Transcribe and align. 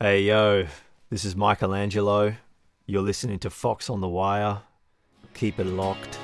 Hey 0.00 0.22
yo, 0.22 0.66
this 1.08 1.24
is 1.24 1.36
Michelangelo. 1.36 2.34
You're 2.84 3.00
listening 3.00 3.38
to 3.38 3.48
Fox 3.48 3.88
on 3.88 4.00
the 4.00 4.08
Wire. 4.08 4.62
Keep 5.34 5.60
it 5.60 5.66
locked. 5.66 6.18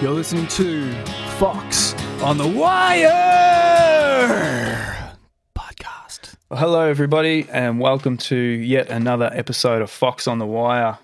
You're 0.00 0.12
listening 0.12 0.46
to 0.46 0.92
Fox 1.38 1.94
on 2.22 2.38
the 2.38 2.46
Wire 2.46 3.08
podcast. 5.58 6.36
Well, 6.48 6.60
hello, 6.60 6.88
everybody, 6.88 7.48
and 7.50 7.80
welcome 7.80 8.16
to 8.18 8.36
yet 8.36 8.88
another 8.88 9.30
episode 9.34 9.82
of 9.82 9.90
Fox 9.90 10.28
on 10.28 10.38
the 10.38 10.46
Wire. 10.46 10.98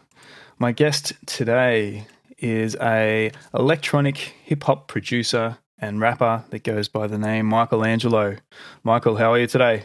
My 0.61 0.71
guest 0.71 1.15
today 1.27 2.07
is 2.39 2.77
a 2.81 3.33
electronic 3.53 4.19
hip 4.19 4.63
hop 4.63 4.87
producer 4.87 5.59
and 5.83 6.01
rapper 6.01 6.45
that 6.51 6.63
goes 6.63 6.89
by 6.89 7.09
the 7.09 7.19
name 7.19 7.47
Michelangelo. 7.47 8.37
Michael, 8.85 9.17
how 9.17 9.33
are 9.33 9.39
you 9.39 9.49
today? 9.49 9.83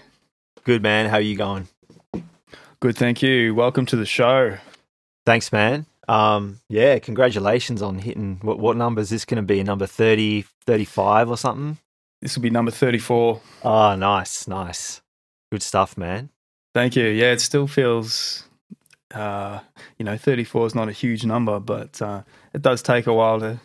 Good 0.63 0.83
man, 0.83 1.09
how 1.09 1.17
are 1.17 1.21
you 1.21 1.35
going? 1.35 1.67
Good, 2.79 2.95
thank 2.95 3.23
you. 3.23 3.55
Welcome 3.55 3.87
to 3.87 3.95
the 3.95 4.05
show. 4.05 4.57
Thanks, 5.25 5.51
man. 5.51 5.87
Um, 6.07 6.61
yeah, 6.69 6.99
congratulations 6.99 7.81
on 7.81 7.97
hitting 7.97 8.37
what 8.43 8.59
what 8.59 8.77
number 8.77 9.01
is 9.01 9.09
this 9.09 9.25
going 9.25 9.37
to 9.37 9.41
be? 9.41 9.61
Number 9.63 9.87
30, 9.87 10.45
35 10.65 11.31
or 11.31 11.37
something? 11.37 11.79
This 12.21 12.35
will 12.35 12.43
be 12.43 12.49
number 12.51 12.71
34. 12.71 13.41
Oh, 13.63 13.95
nice, 13.95 14.47
nice. 14.47 15.01
Good 15.51 15.63
stuff, 15.63 15.97
man. 15.97 16.29
Thank 16.73 16.95
you. 16.95 17.07
Yeah, 17.07 17.31
it 17.31 17.41
still 17.41 17.67
feels, 17.67 18.43
uh, 19.13 19.59
you 19.97 20.05
know, 20.05 20.15
34 20.15 20.67
is 20.67 20.75
not 20.75 20.89
a 20.89 20.93
huge 20.93 21.25
number, 21.25 21.59
but 21.59 22.01
uh, 22.01 22.21
it 22.53 22.61
does 22.61 22.81
take 22.81 23.07
a 23.07 23.13
while 23.13 23.39
to 23.39 23.59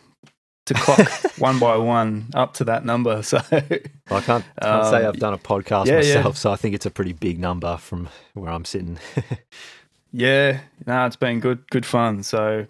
to 0.65 0.73
clock 0.73 0.99
one 1.37 1.59
by 1.59 1.75
one 1.77 2.27
up 2.33 2.53
to 2.55 2.63
that 2.65 2.85
number. 2.85 3.21
So 3.23 3.39
Well, 3.51 3.61
I 4.09 4.21
can't, 4.21 4.45
can't 4.61 4.85
say 4.87 5.01
Um, 5.03 5.07
I've 5.07 5.19
done 5.19 5.33
a 5.33 5.37
podcast 5.37 5.87
yeah, 5.87 6.01
yeah. 6.01 6.15
myself, 6.15 6.37
so 6.37 6.51
I 6.51 6.55
think 6.55 6.75
it's 6.75 6.85
a 6.85 6.91
pretty 6.91 7.13
big 7.13 7.39
number 7.39 7.77
from 7.77 8.09
where 8.33 8.51
I'm 8.51 8.65
sitting. 8.65 8.99
yeah, 10.11 10.59
no, 10.85 11.05
it's 11.05 11.15
been 11.15 11.39
good, 11.39 11.67
good 11.69 11.85
fun. 11.85 12.23
So 12.23 12.65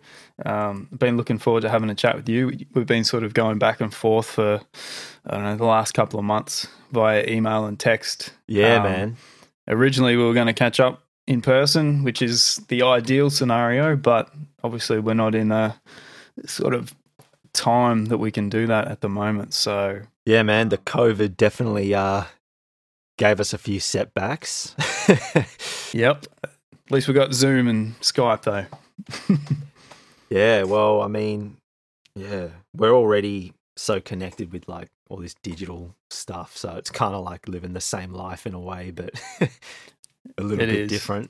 um, 0.45 0.87
been 0.97 1.17
looking 1.17 1.37
forward 1.37 1.61
to 1.61 1.69
having 1.69 1.89
a 1.89 1.95
chat 1.95 2.15
with 2.15 2.29
you. 2.29 2.51
We've 2.73 2.85
been 2.87 3.03
sort 3.03 3.23
of 3.23 3.33
going 3.33 3.59
back 3.59 3.81
and 3.81 3.93
forth 3.93 4.27
for 4.27 4.61
I 5.25 5.35
don't 5.35 5.43
know 5.43 5.55
the 5.57 5.65
last 5.65 5.93
couple 5.93 6.19
of 6.19 6.25
months 6.25 6.67
via 6.91 7.25
email 7.27 7.65
and 7.65 7.79
text. 7.79 8.33
yeah, 8.47 8.77
Um, 8.77 8.83
man. 8.83 9.17
Originally, 9.67 10.15
we 10.17 10.23
were 10.23 10.33
going 10.33 10.47
to 10.47 10.53
catch 10.53 10.79
up 10.79 11.03
in 11.27 11.41
person, 11.41 12.03
which 12.03 12.21
is 12.21 12.57
the 12.67 12.81
ideal 12.83 13.29
scenario, 13.29 13.95
but 13.95 14.29
obviously, 14.63 14.99
we're 14.99 15.13
not 15.13 15.35
in 15.35 15.51
a 15.51 15.79
sort 16.45 16.73
of 16.73 16.93
time 17.53 18.05
that 18.05 18.17
we 18.17 18.31
can 18.31 18.49
do 18.49 18.67
that 18.67 18.87
at 18.87 19.01
the 19.01 19.09
moment. 19.09 19.53
So 19.53 20.01
Yeah, 20.25 20.43
man. 20.43 20.69
The 20.69 20.77
COVID 20.77 21.37
definitely 21.37 21.93
uh, 21.93 22.23
gave 23.17 23.39
us 23.39 23.53
a 23.53 23.57
few 23.57 23.79
setbacks. 23.79 24.75
Yep. 25.93 26.25
At 26.43 26.51
least 26.91 27.07
we 27.07 27.13
got 27.13 27.33
Zoom 27.33 27.67
and 27.67 27.99
Skype 28.01 28.41
though. 28.43 28.65
Yeah, 30.29 30.63
well, 30.63 31.01
I 31.03 31.07
mean, 31.07 31.57
yeah, 32.15 32.47
we're 32.75 32.93
already 32.95 33.53
so 33.77 34.01
connected 34.01 34.51
with 34.51 34.67
like 34.67 34.87
all 35.09 35.17
this 35.17 35.35
digital 35.43 35.93
stuff, 36.09 36.57
so 36.57 36.75
it's 36.75 36.89
kind 36.89 37.13
of 37.13 37.23
like 37.23 37.47
living 37.47 37.73
the 37.73 37.81
same 37.81 38.13
life 38.13 38.47
in 38.47 38.55
a 38.55 38.59
way, 38.59 38.89
but 38.89 39.11
a 39.41 39.49
little 40.41 40.63
It 40.63 40.67
bit 40.71 40.79
is. 40.79 40.89
different. 40.89 41.29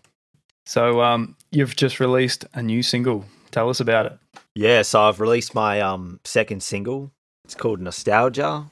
So 0.65 1.01
um, 1.01 1.35
you've 1.51 1.75
just 1.75 1.99
released 1.99 2.45
a 2.53 2.63
new 2.63 2.81
single. 2.81 3.25
Tell 3.51 3.69
us 3.69 3.81
about 3.81 4.05
it. 4.05 4.17
Yeah, 4.55 4.83
so 4.83 5.01
I've 5.01 5.19
released 5.19 5.55
my 5.55 5.81
um 5.81 6.19
second 6.23 6.61
single. 6.63 7.11
It's 7.45 7.55
called 7.55 7.81
Nostalgia. 7.81 8.71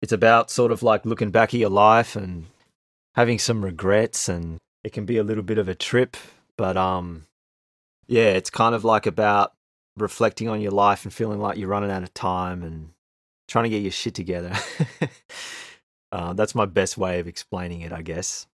It's 0.00 0.12
about 0.12 0.50
sort 0.50 0.72
of 0.72 0.82
like 0.82 1.06
looking 1.06 1.30
back 1.30 1.54
at 1.54 1.60
your 1.60 1.70
life 1.70 2.16
and 2.16 2.46
having 3.14 3.38
some 3.38 3.64
regrets 3.64 4.28
and 4.28 4.58
it 4.82 4.92
can 4.92 5.06
be 5.06 5.16
a 5.16 5.22
little 5.22 5.44
bit 5.44 5.58
of 5.58 5.68
a 5.68 5.74
trip, 5.74 6.16
but 6.56 6.76
um 6.76 7.26
yeah, 8.08 8.30
it's 8.30 8.50
kind 8.50 8.74
of 8.74 8.84
like 8.84 9.06
about 9.06 9.52
reflecting 9.96 10.48
on 10.48 10.60
your 10.60 10.72
life 10.72 11.04
and 11.04 11.14
feeling 11.14 11.40
like 11.40 11.56
you're 11.56 11.68
running 11.68 11.90
out 11.90 12.02
of 12.02 12.12
time 12.14 12.62
and 12.62 12.90
trying 13.48 13.64
to 13.64 13.70
get 13.70 13.82
your 13.82 13.92
shit 13.92 14.14
together. 14.14 14.52
uh, 16.12 16.32
that's 16.32 16.54
my 16.54 16.66
best 16.66 16.98
way 16.98 17.20
of 17.20 17.28
explaining 17.28 17.82
it, 17.82 17.92
I 17.92 18.02
guess. 18.02 18.46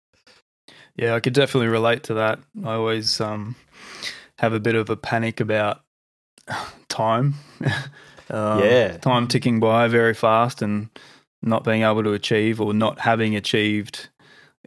Yeah, 0.96 1.14
I 1.14 1.20
could 1.20 1.34
definitely 1.34 1.68
relate 1.68 2.04
to 2.04 2.16
that. 2.16 2.40
I 2.64 2.74
always 2.74 3.22
um, 3.22 3.56
have 4.40 4.54
a 4.54 4.60
bit 4.60 4.76
of 4.76 4.90
a 4.90 4.98
panic 4.98 5.40
about 5.40 5.82
time. 6.90 7.36
um, 8.30 8.60
Yeah. 8.64 8.98
Time 8.98 9.28
ticking 9.28 9.60
by 9.60 9.88
very 9.88 10.14
fast 10.14 10.62
and 10.62 10.90
not 11.42 11.64
being 11.64 11.84
able 11.84 12.04
to 12.04 12.14
achieve 12.14 12.60
or 12.60 12.74
not 12.74 13.00
having 13.00 13.36
achieved 13.36 14.10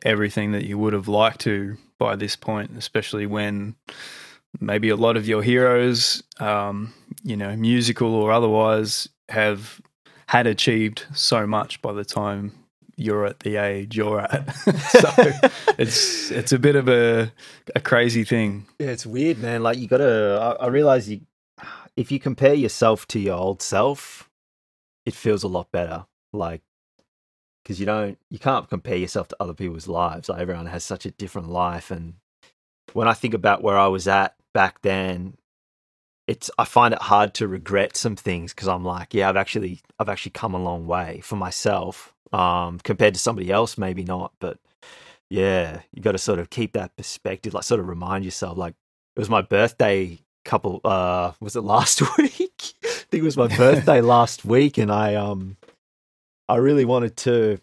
everything 0.03 0.53
that 0.53 0.65
you 0.65 0.79
would 0.79 0.93
have 0.93 1.09
liked 1.09 1.41
to 1.43 1.77
by 1.99 2.17
this 2.17 2.37
point, 2.37 2.71
especially 2.77 3.27
when 3.27 3.75
maybe 4.61 4.89
a 4.89 4.97
lot 4.97 5.17
of 5.17 5.29
your 5.29 5.43
heroes, 5.43 6.23
um, 6.39 6.93
you 7.23 7.37
know, 7.37 7.55
musical 7.57 8.15
or 8.15 8.33
otherwise, 8.33 9.09
have 9.29 9.81
had 10.29 10.47
achieved 10.47 11.05
so 11.15 11.47
much 11.47 11.83
by 11.83 11.93
the 11.93 12.05
time 12.05 12.53
you're 12.97 13.25
at 13.25 13.41
the 13.41 13.57
age 13.57 13.97
you're 13.97 14.21
at. 14.21 14.55
so 14.91 15.11
it's 15.79 16.31
it's 16.31 16.53
a 16.53 16.59
bit 16.59 16.77
of 16.77 16.89
a 16.89 17.33
a 17.75 17.81
crazy 17.81 18.25
thing. 18.25 18.67
Yeah, 18.79 18.89
it's 18.89 19.07
weird, 19.07 19.39
man. 19.39 19.63
Like 19.63 19.79
you 19.79 19.89
gotta. 19.89 20.57
I, 20.61 20.65
I 20.65 20.69
realize 20.69 21.09
you, 21.09 21.21
if 22.01 22.11
you 22.11 22.19
compare 22.19 22.55
yourself 22.55 23.07
to 23.09 23.21
your 23.21 23.37
old 23.37 23.61
self, 23.61 24.31
it 25.05 25.15
feels 25.15 25.43
a 25.43 25.49
lot 25.49 25.71
better. 25.71 26.07
Like, 26.33 26.63
because 27.63 27.79
you 27.79 27.85
don't, 27.85 28.19
you 28.31 28.39
can't 28.39 28.71
compare 28.71 28.97
yourself 28.97 29.29
to 29.29 29.37
other 29.39 29.53
people's 29.53 29.87
lives. 29.87 30.31
Like 30.31 30.41
everyone 30.41 30.65
has 30.65 30.83
such 30.83 31.05
a 31.05 31.11
different 31.11 31.51
life, 31.51 31.91
and 31.91 32.15
when 32.95 33.07
I 33.07 33.13
think 33.13 33.35
about 33.35 33.63
where 33.63 33.77
I 33.77 33.89
was 33.89 34.09
at 34.09 34.35
back 34.55 34.81
then, 34.81 35.37
it's 36.27 36.51
I 36.57 36.65
find 36.65 36.95
it 36.95 37.03
hard 37.03 37.35
to 37.35 37.47
regret 37.47 37.99
some 37.99 38.17
things 38.17 38.55
because 38.55 38.69
I'm 38.69 38.85
like, 38.85 39.13
yeah, 39.13 39.29
I've 39.29 39.37
actually, 39.37 39.83
I've 39.99 40.09
actually 40.09 40.33
come 40.33 40.55
a 40.55 40.63
long 40.63 40.87
way 40.87 41.21
for 41.23 41.37
myself. 41.37 42.15
Um, 42.33 42.79
compared 42.79 43.13
to 43.13 43.21
somebody 43.21 43.51
else, 43.51 43.77
maybe 43.77 44.05
not, 44.05 44.33
but 44.39 44.59
yeah, 45.29 45.81
you 45.93 46.01
got 46.01 46.13
to 46.13 46.19
sort 46.19 46.39
of 46.39 46.49
keep 46.49 46.73
that 46.73 46.97
perspective, 46.97 47.53
like 47.53 47.65
sort 47.65 47.81
of 47.81 47.89
remind 47.89 48.25
yourself, 48.25 48.57
like 48.57 48.75
it 49.17 49.21
was 49.21 49.29
my 49.29 49.43
birthday 49.43 50.19
couple 50.45 50.81
uh 50.85 51.33
was 51.41 51.57
it 51.57 51.63
last 51.63 52.01
week? 52.19 52.75
I 52.85 52.89
think 52.89 53.23
it 53.23 53.23
was 53.23 53.37
my 53.37 53.49
birthday 53.49 54.01
last 54.01 54.45
week 54.45 54.79
and 54.79 54.91
I 54.91 55.15
um 55.15 55.57
I 56.49 56.57
really 56.57 56.85
wanted 56.85 57.17
to 57.19 57.61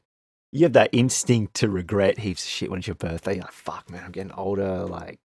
you 0.51 0.63
have 0.63 0.73
that 0.73 0.89
instinct 0.91 1.55
to 1.55 1.69
regret 1.69 2.19
heaps 2.19 2.43
of 2.43 2.49
shit 2.49 2.69
when 2.69 2.79
it's 2.79 2.87
your 2.87 2.95
birthday. 2.95 3.33
You're 3.35 3.43
like, 3.43 3.51
fuck 3.51 3.89
man, 3.89 4.03
I'm 4.05 4.11
getting 4.11 4.31
older, 4.31 4.85
like 4.85 5.19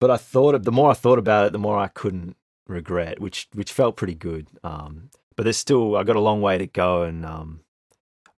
but 0.00 0.10
I 0.10 0.16
thought 0.16 0.54
of 0.54 0.64
the 0.64 0.72
more 0.72 0.90
I 0.90 0.94
thought 0.94 1.18
about 1.18 1.46
it, 1.46 1.52
the 1.52 1.58
more 1.58 1.78
I 1.78 1.88
couldn't 1.88 2.36
regret, 2.66 3.20
which 3.20 3.48
which 3.54 3.72
felt 3.72 3.96
pretty 3.96 4.14
good. 4.14 4.48
Um 4.64 5.10
but 5.36 5.44
there's 5.44 5.56
still 5.56 5.96
I 5.96 6.02
got 6.04 6.16
a 6.16 6.20
long 6.20 6.40
way 6.40 6.58
to 6.58 6.66
go 6.66 7.02
and 7.02 7.24
um 7.24 7.60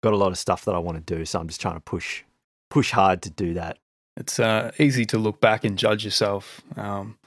got 0.03 0.13
a 0.13 0.17
lot 0.17 0.33
of 0.33 0.39
stuff 0.39 0.65
that 0.65 0.75
I 0.75 0.79
want 0.79 1.05
to 1.05 1.17
do, 1.17 1.25
so 1.25 1.41
I'm 1.41 1.49
just 1.49 1.61
trying 1.61 1.75
to 1.75 1.81
push 1.81 2.23
push 2.71 2.91
hard 2.91 3.23
to 3.23 3.31
do 3.31 3.55
that. 3.55 3.79
It's 4.17 4.41
uh, 4.41 4.73
easy 4.79 5.05
to 5.07 5.19
look 5.19 5.41
back 5.41 5.65
and 5.65 5.79
judge 5.79 6.05
yourself, 6.05 6.61
um, 6.77 7.19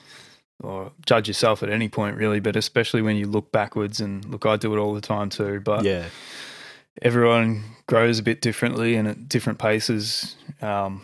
or 0.64 0.92
judge 1.06 1.28
yourself 1.28 1.64
at 1.64 1.70
any 1.70 1.90
point 1.90 2.18
really, 2.18 2.40
but 2.40 2.56
especially 2.56 3.02
when 3.02 3.16
you 3.16 3.28
look 3.28 3.52
backwards. 3.52 4.00
And 4.00 4.24
look, 4.26 4.46
I 4.46 4.58
do 4.58 4.74
it 4.76 4.80
all 4.80 4.94
the 4.94 5.02
time 5.02 5.30
too. 5.30 5.60
But 5.60 5.84
yeah. 5.84 6.06
everyone 7.02 7.64
grows 7.88 8.20
a 8.20 8.24
bit 8.24 8.42
differently 8.42 8.96
and 8.96 9.08
at 9.08 9.28
different 9.30 9.60
paces. 9.60 10.36
Um, 10.62 11.02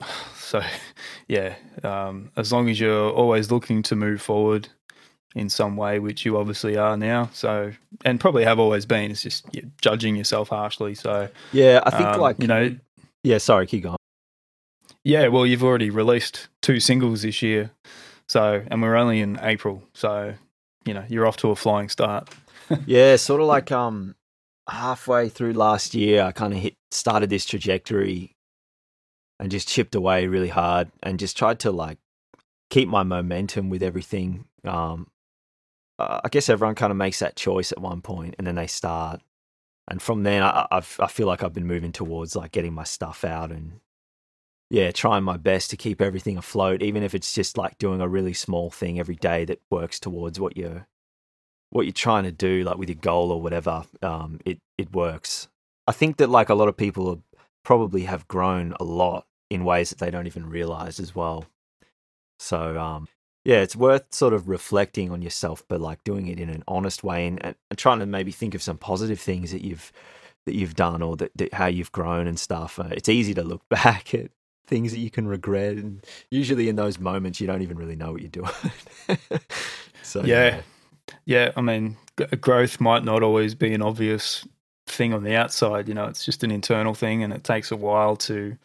so, 0.36 0.62
yeah, 1.28 1.54
um, 1.82 2.30
as 2.36 2.52
long 2.52 2.68
as 2.68 2.78
you're 2.78 3.10
always 3.10 3.50
looking 3.50 3.82
to 3.84 3.96
move 3.96 4.20
forward 4.20 4.68
in 5.34 5.48
some 5.48 5.76
way, 5.76 5.98
which 5.98 6.24
you 6.24 6.36
obviously 6.36 6.76
are 6.76 6.96
now. 6.96 7.30
So, 7.32 7.72
and 8.04 8.20
probably 8.20 8.44
have 8.44 8.58
always 8.58 8.84
been. 8.86 9.10
It's 9.10 9.22
just 9.22 9.46
you're 9.52 9.70
judging 9.80 10.16
yourself 10.16 10.48
harshly. 10.48 10.94
So, 10.94 11.28
Yeah, 11.52 11.80
I 11.84 11.90
think 11.90 12.08
um, 12.08 12.20
like 12.20 12.38
you 12.38 12.46
know, 12.46 12.76
Yeah, 13.22 13.38
sorry, 13.38 13.66
keep 13.66 13.84
going. 13.84 13.96
yeah. 15.04 15.28
Well, 15.28 15.46
you've 15.46 15.64
already 15.64 15.90
released 15.90 16.48
two 16.60 16.80
singles 16.80 17.22
this 17.22 17.40
year. 17.42 17.70
So, 18.32 18.64
and 18.66 18.80
we're 18.80 18.96
only 18.96 19.20
in 19.20 19.38
April. 19.42 19.82
So, 19.92 20.32
you 20.86 20.94
know, 20.94 21.04
you're 21.06 21.26
off 21.26 21.36
to 21.38 21.50
a 21.50 21.54
flying 21.54 21.90
start. 21.90 22.30
yeah, 22.86 23.16
sort 23.16 23.42
of 23.42 23.46
like 23.46 23.70
um 23.70 24.14
halfway 24.70 25.28
through 25.28 25.52
last 25.52 25.94
year, 25.94 26.22
I 26.22 26.32
kind 26.32 26.54
of 26.54 26.58
hit 26.58 26.74
started 26.90 27.28
this 27.28 27.44
trajectory 27.44 28.34
and 29.38 29.50
just 29.50 29.68
chipped 29.68 29.94
away 29.94 30.28
really 30.28 30.48
hard 30.48 30.90
and 31.02 31.18
just 31.18 31.36
tried 31.36 31.58
to 31.60 31.70
like 31.70 31.98
keep 32.70 32.88
my 32.88 33.02
momentum 33.02 33.68
with 33.68 33.82
everything. 33.82 34.46
Um, 34.64 35.08
uh, 35.98 36.22
I 36.24 36.30
guess 36.30 36.48
everyone 36.48 36.74
kind 36.74 36.90
of 36.90 36.96
makes 36.96 37.18
that 37.18 37.36
choice 37.36 37.70
at 37.70 37.82
one 37.82 38.00
point 38.00 38.36
and 38.38 38.46
then 38.46 38.54
they 38.54 38.66
start, 38.66 39.20
and 39.88 40.00
from 40.00 40.22
then 40.22 40.42
I, 40.42 40.66
I've 40.70 40.96
I 40.98 41.08
feel 41.08 41.26
like 41.26 41.42
I've 41.42 41.52
been 41.52 41.66
moving 41.66 41.92
towards 41.92 42.34
like 42.34 42.52
getting 42.52 42.72
my 42.72 42.84
stuff 42.84 43.26
out 43.26 43.52
and 43.52 43.80
yeah, 44.72 44.90
trying 44.90 45.22
my 45.22 45.36
best 45.36 45.68
to 45.68 45.76
keep 45.76 46.00
everything 46.00 46.38
afloat, 46.38 46.82
even 46.82 47.02
if 47.02 47.14
it's 47.14 47.34
just 47.34 47.58
like 47.58 47.76
doing 47.76 48.00
a 48.00 48.08
really 48.08 48.32
small 48.32 48.70
thing 48.70 48.98
every 48.98 49.16
day 49.16 49.44
that 49.44 49.60
works 49.68 50.00
towards 50.00 50.40
what 50.40 50.56
you're 50.56 50.86
what 51.68 51.84
you're 51.84 51.92
trying 51.92 52.24
to 52.24 52.32
do, 52.32 52.64
like 52.64 52.78
with 52.78 52.88
your 52.88 52.96
goal 52.96 53.30
or 53.30 53.42
whatever. 53.42 53.84
Um, 54.00 54.40
it 54.46 54.60
it 54.78 54.94
works. 54.94 55.48
I 55.86 55.92
think 55.92 56.16
that 56.16 56.30
like 56.30 56.48
a 56.48 56.54
lot 56.54 56.68
of 56.68 56.76
people 56.78 57.22
probably 57.62 58.04
have 58.04 58.26
grown 58.28 58.72
a 58.80 58.84
lot 58.84 59.26
in 59.50 59.66
ways 59.66 59.90
that 59.90 59.98
they 59.98 60.10
don't 60.10 60.26
even 60.26 60.48
realize 60.48 60.98
as 60.98 61.14
well. 61.14 61.44
So 62.38 62.80
um, 62.80 63.08
yeah, 63.44 63.60
it's 63.60 63.76
worth 63.76 64.14
sort 64.14 64.32
of 64.32 64.48
reflecting 64.48 65.10
on 65.10 65.20
yourself, 65.20 65.62
but 65.68 65.82
like 65.82 66.02
doing 66.02 66.28
it 66.28 66.40
in 66.40 66.48
an 66.48 66.64
honest 66.66 67.04
way 67.04 67.26
and, 67.26 67.44
and, 67.44 67.56
trying 67.76 67.98
to 67.98 68.06
maybe 68.06 68.32
think 68.32 68.54
of 68.54 68.62
some 68.62 68.78
positive 68.78 69.20
things 69.20 69.52
that 69.52 69.62
you've 69.62 69.92
that 70.46 70.54
you've 70.54 70.74
done 70.74 71.02
or 71.02 71.16
that, 71.16 71.30
that 71.36 71.52
how 71.52 71.66
you've 71.66 71.92
grown 71.92 72.26
and 72.26 72.40
stuff. 72.40 72.78
Uh, 72.78 72.88
it's 72.90 73.10
easy 73.10 73.34
to 73.34 73.42
look 73.42 73.60
back 73.68 74.14
at 74.14 74.30
things 74.72 74.90
that 74.92 75.00
you 75.00 75.10
can 75.10 75.28
regret, 75.28 75.76
and 75.76 76.02
usually 76.30 76.70
in 76.70 76.76
those 76.76 76.98
moments 76.98 77.40
you 77.40 77.46
don't 77.46 77.60
even 77.60 77.76
really 77.76 77.94
know 77.94 78.12
what 78.12 78.22
you're 78.22 78.30
doing. 78.30 78.50
so 80.02 80.24
yeah. 80.24 80.62
yeah, 81.26 81.52
I 81.56 81.60
mean, 81.60 81.98
growth 82.40 82.80
might 82.80 83.04
not 83.04 83.22
always 83.22 83.54
be 83.54 83.74
an 83.74 83.82
obvious 83.82 84.48
thing 84.86 85.12
on 85.12 85.24
the 85.24 85.34
outside. 85.36 85.88
You 85.88 85.94
know, 85.94 86.06
it's 86.06 86.24
just 86.24 86.42
an 86.42 86.50
internal 86.50 86.94
thing, 86.94 87.22
and 87.22 87.34
it 87.34 87.44
takes 87.44 87.70
a 87.70 87.76
while 87.76 88.16
to 88.16 88.56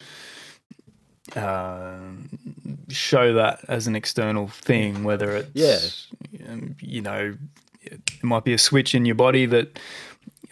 uh, 1.36 1.98
show 2.88 3.34
that 3.34 3.60
as 3.68 3.86
an 3.86 3.94
external 3.94 4.48
thing. 4.48 5.04
Whether 5.04 5.36
it's 5.36 5.50
Yeah. 6.32 6.48
um, 6.48 6.74
you 6.80 7.02
know, 7.02 7.34
it 7.82 8.00
might 8.22 8.44
be 8.44 8.54
a 8.54 8.58
switch 8.58 8.94
in 8.94 9.04
your 9.04 9.14
body 9.14 9.44
that 9.44 9.78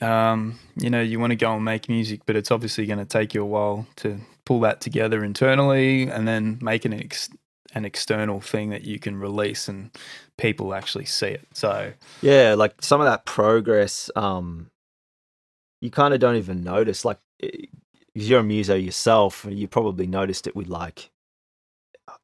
um, 0.03 0.58
you 0.76 0.91
know 0.91 1.00
you 1.00 1.19
want 1.19 1.31
to 1.31 1.37
go 1.37 1.55
and 1.55 1.64
make 1.64 1.88
music, 1.88 2.20
but 2.26 2.37
it's 2.37 2.50
obviously 2.50 2.85
going 2.85 2.99
to 2.99 3.06
take 3.06 3.32
you 3.32 3.41
a 3.43 3.47
while 3.47 3.87
to 3.97 4.20
pull 4.46 4.60
that 4.60 4.81
together 4.81 5.22
internally, 5.22 6.08
and 6.08 6.26
then 6.26 6.58
make 6.62 6.87
an 6.87 6.94
ex- 6.94 7.28
an 7.75 7.84
external 7.84 8.40
thing 8.40 8.70
that 8.70 8.84
you 8.84 8.98
can 8.98 9.19
release 9.19 9.69
and 9.69 9.90
people 10.38 10.72
actually 10.72 11.04
see 11.04 11.26
it. 11.26 11.46
So 11.52 11.93
Yeah, 12.22 12.54
like 12.56 12.81
some 12.81 13.02
of 13.02 13.06
that 13.06 13.26
progress, 13.26 14.10
um, 14.16 14.70
you 15.82 15.90
kind 15.90 16.14
of 16.14 16.20
don't 16.20 16.37
even 16.37 16.64
notice. 16.64 17.04
Like, 17.04 17.19
because 17.38 18.31
you're 18.31 18.40
a 18.40 18.44
muso 18.44 18.75
yourself, 18.75 19.44
you 19.46 19.69
probably 19.69 20.06
noticed 20.06 20.46
it 20.46 20.56
with 20.56 20.69
like, 20.69 21.10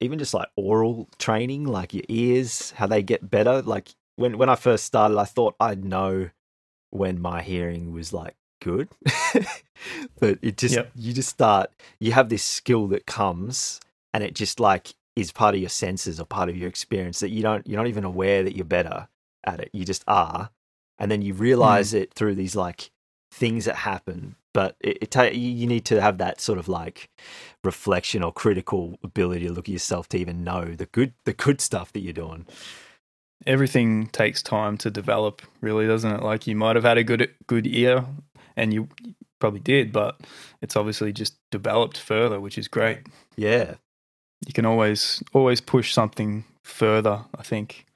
even 0.00 0.18
just 0.18 0.32
like 0.32 0.48
aural 0.56 1.08
training, 1.18 1.64
like 1.64 1.92
your 1.92 2.04
ears, 2.08 2.70
how 2.76 2.86
they 2.86 3.02
get 3.02 3.28
better. 3.28 3.60
Like 3.60 3.90
when 4.16 4.38
when 4.38 4.48
I 4.48 4.54
first 4.54 4.84
started, 4.84 5.18
I 5.18 5.24
thought 5.24 5.54
I'd 5.60 5.84
know 5.84 6.30
when 6.90 7.20
my 7.20 7.42
hearing 7.42 7.92
was 7.92 8.12
like 8.12 8.36
good, 8.62 8.88
but 10.20 10.38
it 10.42 10.56
just 10.56 10.76
Yep. 10.76 10.90
you 10.94 11.12
just 11.12 11.28
start. 11.28 11.70
You 11.98 12.12
have 12.12 12.28
this 12.28 12.42
skill 12.44 12.86
that 12.88 13.06
comes, 13.06 13.80
and 14.14 14.22
it 14.24 14.34
just 14.34 14.60
like 14.60 14.94
is 15.16 15.32
part 15.32 15.54
of 15.54 15.60
your 15.60 15.68
senses 15.70 16.18
or 16.20 16.24
part 16.24 16.48
of 16.48 16.56
your 16.56 16.68
experience 16.68 17.20
that 17.20 17.30
you 17.30 17.42
don't 17.42 17.66
you're 17.66 17.80
not 17.80 17.88
even 17.88 18.04
aware 18.04 18.42
that 18.42 18.56
you're 18.56 18.64
better 18.64 19.08
at 19.44 19.60
it. 19.60 19.70
You 19.72 19.84
just 19.84 20.04
are, 20.06 20.50
and 20.98 21.10
then 21.10 21.22
you 21.22 21.34
realize 21.34 21.92
mm. 21.92 22.00
it 22.00 22.14
through 22.14 22.36
these 22.36 22.56
like 22.56 22.90
things 23.32 23.64
that 23.66 23.76
happen. 23.76 24.36
But 24.54 24.76
it, 24.80 24.98
it 25.02 25.10
ta- 25.10 25.24
you 25.24 25.50
you 25.50 25.66
need 25.66 25.84
to 25.86 26.00
have 26.00 26.18
that 26.18 26.40
sort 26.40 26.58
of 26.58 26.68
like 26.68 27.08
reflection 27.64 28.22
or 28.22 28.32
critical 28.32 28.98
ability 29.02 29.46
to 29.46 29.52
look 29.52 29.68
at 29.68 29.72
yourself 29.72 30.08
to 30.10 30.18
even 30.18 30.44
know 30.44 30.64
the 30.76 30.86
good 30.86 31.14
the 31.24 31.32
good 31.32 31.60
stuff 31.60 31.92
that 31.92 32.00
you're 32.00 32.12
doing. 32.12 32.46
everything 33.46 34.06
takes 34.08 34.42
time 34.42 34.76
to 34.78 34.90
develop, 34.90 35.42
really, 35.60 35.86
doesn't 35.86 36.12
it? 36.12 36.22
Like 36.22 36.46
you 36.46 36.54
might 36.56 36.76
have 36.76 36.84
had 36.84 36.98
a 36.98 37.04
good 37.04 37.30
good 37.46 37.66
ear, 37.66 38.04
and 38.56 38.72
you 38.74 38.88
probably 39.40 39.60
did, 39.60 39.92
but 39.92 40.20
it's 40.60 40.76
obviously 40.76 41.12
just 41.12 41.36
developed 41.50 41.98
further, 41.98 42.40
which 42.40 42.56
is 42.58 42.68
great. 42.68 43.00
Yeah, 43.36 43.74
You 44.46 44.52
can 44.52 44.66
always 44.66 45.22
always 45.32 45.60
push 45.60 45.92
something 45.92 46.44
further. 46.64 47.24
I 47.36 47.42
think. 47.42 47.86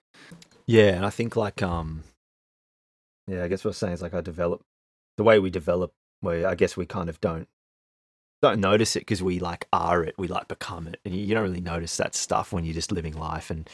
yeah, 0.67 0.91
and 0.97 1.05
I 1.07 1.11
think 1.11 1.37
like 1.37 1.63
um, 1.63 2.05
yeah, 3.27 3.45
I 3.45 3.49
guess 3.49 3.65
what 3.65 3.71
I'm 3.71 3.75
saying 3.75 3.95
is 3.95 4.03
like 4.03 4.15
I 4.15 4.21
develop 4.21 4.63
the 5.17 5.25
way 5.25 5.39
we 5.39 5.51
develop. 5.51 5.93
Where 6.21 6.47
I 6.49 6.55
guess 6.55 6.77
we 6.77 6.87
kind 6.87 7.09
of 7.11 7.21
don't 7.21 7.47
don't 8.43 8.61
notice 8.61 8.97
it 8.97 9.01
because 9.01 9.23
we 9.23 9.39
like 9.39 9.67
are 9.73 10.03
it, 10.03 10.15
we 10.19 10.29
like 10.29 10.49
become 10.49 10.89
it, 10.89 10.99
and 11.05 11.15
you 11.15 11.23
you 11.25 11.35
don't 11.35 11.43
really 11.45 11.61
notice 11.61 11.97
that 11.99 12.15
stuff 12.15 12.53
when 12.53 12.65
you're 12.65 12.75
just 12.75 12.91
living 12.93 13.15
life 13.15 13.51
and 13.51 13.69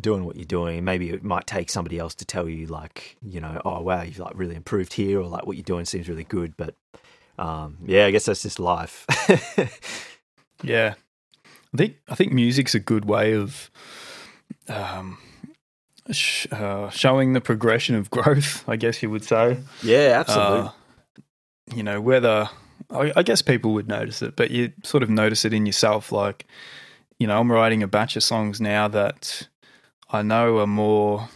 doing 0.00 0.24
what 0.24 0.36
you're 0.36 0.44
doing. 0.44 0.84
Maybe 0.84 1.10
it 1.10 1.22
might 1.22 1.46
take 1.46 1.70
somebody 1.70 1.98
else 1.98 2.14
to 2.16 2.24
tell 2.24 2.48
you, 2.48 2.66
like, 2.66 3.16
you 3.22 3.40
know, 3.40 3.60
oh 3.64 3.80
wow, 3.80 4.02
you've 4.02 4.18
like 4.18 4.32
really 4.34 4.54
improved 4.56 4.92
here, 4.94 5.20
or 5.20 5.26
like 5.26 5.46
what 5.46 5.56
you're 5.56 5.62
doing 5.62 5.84
seems 5.84 6.08
really 6.08 6.24
good. 6.24 6.56
But 6.56 6.74
um, 7.38 7.78
yeah, 7.84 8.06
I 8.06 8.10
guess 8.10 8.24
that's 8.26 8.42
just 8.42 8.58
life. 8.58 9.06
Yeah, 10.62 10.94
I 11.74 11.76
think 11.76 11.96
I 12.08 12.14
think 12.14 12.32
music's 12.32 12.74
a 12.74 12.80
good 12.80 13.04
way 13.04 13.34
of 13.34 13.70
um, 14.68 15.18
sh- 16.10 16.46
uh, 16.50 16.88
showing 16.90 17.32
the 17.32 17.40
progression 17.40 17.96
of 17.96 18.10
growth. 18.10 18.64
I 18.68 18.76
guess 18.76 19.02
you 19.02 19.10
would 19.10 19.24
say. 19.24 19.58
yeah, 19.82 20.16
absolutely. 20.20 20.60
Uh, 20.60 20.70
you 21.74 21.82
know, 21.82 22.00
whether 22.00 22.48
I, 22.90 23.12
I 23.16 23.22
guess 23.22 23.42
people 23.42 23.72
would 23.72 23.88
notice 23.88 24.22
it, 24.22 24.36
but 24.36 24.50
you 24.50 24.72
sort 24.84 25.02
of 25.02 25.10
notice 25.10 25.44
it 25.44 25.52
in 25.52 25.66
yourself. 25.66 26.12
Like, 26.12 26.46
you 27.18 27.26
know, 27.26 27.40
I'm 27.40 27.50
writing 27.50 27.82
a 27.82 27.88
batch 27.88 28.16
of 28.16 28.22
songs 28.22 28.60
now 28.60 28.88
that 28.88 29.48
I 30.12 30.22
know 30.22 30.58
are 30.58 30.66
more. 30.66 31.28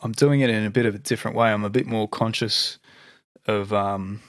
I'm 0.00 0.12
doing 0.12 0.40
it 0.40 0.50
in 0.50 0.64
a 0.64 0.70
bit 0.70 0.86
of 0.86 0.94
a 0.94 0.98
different 0.98 1.36
way. 1.36 1.52
I'm 1.52 1.64
a 1.64 1.70
bit 1.70 1.86
more 1.86 2.08
conscious 2.08 2.78
of 3.46 3.72
um, 3.72 4.20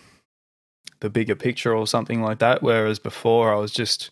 the 0.99 1.09
bigger 1.09 1.35
picture 1.35 1.75
or 1.75 1.85
something 1.85 2.21
like 2.21 2.39
that. 2.39 2.63
Whereas 2.63 2.97
before, 2.97 3.53
I 3.53 3.57
was 3.57 3.71
just 3.71 4.09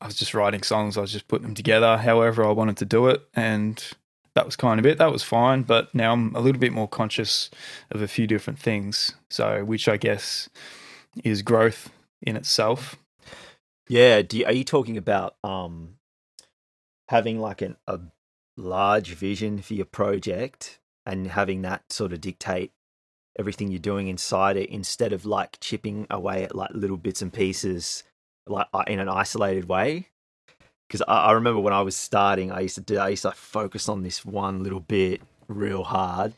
I 0.00 0.06
was 0.06 0.16
just 0.16 0.34
writing 0.34 0.62
songs. 0.62 0.98
I 0.98 1.00
was 1.00 1.12
just 1.12 1.28
putting 1.28 1.46
them 1.46 1.54
together 1.54 1.96
however 1.96 2.44
I 2.44 2.50
wanted 2.50 2.76
to 2.78 2.84
do 2.84 3.06
it, 3.06 3.22
and 3.34 3.82
that 4.34 4.44
was 4.44 4.56
kind 4.56 4.80
of 4.80 4.86
it. 4.86 4.98
That 4.98 5.12
was 5.12 5.22
fine. 5.22 5.62
But 5.62 5.94
now 5.94 6.12
I'm 6.12 6.34
a 6.34 6.40
little 6.40 6.60
bit 6.60 6.72
more 6.72 6.88
conscious 6.88 7.50
of 7.90 8.02
a 8.02 8.08
few 8.08 8.26
different 8.26 8.58
things. 8.58 9.14
So, 9.30 9.64
which 9.64 9.88
I 9.88 9.96
guess 9.96 10.48
is 11.22 11.42
growth 11.42 11.90
in 12.20 12.36
itself. 12.36 12.96
Yeah. 13.88 14.22
You, 14.30 14.44
are 14.44 14.52
you 14.52 14.64
talking 14.64 14.96
about 14.96 15.36
um 15.44 15.94
having 17.08 17.40
like 17.40 17.62
an, 17.62 17.76
a 17.86 18.00
large 18.58 19.14
vision 19.14 19.62
for 19.62 19.74
your 19.74 19.86
project 19.86 20.80
and 21.06 21.28
having 21.28 21.62
that 21.62 21.90
sort 21.92 22.12
of 22.12 22.20
dictate 22.20 22.72
everything 23.38 23.70
you're 23.70 23.78
doing 23.78 24.08
inside 24.08 24.56
it 24.56 24.68
instead 24.68 25.12
of 25.12 25.24
like 25.24 25.58
chipping 25.60 26.06
away 26.10 26.42
at 26.42 26.54
like 26.54 26.70
little 26.74 26.96
bits 26.96 27.22
and 27.22 27.32
pieces 27.32 28.02
like 28.46 28.66
uh, 28.74 28.84
in 28.86 28.98
an 28.98 29.08
isolated 29.08 29.68
way? 29.68 30.08
Because 30.88 31.02
I, 31.06 31.26
I 31.26 31.32
remember 31.32 31.60
when 31.60 31.72
I 31.72 31.82
was 31.82 31.96
starting, 31.96 32.50
I 32.50 32.60
used 32.60 32.74
to 32.74 32.80
do 32.80 32.98
I 32.98 33.10
used 33.10 33.22
to 33.22 33.30
focus 33.32 33.88
on 33.88 34.02
this 34.02 34.24
one 34.24 34.62
little 34.62 34.80
bit 34.80 35.20
real 35.46 35.84
hard, 35.84 36.34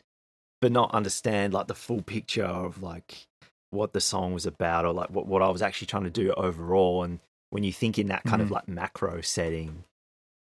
but 0.61 0.71
not 0.71 0.93
understand 0.93 1.53
like 1.53 1.67
the 1.67 1.75
full 1.75 2.01
picture 2.01 2.45
of 2.45 2.83
like 2.83 3.25
what 3.71 3.93
the 3.93 4.01
song 4.01 4.33
was 4.33 4.45
about 4.45 4.85
or 4.85 4.93
like 4.93 5.09
what, 5.09 5.25
what 5.25 5.41
I 5.41 5.49
was 5.49 5.61
actually 5.61 5.87
trying 5.87 6.03
to 6.03 6.09
do 6.09 6.33
overall. 6.33 7.03
And 7.03 7.19
when 7.49 7.63
you 7.63 7.73
think 7.73 7.97
in 7.97 8.07
that 8.07 8.25
kind 8.25 8.41
of 8.41 8.49
Mhm. 8.49 8.51
like 8.51 8.67
macro 8.67 9.21
setting, 9.21 9.85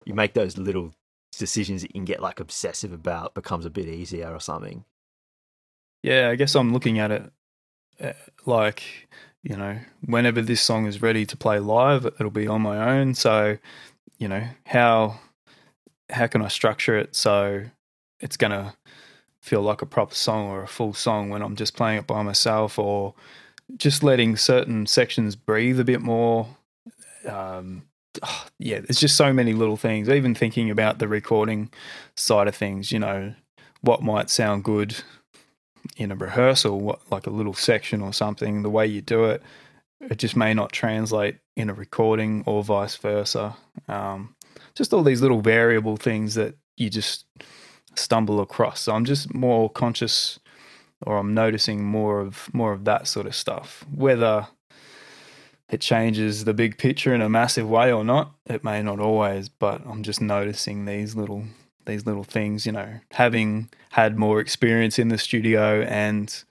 you 0.06 0.14
make 0.14 0.34
those 0.34 0.58
little 0.58 0.94
decisions 1.38 1.82
that 1.82 1.90
you 1.90 2.00
can 2.00 2.06
get 2.06 2.22
like 2.22 2.40
obsessive 2.40 2.92
about 2.92 3.34
becomes 3.34 3.66
a 3.66 3.70
bit 3.70 3.88
easier 3.88 4.34
or 4.34 4.40
something. 4.40 4.86
Yeah, 6.02 6.30
I 6.30 6.36
guess 6.36 6.56
I'm 6.56 6.74
looking 6.74 7.00
at 7.00 7.12
it 7.12 7.32
uh, 8.02 8.14
like, 8.46 9.08
you 9.42 9.56
know, 9.56 9.80
whenever 10.06 10.42
this 10.42 10.62
song 10.62 10.86
is 10.86 11.02
ready 11.02 11.26
to 11.26 11.38
play 11.38 11.60
live, 11.60 12.06
it'll 12.06 12.32
be 12.32 12.48
on 12.48 12.62
my 12.62 12.98
own. 12.98 13.14
So, 13.14 13.58
you 14.18 14.28
know, 14.28 14.44
how 14.66 15.20
how 16.10 16.28
can 16.28 16.42
I 16.42 16.48
structure 16.48 16.98
it 16.98 17.16
so 17.16 17.64
it's 18.20 18.38
going 18.38 18.52
to 18.52 18.74
feel 19.42 19.62
like 19.62 19.82
a 19.82 19.86
proper 19.86 20.14
song 20.14 20.48
or 20.48 20.64
a 20.64 20.68
full 20.68 20.94
song 20.94 21.30
when 21.30 21.42
I'm 21.42 21.56
just 21.56 21.76
playing 21.76 22.00
it 22.00 22.08
by 22.08 22.22
myself 22.22 22.78
or 22.78 23.14
just 23.76 24.04
letting 24.04 24.38
certain 24.38 24.86
sections 24.86 25.36
breathe 25.36 25.80
a 25.80 25.84
bit 25.84 26.02
more. 26.02 26.48
Um, 27.28 27.84
ah, 28.22 28.48
yeah, 28.60 28.80
there's 28.80 29.00
just 29.00 29.16
so 29.16 29.34
many 29.34 29.54
little 29.54 29.78
things. 29.78 30.10
Even 30.10 30.36
thinking 30.36 30.70
about 30.70 31.00
the 31.00 31.08
recording 31.08 31.72
side 32.16 32.48
of 32.48 32.56
things, 32.56 32.92
you 32.92 33.00
know, 33.00 33.34
what 33.82 34.02
might 34.02 34.30
sound 34.30 34.64
good 34.64 34.96
in 35.98 36.12
a 36.12 36.16
rehearsal, 36.16 36.80
what 36.80 37.00
like 37.12 37.28
a 37.28 37.32
little 37.32 37.54
section 37.54 38.02
or 38.02 38.14
something, 38.14 38.64
the 38.64 38.70
way 38.70 38.88
you 38.88 39.02
do 39.02 39.26
it, 39.26 39.42
it 40.10 40.18
just 40.18 40.36
may 40.36 40.54
not 40.54 40.72
translate 40.72 41.38
in 41.56 41.70
a 41.70 41.74
recording 41.74 42.44
or 42.46 42.64
vice 42.64 42.96
versa. 42.96 43.56
Um, 43.88 44.36
just 44.76 44.94
all 44.94 45.04
these 45.04 45.22
little 45.22 45.42
variable 45.42 45.98
things 45.98 46.36
that 46.36 46.56
you 46.78 46.90
just 46.90 47.26
stumble 47.96 48.40
across. 48.40 48.82
So 48.82 48.94
I'm 48.94 49.06
just 49.06 49.34
more 49.34 49.70
conscious, 49.70 50.40
or 51.06 51.18
I'm 51.18 51.34
noticing 51.34 51.84
more 51.84 52.22
of 52.22 52.50
more 52.54 52.74
of 52.74 52.86
that 52.86 53.08
sort 53.08 53.28
of 53.28 53.36
stuff. 53.36 53.86
Whether 53.94 54.48
it 55.74 55.82
changes 55.82 56.46
the 56.46 56.54
big 56.54 56.78
picture 56.78 57.16
in 57.16 57.22
a 57.22 57.28
massive 57.28 57.68
way 57.68 57.92
or 57.92 58.04
not, 58.04 58.36
it 58.46 58.64
may 58.64 58.84
not 58.84 59.00
always. 59.00 59.50
But 59.50 59.82
I'm 59.88 60.04
just 60.04 60.22
noticing 60.22 60.86
these 60.86 61.16
little 61.16 61.46
these 61.86 62.06
little 62.06 62.24
things. 62.24 62.68
You 62.68 62.74
know, 62.74 63.00
having 63.12 63.70
had 63.90 64.20
more 64.20 64.40
experience 64.40 65.00
in 65.00 65.08
the 65.08 65.18
studio 65.18 65.82
and 65.82 66.44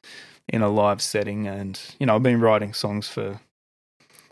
in 0.49 0.61
a 0.61 0.69
live 0.69 1.01
setting, 1.01 1.47
and 1.47 1.81
you 2.01 2.07
know, 2.07 2.17
I've 2.17 2.23
been 2.25 2.41
writing 2.41 2.75
songs 2.75 3.07
for 3.07 3.41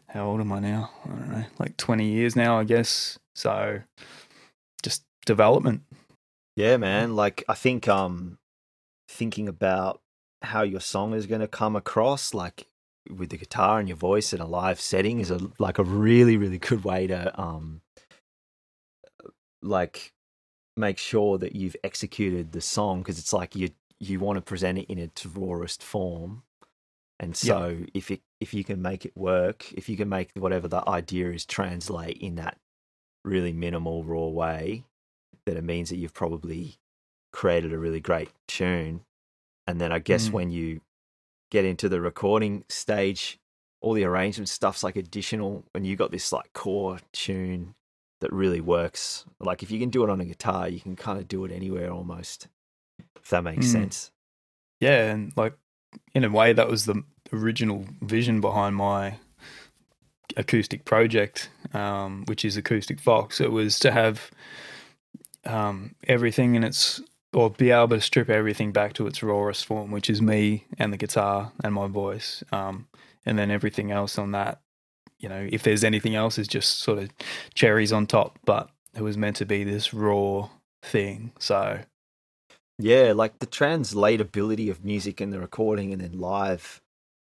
how 0.09 0.27
old 0.27 0.41
am 0.41 0.51
I 0.51 0.59
now? 0.59 0.91
I 1.05 1.09
don't 1.09 1.31
know, 1.31 1.45
like 1.61 1.77
20 1.77 2.05
years 2.05 2.35
now, 2.35 2.59
I 2.59 2.65
guess. 2.65 3.17
So 3.37 3.83
just 4.83 5.05
development. 5.25 5.83
Yeah, 6.57 6.79
man. 6.79 7.15
Like 7.15 7.45
I 7.49 7.55
think 7.55 7.87
um 7.87 8.39
thinking 9.09 9.49
about 9.49 10.01
how 10.43 10.63
your 10.63 10.81
song 10.81 11.15
is 11.15 11.27
going 11.27 11.43
to 11.43 11.49
come 11.49 11.77
across 11.77 12.35
like 12.35 12.67
with 13.09 13.31
the 13.31 13.39
guitar 13.39 13.79
and 13.79 13.89
your 13.89 13.97
voice 13.97 14.33
in 14.33 14.41
a 14.41 14.47
live 14.47 14.81
setting 14.81 15.21
is 15.21 15.31
a 15.31 15.41
like 15.59 15.79
a 15.79 15.85
really 15.85 16.37
really 16.37 16.59
good 16.59 16.85
way 16.85 17.07
to 17.07 17.41
um 17.41 17.81
like 19.63 20.13
make 20.77 20.99
sure 20.99 21.39
that 21.39 21.55
you've 21.55 21.77
executed 21.85 22.53
the 22.53 22.61
song 22.61 23.01
because 23.01 23.19
it's 23.19 23.33
like 23.33 23.55
you 23.55 23.71
you 23.99 24.19
want 24.19 24.37
to 24.37 24.43
present 24.43 24.79
it 24.79 24.87
in 24.91 24.99
its 24.99 25.27
rawest 25.27 25.83
form 25.83 26.43
and 27.19 27.37
so 27.37 27.69
yeah. 27.69 27.87
if 27.93 28.11
it 28.11 28.21
if 28.41 28.55
you 28.55 28.65
can 28.65 28.81
make 28.81 29.05
it 29.05 29.17
work 29.17 29.73
if 29.75 29.89
you 29.89 29.97
can 29.97 30.09
make 30.09 30.31
whatever 30.35 30.69
the 30.69 30.89
idea 30.89 31.31
is 31.31 31.45
translate 31.45 32.17
in 32.19 32.37
that 32.37 32.59
really 33.25 33.53
minimal 33.53 34.03
raw 34.05 34.27
way 34.27 34.85
then 35.47 35.57
it 35.57 35.65
means 35.65 35.91
that 35.91 35.97
you've 35.97 36.15
probably 36.15 36.77
created 37.33 37.73
a 37.73 37.79
really 37.79 38.01
great 38.01 38.31
tune 38.49 39.03
and 39.67 39.81
then 39.81 39.93
i 39.93 39.99
guess 39.99 40.29
mm. 40.29 40.33
when 40.33 40.51
you 40.51 40.81
get 41.51 41.65
into 41.65 41.89
the 41.89 42.01
recording 42.01 42.65
stage 42.69 43.41
all 43.81 43.95
the 43.95 44.05
arrangement 44.05 44.49
stuff's 44.49 44.85
like 44.85 44.97
additional 44.97 45.65
and 45.75 45.87
you 45.87 45.97
got 45.97 46.11
this 46.11 46.33
like 46.33 46.53
core 46.53 46.99
tune 47.13 47.75
that 48.21 48.33
really 48.33 48.61
works. 48.61 49.25
Like 49.39 49.63
if 49.63 49.71
you 49.71 49.79
can 49.79 49.91
do 49.91 50.05
it 50.05 50.11
on 50.11 50.21
a 50.21 50.25
guitar, 50.25 50.69
you 50.69 50.81
can 50.81 50.97
kind 50.97 51.19
of 51.19 51.29
do 51.29 51.45
it 51.45 51.53
anywhere 51.53 51.91
almost. 51.91 52.49
If 53.17 53.31
that 53.31 53.45
makes 53.45 53.67
mm. 53.67 53.73
sense. 53.73 54.11
Yeah, 54.81 55.11
and 55.11 55.33
like 55.37 55.55
in 56.15 56.25
a 56.25 56.31
way 56.31 56.53
that 56.53 56.69
was 56.69 56.87
the 56.87 57.03
original 57.33 57.87
vision 58.03 58.41
behind 58.41 58.77
my 58.77 59.17
acoustic 60.37 60.85
project, 60.85 61.51
um, 61.75 62.25
which 62.27 62.45
is 62.45 62.57
Acoustic 62.57 63.01
Fox. 63.01 63.41
It 63.41 63.51
was 63.51 63.79
to 63.81 63.91
have 63.91 64.31
um, 65.45 65.95
everything 66.07 66.55
in 66.55 66.65
its 66.65 67.01
or 67.33 67.51
be 67.51 67.71
able 67.71 67.89
to 67.89 68.01
strip 68.01 68.29
everything 68.29 68.73
back 68.73 68.93
to 68.95 69.07
its 69.07 69.23
rawest 69.23 69.65
form, 69.65 69.91
which 69.91 70.11
is 70.11 70.21
me 70.21 70.67
and 70.79 70.93
the 70.93 70.97
guitar 70.97 71.53
and 71.63 71.75
my 71.75 71.87
voice, 71.87 72.43
um, 72.53 72.89
and 73.25 73.39
then 73.39 73.51
everything 73.51 73.91
else 73.91 74.19
on 74.19 74.33
that 74.33 74.61
you 75.21 75.29
know, 75.29 75.47
if 75.53 75.63
there's 75.63 75.85
anything 75.85 76.17
else, 76.17 76.39
is 76.39 76.49
just 76.49 76.79
sort 76.81 76.99
of 76.99 77.11
cherries 77.55 77.93
on 77.93 78.07
top. 78.07 78.39
But 78.45 78.71
it 78.97 79.03
was 79.03 79.17
meant 79.17 79.37
to 79.37 79.47
be 79.47 79.63
this 79.63 79.95
raw 79.95 80.49
thing. 80.83 81.33
So, 81.39 81.81
yeah, 82.79 83.13
like 83.15 83.39
the 83.39 83.47
translatability 83.47 84.71
of 84.71 84.85
music 84.85 85.21
in 85.21 85.31
the 85.31 85.39
recording 85.39 85.93
and 85.93 86.03
then 86.03 86.19
live. 86.19 86.81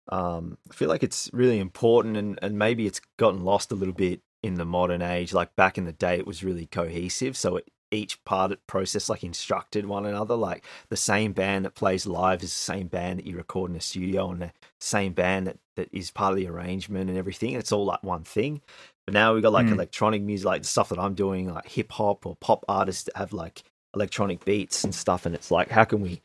Um, 0.08 0.58
I 0.70 0.74
feel 0.74 0.88
like 0.88 1.02
it's 1.02 1.30
really 1.32 1.58
important, 1.58 2.16
and, 2.16 2.38
and 2.42 2.58
maybe 2.58 2.86
it's 2.86 3.00
gotten 3.18 3.44
lost 3.44 3.72
a 3.72 3.76
little 3.76 3.94
bit 3.94 4.20
in 4.42 4.54
the 4.54 4.64
modern 4.64 5.02
age. 5.02 5.32
Like 5.32 5.54
back 5.56 5.78
in 5.78 5.84
the 5.84 5.92
day, 5.92 6.18
it 6.18 6.26
was 6.26 6.44
really 6.44 6.66
cohesive, 6.66 7.36
so 7.36 7.56
it 7.56 7.68
each 7.96 8.22
part 8.24 8.52
of 8.52 8.66
process 8.66 9.08
like 9.08 9.24
instructed 9.24 9.86
one 9.86 10.06
another. 10.06 10.36
Like 10.36 10.64
the 10.88 10.96
same 10.96 11.32
band 11.32 11.64
that 11.64 11.74
plays 11.74 12.06
live 12.06 12.42
is 12.42 12.50
the 12.50 12.72
same 12.72 12.86
band 12.88 13.18
that 13.18 13.26
you 13.26 13.36
record 13.36 13.70
in 13.70 13.76
a 13.76 13.80
studio, 13.80 14.30
and 14.30 14.42
the 14.42 14.52
same 14.80 15.12
band 15.12 15.46
that, 15.46 15.58
that 15.76 15.88
is 15.92 16.10
part 16.10 16.32
of 16.32 16.36
the 16.36 16.48
arrangement 16.48 17.10
and 17.10 17.18
everything. 17.18 17.52
It's 17.52 17.72
all 17.72 17.84
like 17.84 18.02
one 18.02 18.24
thing. 18.24 18.60
But 19.06 19.14
now 19.14 19.34
we 19.34 19.40
got 19.40 19.52
like 19.52 19.66
mm. 19.66 19.72
electronic 19.72 20.22
music, 20.22 20.46
like 20.46 20.62
the 20.62 20.68
stuff 20.68 20.88
that 20.90 20.98
I'm 20.98 21.14
doing, 21.14 21.52
like 21.52 21.68
hip 21.68 21.92
hop 21.92 22.26
or 22.26 22.36
pop 22.36 22.64
artists 22.68 23.04
that 23.04 23.16
have 23.16 23.32
like 23.32 23.62
electronic 23.94 24.44
beats 24.44 24.84
and 24.84 24.94
stuff. 24.94 25.26
And 25.26 25.34
it's 25.34 25.50
like, 25.50 25.70
how 25.70 25.84
can 25.84 26.00
we 26.00 26.22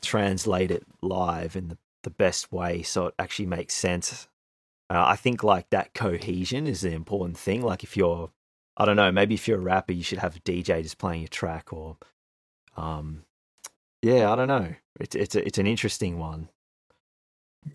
translate 0.00 0.70
it 0.70 0.84
live 1.02 1.54
in 1.54 1.68
the, 1.68 1.78
the 2.02 2.10
best 2.10 2.50
way 2.50 2.82
so 2.82 3.06
it 3.06 3.14
actually 3.18 3.46
makes 3.46 3.74
sense? 3.74 4.26
Uh, 4.90 5.04
I 5.06 5.16
think 5.16 5.42
like 5.42 5.70
that 5.70 5.94
cohesion 5.94 6.66
is 6.66 6.80
the 6.80 6.92
important 6.92 7.36
thing. 7.36 7.62
Like 7.62 7.84
if 7.84 7.96
you're 7.96 8.30
I 8.76 8.84
don't 8.84 8.96
know, 8.96 9.12
maybe 9.12 9.34
if 9.34 9.46
you're 9.46 9.58
a 9.58 9.62
rapper, 9.62 9.92
you 9.92 10.02
should 10.02 10.18
have 10.18 10.36
a 10.36 10.40
DJ 10.40 10.82
just 10.82 10.98
playing 10.98 11.20
your 11.20 11.28
track, 11.28 11.72
or, 11.72 11.96
um, 12.76 13.24
yeah, 14.02 14.32
I 14.32 14.36
don't 14.36 14.48
know. 14.48 14.74
It's 15.00 15.14
it's 15.14 15.34
a, 15.34 15.46
it's 15.46 15.58
an 15.58 15.66
interesting 15.66 16.18
one. 16.18 16.48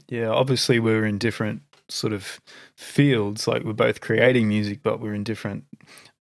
Yeah, 0.07 0.29
obviously 0.29 0.79
we're 0.79 1.05
in 1.05 1.17
different 1.17 1.63
sort 1.89 2.13
of 2.13 2.39
fields. 2.77 3.47
Like 3.47 3.63
we're 3.63 3.73
both 3.73 4.01
creating 4.01 4.47
music, 4.47 4.81
but 4.83 4.99
we're 4.99 5.13
in 5.13 5.23
different 5.23 5.65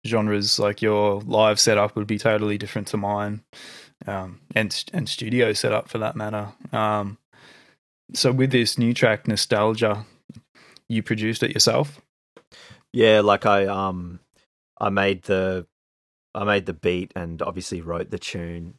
genres. 0.05 0.59
Like 0.59 0.81
your 0.81 1.21
live 1.21 1.59
setup 1.59 1.95
would 1.95 2.07
be 2.07 2.17
totally 2.17 2.57
different 2.57 2.87
to 2.89 2.97
mine, 2.97 3.43
um, 4.07 4.41
and 4.55 4.83
and 4.93 5.07
studio 5.07 5.53
setup 5.53 5.89
for 5.89 5.99
that 5.99 6.15
matter. 6.15 6.49
Um, 6.71 7.17
so 8.13 8.31
with 8.31 8.51
this 8.51 8.77
new 8.77 8.93
track, 8.93 9.27
nostalgia, 9.27 10.05
you 10.87 11.03
produced 11.03 11.43
it 11.43 11.51
yourself. 11.51 12.01
Yeah, 12.91 13.21
like 13.21 13.45
I 13.45 13.65
um 13.65 14.19
I 14.79 14.89
made 14.89 15.23
the 15.23 15.67
I 16.33 16.43
made 16.43 16.65
the 16.65 16.73
beat 16.73 17.11
and 17.15 17.41
obviously 17.41 17.81
wrote 17.81 18.11
the 18.11 18.19
tune. 18.19 18.75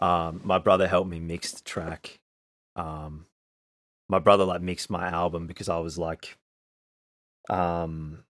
Um, 0.00 0.42
my 0.44 0.58
brother 0.58 0.86
helped 0.86 1.10
me 1.10 1.20
mix 1.20 1.52
the 1.52 1.62
track. 1.62 2.20
Um, 2.76 3.26
my 4.08 4.18
brother 4.18 4.44
like 4.44 4.60
mixed 4.60 4.90
my 4.90 5.08
album 5.08 5.46
because 5.46 5.68
I 5.68 5.78
was 5.78 5.98
like, 5.98 6.36
um, 7.48 8.24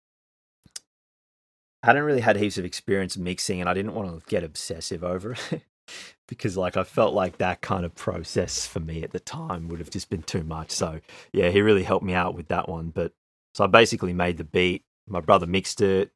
I 1.82 1.88
hadn't 1.88 2.04
really 2.04 2.20
had 2.20 2.36
heaps 2.36 2.58
of 2.58 2.64
experience 2.64 3.16
mixing, 3.16 3.60
and 3.60 3.68
I 3.68 3.74
didn't 3.74 3.94
want 3.94 4.08
to 4.08 4.26
get 4.28 4.44
obsessive 4.44 5.04
over 5.04 5.36
it 5.50 5.62
because 6.28 6.56
like 6.56 6.76
I 6.76 6.84
felt 6.84 7.14
like 7.14 7.38
that 7.38 7.60
kind 7.60 7.84
of 7.84 7.94
process 7.94 8.66
for 8.66 8.80
me 8.80 9.02
at 9.02 9.12
the 9.12 9.20
time 9.20 9.68
would 9.68 9.78
have 9.80 9.90
just 9.90 10.08
been 10.08 10.22
too 10.22 10.44
much. 10.44 10.70
So 10.70 11.00
yeah, 11.32 11.50
he 11.50 11.60
really 11.60 11.82
helped 11.82 12.04
me 12.04 12.14
out 12.14 12.34
with 12.34 12.48
that 12.48 12.68
one. 12.68 12.90
But 12.90 13.12
so 13.54 13.64
I 13.64 13.66
basically 13.66 14.12
made 14.12 14.38
the 14.38 14.44
beat. 14.44 14.84
My 15.06 15.20
brother 15.20 15.46
mixed 15.46 15.80
it. 15.80 16.10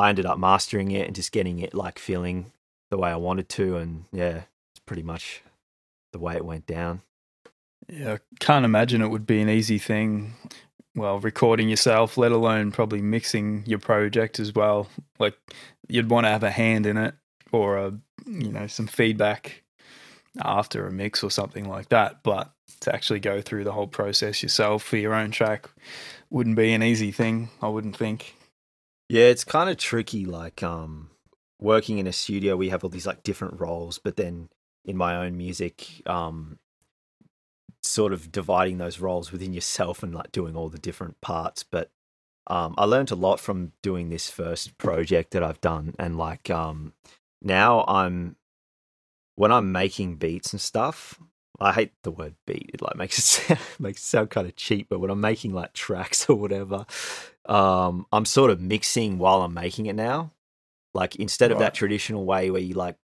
I 0.00 0.08
ended 0.08 0.26
up 0.26 0.38
mastering 0.38 0.90
it 0.92 1.06
and 1.06 1.14
just 1.14 1.30
getting 1.30 1.58
it 1.58 1.74
like 1.74 1.98
feeling 1.98 2.52
the 2.90 2.96
way 2.96 3.10
I 3.10 3.16
wanted 3.16 3.48
to, 3.50 3.76
and 3.76 4.04
yeah, 4.12 4.42
it's 4.72 4.80
pretty 4.86 5.02
much 5.02 5.42
the 6.12 6.18
way 6.18 6.34
it 6.34 6.44
went 6.44 6.66
down. 6.66 7.02
Yeah, 7.88 8.14
I 8.14 8.18
can't 8.38 8.64
imagine 8.64 9.02
it 9.02 9.08
would 9.08 9.26
be 9.26 9.40
an 9.40 9.48
easy 9.48 9.78
thing. 9.78 10.34
Well, 10.94 11.20
recording 11.20 11.68
yourself, 11.68 12.16
let 12.16 12.32
alone 12.32 12.72
probably 12.72 13.02
mixing 13.02 13.64
your 13.66 13.78
project 13.78 14.40
as 14.40 14.54
well. 14.54 14.88
Like 15.18 15.36
you'd 15.88 16.10
want 16.10 16.24
to 16.24 16.30
have 16.30 16.42
a 16.42 16.50
hand 16.50 16.86
in 16.86 16.96
it, 16.96 17.14
or 17.52 17.76
a 17.76 17.92
you 18.26 18.50
know 18.50 18.66
some 18.66 18.86
feedback 18.86 19.62
after 20.40 20.86
a 20.86 20.92
mix 20.92 21.22
or 21.22 21.30
something 21.30 21.68
like 21.68 21.90
that. 21.90 22.22
But 22.22 22.50
to 22.80 22.94
actually 22.94 23.20
go 23.20 23.42
through 23.42 23.64
the 23.64 23.72
whole 23.72 23.86
process 23.86 24.42
yourself 24.42 24.82
for 24.82 24.96
your 24.96 25.12
own 25.12 25.30
track 25.30 25.68
wouldn't 26.30 26.56
be 26.56 26.72
an 26.72 26.82
easy 26.82 27.12
thing. 27.12 27.50
I 27.60 27.68
wouldn't 27.68 27.96
think. 27.96 28.34
Yeah, 29.10 29.24
it's 29.24 29.42
kind 29.42 29.68
of 29.68 29.76
tricky. 29.76 30.24
Like, 30.24 30.62
um, 30.62 31.10
working 31.58 31.98
in 31.98 32.06
a 32.06 32.12
studio, 32.12 32.56
we 32.56 32.68
have 32.68 32.84
all 32.84 32.90
these 32.90 33.08
like 33.08 33.24
different 33.24 33.58
roles, 33.60 33.98
but 33.98 34.14
then 34.14 34.50
in 34.84 34.96
my 34.96 35.16
own 35.16 35.36
music, 35.36 36.00
um, 36.06 36.60
sort 37.82 38.12
of 38.12 38.30
dividing 38.30 38.78
those 38.78 39.00
roles 39.00 39.32
within 39.32 39.52
yourself 39.52 40.04
and 40.04 40.14
like 40.14 40.30
doing 40.30 40.54
all 40.54 40.68
the 40.68 40.78
different 40.78 41.20
parts. 41.20 41.64
But 41.64 41.90
um, 42.46 42.76
I 42.78 42.84
learned 42.84 43.10
a 43.10 43.16
lot 43.16 43.40
from 43.40 43.72
doing 43.82 44.10
this 44.10 44.30
first 44.30 44.78
project 44.78 45.32
that 45.32 45.42
I've 45.42 45.60
done, 45.60 45.96
and 45.98 46.16
like 46.16 46.48
um, 46.48 46.92
now 47.42 47.84
I'm 47.88 48.36
when 49.34 49.50
I'm 49.50 49.72
making 49.72 50.18
beats 50.18 50.52
and 50.52 50.60
stuff. 50.60 51.18
I 51.62 51.72
hate 51.72 51.92
the 52.04 52.12
word 52.12 52.36
beat. 52.46 52.70
It 52.72 52.80
like 52.80 52.96
makes 52.96 53.18
it 53.18 53.22
sound, 53.22 53.60
makes 53.80 54.02
it 54.02 54.06
sound 54.06 54.30
kind 54.30 54.46
of 54.46 54.54
cheap, 54.54 54.86
but 54.88 55.00
when 55.00 55.10
I'm 55.10 55.20
making 55.20 55.52
like 55.52 55.72
tracks 55.72 56.28
or 56.30 56.36
whatever, 56.36 56.86
um, 57.50 58.06
I'm 58.12 58.24
sort 58.24 58.50
of 58.50 58.60
mixing 58.60 59.18
while 59.18 59.42
I'm 59.42 59.52
making 59.52 59.86
it 59.86 59.96
now. 59.96 60.32
Like 60.94 61.16
instead 61.16 61.52
of 61.52 61.58
that 61.58 61.74
traditional 61.74 62.24
way 62.24 62.50
where 62.50 62.60
you 62.60 62.74
like, 62.74 62.96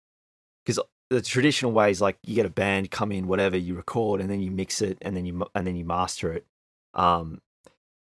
because 0.64 0.80
the 1.10 1.20
traditional 1.20 1.72
way 1.72 1.90
is 1.90 2.00
like 2.00 2.18
you 2.24 2.34
get 2.34 2.46
a 2.46 2.50
band 2.50 2.90
come 2.90 3.12
in, 3.12 3.26
whatever 3.26 3.56
you 3.56 3.74
record, 3.74 4.20
and 4.20 4.30
then 4.30 4.40
you 4.40 4.50
mix 4.50 4.80
it, 4.82 4.98
and 5.02 5.16
then 5.16 5.24
you 5.26 5.46
and 5.54 5.66
then 5.66 5.76
you 5.76 5.84
master 5.84 6.32
it. 6.32 6.46
Um, 6.94 7.40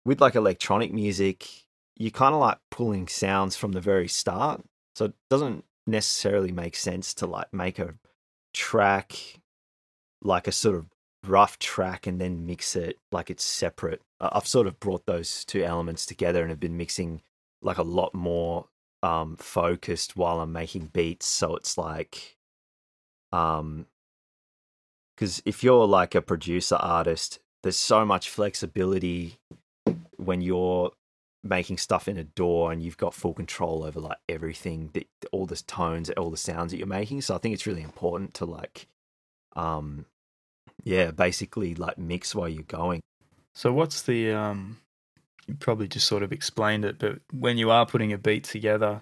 with 0.06 0.22
like 0.22 0.36
electronic 0.36 0.94
music, 0.94 1.48
you 1.96 2.12
kind 2.12 2.34
of 2.34 2.39
like 2.39 2.58
pulling 2.72 3.08
sounds 3.08 3.56
from 3.56 3.74
the 3.74 3.82
very 3.82 4.08
start, 4.08 4.63
so 4.96 5.06
it 5.06 5.13
doesn't 5.29 5.63
necessarily 5.86 6.51
make 6.51 6.75
sense 6.75 7.13
to 7.15 7.27
like 7.27 7.51
make 7.53 7.79
a 7.79 7.96
track 8.53 9.39
like 10.24 10.48
a 10.48 10.51
sort 10.51 10.75
of 10.75 10.86
rough 11.25 11.60
track 11.60 12.08
and 12.08 12.20
then 12.20 12.46
mix 12.46 12.75
it 12.75 12.98
like 13.12 13.29
it's 13.29 13.44
separate. 13.44 14.01
I've 14.19 14.47
sort 14.47 14.67
of 14.67 14.79
brought 14.79 15.05
those 15.05 15.45
two 15.45 15.63
elements 15.63 16.05
together 16.05 16.41
and 16.41 16.50
have 16.50 16.59
been 16.59 16.77
mixing 16.77 17.21
like 17.62 17.77
a 17.77 17.83
lot 17.83 18.13
more 18.13 18.67
um 19.03 19.36
focused 19.36 20.15
while 20.15 20.39
I'm 20.39 20.51
making 20.51 20.88
beats 20.88 21.27
so 21.27 21.55
it's 21.55 21.77
like 21.77 22.38
um 23.31 23.86
cuz 25.17 25.41
if 25.45 25.63
you're 25.63 25.86
like 25.86 26.15
a 26.15 26.21
producer 26.21 26.75
artist 26.75 27.39
there's 27.63 27.77
so 27.77 28.05
much 28.05 28.29
flexibility 28.29 29.38
when 30.17 30.41
you're 30.41 30.91
making 31.43 31.77
stuff 31.77 32.07
in 32.07 32.17
a 32.17 32.24
DAW 32.24 32.69
and 32.69 32.81
you've 32.81 32.97
got 32.97 33.13
full 33.13 33.33
control 33.33 33.83
over 33.83 34.00
like 34.00 34.17
everything 34.27 34.89
that 34.93 35.07
all 35.31 35.45
the 35.45 35.55
tones 35.55 36.09
all 36.12 36.31
the 36.31 36.38
sounds 36.38 36.71
that 36.71 36.77
you're 36.77 36.88
making 36.88 37.21
so 37.21 37.36
I 37.36 37.38
think 37.38 37.53
it's 37.53 37.67
really 37.67 37.83
important 37.83 38.33
to 38.36 38.45
like 38.45 38.88
um 39.55 40.05
yeah, 40.83 41.12
basically 41.12 41.75
like 41.75 41.97
mix 41.97 42.33
while 42.33 42.47
you're 42.47 42.63
going. 42.63 43.01
So 43.58 43.74
what's 43.74 44.04
the 44.04 44.34
um 44.34 44.78
you 45.48 45.56
probably 45.56 45.88
just 45.88 46.06
sort 46.06 46.22
of 46.22 46.32
explained 46.32 46.86
it, 46.86 47.00
but 47.00 47.22
when 47.34 47.58
you 47.58 47.72
are 47.72 47.88
putting 47.88 48.14
a 48.14 48.18
beat 48.20 48.44
together, 48.44 49.02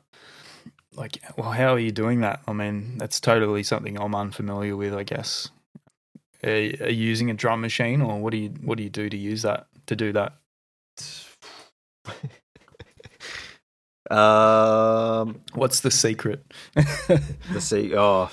like 0.96 1.22
well, 1.36 1.52
how 1.52 1.74
are 1.74 1.80
you 1.80 1.92
doing 1.92 2.22
that? 2.22 2.40
I 2.48 2.54
mean, 2.54 2.98
that's 2.98 3.20
totally 3.20 3.64
something 3.64 4.00
I'm 4.00 4.16
unfamiliar 4.16 4.78
with, 4.78 4.94
I 4.94 5.04
guess. 5.04 5.50
Are, 6.42 6.52
are 6.52 6.54
you 6.54 7.06
using 7.06 7.30
a 7.30 7.34
drum 7.34 7.60
machine 7.60 8.02
or 8.02 8.18
what 8.22 8.32
do 8.32 8.38
you 8.38 8.48
what 8.64 8.78
do 8.78 8.86
you 8.86 8.90
do 8.90 9.10
to 9.10 9.18
use 9.18 9.42
that? 9.42 9.68
to 9.88 9.96
do 9.98 10.14
that? 10.14 10.32
um, 14.10 15.42
What's 15.54 15.82
the 15.82 15.92
secret? 15.92 16.46
the 16.76 17.60
see. 17.60 17.94
Oh, 17.94 18.32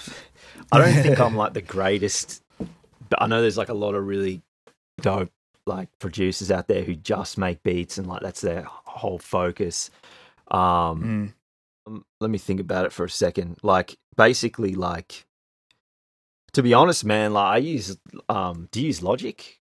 I 0.71 0.79
don't 0.79 1.03
think 1.03 1.19
I'm 1.19 1.35
like 1.35 1.55
the 1.55 1.63
greatest, 1.63 2.45
but 3.09 3.21
I 3.21 3.27
know 3.27 3.43
there's 3.43 3.59
like 3.59 3.71
a 3.71 3.75
lot 3.75 3.97
of 3.97 4.07
really 4.07 4.41
dope 5.01 5.33
like 5.67 5.89
producers 5.99 6.51
out 6.51 6.69
there 6.69 6.83
who 6.83 6.95
just 6.95 7.39
make 7.39 7.63
beats 7.63 7.99
and 7.99 8.07
like 8.07 8.21
that's 8.23 8.41
their 8.41 8.65
whole 8.67 9.19
focus. 9.19 9.91
Um, 10.51 11.03
Mm. 11.03 11.33
um, 11.87 12.05
let 12.21 12.31
me 12.31 12.39
think 12.39 12.61
about 12.61 12.85
it 12.85 12.93
for 12.93 13.05
a 13.05 13.11
second. 13.11 13.59
Like 13.63 13.97
basically, 14.17 14.75
like 14.75 15.25
to 16.53 16.63
be 16.63 16.75
honest, 16.75 17.05
man, 17.05 17.33
like 17.33 17.55
I 17.55 17.57
use 17.59 17.97
um, 18.29 18.69
do 18.73 18.81
you 18.81 18.89
use 18.89 19.03
Logic? 19.03 19.59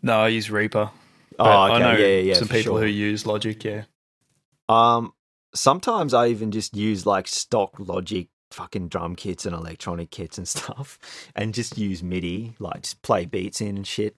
No, 0.00 0.20
I 0.20 0.28
use 0.28 0.50
Reaper. 0.50 0.90
Oh, 1.38 1.44
okay, 1.44 1.74
I 1.74 1.78
know 1.78 1.92
yeah, 1.98 2.06
yeah, 2.06 2.20
yeah, 2.20 2.34
some 2.34 2.48
people 2.48 2.74
sure. 2.76 2.80
who 2.80 2.86
use 2.86 3.26
Logic. 3.26 3.62
Yeah. 3.64 3.84
Um, 4.68 5.12
sometimes 5.54 6.14
I 6.14 6.28
even 6.28 6.50
just 6.50 6.76
use 6.76 7.04
like 7.06 7.26
stock 7.28 7.74
Logic 7.78 8.28
fucking 8.50 8.88
drum 8.88 9.16
kits 9.16 9.46
and 9.46 9.54
electronic 9.54 10.10
kits 10.10 10.38
and 10.38 10.46
stuff, 10.56 10.98
and 11.34 11.54
just 11.54 11.78
use 11.78 12.02
MIDI, 12.02 12.54
like 12.58 12.82
just 12.82 13.02
play 13.02 13.24
beats 13.26 13.60
in 13.60 13.76
and 13.76 13.86
shit. 13.86 14.16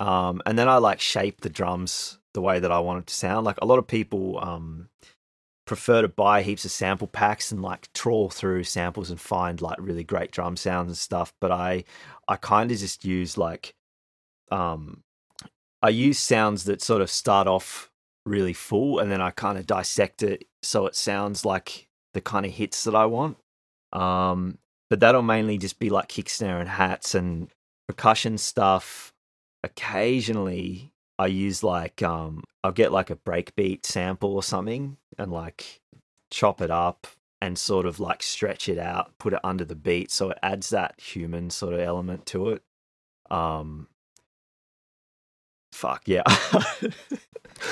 Um, 0.00 0.42
and 0.46 0.58
then 0.58 0.68
I 0.68 0.78
like 0.78 1.00
shape 1.00 1.40
the 1.40 1.50
drums 1.50 2.18
the 2.34 2.40
way 2.40 2.60
that 2.60 2.70
I 2.70 2.78
want 2.78 3.00
it 3.00 3.06
to 3.08 3.14
sound. 3.14 3.44
Like 3.44 3.58
a 3.60 3.66
lot 3.66 3.78
of 3.78 3.86
people 3.86 4.38
um 4.40 4.88
prefer 5.66 6.00
to 6.00 6.08
buy 6.08 6.42
heaps 6.42 6.64
of 6.64 6.70
sample 6.70 7.06
packs 7.06 7.52
and 7.52 7.60
like 7.60 7.92
trawl 7.92 8.30
through 8.30 8.64
samples 8.64 9.10
and 9.10 9.20
find 9.20 9.60
like 9.60 9.76
really 9.78 10.04
great 10.04 10.30
drum 10.30 10.56
sounds 10.56 10.88
and 10.88 10.96
stuff. 10.96 11.32
But 11.40 11.52
I 11.52 11.84
I 12.26 12.36
kind 12.36 12.70
of 12.70 12.78
just 12.78 13.04
use 13.04 13.36
like 13.36 13.74
um 14.50 15.02
I 15.82 15.90
use 15.90 16.18
sounds 16.18 16.64
that 16.64 16.82
sort 16.82 17.02
of 17.02 17.10
start 17.10 17.46
off 17.46 17.90
really 18.24 18.52
full 18.52 18.98
and 18.98 19.10
then 19.10 19.20
I 19.20 19.30
kind 19.30 19.58
of 19.58 19.66
dissect 19.66 20.22
it 20.22 20.44
so 20.62 20.86
it 20.86 20.96
sounds 20.96 21.44
like 21.44 21.88
the 22.14 22.20
kind 22.20 22.44
of 22.46 22.52
hits 22.52 22.84
that 22.84 22.94
I 22.94 23.06
want. 23.06 23.36
Um, 23.92 24.58
but 24.90 25.00
that'll 25.00 25.22
mainly 25.22 25.58
just 25.58 25.78
be 25.78 25.90
like 25.90 26.08
kick 26.08 26.28
snare 26.28 26.60
and 26.60 26.68
hats 26.68 27.14
and 27.14 27.48
percussion 27.86 28.38
stuff. 28.38 29.12
Occasionally 29.68 30.92
I 31.18 31.26
use 31.26 31.62
like 31.62 32.02
um 32.02 32.42
I'll 32.64 32.72
get 32.72 32.92
like 32.92 33.10
a 33.10 33.16
breakbeat 33.16 33.84
sample 33.86 34.34
or 34.34 34.42
something 34.42 34.96
and 35.18 35.32
like 35.32 35.80
chop 36.30 36.60
it 36.60 36.70
up 36.70 37.06
and 37.40 37.58
sort 37.58 37.86
of 37.86 38.00
like 38.00 38.22
stretch 38.22 38.68
it 38.68 38.78
out, 38.78 39.12
put 39.18 39.32
it 39.32 39.40
under 39.44 39.64
the 39.64 39.76
beat 39.76 40.10
so 40.10 40.30
it 40.30 40.38
adds 40.42 40.70
that 40.70 41.00
human 41.00 41.50
sort 41.50 41.74
of 41.74 41.80
element 41.80 42.26
to 42.26 42.50
it. 42.50 42.62
Um 43.30 43.88
fuck 45.72 46.02
yeah. 46.06 46.22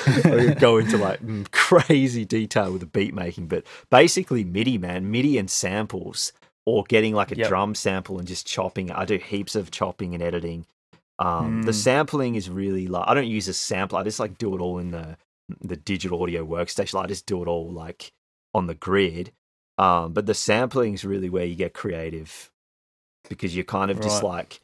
I 0.05 0.55
go 0.59 0.77
into 0.77 0.97
like 0.97 1.21
mm, 1.21 1.49
crazy 1.51 2.25
detail 2.25 2.71
with 2.71 2.81
the 2.81 2.87
beat 2.87 3.13
making, 3.13 3.47
but 3.47 3.63
basically 3.89 4.43
MIDI, 4.43 4.77
man, 4.77 5.09
MIDI 5.09 5.37
and 5.37 5.49
samples, 5.49 6.33
or 6.65 6.83
getting 6.87 7.13
like 7.13 7.31
a 7.31 7.37
Yep. 7.37 7.47
drum 7.47 7.75
sample 7.75 8.19
and 8.19 8.27
just 8.27 8.45
chopping. 8.45 8.91
I 8.91 9.05
do 9.05 9.17
heaps 9.17 9.55
of 9.55 9.71
chopping 9.71 10.13
and 10.13 10.21
editing. 10.21 10.65
Um, 11.19 11.61
The 11.63 11.71
Mm. 11.71 11.75
sampling 11.75 12.35
is 12.35 12.49
really 12.49 12.87
like 12.87 13.07
I 13.07 13.13
don't 13.13 13.27
use 13.27 13.47
a 13.47 13.53
sample. 13.53 13.97
I 13.97 14.03
just 14.03 14.19
like 14.19 14.37
do 14.37 14.55
it 14.55 14.61
all 14.61 14.77
in 14.79 14.91
the 14.91 15.17
the 15.61 15.77
digital 15.77 16.21
audio 16.21 16.45
workstation. 16.45 17.01
I 17.01 17.07
just 17.07 17.25
do 17.25 17.41
it 17.41 17.47
all 17.47 17.71
like 17.71 18.11
on 18.53 18.67
the 18.67 18.75
grid. 18.75 19.31
Um, 19.77 20.13
but 20.13 20.25
the 20.25 20.33
sampling 20.33 20.93
is 20.93 21.05
really 21.05 21.29
where 21.29 21.45
you 21.45 21.55
get 21.55 21.73
creative 21.73 22.51
because 23.29 23.55
you're 23.55 23.63
kind 23.63 23.91
of 23.91 23.99
just 24.01 24.21
like 24.23 24.61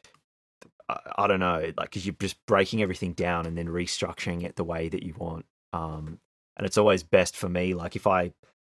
I, 0.90 1.00
I 1.18 1.28
don't 1.28 1.40
know, 1.40 1.72
like 1.78 1.90
because 1.90 2.06
you're 2.06 2.16
just 2.20 2.44
breaking 2.46 2.82
everything 2.82 3.14
down 3.14 3.46
and 3.46 3.58
then 3.58 3.68
restructuring 3.68 4.44
it 4.44 4.56
the 4.56 4.64
way 4.64 4.90
that 4.90 5.04
you 5.04 5.14
want. 5.18 5.46
Um, 5.72 6.20
and 6.58 6.68
it's 6.68 6.78
always 6.78 7.04
best 7.04 7.36
for 7.36 7.50
me, 7.50 7.74
like 7.74 7.96
if 7.96 8.06
I 8.06 8.34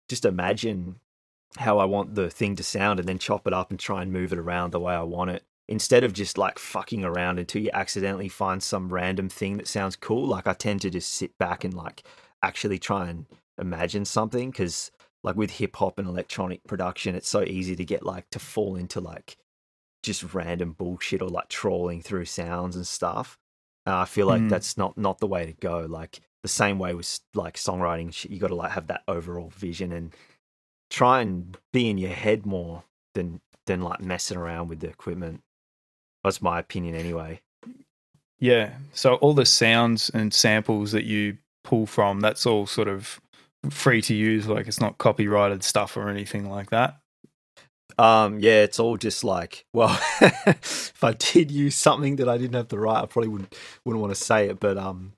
just 0.09 0.25
imagine 0.25 0.99
how 1.57 1.77
I 1.79 1.85
want 1.85 2.15
the 2.15 2.29
thing 2.29 2.55
to 2.57 2.63
sound 2.63 2.99
and 2.99 3.07
then 3.07 3.19
chop 3.19 3.47
it 3.47 3.53
up 3.53 3.69
and 3.69 3.79
try 3.79 4.01
and 4.01 4.11
move 4.11 4.33
it 4.33 4.39
around 4.39 4.71
the 4.71 4.79
way 4.79 4.93
I 4.93 5.03
want 5.03 5.31
it. 5.31 5.43
Instead 5.69 6.03
of 6.03 6.13
just 6.13 6.37
like 6.37 6.57
fucking 6.59 7.05
around 7.05 7.39
until 7.39 7.61
you 7.61 7.69
accidentally 7.73 8.27
find 8.27 8.61
some 8.61 8.89
random 8.91 9.29
thing 9.29 9.55
that 9.57 9.67
sounds 9.67 9.95
cool, 9.95 10.25
like 10.27 10.47
I 10.47 10.53
tend 10.53 10.81
to 10.81 10.89
just 10.89 11.13
sit 11.13 11.37
back 11.37 11.63
and 11.63 11.73
like 11.75 12.03
actually 12.43 12.79
try 12.79 13.07
and 13.07 13.27
imagine 13.59 14.03
something 14.03 14.49
because 14.49 14.91
like 15.23 15.35
with 15.35 15.51
hip 15.51 15.75
hop 15.75 15.99
and 15.99 16.07
electronic 16.07 16.63
production, 16.65 17.13
it's 17.15 17.29
so 17.29 17.43
easy 17.43 17.75
to 17.75 17.85
get 17.85 18.03
like 18.03 18.29
to 18.31 18.39
fall 18.39 18.75
into 18.75 18.99
like 18.99 19.37
just 20.03 20.33
random 20.33 20.73
bullshit 20.73 21.21
or 21.21 21.29
like 21.29 21.49
trawling 21.49 22.01
through 22.01 22.25
sounds 22.25 22.75
and 22.75 22.87
stuff. 22.87 23.37
And 23.85 23.93
I 23.95 24.05
feel 24.05 24.27
like 24.27 24.41
Mm. 24.41 24.49
that's 24.49 24.77
not 24.77 24.97
not 24.97 25.19
the 25.19 25.27
way 25.27 25.45
to 25.45 25.53
go. 25.53 25.81
Like 25.81 26.21
the 26.41 26.49
same 26.49 26.79
way 26.79 26.95
with 26.95 27.19
like 27.35 27.55
songwriting, 27.55 28.29
you 28.29 28.39
got 28.39 28.47
to 28.47 28.55
like 28.55 28.71
have 28.71 28.87
that 28.87 29.03
overall 29.07 29.49
vision 29.49 29.91
and 29.91 30.15
try 30.89 31.21
and 31.21 31.57
be 31.73 31.89
in 31.89 31.97
your 31.99 32.11
head 32.11 32.45
more 32.45 32.83
than 33.13 33.41
than 33.67 33.81
like 33.81 34.01
messing 34.01 34.37
around 34.37 34.69
with 34.69 34.79
the 34.79 34.89
equipment. 34.89 35.43
That's 36.23 36.41
my 36.41 36.59
opinion, 36.59 36.95
anyway. 36.95 37.41
Yeah. 38.39 38.71
So 38.93 39.15
all 39.15 39.33
the 39.33 39.45
sounds 39.45 40.09
and 40.09 40.33
samples 40.33 40.91
that 40.93 41.03
you 41.05 41.37
pull 41.63 41.85
from, 41.85 42.21
that's 42.21 42.45
all 42.45 42.65
sort 42.67 42.87
of 42.87 43.19
free 43.69 44.01
to 44.03 44.13
use. 44.13 44.47
Like 44.47 44.67
it's 44.67 44.79
not 44.79 44.97
copyrighted 44.97 45.63
stuff 45.63 45.97
or 45.97 46.09
anything 46.09 46.49
like 46.49 46.69
that. 46.69 46.97
Um, 47.97 48.39
yeah, 48.39 48.61
it's 48.63 48.79
all 48.79 48.95
just 48.95 49.25
like, 49.25 49.65
well, 49.73 49.99
if 50.21 51.03
I 51.03 51.13
did 51.13 51.51
use 51.51 51.75
something 51.75 52.15
that 52.17 52.29
I 52.29 52.37
didn't 52.37 52.55
have 52.55 52.69
the 52.69 52.79
right, 52.79 53.03
I 53.03 53.05
probably 53.07 53.27
wouldn't 53.29 53.53
wouldn't 53.83 54.01
want 54.01 54.15
to 54.15 54.21
say 54.23 54.47
it, 54.47 54.59
but 54.59 54.77
um, 54.77 55.13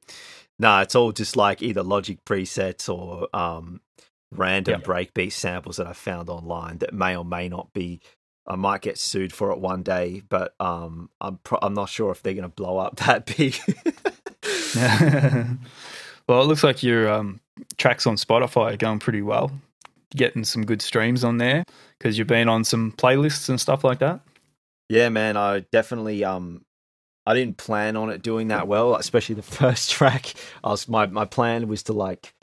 no, 0.57 0.79
it's 0.79 0.95
all 0.95 1.11
just 1.11 1.37
like 1.37 1.61
either 1.61 1.83
Logic 1.83 2.17
presets 2.25 2.89
or 2.91 3.27
um, 3.35 3.81
random 4.31 4.81
Yep. 4.81 4.83
breakbeat 4.83 5.33
samples 5.33 5.77
that 5.77 5.85
I 5.85 5.93
found 5.93 6.29
online 6.29 6.79
that 6.79 6.93
may 6.93 7.15
or 7.15 7.25
may 7.25 7.49
not 7.49 7.71
be. 7.73 8.01
I 8.47 8.55
might 8.55 8.81
get 8.81 8.97
sued 8.97 9.33
for 9.33 9.51
it 9.51 9.59
one 9.59 9.83
day, 9.83 10.23
but 10.27 10.55
um, 10.59 11.09
I'm 11.19 11.37
pro- 11.37 11.59
I'm 11.61 11.73
not 11.73 11.89
sure 11.89 12.11
if 12.11 12.23
they're 12.23 12.33
going 12.33 12.43
to 12.43 12.49
blow 12.49 12.77
up 12.77 12.95
that 13.05 13.25
big. 13.25 13.55
well, 16.27 16.41
it 16.41 16.45
looks 16.45 16.63
like 16.63 16.83
your 16.83 17.09
um, 17.09 17.39
tracks 17.77 18.07
on 18.07 18.15
Spotify 18.15 18.73
are 18.73 18.77
going 18.77 18.99
pretty 18.99 19.21
well. 19.21 19.51
Getting 20.15 20.43
some 20.43 20.65
good 20.65 20.81
streams 20.81 21.23
on 21.23 21.37
there 21.37 21.63
because 21.97 22.17
you've 22.17 22.27
been 22.27 22.49
on 22.49 22.63
some 22.63 22.91
playlists 22.93 23.47
and 23.47 23.61
stuff 23.61 23.83
like 23.83 23.99
that. 23.99 24.19
Yeah, 24.89 25.07
man, 25.07 25.37
I 25.37 25.61
definitely 25.71 26.25
um 26.25 26.65
I 27.25 27.33
didn't 27.33 27.55
plan 27.55 27.95
on 27.95 28.09
it 28.09 28.21
doing 28.21 28.49
that 28.49 28.67
well, 28.67 28.95
especially 28.95 29.35
the 29.35 29.41
first 29.41 29.91
track. 29.91 30.33
I 30.63 30.69
was 30.71 30.89
my 30.89 31.05
my 31.05 31.23
plan 31.23 31.69
was 31.69 31.83
to 31.83 31.93
like 31.93 32.33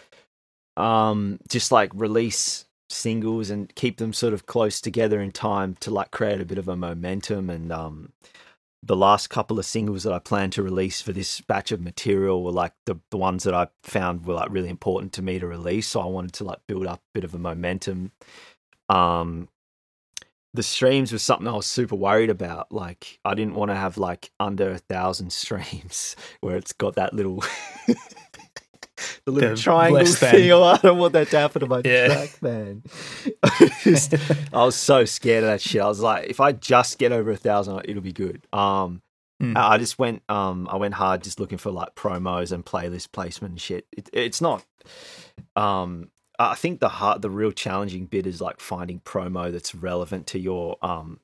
um 0.79 1.41
just 1.49 1.73
like 1.73 1.91
release 1.95 2.65
singles 2.91 3.51
and 3.51 3.75
keep 3.75 3.99
them 3.99 4.13
sort 4.13 4.33
of 4.33 4.47
close 4.47 4.81
together 4.81 5.21
in 5.21 5.31
time 5.31 5.77
to 5.81 5.91
like 5.91 6.11
create 6.11 6.41
a 6.41 6.45
bit 6.45 6.59
of 6.59 6.69
a 6.69 6.77
momentum 6.77 7.51
and 7.51 7.71
um 7.71 8.13
the 8.83 8.97
last 8.97 9.29
couple 9.29 9.59
of 9.59 9.67
singles 9.67 10.05
that 10.05 10.13
I 10.13 10.21
planned 10.21 10.53
to 10.53 10.63
release 10.63 11.01
for 11.03 11.13
this 11.13 11.41
batch 11.41 11.73
of 11.73 11.81
material 11.81 12.45
were 12.45 12.53
like 12.53 12.73
the, 12.87 12.97
the 13.11 13.17
ones 13.17 13.43
that 13.43 13.55
I 13.55 13.67
found 13.83 14.25
were 14.25 14.35
like 14.35 14.51
really 14.51 14.69
important 14.69 15.13
to 15.15 15.23
me 15.23 15.41
to 15.41 15.49
release. 15.49 15.89
So 15.89 16.01
I 16.01 16.07
wanted 16.07 16.33
to 16.35 16.45
like 16.45 16.61
build 16.69 16.87
up 16.87 17.01
a 17.01 17.13
bit 17.13 17.25
of 17.25 17.35
a 17.35 17.39
momentum. 17.39 18.13
Um 18.89 19.49
the 20.55 20.63
streams 20.63 21.13
was 21.13 21.23
something 21.23 21.47
I 21.47 21.53
was 21.53 21.67
super 21.67 21.95
worried 21.95 22.31
about. 22.31 22.73
Like, 22.73 23.21
I 23.25 23.35
didn't 23.35 23.55
want 23.55 23.71
to 23.71 23.77
have 23.77 23.99
like 23.99 24.31
under 24.41 24.71
a 24.71 24.79
thousand 24.79 25.33
streams 25.43 26.17
where 26.41 26.57
it's 26.57 26.73
got 26.73 26.97
that 26.97 27.15
little, 27.15 27.45
the 29.25 29.31
little 29.31 29.51
The 29.51 29.57
triangle 29.57 30.05
thing. 30.07 30.53
I 30.53 30.79
don't 30.83 30.99
want 30.99 31.13
that 31.15 31.29
to 31.29 31.39
happen 31.39 31.61
to 31.61 31.67
my 31.67 31.83
Yeah. 31.85 32.07
track, 32.09 32.43
man. 32.43 32.83
I 33.43 33.71
just- 33.83 34.15
I 34.53 34.65
was 34.65 34.77
so 34.77 35.05
scared 35.05 35.45
of 35.45 35.51
that 35.51 35.61
shit. 35.61 35.81
I 35.83 35.87
was 35.89 36.01
like, 36.01 36.29
if 36.29 36.41
I 36.41 36.53
just 36.53 36.99
get 36.99 37.13
over 37.13 37.31
a 37.31 37.37
thousand, 37.37 37.81
it'll 37.85 38.03
be 38.03 38.13
good. 38.13 38.47
Um. 38.53 39.03
I 39.41 39.75
I 39.75 39.79
just 39.79 40.01
went, 40.01 40.23
um, 40.29 40.67
I 40.69 40.75
went 40.75 40.95
hard 40.95 41.23
just 41.23 41.39
looking 41.39 41.59
for 41.59 41.71
like 41.71 41.95
promos 41.95 42.51
and 42.51 42.67
playlist 42.67 43.13
placement 43.13 43.53
and 43.53 43.61
shit. 43.61 43.87
It, 43.97 44.09
it's 44.13 44.41
not, 44.41 44.65
um, 45.55 46.11
I 46.41 46.57
think 46.57 46.81
the 46.81 46.89
hard, 46.89 47.23
the 47.23 47.31
real 47.31 47.53
challenging 47.53 48.07
bit 48.07 48.27
is 48.27 48.41
like 48.41 48.59
finding 48.59 48.99
promo 48.99 49.53
that's 49.53 49.77
relevant 49.77 50.27
to 50.29 50.41
your 50.41 50.77
um 50.83 51.21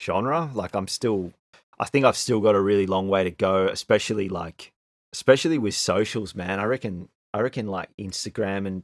genre. 0.00 0.48
Like 0.54 0.76
I'm 0.76 0.86
still, 0.86 1.32
I 1.78 1.86
think 1.86 2.04
I've 2.04 2.16
still 2.16 2.38
got 2.40 2.54
a 2.54 2.60
really 2.60 2.86
long 2.86 3.08
way 3.08 3.24
to 3.24 3.32
go, 3.32 3.66
especially 3.66 4.28
like, 4.28 4.72
especially 5.12 5.58
with 5.58 5.74
socials, 5.74 6.34
man. 6.34 6.60
I 6.60 6.64
reckon, 6.64 7.08
I 7.34 7.40
reckon 7.40 7.66
like 7.66 7.90
Instagram 7.98 8.66
and 8.66 8.82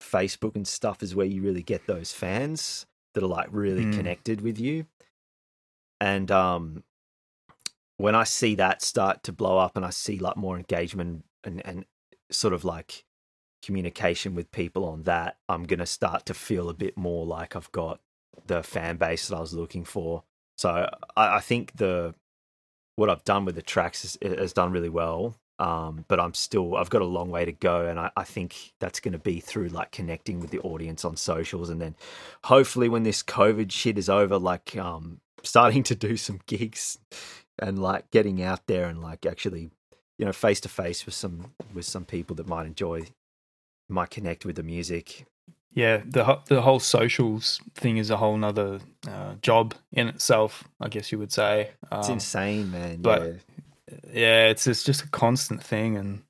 Facebook 0.00 0.56
and 0.56 0.66
stuff 0.66 1.02
is 1.02 1.14
where 1.14 1.26
you 1.26 1.42
really 1.42 1.62
get 1.62 1.86
those 1.86 2.12
fans 2.12 2.86
that 3.14 3.22
are 3.22 3.28
like 3.28 3.48
really 3.50 3.84
Mm. 3.84 3.94
connected 3.94 4.40
with 4.40 4.58
you. 4.58 4.86
And 6.00 6.30
um, 6.30 6.82
when 7.96 8.14
I 8.14 8.24
see 8.24 8.54
that 8.56 8.82
start 8.82 9.22
to 9.24 9.32
blow 9.32 9.58
up, 9.58 9.76
and 9.76 9.84
I 9.84 9.90
see 9.90 10.18
like 10.18 10.36
more 10.36 10.56
engagement 10.56 11.24
and 11.44 11.64
and 11.64 11.84
sort 12.30 12.54
of 12.54 12.64
like 12.64 13.04
communication 13.62 14.34
with 14.34 14.50
people 14.50 14.84
on 14.84 15.02
that, 15.02 15.36
I'm 15.48 15.64
gonna 15.64 15.86
start 15.86 16.26
to 16.26 16.34
feel 16.34 16.68
a 16.68 16.74
bit 16.74 16.96
more 16.96 17.24
like 17.24 17.54
I've 17.54 17.70
got 17.70 18.00
the 18.46 18.62
fan 18.62 18.96
base 18.96 19.28
that 19.28 19.36
I 19.36 19.40
was 19.40 19.54
looking 19.54 19.84
for. 19.84 20.24
So 20.56 20.88
I, 21.16 21.36
I 21.36 21.40
think 21.40 21.76
the 21.76 22.14
what 22.96 23.08
I've 23.08 23.24
done 23.24 23.44
with 23.44 23.54
the 23.54 23.62
tracks 23.62 24.04
is, 24.04 24.18
has 24.22 24.52
done 24.52 24.72
really 24.72 24.88
well. 24.88 25.36
Um, 25.62 26.04
but 26.08 26.18
I'm 26.18 26.34
still, 26.34 26.74
I've 26.76 26.90
got 26.90 27.02
a 27.02 27.06
long 27.18 27.30
way 27.30 27.44
to 27.44 27.52
go. 27.52 27.86
And 27.86 28.00
I, 28.00 28.10
I 28.16 28.24
think 28.24 28.72
that's 28.80 28.98
going 29.00 29.12
to 29.12 29.18
be 29.18 29.38
through 29.38 29.68
like 29.68 29.92
connecting 29.92 30.40
with 30.40 30.50
the 30.50 30.58
audience 30.60 31.04
on 31.04 31.16
socials. 31.16 31.70
And 31.70 31.80
then 31.80 31.94
hopefully 32.44 32.88
when 32.88 33.04
this 33.04 33.22
COVID 33.22 33.70
shit 33.70 33.96
is 33.96 34.08
over, 34.08 34.38
like 34.38 34.76
um, 34.76 35.20
starting 35.44 35.82
to 35.90 35.94
do 35.94 36.16
some 36.16 36.40
gigs 36.46 36.98
and 37.60 37.80
like 37.80 38.10
getting 38.10 38.42
out 38.42 38.66
there 38.66 38.86
and 38.88 39.00
like 39.00 39.24
actually, 39.24 39.70
you 40.18 40.24
know, 40.26 40.32
face 40.32 40.60
to 40.62 40.68
face 40.68 41.06
with 41.06 41.14
some, 41.14 41.52
with 41.72 41.84
some 41.84 42.04
people 42.04 42.34
that 42.36 42.48
might 42.48 42.66
enjoy, 42.66 43.02
might 43.88 44.10
connect 44.10 44.44
with 44.44 44.56
the 44.56 44.62
music. 44.64 45.26
Yeah, 45.74 46.02
the 46.04 46.38
the 46.48 46.60
whole 46.60 46.80
socials 46.80 47.58
thing 47.74 47.96
is 47.96 48.10
a 48.10 48.18
whole 48.18 48.36
nother 48.36 48.80
uh, 49.08 49.36
job 49.40 49.74
in 49.92 50.08
itself, 50.08 50.64
I 50.80 50.88
guess 50.88 51.10
you 51.12 51.18
would 51.18 51.32
say. 51.32 51.70
It's 51.92 52.08
Um, 52.08 52.14
insane, 52.14 52.70
man. 52.70 53.00
but- 53.00 53.22
yeah. 53.22 53.32
Yeah, 54.12 54.46
it's 54.48 54.66
it's 54.66 54.82
just 54.84 55.02
a 55.04 55.08
constant 55.08 55.62
thing, 55.62 55.96
and 55.96 56.22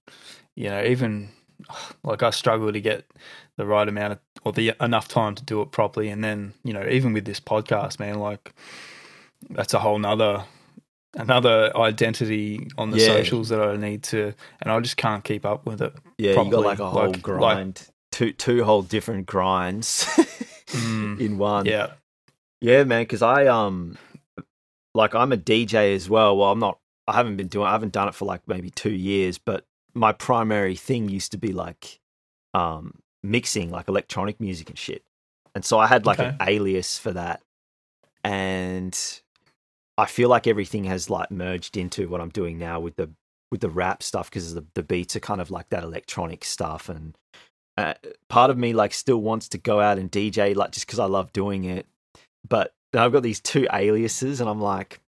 you 0.57 0.69
know, 0.69 0.83
even 0.83 1.29
like 2.05 2.23
I 2.23 2.31
struggle 2.31 2.73
to 2.73 2.81
get 2.81 3.05
the 3.57 3.67
right 3.67 3.89
amount 3.89 4.13
of 4.15 4.19
or 4.45 4.53
the 4.53 4.73
enough 4.81 5.07
time 5.09 5.35
to 5.37 5.45
do 5.45 5.61
it 5.63 5.71
properly, 5.71 6.09
and 6.09 6.23
then 6.25 6.55
you 6.65 6.73
know, 6.73 6.87
even 6.89 7.13
with 7.13 7.25
this 7.25 7.41
podcast, 7.41 7.99
man, 8.01 8.19
like 8.19 8.53
that's 9.51 9.75
a 9.75 9.79
whole 9.79 9.99
nother 9.99 10.45
another 11.15 11.71
identity 11.77 12.69
on 12.79 12.91
the 12.91 12.99
Yeah. 12.99 13.07
socials 13.09 13.51
that 13.51 13.61
I 13.61 13.77
need 13.77 14.03
to, 14.05 14.33
and 14.63 14.73
I 14.73 14.81
just 14.81 14.97
can't 14.97 15.23
keep 15.23 15.45
up 15.45 15.67
with 15.67 15.83
it. 15.83 15.93
Yeah, 16.19 16.41
you 16.43 16.51
got 16.51 16.63
like 16.65 16.79
a 16.79 16.89
whole 16.89 17.03
like- 17.07 17.13
like- 17.17 17.23
grind, 17.23 17.89
two 18.11 18.33
two 18.33 18.65
whole 18.65 18.83
different 18.83 19.27
grinds 19.27 20.05
Mm, 20.73 21.21
in 21.21 21.37
one. 21.37 21.67
yeah, 21.67 21.89
yeah, 22.63 22.85
man. 22.85 23.03
Because 23.03 23.21
I 23.21 23.47
um, 23.47 23.99
like 24.95 25.15
I'm 25.15 25.31
a 25.33 25.37
DJ 25.37 25.95
as 25.95 26.09
well. 26.09 26.35
Well, 26.37 26.51
I'm 26.51 26.59
not. 26.59 26.79
I 27.07 27.15
haven't 27.15 27.37
been 27.37 27.49
doing. 27.49 27.67
I 27.67 27.73
haven't 27.73 27.93
done 27.93 28.09
it 28.09 28.15
for 28.15 28.25
like 28.25 28.43
maybe 28.47 28.71
two 28.71 28.93
years. 28.93 29.39
But 29.39 29.65
my 29.95 30.13
primary 30.13 30.77
thing 30.77 31.09
used 31.09 31.33
to 31.33 31.39
be 31.39 31.53
like, 31.53 32.01
um, 32.55 32.99
mixing 33.23 33.71
like 33.71 33.89
electronic 33.89 34.41
music 34.41 34.69
and 34.69 34.79
shit. 34.79 35.03
And 35.55 35.65
so 35.65 35.79
I 35.79 35.87
had 35.87 36.07
like 36.07 36.19
an 36.19 36.37
alias 36.41 36.99
for 36.99 37.13
that, 37.13 37.43
and 38.25 38.99
I 39.99 40.07
feel 40.07 40.29
like 40.29 40.47
everything 40.47 40.85
has 40.85 41.11
like 41.11 41.31
merged 41.31 41.77
into 41.77 42.09
what 42.09 42.21
I'm 42.21 42.31
doing 42.31 42.59
now 42.59 42.81
with 42.81 42.97
the 42.97 43.11
with 43.51 43.61
the 43.61 43.69
rap 43.69 44.03
stuff 44.03 44.31
because 44.31 44.55
the 44.55 44.65
the 44.75 44.83
beats 44.83 45.15
are 45.15 45.21
kind 45.21 45.41
of 45.41 45.51
like 45.51 45.69
that 45.69 45.83
electronic 45.83 46.45
stuff 46.45 46.89
and 46.89 47.15
uh, 47.77 47.95
part 48.29 48.51
of 48.51 48.59
me 48.59 48.73
like 48.73 48.93
still 48.93 49.21
wants 49.21 49.49
to 49.49 49.59
go 49.59 49.81
out 49.81 49.99
and 49.99 50.11
DJ 50.11 50.55
like 50.55 50.73
just 50.73 50.87
because 50.87 50.99
I 50.99 51.07
love 51.07 51.33
doing 51.33 51.65
it, 51.65 51.87
but 52.49 52.73
I've 52.95 53.13
got 53.13 53.23
these 53.23 53.41
two 53.41 53.67
aliases 53.73 54.41
and 54.41 54.49
I'm 54.49 54.61
like, 54.61 55.01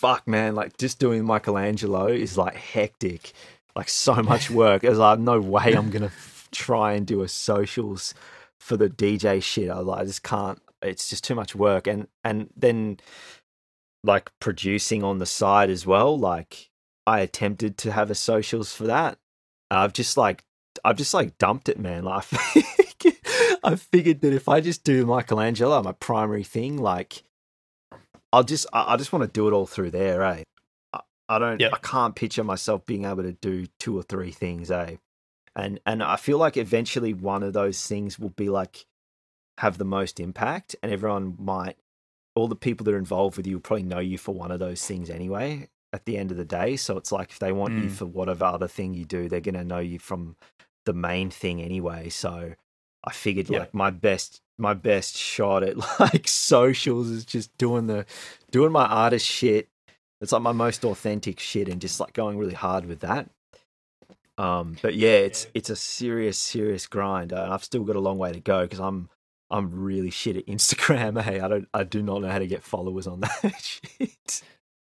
fuck 0.00 0.26
man, 0.26 0.54
like 0.54 0.78
just 0.78 0.98
doing 0.98 1.24
Michelangelo 1.26 2.06
is 2.06 2.38
like 2.38 2.54
hectic, 2.54 3.32
like 3.76 3.90
so 3.90 4.14
much 4.22 4.50
work. 4.62 4.80
There's 4.80 4.98
like 4.98 5.18
no 5.18 5.40
way 5.40 5.74
I'm 5.74 5.90
gonna 5.90 6.06
f- 6.06 6.48
try 6.52 6.94
and 6.94 7.06
do 7.06 7.20
a 7.20 7.28
socials 7.28 8.14
for 8.58 8.78
the 8.78 8.88
DJ 8.88 9.42
shit. 9.42 9.68
I 9.70 9.78
like 9.80 10.00
I 10.00 10.04
just 10.04 10.22
can't. 10.22 10.60
It's 10.80 11.10
just 11.10 11.22
too 11.22 11.34
much 11.34 11.54
work 11.54 11.86
and 11.86 12.08
and 12.24 12.48
then 12.56 12.98
like 14.02 14.30
producing 14.40 15.04
on 15.04 15.18
the 15.18 15.26
side 15.26 15.68
as 15.68 15.86
well. 15.86 16.18
Like 16.18 16.70
I 17.06 17.20
attempted 17.20 17.76
to 17.78 17.92
have 17.92 18.10
a 18.10 18.14
socials 18.14 18.72
for 18.72 18.84
that. 18.84 19.18
I've 19.70 19.92
just 19.92 20.16
like 20.16 20.44
I've 20.82 20.96
just 20.96 21.12
like 21.12 21.36
dumped 21.36 21.68
it, 21.68 21.78
man. 21.78 22.04
Like 22.04 22.24
I 23.62 23.76
figured 23.76 24.22
that 24.22 24.32
if 24.32 24.48
I 24.48 24.62
just 24.62 24.82
do 24.82 25.04
Michelangelo, 25.04 25.82
my 25.82 25.92
primary 25.92 26.44
thing, 26.44 26.78
like 26.78 27.22
I'll 28.32 28.44
just 28.44 28.66
I, 28.72 28.94
I 28.94 28.96
just 28.96 29.12
want 29.12 29.22
to 29.24 29.30
do 29.30 29.48
it 29.48 29.52
all 29.52 29.66
through 29.66 29.90
there, 29.90 30.22
eh? 30.22 30.42
I, 30.92 31.00
I 31.28 31.38
don't 31.38 31.60
Yeah. 31.60 31.70
I 31.72 31.78
can't 31.78 32.14
picture 32.14 32.44
myself 32.44 32.86
being 32.86 33.04
able 33.04 33.22
to 33.22 33.32
do 33.32 33.66
two 33.78 33.96
or 33.98 34.02
three 34.02 34.30
things, 34.30 34.70
eh? 34.70 34.96
And 35.56 35.80
and 35.84 36.02
I 36.02 36.16
feel 36.16 36.38
like 36.38 36.56
eventually 36.56 37.12
one 37.14 37.42
of 37.42 37.52
those 37.52 37.84
things 37.86 38.18
will 38.18 38.30
be 38.30 38.48
like 38.48 38.86
have 39.58 39.78
the 39.78 39.84
most 39.84 40.20
impact 40.20 40.74
and 40.82 40.90
everyone 40.90 41.34
might 41.38 41.76
all 42.34 42.48
the 42.48 42.56
people 42.56 42.84
that 42.84 42.94
are 42.94 42.98
involved 42.98 43.36
with 43.36 43.46
you 43.46 43.56
will 43.56 43.60
probably 43.60 43.82
know 43.82 43.98
you 43.98 44.16
for 44.16 44.32
one 44.32 44.50
of 44.50 44.60
those 44.60 44.84
things 44.86 45.10
anyway 45.10 45.68
at 45.92 46.04
the 46.06 46.16
end 46.16 46.30
of 46.30 46.36
the 46.36 46.44
day. 46.44 46.76
So 46.76 46.96
it's 46.96 47.10
like 47.12 47.30
if 47.30 47.40
they 47.40 47.52
want 47.52 47.74
you 47.76 47.88
Mm. 47.88 47.92
for 47.92 48.06
whatever 48.06 48.44
other 48.44 48.68
thing 48.68 48.94
you 48.94 49.04
do, 49.04 49.28
they're 49.28 49.40
gonna 49.40 49.64
know 49.64 49.80
you 49.80 49.98
from 49.98 50.36
the 50.86 50.92
main 50.94 51.30
thing 51.30 51.60
anyway. 51.60 52.08
So 52.08 52.54
I 53.04 53.12
figured 53.12 53.48
Yeah. 53.50 53.60
like 53.60 53.74
my 53.74 53.90
best 53.90 54.40
my 54.58 54.74
best 54.74 55.16
shot 55.16 55.62
at 55.62 55.76
like 56.00 56.28
socials 56.28 57.08
is 57.08 57.24
just 57.24 57.56
doing 57.58 57.86
the 57.86 58.04
doing 58.50 58.72
my 58.72 58.84
artist 58.86 59.26
shit. 59.26 59.68
It's 60.20 60.32
like 60.32 60.42
my 60.42 60.52
most 60.52 60.84
authentic 60.84 61.40
shit 61.40 61.68
and 61.68 61.80
just 61.80 61.98
like 61.98 62.12
going 62.12 62.36
really 62.36 62.54
hard 62.54 62.84
with 62.84 63.00
that. 63.00 63.30
Um, 64.38 64.76
but 64.82 64.94
yeah, 64.94 65.16
it's 65.18 65.46
it's 65.54 65.70
a 65.70 65.76
serious, 65.76 66.38
serious 66.38 66.86
grind, 66.86 67.32
uh, 67.32 67.42
and 67.44 67.52
I've 67.52 67.64
still 67.64 67.84
got 67.84 67.96
a 67.96 68.00
long 68.00 68.18
way 68.18 68.32
to 68.32 68.40
go 68.40 68.62
because 68.62 68.80
I'm 68.80 69.08
I'm 69.50 69.70
really 69.82 70.10
shit 70.10 70.36
at 70.36 70.46
Instagram. 70.56 71.20
Hey, 71.20 71.40
I 71.40 71.48
don't 71.48 71.68
I 71.74 71.84
do 71.84 72.02
not 72.02 72.22
know 72.22 72.28
how 72.28 72.38
to 72.38 72.46
get 72.46 72.62
followers 72.62 73.06
on 73.06 73.20
that 73.42 73.60
shit. 73.62 74.42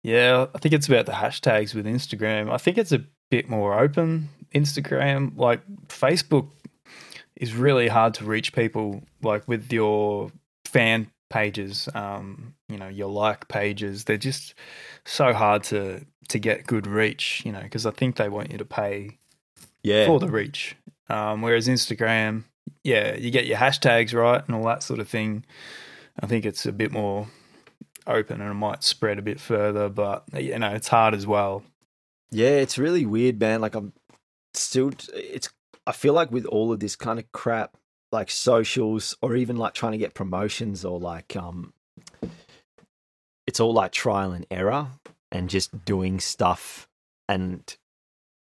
Yeah, 0.03 0.45
I 0.53 0.59
think 0.59 0.73
it's 0.73 0.87
about 0.87 1.07
the 1.07 1.11
hashtags 1.13 1.73
with 1.73 1.85
Instagram. 1.87 2.51
I 2.51 2.57
think 2.57 2.77
it's 2.77 2.91
a 2.91 3.03
bit 3.31 3.49
more 3.49 3.79
open. 3.79 4.29
Instagram, 4.53 5.35
like 5.37 5.61
Facebook, 5.87 6.49
is 7.35 7.53
really 7.53 7.87
hard 7.87 8.13
to 8.15 8.25
reach 8.25 8.53
people. 8.53 9.03
Like 9.21 9.47
with 9.47 9.71
your 9.71 10.31
fan 10.65 11.11
pages, 11.29 11.89
um, 11.93 12.55
you 12.69 12.77
know, 12.77 12.87
your 12.87 13.09
like 13.09 13.47
pages, 13.47 14.05
they're 14.05 14.17
just 14.17 14.53
so 15.05 15.33
hard 15.33 15.63
to 15.65 16.05
to 16.29 16.39
get 16.39 16.67
good 16.67 16.87
reach. 16.87 17.43
You 17.45 17.51
know, 17.51 17.61
because 17.61 17.85
I 17.85 17.91
think 17.91 18.15
they 18.15 18.29
want 18.29 18.51
you 18.51 18.57
to 18.57 18.65
pay 18.65 19.17
Yeah, 19.83 20.05
for 20.05 20.19
the 20.19 20.29
reach. 20.29 20.75
Um, 21.09 21.41
whereas 21.41 21.67
Instagram, 21.67 22.45
yeah, 22.83 23.15
you 23.15 23.31
get 23.31 23.45
your 23.45 23.57
hashtags 23.57 24.13
right 24.13 24.43
and 24.45 24.55
all 24.55 24.65
that 24.65 24.83
sort 24.83 24.99
of 24.99 25.07
thing. 25.07 25.45
I 26.19 26.27
think 26.27 26.45
it's 26.45 26.65
a 26.65 26.71
bit 26.71 26.91
more 26.91 27.27
open 28.07 28.39
and 28.41 28.49
it 28.51 28.55
might 28.55 28.83
spread 28.83 29.19
a 29.19 29.21
bit 29.21 29.39
further, 29.39 29.89
but 29.89 30.23
you 30.33 30.57
know, 30.57 30.73
it's 30.73 30.87
hard 30.87 31.13
as 31.13 31.27
well. 31.27 31.63
Yeah, 32.31 32.49
it's 32.49 32.77
really 32.77 33.05
weird, 33.05 33.39
man. 33.39 33.61
Like 33.61 33.75
I'm 33.75 33.93
still 34.53 34.91
it's 35.13 35.49
I 35.87 35.91
feel 35.91 36.13
like 36.13 36.31
with 36.31 36.45
all 36.45 36.71
of 36.71 36.79
this 36.79 36.95
kind 36.95 37.19
of 37.19 37.31
crap, 37.31 37.77
like 38.11 38.31
socials 38.31 39.15
or 39.21 39.35
even 39.35 39.57
like 39.57 39.73
trying 39.73 39.91
to 39.91 39.97
get 39.97 40.13
promotions 40.13 40.85
or 40.85 40.99
like 40.99 41.35
um 41.35 41.73
it's 43.45 43.59
all 43.59 43.73
like 43.73 43.91
trial 43.91 44.31
and 44.31 44.45
error 44.49 44.87
and 45.31 45.49
just 45.49 45.85
doing 45.85 46.19
stuff 46.19 46.87
and 47.27 47.77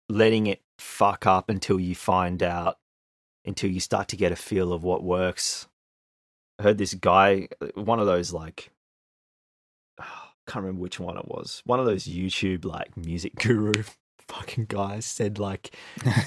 letting 0.08 0.46
it 0.46 0.62
fuck 0.78 1.26
up 1.26 1.50
until 1.50 1.78
you 1.78 1.94
find 1.94 2.42
out 2.42 2.78
until 3.44 3.70
you 3.70 3.80
start 3.80 4.08
to 4.08 4.16
get 4.16 4.32
a 4.32 4.36
feel 4.36 4.72
of 4.72 4.84
what 4.84 5.02
works. 5.02 5.66
I 6.58 6.64
heard 6.64 6.78
this 6.78 6.94
guy 6.94 7.48
one 7.74 8.00
of 8.00 8.06
those 8.06 8.32
like 8.32 8.70
I 10.00 10.04
can't 10.46 10.64
remember 10.64 10.80
which 10.80 10.98
one 10.98 11.18
it 11.18 11.28
was. 11.28 11.62
One 11.66 11.78
of 11.78 11.86
those 11.86 12.04
YouTube 12.04 12.64
like 12.64 12.96
music 12.96 13.34
guru 13.44 13.82
fucking 14.28 14.66
guys 14.66 15.04
said 15.04 15.38
like 15.38 15.74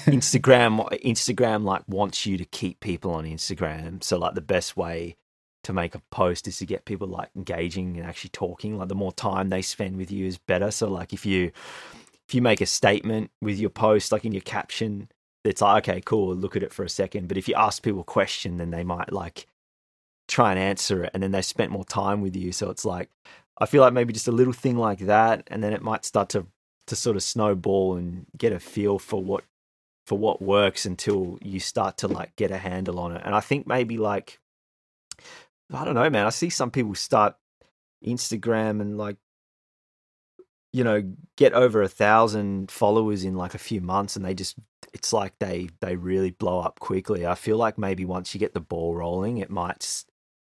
Instagram 0.06 0.88
Instagram 1.04 1.64
like 1.64 1.82
wants 1.88 2.26
you 2.26 2.36
to 2.36 2.44
keep 2.44 2.80
people 2.80 3.12
on 3.12 3.24
Instagram. 3.24 4.02
So 4.02 4.18
like 4.18 4.34
the 4.34 4.40
best 4.40 4.76
way 4.76 5.16
to 5.64 5.72
make 5.72 5.94
a 5.94 6.02
post 6.10 6.48
is 6.48 6.58
to 6.58 6.66
get 6.66 6.84
people 6.84 7.06
like 7.06 7.30
engaging 7.36 7.96
and 7.96 8.06
actually 8.06 8.30
talking. 8.30 8.78
Like 8.78 8.88
the 8.88 8.94
more 8.94 9.12
time 9.12 9.48
they 9.48 9.62
spend 9.62 9.96
with 9.96 10.10
you 10.10 10.26
is 10.26 10.38
better. 10.38 10.70
So 10.70 10.88
like 10.88 11.12
if 11.12 11.24
you 11.24 11.52
if 12.28 12.34
you 12.34 12.42
make 12.42 12.60
a 12.60 12.66
statement 12.66 13.30
with 13.40 13.58
your 13.58 13.70
post, 13.70 14.12
like 14.12 14.24
in 14.24 14.32
your 14.32 14.42
caption, 14.42 15.08
it's 15.44 15.60
like, 15.60 15.88
okay, 15.88 16.00
cool, 16.00 16.34
look 16.34 16.56
at 16.56 16.62
it 16.62 16.72
for 16.72 16.84
a 16.84 16.88
second. 16.88 17.28
But 17.28 17.36
if 17.36 17.48
you 17.48 17.54
ask 17.54 17.82
people 17.82 18.00
a 18.00 18.04
question, 18.04 18.56
then 18.56 18.70
they 18.70 18.84
might 18.84 19.12
like 19.12 19.46
try 20.28 20.50
and 20.50 20.58
answer 20.58 21.04
it 21.04 21.10
and 21.14 21.22
then 21.22 21.32
they 21.32 21.42
spent 21.42 21.70
more 21.70 21.84
time 21.84 22.22
with 22.22 22.36
you. 22.36 22.52
So 22.52 22.70
it's 22.70 22.84
like 22.84 23.10
I 23.58 23.66
feel 23.66 23.82
like 23.82 23.92
maybe 23.92 24.12
just 24.12 24.28
a 24.28 24.32
little 24.32 24.52
thing 24.52 24.76
like 24.76 25.00
that, 25.00 25.46
and 25.48 25.62
then 25.62 25.72
it 25.72 25.82
might 25.82 26.04
start 26.04 26.30
to 26.30 26.46
to 26.86 26.96
sort 26.96 27.16
of 27.16 27.22
snowball 27.22 27.96
and 27.96 28.26
get 28.36 28.52
a 28.52 28.60
feel 28.60 28.98
for 28.98 29.22
what 29.22 29.44
for 30.06 30.18
what 30.18 30.42
works 30.42 30.84
until 30.84 31.38
you 31.40 31.60
start 31.60 31.98
to 31.98 32.08
like 32.08 32.34
get 32.36 32.50
a 32.50 32.58
handle 32.58 32.98
on 32.98 33.12
it. 33.12 33.22
And 33.24 33.34
I 33.34 33.40
think 33.40 33.66
maybe 33.66 33.98
like 33.98 34.40
I 35.72 35.84
don't 35.84 35.94
know, 35.94 36.10
man. 36.10 36.26
I 36.26 36.30
see 36.30 36.50
some 36.50 36.70
people 36.70 36.94
start 36.94 37.36
Instagram 38.04 38.80
and 38.80 38.98
like 38.98 39.16
you 40.72 40.84
know 40.84 41.02
get 41.36 41.52
over 41.52 41.82
a 41.82 41.88
thousand 41.88 42.70
followers 42.70 43.24
in 43.24 43.36
like 43.36 43.54
a 43.54 43.58
few 43.58 43.80
months, 43.80 44.16
and 44.16 44.24
they 44.24 44.34
just 44.34 44.56
it's 44.92 45.12
like 45.12 45.34
they 45.38 45.68
they 45.80 45.96
really 45.96 46.30
blow 46.30 46.60
up 46.60 46.80
quickly. 46.80 47.26
I 47.26 47.34
feel 47.34 47.56
like 47.56 47.78
maybe 47.78 48.04
once 48.04 48.34
you 48.34 48.40
get 48.40 48.54
the 48.54 48.60
ball 48.60 48.94
rolling, 48.94 49.38
it 49.38 49.50
might 49.50 50.04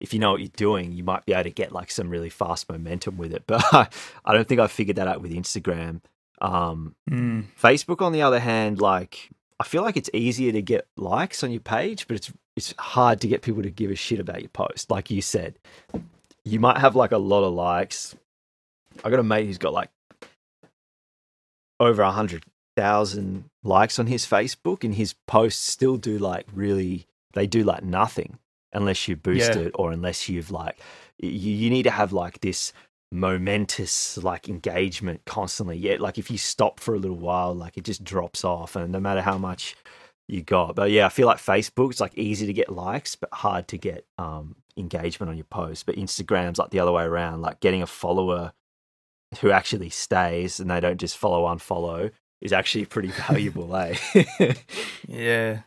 if 0.00 0.12
you 0.12 0.20
know 0.20 0.32
what 0.32 0.40
you're 0.40 0.50
doing, 0.56 0.92
you 0.92 1.04
might 1.04 1.24
be 1.24 1.32
able 1.32 1.44
to 1.44 1.50
get 1.50 1.72
like 1.72 1.90
some 1.90 2.10
really 2.10 2.28
fast 2.28 2.68
momentum 2.68 3.16
with 3.16 3.32
it. 3.32 3.44
But 3.46 3.94
I 4.24 4.34
don't 4.34 4.46
think 4.46 4.60
I 4.60 4.66
figured 4.66 4.96
that 4.96 5.08
out 5.08 5.22
with 5.22 5.32
Instagram. 5.32 6.02
Um, 6.40 6.94
Mm. 7.10 7.44
Facebook, 7.60 8.02
on 8.02 8.12
the 8.12 8.22
other 8.22 8.40
hand, 8.40 8.80
like 8.80 9.30
I 9.58 9.64
feel 9.64 9.82
like 9.82 9.96
it's 9.96 10.10
easier 10.12 10.52
to 10.52 10.60
get 10.62 10.86
likes 10.96 11.42
on 11.42 11.50
your 11.50 11.60
page, 11.60 12.06
but 12.06 12.16
it's 12.16 12.32
it's 12.56 12.74
hard 12.78 13.20
to 13.20 13.28
get 13.28 13.42
people 13.42 13.62
to 13.62 13.70
give 13.70 13.90
a 13.90 13.94
shit 13.94 14.20
about 14.20 14.40
your 14.40 14.48
post. 14.50 14.90
Like 14.90 15.10
you 15.10 15.20
said, 15.22 15.58
you 16.44 16.58
might 16.60 16.78
have 16.78 16.94
like 16.96 17.12
a 17.12 17.18
lot 17.18 17.44
of 17.44 17.52
likes. 17.54 18.14
I 19.04 19.10
got 19.10 19.18
a 19.18 19.22
mate 19.22 19.46
who's 19.46 19.58
got 19.58 19.72
like 19.74 19.90
over 21.80 22.02
a 22.02 22.10
hundred 22.10 22.44
thousand 22.76 23.44
likes 23.62 23.98
on 23.98 24.06
his 24.06 24.26
Facebook, 24.26 24.84
and 24.84 24.94
his 24.94 25.14
posts 25.26 25.62
still 25.62 25.96
do 25.96 26.18
like 26.18 26.46
really. 26.54 27.06
They 27.34 27.46
do 27.46 27.64
like 27.64 27.82
nothing 27.82 28.38
unless 28.72 29.08
you 29.08 29.16
boost 29.16 29.54
Yeah. 29.54 29.60
it 29.62 29.72
or 29.74 29.92
unless 29.92 30.28
you've 30.28 30.50
like 30.50 30.78
you, 31.18 31.28
you 31.30 31.68
need 31.70 31.82
to 31.84 31.90
have 31.90 32.12
like 32.12 32.40
this 32.40 32.72
momentous 33.12 34.18
like 34.18 34.48
engagement 34.48 35.22
constantly. 35.26 35.76
Yeah, 35.76 35.96
like 36.00 36.18
if 36.18 36.30
you 36.30 36.38
stop 36.38 36.80
for 36.80 36.94
a 36.94 36.98
little 36.98 37.18
while, 37.18 37.54
like 37.54 37.76
it 37.76 37.84
just 37.84 38.04
drops 38.04 38.44
off, 38.44 38.76
and 38.76 38.92
no 38.92 39.00
matter 39.00 39.22
how 39.22 39.38
much 39.38 39.76
you 40.28 40.42
got. 40.42 40.74
But 40.74 40.90
yeah, 40.90 41.06
I 41.06 41.08
feel 41.08 41.26
like 41.26 41.38
Facebook 41.38 41.90
it's 41.90 42.00
like 42.00 42.16
easy 42.16 42.46
to 42.46 42.52
get 42.52 42.70
likes, 42.72 43.14
but 43.16 43.30
hard 43.32 43.68
to 43.68 43.78
get 43.78 44.06
um 44.18 44.56
engagement 44.76 45.30
on 45.30 45.36
your 45.36 45.44
post. 45.44 45.86
But 45.86 45.96
Instagram's 45.96 46.58
like 46.58 46.70
the 46.70 46.80
other 46.80 46.92
way 46.92 47.04
around, 47.04 47.42
like 47.42 47.60
getting 47.60 47.82
a 47.82 47.86
follower 47.86 48.52
who 49.40 49.50
actually 49.50 49.90
stays 49.90 50.60
and 50.60 50.70
they 50.70 50.80
don't 50.80 51.00
just 51.00 51.16
follow 51.16 51.44
unfollow 51.46 52.10
is 52.40 52.52
actually 52.52 52.84
pretty 52.84 53.08
valuable, 53.08 53.74
eh? 53.76 53.96
Yeah. 55.08 55.60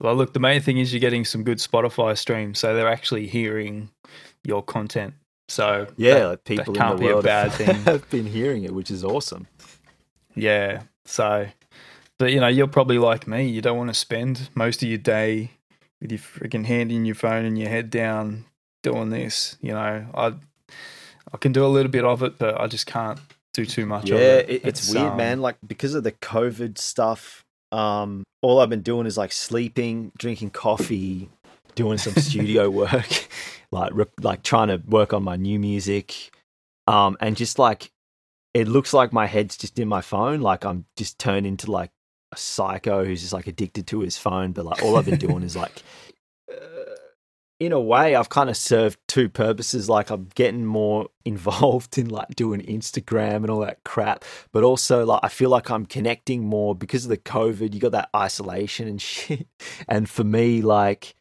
Well, 0.00 0.16
look, 0.16 0.32
the 0.32 0.40
main 0.40 0.60
thing 0.60 0.78
is 0.78 0.92
you're 0.92 1.00
getting 1.00 1.24
some 1.24 1.44
good 1.44 1.58
Spotify 1.58 2.18
streams, 2.18 2.58
so 2.58 2.74
they're 2.74 2.88
actually 2.88 3.26
hearing 3.26 3.90
your 4.42 4.62
content. 4.62 5.14
So 5.48 5.86
yeah, 5.96 6.14
that- 6.14 6.28
like 6.28 6.44
people 6.44 6.74
can't 6.74 6.94
in 6.94 7.00
be 7.00 7.06
the 7.06 7.10
a 7.10 7.14
world 7.14 7.24
bad 7.24 7.50
have, 7.52 7.54
thing. 7.54 7.82
have 7.84 8.10
been 8.10 8.26
hearing 8.26 8.64
it, 8.64 8.74
which 8.74 8.90
is 8.90 9.04
awesome. 9.04 9.46
yeah. 10.34 10.82
So, 11.04 11.46
but 12.18 12.32
you 12.32 12.40
know, 12.40 12.48
you're 12.48 12.66
probably 12.66 12.98
like 12.98 13.26
me. 13.26 13.46
You 13.46 13.60
don't 13.60 13.76
want 13.76 13.90
to 13.90 13.94
spend 13.94 14.48
most 14.54 14.82
of 14.82 14.88
your 14.88 14.98
day 14.98 15.50
with 16.00 16.10
your 16.12 16.20
freaking 16.20 16.64
hand 16.64 16.90
in 16.90 17.04
your 17.04 17.14
phone 17.14 17.44
and 17.44 17.58
your 17.58 17.68
head 17.68 17.90
down 17.90 18.44
doing 18.82 19.10
this. 19.10 19.56
You 19.60 19.72
know, 19.72 20.06
I 20.14 20.34
I 21.32 21.36
can 21.38 21.52
do 21.52 21.64
a 21.64 21.68
little 21.68 21.90
bit 21.90 22.04
of 22.04 22.22
it, 22.22 22.38
but 22.38 22.58
I 22.60 22.66
just 22.66 22.86
can't 22.86 23.18
do 23.52 23.66
too 23.66 23.86
much 23.86 24.08
yeah, 24.08 24.14
of 24.16 24.20
it. 24.20 24.50
it, 24.50 24.64
it's, 24.64 24.92
weird, 24.92 25.12
um, 25.12 25.16
man. 25.16 25.40
Like 25.40 25.56
because 25.66 25.94
of 25.94 26.04
the 26.04 26.12
COVID 26.12 26.78
stuff, 26.78 27.44
um, 27.70 28.24
all 28.42 28.60
I've 28.60 28.70
been 28.70 28.82
doing 28.82 29.06
is 29.06 29.18
like 29.18 29.32
sleeping, 29.32 30.10
drinking 30.18 30.50
coffee, 30.50 31.28
doing 31.74 31.98
some 31.98 32.14
studio 32.14 32.70
work, 32.82 33.28
like 33.70 33.90
re- 33.94 34.04
like 34.20 34.42
trying 34.42 34.68
to 34.68 34.76
work 34.86 35.12
on 35.12 35.22
my 35.22 35.36
new 35.36 35.58
music, 35.58 36.30
um, 36.86 37.16
and 37.20 37.36
just 37.36 37.58
like 37.58 37.90
it 38.54 38.68
looks 38.68 38.92
like 38.92 39.12
my 39.12 39.26
head's 39.26 39.56
just 39.56 39.78
in 39.78 39.88
my 39.88 40.00
phone. 40.00 40.40
Like 40.40 40.64
I'm 40.64 40.86
just 40.96 41.18
turned 41.18 41.46
into 41.46 41.70
like 41.70 41.90
a 42.32 42.36
psycho 42.36 43.04
who's 43.04 43.20
just 43.20 43.32
like 43.32 43.46
addicted 43.46 43.86
to 43.88 44.00
his 44.00 44.16
phone. 44.16 44.52
But 44.52 44.64
like 44.64 44.82
all 44.82 44.96
I've 44.96 45.06
been 45.06 45.18
doing 45.18 45.42
is 45.42 45.56
like. 45.56 45.82
Uh, 46.50 46.94
in 47.60 47.72
a 47.72 47.80
way, 47.80 48.14
I've 48.14 48.28
kind 48.28 48.50
of 48.50 48.56
served 48.56 48.98
two 49.06 49.28
purposes. 49.28 49.88
Like 49.88 50.10
I'm 50.10 50.28
getting 50.34 50.66
more 50.66 51.08
involved 51.24 51.98
in 51.98 52.08
like 52.08 52.34
doing 52.34 52.60
Instagram 52.60 53.36
and 53.36 53.50
all 53.50 53.60
that 53.60 53.84
crap, 53.84 54.24
but 54.52 54.64
also 54.64 55.04
like 55.04 55.20
I 55.22 55.28
feel 55.28 55.50
like 55.50 55.70
I'm 55.70 55.86
connecting 55.86 56.44
more 56.44 56.74
because 56.74 57.04
of 57.04 57.10
the 57.10 57.16
COVID. 57.16 57.74
You 57.74 57.80
got 57.80 57.92
that 57.92 58.10
isolation 58.14 58.88
and 58.88 59.00
shit. 59.10 59.46
And 59.88 60.08
for 60.08 60.24
me, 60.24 60.62
like, 60.62 61.14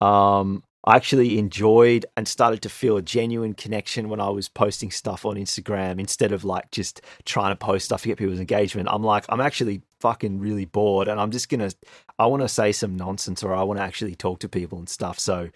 um, 0.00 0.62
I 0.84 0.96
actually 0.96 1.38
enjoyed 1.38 2.06
and 2.16 2.26
started 2.26 2.62
to 2.62 2.70
feel 2.70 2.96
a 2.96 3.02
genuine 3.02 3.52
connection 3.52 4.08
when 4.08 4.18
I 4.20 4.30
was 4.30 4.48
posting 4.48 4.90
stuff 4.90 5.26
on 5.26 5.36
Instagram 5.36 6.00
instead 6.00 6.32
of 6.32 6.42
like 6.42 6.70
just 6.70 7.02
trying 7.26 7.52
to 7.52 7.56
post 7.56 7.84
stuff 7.84 8.02
to 8.02 8.08
get 8.08 8.16
people's 8.18 8.40
engagement. 8.40 8.88
I'm 8.90 9.04
like, 9.04 9.26
I'm 9.28 9.42
actually 9.42 9.82
fucking 10.00 10.38
really 10.40 10.64
bored 10.64 11.06
and 11.06 11.20
I'm 11.20 11.30
just 11.30 11.50
gonna, 11.50 11.70
I 12.18 12.26
want 12.26 12.42
to 12.42 12.48
say 12.48 12.72
some 12.72 12.96
nonsense 12.96 13.42
or 13.42 13.52
I 13.54 13.62
want 13.62 13.78
to 13.78 13.84
actually 13.84 14.14
talk 14.14 14.40
to 14.40 14.48
people 14.48 14.78
and 14.78 14.88
stuff. 14.88 15.18
So 15.18 15.50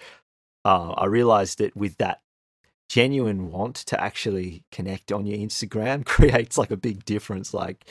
uh, 0.66 0.90
I 0.92 1.07
realized 1.07 1.57
that 1.59 1.74
with 1.74 1.96
that 1.98 2.20
genuine 2.90 3.50
want 3.50 3.76
to 3.76 3.98
actually 3.98 4.62
connect 4.70 5.11
on 5.11 5.24
your 5.24 5.38
Instagram 5.38 6.04
creates 6.07 6.59
like 6.59 6.70
a 6.70 6.76
big 6.76 7.02
difference. 7.07 7.54
Like 7.54 7.87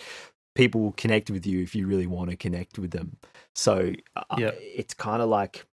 people 0.53 0.81
will 0.81 0.91
connect 0.93 1.31
with 1.31 1.47
you 1.47 1.63
if 1.63 1.73
you 1.73 1.87
really 1.87 2.05
want 2.07 2.29
to 2.29 2.35
connect 2.37 2.77
with 2.77 2.91
them. 2.91 3.17
So 3.55 3.91
uh, 4.15 4.23
Yeah. 4.37 4.51
it's 4.59 4.93
kind 4.93 5.23
of 5.23 5.29
like, 5.29 5.65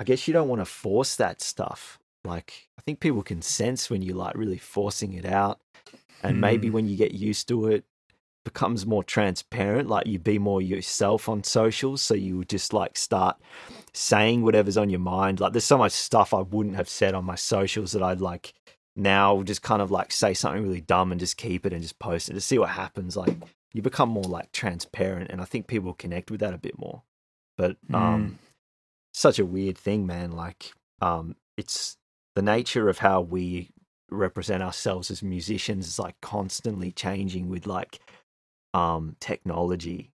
I 0.00 0.04
guess 0.04 0.26
you 0.26 0.32
don't 0.32 0.48
want 0.48 0.60
to 0.62 0.64
force 0.64 1.14
that 1.16 1.40
stuff. 1.40 1.98
Like 2.24 2.68
I 2.78 2.82
think 2.82 2.98
people 3.00 3.22
can 3.22 3.42
sense 3.42 3.88
when 3.90 4.02
you 4.02 4.14
like 4.14 4.34
really 4.34 4.58
forcing 4.58 5.12
it 5.12 5.26
out, 5.26 5.60
and 6.22 6.40
maybe 6.40 6.68
Hmm. 6.68 6.74
when 6.74 6.88
you 6.88 6.96
get 6.96 7.12
used 7.12 7.46
to 7.48 7.66
it, 7.68 7.84
becomes 8.44 8.86
more 8.86 9.04
transparent. 9.04 9.88
Like 9.88 10.06
you 10.06 10.18
be 10.18 10.38
more 10.38 10.62
yourself 10.62 11.28
on 11.28 11.44
socials, 11.44 12.00
so 12.02 12.14
you 12.14 12.44
just 12.46 12.72
like 12.72 12.96
start 12.98 13.36
saying 13.92 14.42
whatever's 14.42 14.76
on 14.78 14.90
your 14.90 15.00
mind. 15.00 15.38
Like 15.40 15.52
there's 15.52 15.64
so 15.64 15.78
much 15.78 15.92
stuff 15.92 16.32
I 16.32 16.40
wouldn't 16.40 16.76
have 16.76 16.88
said 16.88 17.14
on 17.14 17.24
my 17.24 17.34
socials 17.36 17.92
that 17.92 18.02
I'd 18.02 18.20
like 18.20 18.54
now 18.96 19.42
just 19.42 19.62
kind 19.62 19.80
of 19.80 19.90
like 19.90 20.12
say 20.12 20.34
something 20.34 20.62
really 20.62 20.80
dumb 20.80 21.12
and 21.12 21.20
just 21.20 21.36
keep 21.36 21.64
it 21.64 21.72
and 21.72 21.82
just 21.82 21.98
post 21.98 22.28
it 22.28 22.34
to 22.34 22.40
see 22.40 22.58
what 22.58 22.70
happens. 22.70 23.16
Like 23.16 23.36
you 23.72 23.82
become 23.82 24.08
more 24.08 24.24
like 24.24 24.50
transparent, 24.52 25.30
and 25.30 25.40
I 25.40 25.44
think 25.44 25.66
people 25.66 25.92
connect 25.94 26.30
with 26.30 26.40
that 26.40 26.54
a 26.54 26.58
bit 26.58 26.78
more. 26.78 27.02
But 27.56 27.76
um, 27.92 28.38
such 29.12 29.38
a 29.38 29.46
weird 29.46 29.76
thing, 29.78 30.06
man. 30.06 30.32
Like 30.32 30.72
um, 31.00 31.36
it's 31.56 31.96
the 32.34 32.42
nature 32.42 32.88
of 32.88 32.98
how 32.98 33.20
we 33.20 33.70
represent 34.10 34.62
ourselves 34.62 35.10
as 35.10 35.22
musicians 35.22 35.86
is 35.86 35.98
like 35.98 36.20
constantly 36.20 36.90
changing 36.90 37.48
with 37.48 37.64
like 37.66 38.00
um 38.74 39.14
technology 39.20 40.10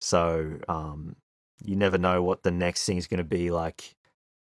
so 0.00 0.58
um 0.68 1.16
you 1.64 1.74
never 1.74 1.98
know 1.98 2.22
what 2.22 2.42
the 2.44 2.50
next 2.52 2.84
thing 2.84 2.96
is 2.96 3.08
going 3.08 3.18
to 3.18 3.24
be 3.24 3.50
like 3.50 3.96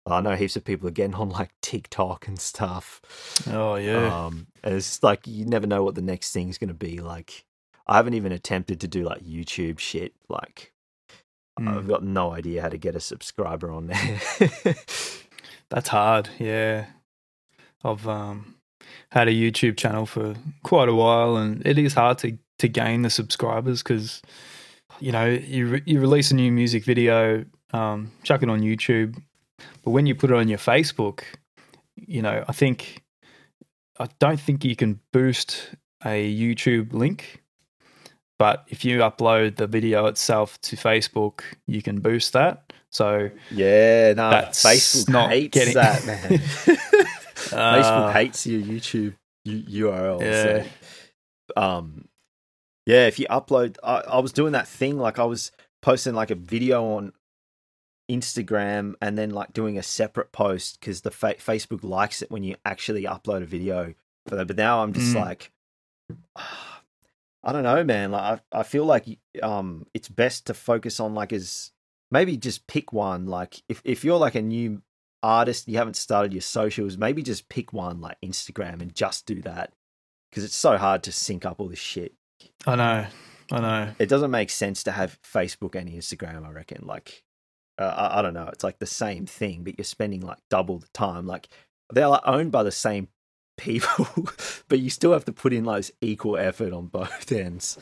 i 0.08 0.20
know 0.22 0.36
heaps 0.36 0.56
of 0.56 0.64
people 0.64 0.88
are 0.88 0.92
getting 0.92 1.14
on 1.24 1.30
like 1.30 1.52
tiktok 1.62 2.28
and 2.28 2.40
stuff 2.40 3.00
Oh 3.48 3.76
yeah. 3.76 4.26
um 4.26 4.48
and 4.64 4.74
it's 4.76 5.04
like 5.04 5.28
you 5.28 5.46
never 5.46 5.68
know 5.68 5.84
what 5.84 5.96
the 5.96 6.02
next 6.02 6.32
thing 6.32 6.50
is 6.50 6.58
going 6.58 6.68
to 6.70 6.74
be 6.74 7.00
like 7.00 7.46
i 7.88 7.96
haven't 7.96 8.16
even 8.16 8.32
attempted 8.32 8.80
to 8.82 8.88
do 8.88 9.04
like 9.04 9.22
youtube 9.22 9.78
shit 9.78 10.14
like 10.30 10.74
Mm. 11.60 11.78
i've 11.78 11.88
got 11.88 12.04
no 12.04 12.34
idea 12.34 12.62
how 12.62 12.70
to 12.70 12.78
get 12.78 12.96
a 12.96 13.00
subscriber 13.00 13.72
on 13.72 13.88
there 13.88 14.76
That's 15.70 15.90
hard. 15.90 16.30
Yeah. 16.40 16.86
I've 17.84 18.08
um, 18.08 18.56
had 19.12 19.28
a 19.28 19.32
YouTube 19.32 19.78
channel 19.78 20.06
for 20.06 20.36
quite 20.64 20.90
a 20.90 20.96
while, 20.96 21.38
and 21.38 21.66
it 21.66 21.78
is 21.78 21.94
hard 21.94 22.18
to, 22.20 22.38
to 22.60 22.68
gain 22.68 23.04
the 23.04 23.10
subscribers 23.10 23.82
because, 23.82 24.22
you 25.00 25.12
know, 25.12 25.26
you, 25.26 25.68
re- 25.68 25.84
you 25.86 26.02
release 26.02 26.32
a 26.32 26.36
new 26.36 26.52
music 26.52 26.84
video, 26.84 27.46
um, 27.72 28.12
chuck 28.24 28.44
it 28.44 28.50
on 28.50 28.62
YouTube, 28.62 29.22
but 29.84 29.92
when 29.92 30.06
you 30.06 30.16
put 30.16 30.32
it 30.32 30.36
on 30.36 30.48
your 30.48 30.58
Facebook, 30.58 31.22
you 31.96 32.22
know, 32.22 32.44
I 32.48 32.52
think, 32.52 33.04
I 34.00 34.08
don't 34.20 34.40
think 34.40 34.66
you 34.66 34.76
can 34.76 35.00
boost 35.14 35.76
a 36.04 36.34
YouTube 36.34 36.94
link. 36.94 37.44
But 38.40 38.64
if 38.70 38.84
you 38.86 39.00
upload 39.00 39.58
the 39.58 39.68
video 39.68 40.06
itself 40.08 40.60
to 40.62 40.76
Facebook, 40.78 41.42
you 41.68 41.82
can 41.82 42.00
boost 42.00 42.34
that. 42.34 42.72
So 42.90 43.30
Yeah, 43.52 44.14
no, 44.14 44.32
That's 44.32 44.64
Facebook 44.64 45.10
not 45.10 45.30
hates 45.30 45.54
getting- 45.54 45.74
that, 45.76 46.06
man. 46.08 46.40
Facebook 46.40 47.54
Uh, 47.54 48.12
hates 48.14 48.48
your 48.48 48.62
YouTube 48.62 49.16
U- 49.46 49.88
URL. 49.88 50.22
Yeah. 50.22 50.64
So, 50.64 51.62
um, 51.62 52.08
yeah, 52.86 53.06
if 53.08 53.20
you 53.20 53.28
upload, 53.28 53.78
I, 53.84 53.98
I 54.02 54.20
was 54.20 54.32
doing 54.32 54.54
that 54.54 54.68
thing 54.68 54.98
like 54.98 55.20
I 55.20 55.26
was 55.26 55.52
posting 55.82 56.14
like 56.16 56.32
a 56.32 56.36
video 56.36 56.84
on 56.96 57.14
Instagram 58.10 58.96
and 59.02 59.18
then 59.18 59.30
like 59.32 59.54
doing 59.54 59.78
a 59.78 59.84
separate 59.84 60.32
post 60.32 60.80
because 60.80 61.02
the 61.02 61.12
fa- 61.12 61.36
Facebook 61.38 61.84
likes 61.84 62.22
it 62.22 62.32
when 62.32 62.44
you 62.44 62.56
actually 62.66 63.04
upload 63.04 63.44
a 63.44 63.46
video 63.46 63.94
for. 64.28 64.44
But 64.44 64.58
now 64.58 64.82
I'm 64.82 64.94
just 64.94 65.14
Mm. 65.16 65.22
like, 65.26 65.52
I 67.44 67.54
don't 67.54 67.64
know, 67.64 67.84
man. 67.84 68.12
Like 68.12 68.42
I, 68.52 68.60
I 68.60 68.64
feel 68.64 68.86
like 68.86 69.06
um, 69.42 69.86
it's 69.94 70.10
best 70.10 70.48
to 70.48 70.54
focus 70.54 71.00
on 71.00 71.14
like 71.14 71.32
as 71.32 71.72
maybe 72.12 72.38
just 72.38 72.68
pick 72.68 72.92
one. 72.92 73.28
Like 73.28 73.62
if 73.70 73.82
if 73.86 74.04
you're 74.04 74.18
like 74.18 74.36
a 74.36 74.42
new 74.42 74.82
artist, 75.24 75.68
you 75.68 75.78
haven't 75.78 75.96
started 75.96 76.34
your 76.34 76.42
socials, 76.42 76.98
maybe 76.98 77.24
just 77.24 77.50
pick 77.50 77.72
one 77.74 78.02
like 78.02 78.18
Instagram 78.24 78.82
and 78.82 78.94
just 78.94 79.26
do 79.26 79.42
that 79.44 79.74
because 80.30 80.44
it's 80.44 80.56
so 80.56 80.78
hard 80.78 81.04
to 81.04 81.12
sync 81.12 81.46
up 81.46 81.60
all 81.60 81.70
this 81.70 81.80
shit. 81.80 82.14
I 82.68 82.76
know, 82.76 83.06
I 83.52 83.60
know. 83.60 83.92
It 84.00 84.10
doesn't 84.10 84.32
make 84.32 84.50
sense 84.50 84.84
to 84.84 84.92
have 84.92 85.20
Facebook 85.22 85.76
and 85.76 85.90
Instagram. 85.90 86.46
I 86.46 86.52
reckon. 86.52 86.86
Like 86.86 87.24
uh, 87.78 87.84
I, 87.86 88.20
I 88.20 88.22
don't 88.22 88.34
know. 88.34 88.50
It's 88.52 88.64
like 88.64 88.80
the 88.80 88.86
same 88.86 89.26
thing, 89.26 89.64
but 89.64 89.78
you're 89.78 89.86
spending 89.86 90.22
like 90.22 90.40
double 90.50 90.80
the 90.80 90.90
time. 90.94 91.26
Like 91.26 91.48
they're 91.90 92.08
like 92.08 92.22
owned 92.26 92.52
by 92.52 92.64
the 92.64 92.72
same 92.72 93.08
people, 93.60 94.28
but 94.68 94.80
you 94.80 94.90
still 94.90 95.14
have 95.14 95.26
to 95.26 95.32
put 95.32 95.54
in 95.54 95.66
like 95.66 95.80
this 95.80 95.92
equal 96.02 96.38
effort 96.38 96.74
on 96.74 96.88
both 96.88 97.32
ends. 97.32 97.78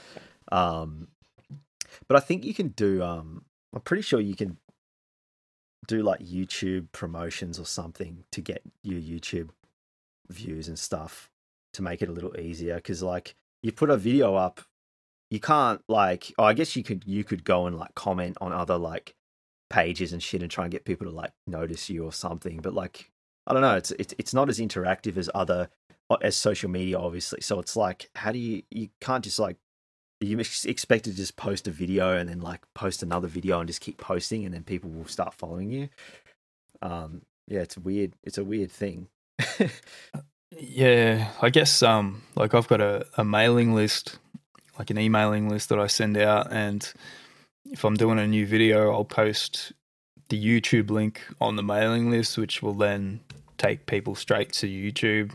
Um, 0.51 1.07
but 2.07 2.17
I 2.17 2.19
think 2.19 2.43
you 2.43 2.53
can 2.53 2.69
do. 2.69 3.03
Um, 3.03 3.45
I'm 3.73 3.81
pretty 3.81 4.03
sure 4.03 4.19
you 4.19 4.35
can 4.35 4.57
do 5.87 6.01
like 6.01 6.19
YouTube 6.19 6.91
promotions 6.91 7.59
or 7.59 7.65
something 7.65 8.23
to 8.31 8.41
get 8.41 8.61
your 8.83 8.99
YouTube 8.99 9.49
views 10.29 10.67
and 10.67 10.77
stuff 10.77 11.29
to 11.73 11.81
make 11.81 12.01
it 12.01 12.09
a 12.09 12.11
little 12.11 12.37
easier. 12.39 12.75
Because 12.75 13.03
like 13.03 13.35
you 13.61 13.71
put 13.71 13.89
a 13.89 13.97
video 13.97 14.35
up, 14.35 14.61
you 15.29 15.39
can't 15.39 15.81
like. 15.87 16.33
Oh, 16.37 16.43
I 16.43 16.53
guess 16.53 16.75
you 16.75 16.83
could. 16.83 17.03
You 17.05 17.23
could 17.23 17.43
go 17.43 17.67
and 17.67 17.77
like 17.77 17.95
comment 17.95 18.37
on 18.41 18.51
other 18.51 18.77
like 18.77 19.15
pages 19.69 20.13
and 20.13 20.23
shit 20.23 20.41
and 20.41 20.49
try 20.49 20.65
and 20.65 20.71
get 20.71 20.85
people 20.85 21.05
to 21.05 21.13
like 21.13 21.33
notice 21.45 21.89
you 21.89 22.05
or 22.05 22.13
something. 22.13 22.57
But 22.57 22.73
like 22.73 23.11
I 23.47 23.53
don't 23.53 23.62
know, 23.62 23.75
it's 23.75 23.91
it's 23.91 24.13
it's 24.17 24.33
not 24.33 24.49
as 24.49 24.60
interactive 24.60 25.17
as 25.17 25.29
other 25.33 25.69
as 26.21 26.36
social 26.36 26.69
media, 26.69 26.99
obviously. 26.99 27.41
So 27.41 27.60
it's 27.60 27.75
like, 27.75 28.10
how 28.15 28.31
do 28.31 28.39
you 28.39 28.63
you 28.69 28.89
can't 29.01 29.23
just 29.23 29.39
like 29.39 29.57
you 30.19 30.39
expect 30.39 31.05
to 31.05 31.13
just 31.13 31.36
post 31.36 31.67
a 31.67 31.71
video 31.71 32.17
and 32.17 32.29
then 32.29 32.41
like 32.41 32.62
post 32.73 33.03
another 33.03 33.27
video 33.27 33.60
and 33.60 33.67
just 33.67 33.81
keep 33.81 33.97
posting 33.97 34.45
and 34.45 34.53
then 34.53 34.63
people 34.63 34.89
will 34.89 35.05
start 35.05 35.33
following 35.33 35.71
you. 35.71 35.89
Um, 36.81 37.21
yeah, 37.47 37.60
it's 37.62 37.77
weird. 37.77 38.13
It's 38.23 38.38
a 38.38 38.43
weird 38.43 38.71
thing. 38.71 39.07
Yeah, 40.60 41.31
I 41.41 41.49
guess 41.49 41.83
um 41.83 42.23
like 42.36 42.53
I've 42.53 42.67
got 42.67 42.81
a, 42.81 43.05
a 43.17 43.23
mailing 43.23 43.75
list, 43.75 44.17
like 44.79 44.89
an 44.89 44.97
emailing 44.97 45.49
list 45.49 45.69
that 45.69 45.79
I 45.79 45.88
send 45.88 46.17
out 46.17 46.51
and 46.51 46.89
if 47.65 47.83
I'm 47.83 47.95
doing 47.95 48.17
a 48.17 48.27
new 48.27 48.47
video, 48.47 48.93
I'll 48.93 49.03
post 49.03 49.73
the 50.29 50.41
YouTube 50.41 50.89
link 50.89 51.21
on 51.41 51.57
the 51.57 51.63
mailing 51.63 52.10
list, 52.10 52.38
which 52.38 52.62
will 52.62 52.73
then 52.73 53.19
take 53.58 53.86
people 53.86 54.15
straight 54.15 54.52
to 54.54 54.67
YouTube 54.67 55.32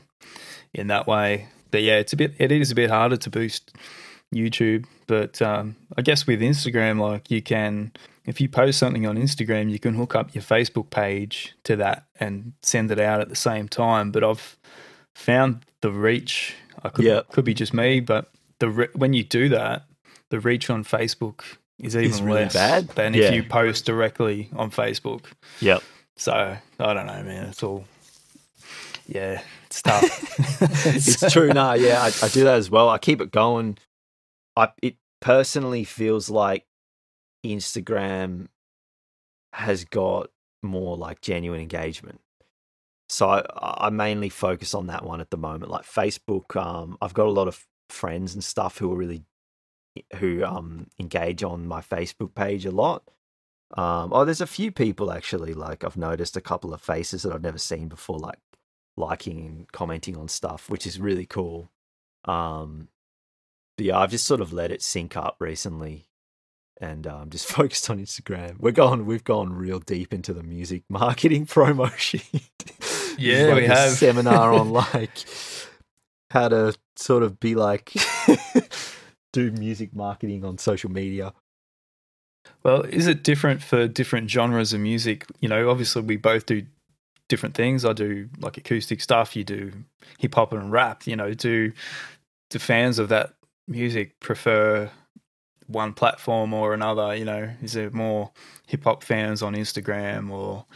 in 0.75 0.87
that 0.89 1.07
way. 1.07 1.49
But 1.71 1.83
yeah, 1.83 1.97
it's 1.99 2.13
a 2.13 2.17
bit 2.17 2.35
it 2.39 2.53
is 2.53 2.71
a 2.71 2.75
bit 2.75 2.91
harder 2.91 3.17
to 3.17 3.31
boost 3.31 3.73
YouTube, 4.35 4.87
but 5.07 5.41
um, 5.43 5.77
I 5.97 6.03
guess 6.03 6.27
with 6.27 6.41
Instagram, 6.41 7.01
like 7.01 7.31
you 7.31 7.43
can, 7.43 7.93
if 8.25 8.41
you 8.41 8.49
post 8.49 8.79
something 8.79 9.07
on 9.07 9.17
Instagram, 9.17 9.71
you 9.71 9.79
can 9.79 9.95
hook 9.95 10.15
up 10.15 10.35
your 10.35 10.43
Facebook 10.43 10.91
page 10.91 11.55
to 11.65 11.77
that 11.77 12.05
and 12.19 12.53
send 12.63 12.91
it 12.91 12.99
out 12.99 13.21
at 13.21 13.29
the 13.29 13.37
same 13.37 13.69
time. 13.69 14.11
But 14.11 14.25
I've 14.25 14.57
found 15.15 15.65
the 15.83 15.91
reach. 15.91 16.55
I 16.83 16.89
could 16.89 17.05
Yeah. 17.05 17.23
could 17.31 17.45
be 17.45 17.55
just 17.55 17.75
me, 17.75 18.01
but 18.01 18.31
the 18.59 18.69
re- 18.71 18.89
when 18.95 19.13
you 19.13 19.23
do 19.25 19.49
that, 19.51 19.85
the 20.31 20.41
reach 20.41 20.71
on 20.71 20.85
Facebook 20.85 21.43
is 21.79 21.97
even 21.97 22.25
really 22.25 22.43
less 22.45 22.55
bad? 22.55 22.89
than 22.89 23.13
Yeah. 23.15 23.25
if 23.25 23.35
you 23.35 23.43
post 23.43 23.85
directly 23.85 24.49
on 24.57 24.71
Facebook. 24.71 25.25
Yep. 25.61 25.83
So 26.17 26.33
I 26.79 26.95
don't 26.95 27.07
know, 27.07 27.23
man. 27.23 27.47
It's 27.49 27.63
all 27.63 27.85
yeah, 29.07 29.43
it's 29.67 29.83
tough. 29.83 30.05
it's 30.87 31.33
true. 31.33 31.53
No, 31.53 31.73
yeah, 31.75 32.03
I, 32.03 32.07
I 32.25 32.29
do 32.29 32.45
that 32.45 32.57
as 32.57 32.71
well. 32.71 32.89
I 32.89 32.99
keep 32.99 33.21
it 33.21 33.31
going. 33.31 33.79
I 34.57 34.69
it 34.83 34.97
personally 35.21 35.85
feels 35.85 36.31
like 36.31 36.67
Instagram 37.45 38.49
has 39.53 39.85
got 39.85 40.31
more 40.63 40.97
like 40.97 41.21
genuine 41.21 41.61
engagement. 41.61 42.21
So 43.09 43.29
I, 43.29 43.43
I 43.87 43.91
mainly 43.91 44.29
focus 44.29 44.75
on 44.75 44.87
that 44.87 45.05
one 45.05 45.21
at 45.21 45.31
the 45.31 45.37
moment. 45.37 45.71
Like 45.71 45.85
Facebook, 45.85 46.57
um, 46.57 46.97
I've 47.03 47.15
got 47.15 47.27
a 47.27 47.31
lot 47.31 47.49
of 47.49 47.67
friends 47.91 48.35
and 48.35 48.43
stuff 48.43 48.79
who 48.79 48.91
are 48.93 48.97
really 48.97 49.25
who 50.17 50.43
um 50.43 50.87
engage 50.99 51.43
on 51.43 51.67
my 51.67 51.81
Facebook 51.81 52.35
page 52.35 52.65
a 52.65 52.71
lot. 52.71 53.03
Um, 53.77 54.13
oh, 54.13 54.25
there's 54.25 54.41
a 54.41 54.47
few 54.47 54.71
people 54.71 55.11
actually. 55.13 55.55
Like 55.55 55.85
I've 55.85 55.97
noticed 55.97 56.37
a 56.37 56.41
couple 56.41 56.73
of 56.73 56.81
faces 56.81 57.23
that 57.23 57.33
I've 57.33 57.43
never 57.43 57.59
seen 57.59 57.89
before, 57.89 58.19
like 58.19 58.39
liking 58.97 59.47
and 59.47 59.73
commenting 59.73 60.17
on 60.17 60.29
stuff, 60.29 60.69
which 60.71 60.87
is 60.87 61.01
really 61.01 61.27
cool. 61.27 61.71
Um, 62.25 62.89
but 63.77 63.87
yeah, 63.87 63.99
I've 63.99 64.11
just 64.11 64.27
sort 64.27 64.41
of 64.41 64.53
let 64.53 64.71
it 64.71 64.83
sync 64.83 65.17
up 65.17 65.37
recently, 65.41 66.07
and 66.81 67.07
um, 67.07 67.31
just 67.31 67.47
focused 67.49 67.89
on 67.91 67.99
Instagram. 67.99 68.57
We're 68.61 68.73
going, 68.73 69.07
we've 69.07 69.25
gone 69.25 69.53
real 69.53 69.79
deep 69.81 70.13
into 70.13 70.33
the 70.33 70.43
music 70.43 70.83
marketing 70.89 71.47
promo 71.47 71.91
is 71.97 73.19
Yeah, 73.19 73.47
like 73.47 73.57
we 73.57 73.65
a 73.67 73.69
have. 73.75 73.91
seminar 73.93 74.53
on 74.53 74.71
like 74.73 75.25
how 76.31 76.49
to 76.49 76.75
sort 76.97 77.23
of 77.23 77.39
be 77.41 77.55
like 77.55 77.93
do 79.33 79.51
music 79.53 79.95
marketing 79.95 80.45
on 80.45 80.59
social 80.59 80.91
media. 80.91 81.33
Well, 82.65 82.83
is 82.83 83.07
it 83.07 83.23
different 83.23 83.63
for 83.63 83.87
different 83.89 84.31
genres 84.31 84.73
of 84.73 84.81
music? 84.81 85.27
You 85.41 85.49
know, 85.49 85.69
obviously 85.71 86.03
we 86.03 86.17
both 86.17 86.47
do 86.47 86.65
different 87.33 87.55
things. 87.55 87.87
I 87.87 87.95
do 87.95 88.29
like 88.41 88.59
acoustic 88.59 89.01
stuff. 89.01 89.35
You 89.35 89.43
do 89.43 89.73
hip 90.19 90.35
hop 90.35 90.53
and 90.53 90.71
rap. 90.71 91.07
You 91.07 91.17
know, 91.17 91.33
do 91.33 91.73
do 92.51 92.59
fans 92.59 92.99
of 92.99 93.09
that 93.09 93.33
music 93.67 94.21
prefer 94.21 94.91
one 95.67 95.95
platform 95.95 96.53
or 96.53 96.75
another? 96.75 97.17
You 97.17 97.25
know, 97.25 97.49
is 97.63 97.73
there 97.73 97.91
more 97.91 98.33
hip 98.67 98.85
hop 98.85 99.03
fans 99.03 99.41
on 99.41 99.55
Instagram 99.55 100.31
or, 100.31 100.67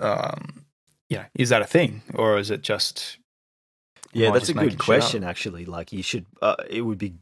um, 0.00 0.64
you 1.10 1.18
know, 1.18 1.26
is 1.34 1.50
that 1.50 1.60
a 1.60 1.66
thing 1.66 2.00
or 2.14 2.38
is 2.38 2.50
it 2.50 2.62
just? 2.62 3.18
Yeah, 4.14 4.30
that's 4.30 4.44
a 4.44 4.52
just 4.52 4.56
making 4.56 4.70
good 4.70 4.78
question. 4.78 5.22
Actually, 5.22 5.66
like 5.66 5.92
you 5.92 6.02
should. 6.02 6.24
Uh, 6.40 6.56
it 6.66 6.80
would 6.80 6.98
be 6.98 7.12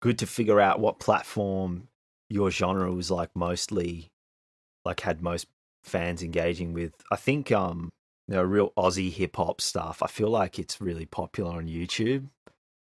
good 0.00 0.20
to 0.20 0.28
figure 0.28 0.60
out 0.60 0.78
what 0.78 1.00
platform 1.00 1.88
your 2.30 2.52
genre 2.52 2.92
was 2.92 3.10
like 3.10 3.30
mostly, 3.34 4.12
like 4.84 5.00
had 5.00 5.20
most 5.20 5.48
fans 5.82 6.22
engaging 6.22 6.72
with. 6.72 6.94
I 7.10 7.16
think 7.16 7.50
um, 7.50 7.90
you 8.28 8.34
know, 8.34 8.42
real 8.42 8.72
Aussie 8.76 9.12
hip 9.12 9.36
hop 9.36 9.60
stuff. 9.60 10.02
I 10.02 10.06
feel 10.08 10.28
like 10.30 10.58
it's 10.58 10.80
really 10.80 11.06
popular 11.06 11.52
on 11.52 11.66
YouTube 11.68 12.26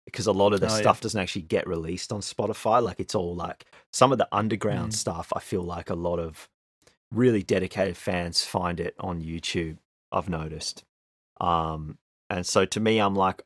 because 0.06 0.28
a 0.28 0.32
lot 0.32 0.54
of 0.54 0.60
the 0.60 0.68
Oh, 0.68 0.76
yeah. 0.76 0.82
stuff 0.82 1.02
doesn't 1.02 1.20
actually 1.20 1.44
get 1.44 1.68
released 1.68 2.12
on 2.12 2.22
Spotify. 2.22 2.82
Like 2.84 3.00
it's 3.00 3.16
all 3.16 3.36
like 3.36 3.66
some 3.92 4.12
of 4.12 4.18
the 4.18 4.28
underground 4.32 4.92
Mm. 4.92 4.96
stuff. 4.96 5.32
I 5.36 5.40
feel 5.40 5.64
like 5.64 5.90
a 5.90 5.96
lot 5.96 6.20
of 6.20 6.50
really 7.12 7.44
dedicated 7.44 7.98
fans 7.98 8.44
find 8.46 8.80
it 8.80 8.96
on 9.00 9.22
YouTube. 9.22 9.78
I've 10.12 10.30
noticed. 10.30 10.84
Um, 11.40 11.98
and 12.30 12.46
so 12.46 12.66
to 12.66 12.80
me, 12.80 13.00
I'm 13.00 13.16
like, 13.16 13.42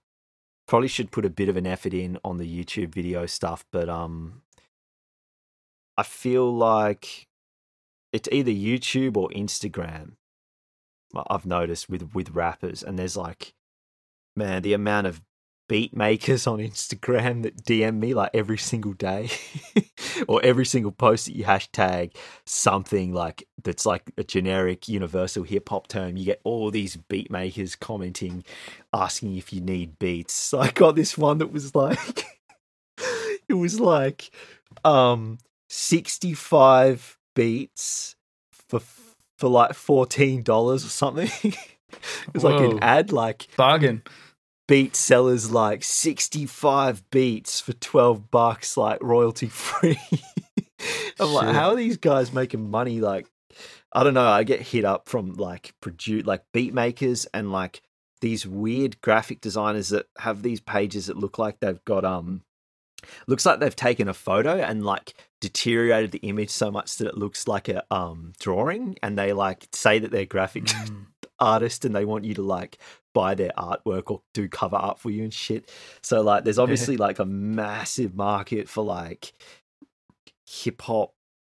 probably 0.67 0.87
should 0.87 1.11
put 1.11 1.25
a 1.25 1.29
bit 1.29 1.47
of 1.49 1.55
an 1.57 1.65
effort 1.67 1.93
in 1.93 2.17
on 2.23 2.37
the 2.37 2.45
YouTube 2.65 2.93
video 2.93 3.25
stuff, 3.25 3.65
but 3.71 3.87
um, 3.87 4.41
I 5.97 6.03
feel 6.03 6.51
like 6.53 7.27
it's 8.11 8.27
either 8.31 8.51
YouTube 8.51 9.15
or 9.17 9.29
Instagram. 9.29 10.13
I've 11.29 11.45
noticed 11.45 11.89
with 11.89 12.13
with 12.13 12.31
rappers, 12.31 12.83
and 12.83 12.97
there's 12.97 13.17
like, 13.17 13.53
man, 14.35 14.61
the 14.61 14.73
amount 14.73 15.07
of 15.07 15.21
beat 15.67 15.95
makers 15.95 16.45
on 16.47 16.59
Instagram 16.59 17.43
that 17.43 17.63
DM 17.63 17.99
me 17.99 18.13
like 18.13 18.31
every 18.33 18.57
single 18.57 18.93
day, 18.93 19.29
or 20.27 20.41
every 20.43 20.65
single 20.65 20.91
post 20.91 21.25
that 21.25 21.35
you 21.35 21.45
hashtag 21.45 22.15
something 22.45 23.13
like 23.13 23.47
that's 23.63 23.85
like 23.85 24.11
a 24.17 24.23
generic 24.23 24.87
universal 24.87 25.43
hip 25.43 25.69
hop 25.69 25.87
term. 25.87 26.17
You 26.17 26.25
get 26.25 26.41
all 26.43 26.71
these 26.71 26.95
beat 26.95 27.31
makers 27.31 27.75
commenting, 27.75 28.43
asking 28.93 29.35
if 29.37 29.53
you 29.53 29.61
need 29.61 29.99
beats. 29.99 30.53
I 30.53 30.71
got 30.71 30.95
this 30.95 31.17
one 31.17 31.39
that 31.39 31.51
was 31.51 31.75
like, 31.75 32.25
it 33.47 33.53
was 33.53 33.79
like, 33.79 34.31
um, 34.83 35.37
sixty 35.69 36.33
five 36.33 37.17
beats 37.35 38.15
for 38.51 38.79
for 39.37 39.49
like 39.49 39.73
fourteen 39.73 40.43
dollars 40.43 40.85
or 40.85 40.89
something. 40.89 41.29
it 41.43 42.33
was 42.33 42.43
like 42.43 42.59
an 42.59 42.79
ad, 42.81 43.11
like 43.11 43.47
Bargain. 43.57 44.03
beat 44.67 44.95
sellers 44.95 45.51
like 45.51 45.83
65 45.83 47.09
beats 47.11 47.61
for 47.61 47.73
12 47.73 48.31
bucks 48.31 48.75
like 48.75 49.01
royalty 49.01 49.47
free 49.49 49.99
i'm 51.19 51.31
like 51.31 51.53
how 51.53 51.69
are 51.69 51.75
these 51.75 51.97
guys 51.97 52.33
making 52.33 52.69
money 52.69 52.99
like 52.99 53.27
i 53.93 54.03
don't 54.03 54.15
know 54.15 54.27
i 54.27 54.43
get 54.43 54.59
hit 54.61 54.83
up 54.83 55.07
from 55.07 55.33
like 55.33 55.73
produce 55.81 56.25
like 56.25 56.43
beat 56.51 56.73
makers 56.73 57.25
and 57.33 57.51
like 57.51 57.81
these 58.21 58.47
weird 58.47 58.99
graphic 59.01 59.39
designers 59.39 59.89
that 59.89 60.07
have 60.17 60.41
these 60.41 60.59
pages 60.59 61.05
that 61.07 61.17
look 61.17 61.37
like 61.37 61.59
they've 61.59 61.85
got 61.85 62.03
um 62.03 62.41
looks 63.27 63.45
like 63.45 63.59
they've 63.59 63.75
taken 63.75 64.07
a 64.07 64.13
photo 64.13 64.55
and 64.57 64.85
like 64.85 65.13
deteriorated 65.41 66.11
the 66.11 66.19
image 66.19 66.49
so 66.49 66.71
much 66.71 66.95
that 66.97 67.07
it 67.07 67.17
looks 67.17 67.47
like 67.47 67.67
a 67.69 67.83
um 67.93 68.33
drawing 68.39 68.97
and 69.03 69.17
they 69.17 69.33
like 69.33 69.67
say 69.73 69.99
that 69.99 70.11
they're 70.11 70.25
graphic 70.25 70.63
Mm. 70.85 71.05
artist 71.39 71.83
and 71.85 71.93
they 71.95 72.05
want 72.05 72.23
you 72.25 72.33
to 72.35 72.41
like 72.41 72.77
buy 73.13 73.35
their 73.35 73.51
artwork 73.57 74.03
or 74.11 74.21
do 74.33 74.47
cover 74.47 74.75
art 74.77 74.99
for 74.99 75.09
you 75.09 75.23
and 75.23 75.33
shit. 75.33 75.69
So 76.01 76.21
like 76.21 76.43
there's 76.43 76.59
obviously 76.65 76.97
like 76.97 77.19
a 77.19 77.25
massive 77.25 78.15
market 78.15 78.69
for 78.69 78.83
like 78.83 79.33
hip 80.47 80.81
hop 80.83 81.13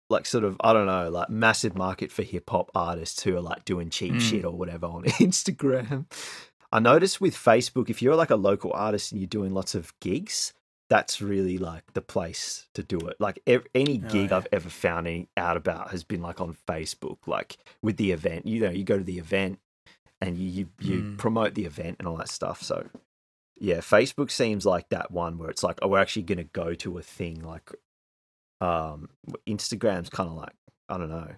like 0.09 0.25
sort 0.25 0.45
of 0.45 0.57
I 0.61 0.73
don't 0.73 0.87
know, 0.87 1.11
like 1.11 1.29
massive 1.31 1.75
market 1.77 2.13
for 2.13 2.23
hip 2.23 2.49
hop 2.49 2.71
artists 2.75 3.23
who 3.25 3.37
are 3.37 3.41
like 3.41 3.65
doing 3.65 3.91
cheap 3.91 4.15
Mm. 4.15 4.21
shit 4.21 4.45
or 4.45 4.53
whatever 4.53 4.87
on 4.87 5.03
Instagram. 5.05 6.07
I 6.73 6.79
noticed 6.81 7.21
with 7.21 7.35
Facebook 7.37 7.91
if 7.91 8.01
you're 8.03 8.17
like 8.17 8.31
a 8.31 8.37
local 8.37 8.73
artist 8.73 9.11
and 9.13 9.21
you're 9.21 9.27
doing 9.29 9.53
lots 9.53 9.75
of 9.75 9.93
gigs, 10.01 10.53
that's 10.89 11.21
really 11.21 11.59
like 11.59 11.93
the 11.95 12.01
place 12.01 12.67
to 12.75 12.83
do 12.83 12.99
it. 13.09 13.17
Like 13.21 13.41
ev- 13.47 13.67
any 13.75 13.99
Oh, 13.99 14.09
gig 14.09 14.31
yeah. 14.31 14.37
I've 14.37 14.47
ever 14.53 14.69
found 14.69 15.07
any 15.07 15.29
out 15.37 15.57
about 15.57 15.91
has 15.91 16.05
been 16.05 16.23
like 16.23 16.41
on 16.41 16.57
Facebook, 16.69 17.19
like 17.27 17.57
with 17.83 17.97
the 17.97 18.13
event. 18.13 18.47
You 18.47 18.61
know, 18.61 18.71
you 18.71 18.85
go 18.85 18.99
to 18.99 19.05
the 19.05 19.19
event 19.19 19.59
and 20.21 20.39
you 20.39 20.49
you, 20.49 20.69
you 20.81 21.03
Mm. 21.03 21.19
promote 21.19 21.55
the 21.55 21.65
event 21.65 21.97
and 21.99 22.07
all 22.07 22.17
that 22.19 22.29
stuff. 22.31 22.63
So 22.63 22.89
yeah, 23.59 23.79
Facebook 23.79 24.31
seems 24.31 24.65
like 24.67 24.89
that 24.91 25.11
one 25.11 25.39
where 25.39 25.51
it's 25.51 25.63
like, 25.63 25.79
oh, 25.83 25.89
we're 25.89 25.99
actually 25.99 26.23
going 26.23 26.39
to 26.39 26.45
go 26.45 26.75
to 26.75 26.99
a 26.99 27.03
thing. 27.03 27.43
Like, 27.43 27.71
um, 28.61 29.09
Instagram's 29.49 30.11
kind 30.11 30.29
of 30.29 30.37
like 30.37 30.55
I 30.89 30.99
don't 30.99 31.11
know, 31.11 31.35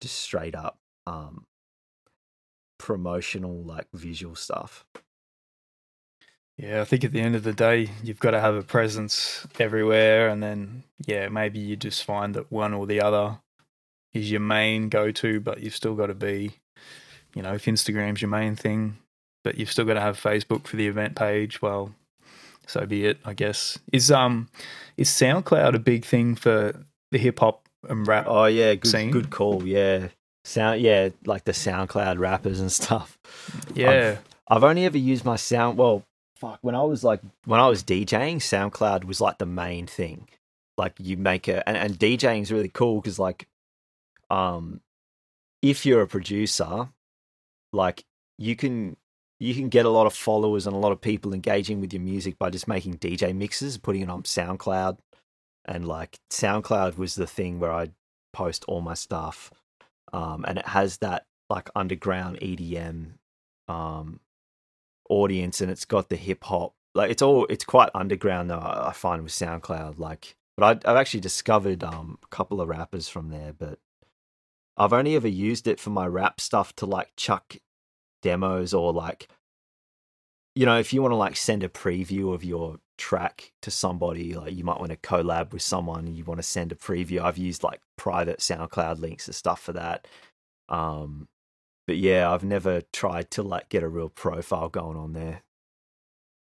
just 0.00 0.16
straight 0.20 0.54
up 0.54 0.78
um 1.06 1.46
promotional 2.78 3.62
like 3.62 3.86
visual 3.92 4.34
stuff. 4.34 4.84
Yeah, 6.62 6.80
I 6.80 6.84
think 6.84 7.02
at 7.02 7.10
the 7.10 7.20
end 7.20 7.34
of 7.34 7.42
the 7.42 7.52
day, 7.52 7.90
you've 8.04 8.20
got 8.20 8.30
to 8.30 8.40
have 8.40 8.54
a 8.54 8.62
presence 8.62 9.44
everywhere. 9.58 10.28
And 10.28 10.40
then, 10.40 10.84
yeah, 11.04 11.28
maybe 11.28 11.58
you 11.58 11.74
just 11.74 12.04
find 12.04 12.36
that 12.36 12.52
one 12.52 12.72
or 12.72 12.86
the 12.86 13.00
other 13.00 13.40
is 14.14 14.30
your 14.30 14.40
main 14.40 14.88
go 14.88 15.10
to, 15.10 15.40
but 15.40 15.60
you've 15.60 15.74
still 15.74 15.96
got 15.96 16.06
to 16.06 16.14
be, 16.14 16.52
you 17.34 17.42
know, 17.42 17.54
if 17.54 17.64
Instagram's 17.64 18.22
your 18.22 18.30
main 18.30 18.54
thing, 18.54 18.96
but 19.42 19.58
you've 19.58 19.72
still 19.72 19.84
got 19.84 19.94
to 19.94 20.00
have 20.00 20.16
Facebook 20.16 20.68
for 20.68 20.76
the 20.76 20.86
event 20.86 21.16
page, 21.16 21.60
well, 21.60 21.92
so 22.68 22.86
be 22.86 23.06
it. 23.06 23.18
I 23.24 23.34
guess 23.34 23.76
is 23.92 24.12
um 24.12 24.48
is 24.96 25.08
SoundCloud 25.08 25.74
a 25.74 25.80
big 25.80 26.04
thing 26.04 26.36
for 26.36 26.84
the 27.10 27.18
hip 27.18 27.40
hop 27.40 27.68
and 27.88 28.06
rap? 28.06 28.26
Oh 28.28 28.44
yeah, 28.44 28.74
good 28.76 28.88
Scene? 28.88 29.10
good 29.10 29.30
call. 29.30 29.66
Yeah, 29.66 30.08
sound. 30.44 30.80
Yeah, 30.80 31.08
like 31.26 31.44
the 31.44 31.52
SoundCloud 31.52 32.20
rappers 32.20 32.60
and 32.60 32.70
stuff. 32.80 33.18
yeah, 33.74 34.18
I've 34.46 34.62
only 34.62 34.84
ever 34.84 34.98
used 34.98 35.24
my 35.24 35.34
sound. 35.34 35.76
Well, 35.76 36.04
fuck. 36.42 36.58
When 36.62 36.74
I 36.74 36.82
was 36.82 37.04
like 37.04 37.20
when 37.44 37.60
I 37.60 37.68
was 37.68 37.84
DJing, 37.84 38.36
SoundCloud 38.36 39.04
was 39.04 39.20
like 39.20 39.38
the 39.38 39.46
main 39.46 39.86
thing. 39.86 40.28
Like 40.76 40.94
you 40.98 41.16
make 41.16 41.48
a 41.48 41.66
and, 41.68 41.76
and 41.76 41.98
DJing 41.98 42.42
is 42.42 42.52
really 42.52 42.68
cool 42.68 43.00
because 43.00 43.18
like, 43.18 43.46
um, 44.28 44.80
if 45.62 45.86
you're 45.86 46.02
a 46.02 46.08
producer, 46.08 46.88
like 47.72 48.04
you 48.38 48.56
can 48.56 48.96
you 49.38 49.54
can 49.54 49.68
get 49.68 49.86
a 49.86 49.90
lot 49.90 50.06
of 50.06 50.14
followers 50.14 50.66
and 50.66 50.74
a 50.74 50.78
lot 50.78 50.92
of 50.92 51.00
people 51.00 51.32
engaging 51.32 51.80
with 51.80 51.92
your 51.92 52.02
music 52.02 52.38
by 52.38 52.50
just 52.50 52.68
making 52.68 52.98
DJ 52.98 53.34
mixes, 53.34 53.78
putting 53.78 54.02
it 54.02 54.10
on 54.10 54.24
SoundCloud, 54.24 54.98
and 55.64 55.86
like 55.86 56.18
SoundCloud 56.30 56.96
was 56.96 57.14
the 57.14 57.26
thing 57.26 57.60
where 57.60 57.72
I 57.72 57.90
post 58.32 58.64
all 58.66 58.80
my 58.80 58.94
stuff, 58.94 59.52
um, 60.12 60.44
and 60.48 60.58
it 60.58 60.66
has 60.66 60.98
that 60.98 61.26
like 61.48 61.70
underground 61.76 62.40
EDM 62.40 63.12
um 63.68 64.18
audience 65.12 65.60
and 65.60 65.70
it's 65.70 65.84
got 65.84 66.08
the 66.08 66.16
hip 66.16 66.44
hop 66.44 66.74
like 66.94 67.10
it's 67.10 67.22
all 67.22 67.46
it's 67.46 67.64
quite 67.64 67.90
underground 67.94 68.50
though 68.50 68.58
I 68.58 68.92
find 68.94 69.22
with 69.22 69.32
SoundCloud 69.32 69.98
like 69.98 70.36
but 70.56 70.84
I, 70.86 70.90
I've 70.90 70.96
actually 70.96 71.20
discovered 71.20 71.84
um 71.84 72.18
a 72.22 72.26
couple 72.28 72.60
of 72.60 72.68
rappers 72.68 73.08
from 73.08 73.30
there 73.30 73.52
but 73.52 73.78
I've 74.76 74.92
only 74.92 75.16
ever 75.16 75.28
used 75.28 75.68
it 75.68 75.78
for 75.78 75.90
my 75.90 76.06
rap 76.06 76.40
stuff 76.40 76.74
to 76.76 76.86
like 76.86 77.12
chuck 77.16 77.56
demos 78.22 78.72
or 78.72 78.92
like 78.92 79.28
you 80.54 80.66
know 80.66 80.78
if 80.78 80.92
you 80.92 81.02
want 81.02 81.12
to 81.12 81.16
like 81.16 81.36
send 81.36 81.62
a 81.62 81.68
preview 81.68 82.34
of 82.34 82.44
your 82.44 82.78
track 82.98 83.52
to 83.62 83.70
somebody 83.70 84.34
like 84.34 84.54
you 84.54 84.62
might 84.62 84.78
want 84.78 84.92
to 84.92 84.96
collab 84.96 85.52
with 85.52 85.62
someone 85.62 86.06
you 86.06 86.24
want 86.24 86.38
to 86.38 86.42
send 86.42 86.70
a 86.70 86.76
preview. 86.76 87.20
I've 87.20 87.38
used 87.38 87.64
like 87.64 87.80
private 87.96 88.38
SoundCloud 88.38 89.00
links 89.00 89.26
and 89.26 89.34
stuff 89.34 89.60
for 89.60 89.72
that. 89.72 90.06
Um 90.68 91.26
but 91.86 91.96
yeah, 91.96 92.30
I've 92.30 92.44
never 92.44 92.82
tried 92.92 93.30
to 93.32 93.42
like 93.42 93.68
get 93.68 93.82
a 93.82 93.88
real 93.88 94.08
profile 94.08 94.68
going 94.68 94.96
on 94.96 95.12
there. 95.12 95.42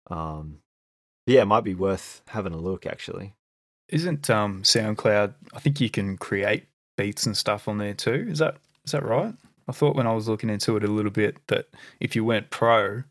Um, 0.10 0.60
yeah, 1.26 1.42
it 1.42 1.46
might 1.46 1.64
be 1.64 1.76
worth 1.76 2.22
having 2.28 2.54
a 2.54 2.58
look 2.58 2.86
actually. 2.86 3.34
isn't 3.90 4.30
um 4.30 4.64
SoundCloud? 4.64 5.34
I 5.54 5.60
think 5.60 5.80
you 5.80 5.90
can 5.90 6.18
create 6.18 6.66
beats 6.98 7.26
and 7.26 7.38
stuff 7.38 7.68
on 7.68 7.78
there 7.78 7.94
too. 7.94 8.28
Is 8.30 8.40
that 8.40 8.58
is 8.86 8.92
that 8.92 9.04
right? 9.04 9.34
I 9.68 9.72
thought 9.72 9.96
when 9.96 10.08
I 10.08 10.14
was 10.14 10.28
looking 10.28 10.50
into 10.50 10.76
it 10.78 10.84
a 10.84 10.88
little 10.88 11.12
bit 11.12 11.38
that 11.48 11.68
if 12.00 12.16
you 12.16 12.26
went 12.26 12.50
pro, 12.50 13.04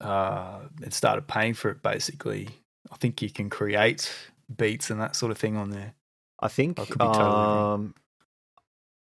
uh, 0.00 0.60
and 0.82 0.92
started 0.92 1.28
paying 1.28 1.54
for 1.54 1.70
it, 1.70 1.82
basically, 1.82 2.48
I 2.90 2.96
think 2.96 3.22
you 3.22 3.30
can 3.30 3.50
create 3.50 4.12
beats 4.56 4.90
and 4.90 5.00
that 5.00 5.14
sort 5.14 5.30
of 5.30 5.38
thing 5.38 5.56
on 5.56 5.70
there. 5.70 5.94
I 6.40 6.48
think. 6.48 6.80
I 6.80 6.86
could 6.86 6.98
be 6.98 7.04
totally 7.04 7.30
wrong. 7.30 7.74
um, 7.74 7.94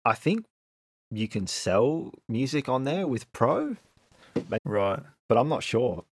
I 0.04 0.14
think 0.14 0.46
you 1.10 1.28
can 1.28 1.46
sell 1.46 2.12
music 2.28 2.68
on 2.68 2.84
there 2.84 3.06
with 3.06 3.32
Pro, 3.32 3.76
Right. 4.64 5.00
but 5.28 5.38
I'm 5.38 5.48
not 5.48 5.62
sure. 5.62 6.04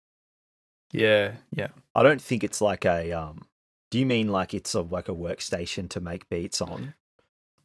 Yeah. 0.92 1.32
Yeah. 1.52 1.68
I 1.94 2.02
don't 2.02 2.20
think 2.22 2.42
it's 2.44 2.60
like 2.60 2.84
a. 2.84 3.12
Um, 3.12 3.42
do 3.90 3.98
you 3.98 4.06
mean 4.06 4.28
like 4.28 4.54
it's 4.54 4.74
a 4.74 4.80
like 4.80 5.08
a 5.08 5.14
workstation 5.14 5.88
to 5.90 6.00
make 6.00 6.28
beats 6.28 6.60
on? 6.60 6.94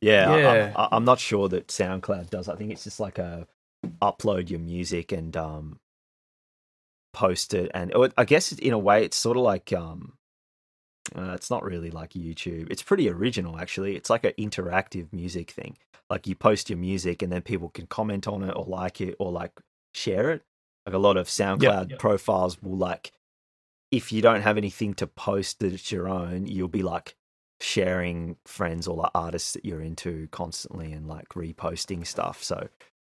Yeah, 0.02 0.36
Yeah. 0.38 0.74
I, 0.76 0.90
I'm 0.92 1.06
not 1.06 1.20
sure 1.20 1.48
that 1.50 1.68
SoundCloud 1.68 2.30
does. 2.30 2.48
I 2.50 2.56
think 2.56 2.72
it's 2.72 2.84
just 2.84 3.00
like 3.00 3.18
a 3.20 3.48
upload 4.02 4.50
your 4.50 4.60
music 4.60 5.12
and 5.12 5.36
um, 5.38 5.80
post 7.14 7.54
it, 7.54 7.70
and 7.74 7.94
I 8.18 8.26
guess 8.26 8.52
in 8.52 8.74
a 8.74 8.80
way 8.80 9.04
it's 9.06 9.18
sort 9.18 9.38
of 9.38 9.44
like 9.44 9.72
um, 9.74 10.14
uh, 11.16 11.32
it's 11.34 11.50
not 11.50 11.64
really 11.64 11.92
like 11.92 12.12
YouTube. 12.14 12.70
It's 12.72 12.84
pretty 12.84 13.10
original 13.10 13.58
actually. 13.60 13.96
It's 13.96 14.10
like 14.10 14.24
an 14.24 14.34
interactive 14.38 15.12
music 15.12 15.52
thing. 15.52 15.78
Like 16.10 16.28
you 16.28 16.36
post 16.36 16.70
your 16.70 16.78
music 16.80 17.22
and 17.22 17.32
then 17.32 17.42
people 17.42 17.70
can 17.70 17.88
comment 17.88 18.28
on 18.28 18.44
it 18.44 18.52
or 18.56 18.66
like 18.66 19.02
it 19.02 19.16
or 19.20 19.32
like 19.32 19.52
share 19.94 20.32
it. 20.32 20.44
Like 20.86 20.96
a 20.96 21.00
lot 21.00 21.18
of 21.18 21.28
SoundCloud 21.28 21.92
Yep. 21.92 22.00
profiles 22.00 22.62
will 22.62 22.78
like 22.78 23.12
if 23.92 24.12
you 24.12 24.22
don't 24.22 24.42
have 24.42 24.58
anything 24.58 24.94
to 24.96 25.08
post 25.08 25.60
that's 25.60 25.92
your 25.92 26.08
own, 26.08 26.48
you'll 26.48 26.68
be 26.68 26.84
like 26.84 27.16
sharing 27.60 28.38
friends 28.46 28.88
or 28.88 28.96
like 28.96 29.12
artists 29.14 29.54
that 29.54 29.66
you're 29.66 29.82
into 29.82 30.28
constantly 30.32 30.92
and 30.94 31.08
like 31.08 31.30
reposting 31.30 32.06
stuff. 32.08 32.44
So 32.44 32.70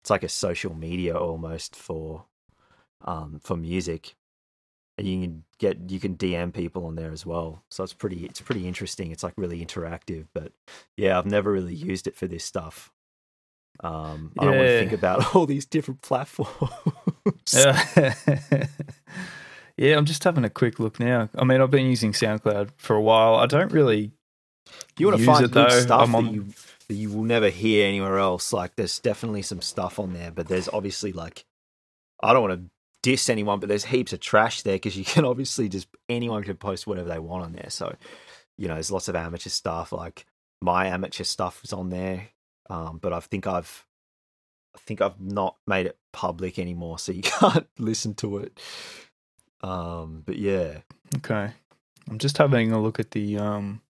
it's 0.02 0.10
like 0.10 0.22
a 0.24 0.28
social 0.28 0.74
media 0.74 1.16
almost 1.16 1.76
for 1.76 2.26
um 3.02 3.40
for 3.42 3.56
music. 3.56 4.14
And 4.96 5.06
you 5.08 5.20
can 5.20 5.44
get 5.58 5.90
you 5.90 5.98
can 5.98 6.16
DM 6.16 6.52
people 6.52 6.86
on 6.86 6.94
there 6.94 7.10
as 7.10 7.26
well. 7.26 7.64
So 7.70 7.82
it's 7.82 7.92
pretty 7.92 8.24
it's 8.26 8.40
pretty 8.40 8.68
interesting. 8.68 9.10
It's 9.10 9.22
like 9.22 9.34
really 9.36 9.64
interactive. 9.64 10.26
But 10.32 10.52
yeah, 10.96 11.18
I've 11.18 11.26
never 11.26 11.50
really 11.50 11.74
used 11.74 12.06
it 12.06 12.16
for 12.16 12.26
this 12.26 12.44
stuff. 12.44 12.92
Um 13.80 14.32
I 14.38 14.44
don't 14.44 14.56
want 14.56 14.68
to 14.68 14.78
think 14.78 14.92
about 14.92 15.34
all 15.34 15.46
these 15.46 15.66
different 15.66 16.02
platforms. 16.02 16.70
Yeah. 17.52 18.14
yeah, 19.76 19.96
I'm 19.96 20.04
just 20.04 20.22
having 20.22 20.44
a 20.44 20.50
quick 20.50 20.78
look 20.78 21.00
now. 21.00 21.28
I 21.36 21.44
mean, 21.44 21.60
I've 21.60 21.70
been 21.70 21.86
using 21.86 22.12
SoundCloud 22.12 22.70
for 22.76 22.94
a 22.94 23.02
while. 23.02 23.34
I 23.34 23.46
don't 23.46 23.72
really. 23.72 24.12
you 24.96 25.06
want 25.08 25.18
to 25.18 25.26
find 25.26 25.44
it, 25.44 25.50
good 25.50 25.70
though. 25.70 25.80
stuff 25.80 26.14
I'm 26.14 26.24
that 26.24 26.32
you 26.32 26.46
that 26.88 26.94
you 26.94 27.10
will 27.10 27.24
never 27.24 27.48
hear 27.48 27.86
anywhere 27.86 28.18
else. 28.18 28.52
Like 28.52 28.76
there's 28.76 28.98
definitely 28.98 29.42
some 29.42 29.60
stuff 29.60 29.98
on 29.98 30.12
there, 30.12 30.30
but 30.30 30.48
there's 30.48 30.68
obviously 30.68 31.12
like 31.12 31.44
I 32.22 32.32
don't 32.32 32.42
want 32.42 32.60
to 32.60 32.70
diss 33.04 33.28
anyone, 33.28 33.60
but 33.60 33.68
there's 33.68 33.84
heaps 33.84 34.14
of 34.14 34.20
trash 34.20 34.62
there 34.62 34.76
because 34.76 34.96
you 34.96 35.04
can 35.14 35.24
obviously 35.26 35.68
just 35.68 35.86
anyone 36.08 36.42
can 36.42 36.56
post 36.56 36.86
whatever 36.86 37.08
they 37.10 37.18
want 37.18 37.44
on 37.44 37.52
there. 37.52 37.68
So 37.68 37.94
you 38.56 38.66
know, 38.68 38.74
there's 38.74 38.90
lots 38.90 39.08
of 39.08 39.14
amateur 39.16 39.50
stuff. 39.50 39.92
Like 39.92 40.24
my 40.62 40.86
amateur 40.86 41.24
stuff 41.24 41.60
is 41.64 41.72
on 41.72 41.90
there, 41.90 42.28
um, 42.70 42.98
but 43.02 43.12
I 43.12 43.20
think 43.20 43.46
I've 43.46 43.84
I 44.74 44.78
think 44.80 45.00
I've 45.00 45.20
not 45.20 45.56
made 45.66 45.86
it 45.86 45.98
public 46.12 46.58
anymore, 46.58 46.98
so 46.98 47.12
you 47.18 47.22
can't 47.22 47.68
listen 47.78 48.14
to 48.14 48.38
it. 48.38 48.58
Um, 49.60 50.22
but 50.26 50.36
yeah, 50.38 50.78
Okay, 51.16 51.50
I'm 52.10 52.18
just 52.18 52.38
having 52.38 52.72
a 52.72 52.80
look 52.80 52.98
at 53.00 53.10
the 53.12 53.38
um, 53.38 53.80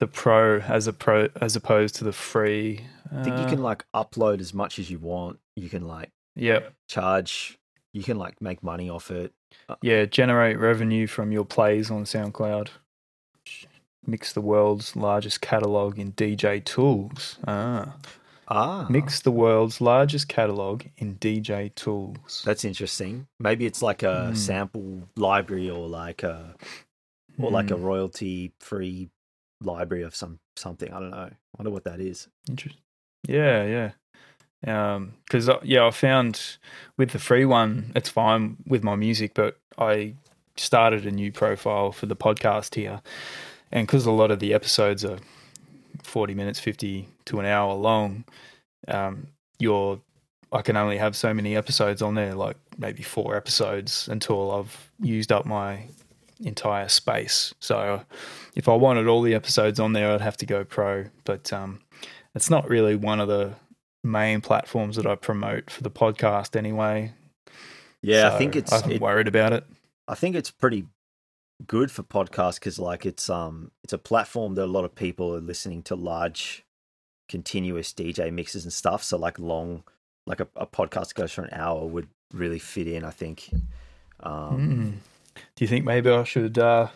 the 0.00 0.06
pro 0.06 0.60
as 0.60 0.86
a 0.86 0.92
pro 0.92 1.28
as 1.40 1.56
opposed 1.56 1.94
to 1.96 2.04
the 2.04 2.12
free. 2.12 2.84
I 3.10 3.22
think 3.22 3.38
you 3.38 3.44
Uh, 3.44 3.48
can 3.48 3.62
like 3.62 3.84
upload 3.94 4.40
as 4.40 4.52
much 4.54 4.78
as 4.78 4.90
you 4.90 4.98
want. 4.98 5.38
You 5.56 5.68
can 5.68 5.86
like 5.86 6.10
yeah 6.36 6.60
charge 6.88 7.58
you 7.92 8.02
can 8.02 8.18
like 8.18 8.40
make 8.40 8.62
money 8.62 8.88
off 8.90 9.10
it 9.10 9.32
Yeah, 9.82 10.04
generate 10.04 10.58
revenue 10.58 11.06
from 11.06 11.32
your 11.32 11.44
plays 11.44 11.90
on 11.90 12.04
SoundCloud. 12.04 12.68
Mix 14.06 14.32
the 14.32 14.40
world's 14.40 14.96
largest 14.96 15.40
catalog 15.40 15.98
in 15.98 16.12
DJ 16.12 16.64
tools. 16.64 17.38
Ah. 17.46 17.96
ah 18.48 18.86
Mix 18.88 19.20
the 19.20 19.30
world's 19.30 19.80
largest 19.80 20.28
catalog 20.28 20.84
in 20.96 21.16
DJ 21.16 21.74
tools. 21.74 22.42
that's 22.44 22.64
interesting 22.64 23.26
maybe 23.38 23.66
it's 23.66 23.82
like 23.82 24.02
a 24.02 24.28
Hmm. 24.28 24.34
sample 24.34 25.08
library 25.16 25.68
or 25.68 25.86
like 25.88 26.22
a 26.22 26.54
or 27.38 27.50
like 27.50 27.70
a 27.70 27.76
Hmm, 27.76 27.82
royalty 27.84 28.52
free 28.60 29.10
library 29.60 30.04
of 30.04 30.14
some 30.14 30.38
something 30.56 30.92
i 30.92 31.00
don't 31.00 31.10
know 31.10 31.28
i 31.30 31.36
wonder 31.58 31.70
what 31.70 31.84
that 31.84 32.00
is 32.00 32.28
Interesting. 32.48 32.80
Yeah, 33.26 33.64
yeah. 33.64 33.90
Um, 34.66 35.14
because 35.24 35.48
yeah, 35.62 35.86
I 35.86 35.90
found 35.90 36.56
with 36.96 37.10
the 37.10 37.18
free 37.18 37.44
one, 37.44 37.92
it's 37.94 38.08
fine 38.08 38.56
with 38.66 38.82
my 38.82 38.96
music, 38.96 39.32
but 39.34 39.56
I 39.78 40.14
started 40.56 41.06
a 41.06 41.12
new 41.12 41.30
profile 41.30 41.92
for 41.92 42.06
the 42.06 42.16
podcast 42.16 42.74
here, 42.74 43.00
and 43.70 43.86
because 43.86 44.06
a 44.06 44.10
lot 44.10 44.30
of 44.30 44.40
the 44.40 44.52
episodes 44.54 45.04
are 45.04 45.18
forty 46.02 46.34
minutes, 46.34 46.58
fifty 46.58 47.08
to 47.26 47.38
an 47.38 47.46
hour 47.46 47.74
long, 47.74 48.24
um, 48.88 49.28
you're 49.58 50.00
I 50.50 50.62
can 50.62 50.76
only 50.76 50.96
have 50.98 51.14
so 51.14 51.34
many 51.34 51.56
episodes 51.56 52.02
on 52.02 52.14
there, 52.14 52.34
like 52.34 52.56
maybe 52.78 53.02
four 53.02 53.36
episodes 53.36 54.08
until 54.08 54.50
I've 54.50 54.90
used 55.00 55.30
up 55.30 55.44
my 55.44 55.84
entire 56.40 56.88
space. 56.88 57.54
So 57.60 58.02
if 58.54 58.68
I 58.68 58.74
wanted 58.74 59.06
all 59.06 59.22
the 59.22 59.34
episodes 59.34 59.78
on 59.78 59.92
there, 59.92 60.10
I'd 60.12 60.20
have 60.20 60.38
to 60.38 60.46
go 60.46 60.64
pro. 60.64 61.04
But 61.24 61.52
um, 61.52 61.80
it's 62.34 62.48
not 62.48 62.68
really 62.68 62.96
one 62.96 63.20
of 63.20 63.28
the 63.28 63.54
main 64.04 64.40
platforms 64.40 64.96
that 64.96 65.06
I 65.06 65.14
promote 65.14 65.70
for 65.70 65.82
the 65.82 65.90
podcast 65.90 66.54
anyway. 66.56 67.12
yeah 68.02 68.32
i 68.32 68.38
think 68.38 68.54
it's 68.56 68.72
I 68.72 68.76
haven't 68.76 68.92
it, 68.92 69.00
worried 69.00 69.26
about 69.28 69.52
it. 69.52 69.64
i 70.06 70.14
think 70.14 70.36
it's 70.36 70.50
pretty 70.50 70.86
good 71.66 71.90
for 71.90 72.04
podcasts 72.04 72.54
because 72.60 72.78
like 72.78 73.04
it's 73.04 73.28
um 73.28 73.72
it's 73.82 73.92
a 73.92 73.98
platform 73.98 74.54
that 74.54 74.64
a 74.64 74.66
lot 74.66 74.84
of 74.84 74.94
people 74.94 75.34
are 75.34 75.40
listening 75.40 75.82
to 75.84 75.96
large 75.96 76.64
continuous 77.28 77.92
dj 77.92 78.32
mixes 78.32 78.64
and 78.64 78.72
stuff 78.72 79.02
so 79.02 79.18
like 79.18 79.38
long 79.38 79.82
like 80.26 80.38
a, 80.40 80.46
a 80.56 80.66
podcast 80.66 81.14
goes 81.14 81.32
for 81.32 81.42
an 81.42 81.50
hour 81.52 81.84
would 81.86 82.06
really 82.32 82.60
fit 82.60 82.86
in 82.86 83.04
i 83.04 83.10
think 83.10 83.50
um 84.20 84.58
Mm. 84.58 84.92
Do 85.54 85.64
you 85.64 85.68
think 85.68 85.84
maybe 85.84 86.10
I 86.10 86.24
should 86.24 86.58
uh, 86.58 86.88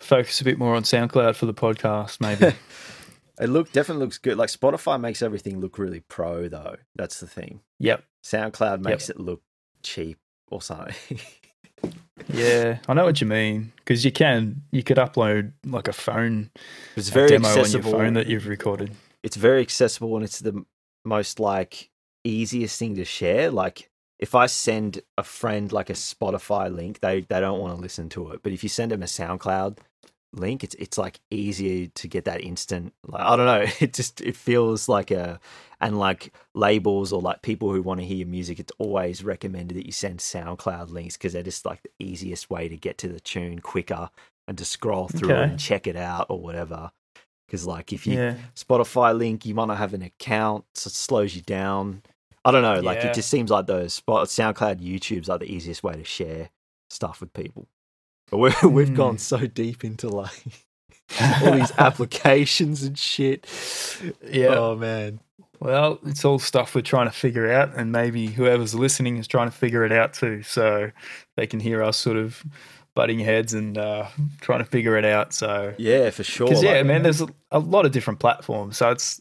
focus 0.00 0.40
a 0.40 0.44
bit 0.44 0.58
more 0.58 0.74
on 0.74 0.82
SoundCloud 0.82 1.36
for 1.36 1.46
the 1.46 1.54
podcast? 1.54 2.20
Maybe. 2.20 2.56
It 3.40 3.48
look 3.48 3.70
definitely 3.72 4.04
looks 4.04 4.18
good. 4.18 4.36
Like 4.36 4.50
Spotify 4.50 5.00
makes 5.00 5.22
everything 5.22 5.60
look 5.60 5.78
really 5.78 6.00
pro, 6.00 6.48
though. 6.48 6.76
That's 6.96 7.20
the 7.20 7.26
thing. 7.26 7.60
yep. 7.78 8.04
SoundCloud 8.24 8.80
makes 8.80 9.08
it 9.08 9.18
look 9.20 9.42
cheap 9.82 10.18
or 10.48 10.60
something. 10.62 11.20
Yeah, 12.26 12.78
I 12.88 12.94
know 12.94 13.04
what 13.04 13.20
you 13.20 13.26
mean 13.28 13.72
because 13.76 14.04
you 14.04 14.10
can 14.10 14.62
you 14.72 14.82
could 14.82 14.96
upload 14.96 15.52
like 15.64 15.86
a 15.86 15.92
phone 15.92 16.50
It's 16.96 17.08
very 17.10 17.28
demo 17.28 17.48
accessible. 17.48 17.90
on 17.90 17.96
your 17.96 18.04
phone 18.04 18.12
that 18.14 18.26
you've 18.26 18.48
recorded. 18.48 18.90
it's 19.22 19.36
very 19.36 19.60
accessible 19.60 20.16
and 20.16 20.24
it's 20.24 20.40
the 20.40 20.64
most 21.04 21.38
like 21.38 21.90
easiest 22.24 22.76
thing 22.78 22.96
to 22.96 23.04
share 23.04 23.50
like 23.52 23.88
if 24.18 24.34
i 24.34 24.46
send 24.46 25.00
a 25.16 25.22
friend 25.22 25.70
like 25.72 25.88
a 25.88 25.94
spotify 25.94 26.70
link 26.74 26.98
they 27.00 27.20
they 27.20 27.40
don't 27.40 27.60
want 27.60 27.76
to 27.76 27.80
listen 27.80 28.08
to 28.10 28.30
it 28.32 28.40
but 28.42 28.52
if 28.52 28.62
you 28.64 28.68
send 28.68 28.90
them 28.90 29.02
a 29.02 29.06
soundcloud 29.06 29.78
link 30.32 30.62
it's 30.62 30.74
it's 30.74 30.98
like 30.98 31.20
easier 31.30 31.86
to 31.94 32.06
get 32.06 32.24
that 32.26 32.42
instant 32.42 32.92
like 33.06 33.22
i 33.22 33.34
don't 33.34 33.46
know 33.46 33.64
it 33.80 33.94
just 33.94 34.20
it 34.20 34.36
feels 34.36 34.88
like 34.88 35.10
a 35.10 35.40
and 35.80 35.98
like 35.98 36.32
labels 36.54 37.12
or 37.12 37.20
like 37.22 37.40
people 37.42 37.72
who 37.72 37.80
want 37.80 37.98
to 37.98 38.06
hear 38.06 38.18
your 38.18 38.26
music 38.26 38.58
it's 38.60 38.72
always 38.78 39.24
recommended 39.24 39.76
that 39.76 39.86
you 39.86 39.92
send 39.92 40.18
soundcloud 40.18 40.90
links 40.90 41.16
because 41.16 41.32
they're 41.32 41.42
just 41.42 41.64
like 41.64 41.80
the 41.82 41.90
easiest 42.04 42.50
way 42.50 42.68
to 42.68 42.76
get 42.76 42.98
to 42.98 43.08
the 43.08 43.20
tune 43.20 43.58
quicker 43.60 44.10
and 44.46 44.58
to 44.58 44.64
scroll 44.64 45.08
through 45.08 45.30
Okay. 45.30 45.42
it 45.44 45.50
and 45.50 45.58
check 45.58 45.86
it 45.86 45.96
out 45.96 46.26
or 46.28 46.38
whatever 46.40 46.90
because 47.46 47.66
like 47.66 47.92
if 47.92 48.06
you 48.06 48.14
Yeah, 48.18 48.34
Spotify 48.54 49.16
link, 49.16 49.46
you 49.46 49.54
might 49.54 49.68
not 49.68 49.78
have 49.78 49.94
an 49.94 50.02
account, 50.02 50.66
so 50.74 50.88
it 50.88 50.92
slows 50.92 51.34
you 51.34 51.40
down. 51.40 52.02
I 52.44 52.50
don't 52.50 52.60
know, 52.62 52.80
like 52.80 52.98
Yeah. 52.98 53.10
it 53.10 53.14
just 53.14 53.30
seems 53.30 53.50
like 53.50 53.66
those 53.66 53.94
spot 53.94 54.26
SoundCloud, 54.28 54.80
YouTube's 54.80 55.28
like 55.28 55.40
the 55.40 55.50
easiest 55.50 55.82
way 55.82 55.94
to 55.94 56.04
share 56.04 56.50
stuff 56.90 57.20
with 57.22 57.32
people. 57.32 57.66
We're, 58.30 58.52
we've 58.68 58.88
Hmm. 58.88 58.94
gone 58.94 59.18
so 59.18 59.38
deep 59.46 59.84
into 59.84 60.08
like 60.08 60.42
all 61.42 61.52
these 61.52 61.72
applications 61.78 62.82
and 62.82 62.98
shit. 62.98 63.46
Yeah. 64.24 64.48
Oh 64.48 64.76
man. 64.76 65.20
Well, 65.60 65.98
it's 66.06 66.24
all 66.24 66.38
stuff 66.38 66.74
we're 66.76 66.82
trying 66.82 67.06
to 67.06 67.12
figure 67.12 67.50
out, 67.50 67.74
and 67.74 67.90
maybe 67.90 68.28
whoever's 68.28 68.76
listening 68.76 69.16
is 69.16 69.26
trying 69.26 69.50
to 69.50 69.56
figure 69.56 69.84
it 69.84 69.90
out 69.90 70.12
too, 70.12 70.42
so 70.44 70.92
they 71.36 71.48
can 71.48 71.58
hear 71.58 71.82
us 71.82 71.96
sort 71.96 72.16
of 72.16 72.44
butting 72.94 73.18
heads 73.18 73.54
and 73.54 73.76
uh, 73.76 74.06
trying 74.40 74.60
to 74.60 74.64
figure 74.64 74.96
it 74.96 75.04
out. 75.04 75.32
So, 75.34 75.74
Yeah, 75.76 76.10
for 76.10 76.22
sure. 76.22 76.46
because 76.46 76.62
yeah, 76.62 76.74
like, 76.74 76.86
man, 76.86 77.02
there's 77.02 77.20
a, 77.20 77.28
a 77.50 77.58
lot 77.58 77.86
of 77.86 77.90
different 77.92 78.20
platforms, 78.20 78.76
so 78.78 78.90
it's 78.90 79.20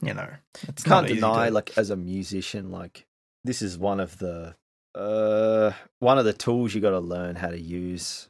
you 0.00 0.14
know, 0.14 0.28
it's 0.68 0.84
can't 0.84 1.08
deny 1.08 1.48
to- 1.48 1.54
like 1.54 1.76
as 1.76 1.90
a 1.90 1.96
musician, 1.96 2.70
like 2.70 3.04
this 3.42 3.60
is 3.60 3.76
one 3.76 3.98
of 3.98 4.18
the 4.18 4.54
uh 4.94 5.72
one 5.98 6.16
of 6.18 6.24
the 6.24 6.32
tools 6.32 6.74
you 6.74 6.80
got 6.80 6.90
to 6.90 7.00
learn 7.00 7.34
how 7.34 7.48
to 7.48 7.58
use. 7.60 8.28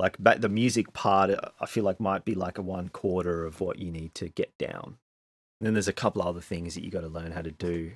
Like 0.00 0.16
but 0.18 0.40
the 0.40 0.48
music 0.48 0.92
part, 0.94 1.30
uh, 1.30 1.50
I 1.60 1.66
feel 1.66 1.84
like 1.84 2.00
might 2.00 2.24
be 2.24 2.34
like 2.34 2.56
a 2.56 2.62
one 2.62 2.88
quarter 2.88 3.44
of 3.44 3.60
what 3.60 3.78
you 3.78 3.90
need 3.90 4.14
to 4.14 4.28
get 4.30 4.56
down. 4.56 4.96
And 5.60 5.66
then 5.66 5.74
there's 5.74 5.88
a 5.88 5.92
couple 5.92 6.22
other 6.22 6.40
things 6.40 6.74
that 6.74 6.82
you 6.82 6.90
got 6.90 7.02
to 7.02 7.08
learn 7.08 7.32
how 7.32 7.42
to 7.42 7.50
do 7.50 7.92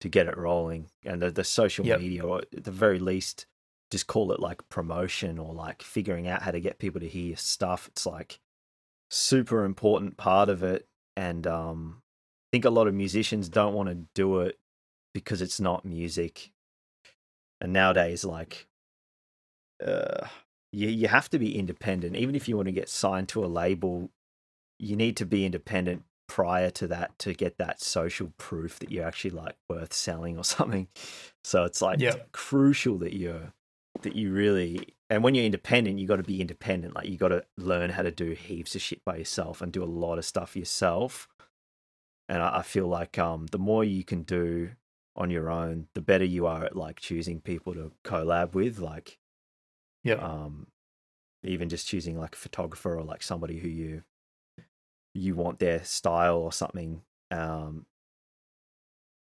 to 0.00 0.08
get 0.10 0.26
it 0.26 0.36
rolling. 0.36 0.90
And 1.02 1.22
the, 1.22 1.30
the 1.30 1.44
social 1.44 1.86
Yep. 1.86 2.00
media, 2.00 2.26
or 2.26 2.42
at 2.54 2.64
the 2.64 2.70
very 2.70 2.98
least, 2.98 3.46
just 3.90 4.06
call 4.06 4.32
it 4.32 4.40
like 4.40 4.68
promotion 4.68 5.38
or 5.38 5.54
like 5.54 5.82
figuring 5.82 6.28
out 6.28 6.42
how 6.42 6.50
to 6.50 6.60
get 6.60 6.78
people 6.78 7.00
to 7.00 7.08
hear 7.08 7.28
your 7.28 7.36
stuff. 7.38 7.88
It's 7.88 8.04
like 8.04 8.38
super 9.08 9.64
important 9.64 10.18
part 10.18 10.50
of 10.50 10.62
it. 10.62 10.86
And 11.16 11.46
um, 11.46 12.02
I 12.02 12.48
think 12.52 12.66
a 12.66 12.70
lot 12.70 12.86
of 12.86 12.94
musicians 12.94 13.48
don't 13.48 13.74
want 13.74 13.88
to 13.88 14.06
do 14.14 14.40
it 14.40 14.58
because 15.14 15.40
it's 15.40 15.58
not 15.58 15.86
music. 15.86 16.52
And 17.62 17.72
nowadays, 17.72 18.24
like, 18.24 18.68
uh, 19.84 20.26
you 20.72 20.88
you 20.88 21.08
have 21.08 21.28
to 21.30 21.38
be 21.38 21.58
independent. 21.58 22.16
Even 22.16 22.34
if 22.34 22.48
you 22.48 22.56
want 22.56 22.66
to 22.66 22.72
get 22.72 22.88
signed 22.88 23.28
to 23.30 23.44
a 23.44 23.46
label, 23.46 24.10
you 24.78 24.96
need 24.96 25.16
to 25.18 25.26
be 25.26 25.44
independent 25.44 26.04
prior 26.28 26.70
to 26.70 26.86
that 26.86 27.18
to 27.18 27.34
get 27.34 27.58
that 27.58 27.80
social 27.80 28.32
proof 28.38 28.78
that 28.78 28.90
you're 28.92 29.04
actually 29.04 29.30
like 29.30 29.56
worth 29.68 29.92
selling 29.92 30.38
or 30.38 30.44
something. 30.56 30.88
So 31.42 31.64
it's 31.64 31.82
like 31.82 32.00
Yeah. 32.00 32.14
crucial 32.32 32.98
that 32.98 33.14
you're 33.14 33.52
that 34.02 34.14
you 34.16 34.32
really 34.32 34.94
and 35.10 35.24
when 35.24 35.34
you're 35.34 35.44
independent, 35.44 35.98
you 35.98 36.06
got 36.06 36.16
to 36.16 36.22
be 36.22 36.40
independent. 36.40 36.94
Like 36.94 37.08
you 37.08 37.16
got 37.16 37.28
to 37.28 37.44
learn 37.56 37.90
how 37.90 38.02
to 38.02 38.12
do 38.12 38.30
heaps 38.30 38.76
of 38.76 38.80
shit 38.80 39.04
by 39.04 39.16
yourself 39.16 39.60
and 39.60 39.72
do 39.72 39.82
a 39.82 39.86
lot 39.86 40.18
of 40.18 40.24
stuff 40.24 40.56
yourself. 40.56 41.28
And 42.28 42.40
I, 42.40 42.58
I 42.58 42.62
feel 42.62 42.86
like 42.86 43.18
um, 43.18 43.46
the 43.50 43.58
more 43.58 43.82
you 43.82 44.04
can 44.04 44.22
do 44.22 44.70
on 45.16 45.30
your 45.30 45.50
own, 45.50 45.88
the 45.94 46.00
better 46.00 46.24
you 46.24 46.46
are 46.46 46.64
at 46.64 46.76
like 46.76 47.00
choosing 47.00 47.40
people 47.40 47.74
to 47.74 47.90
collab 48.04 48.54
with. 48.54 48.78
Like 48.78 49.18
yeah, 50.04 50.14
um, 50.14 50.66
even 51.42 51.68
just 51.68 51.86
choosing 51.86 52.18
like 52.18 52.34
a 52.34 52.38
photographer 52.38 52.96
or 52.96 53.04
like 53.04 53.22
somebody 53.22 53.58
who 53.58 53.68
you 53.68 54.02
you 55.14 55.34
want 55.34 55.58
their 55.58 55.82
style 55.84 56.38
or 56.38 56.52
something. 56.52 57.02
Um, 57.30 57.86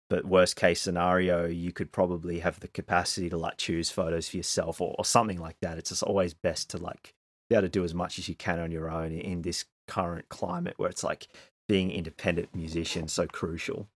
but 0.08 0.26
worst 0.26 0.56
case 0.56 0.80
scenario, 0.80 1.46
you 1.46 1.72
could 1.72 1.90
probably 1.90 2.40
have 2.40 2.60
the 2.60 2.68
capacity 2.68 3.30
to 3.30 3.36
like 3.36 3.56
choose 3.56 3.90
photos 3.90 4.28
for 4.28 4.36
yourself 4.36 4.80
or, 4.80 4.94
or 4.98 5.04
something 5.04 5.38
like 5.38 5.56
that. 5.62 5.78
It's 5.78 5.88
just 5.88 6.02
always 6.02 6.34
best 6.34 6.70
to 6.70 6.78
like 6.78 7.14
be 7.48 7.56
able 7.56 7.62
to 7.62 7.68
do 7.70 7.82
as 7.82 7.94
much 7.94 8.18
as 8.18 8.28
you 8.28 8.34
can 8.34 8.60
on 8.60 8.70
your 8.70 8.90
own 8.90 9.12
in 9.12 9.42
this 9.42 9.64
current 9.88 10.28
climate 10.28 10.74
where 10.76 10.90
it's 10.90 11.02
like 11.02 11.28
being 11.68 11.90
independent 11.90 12.54
musician 12.54 13.08
so 13.08 13.26
crucial. 13.26 13.88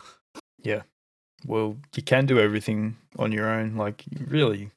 Well, 1.45 1.77
you 1.95 2.03
can 2.03 2.27
do 2.27 2.39
everything 2.39 2.97
on 3.19 3.33
your 3.33 3.49
own. 3.49 3.77
Like, 3.77 4.05
really, 4.27 4.71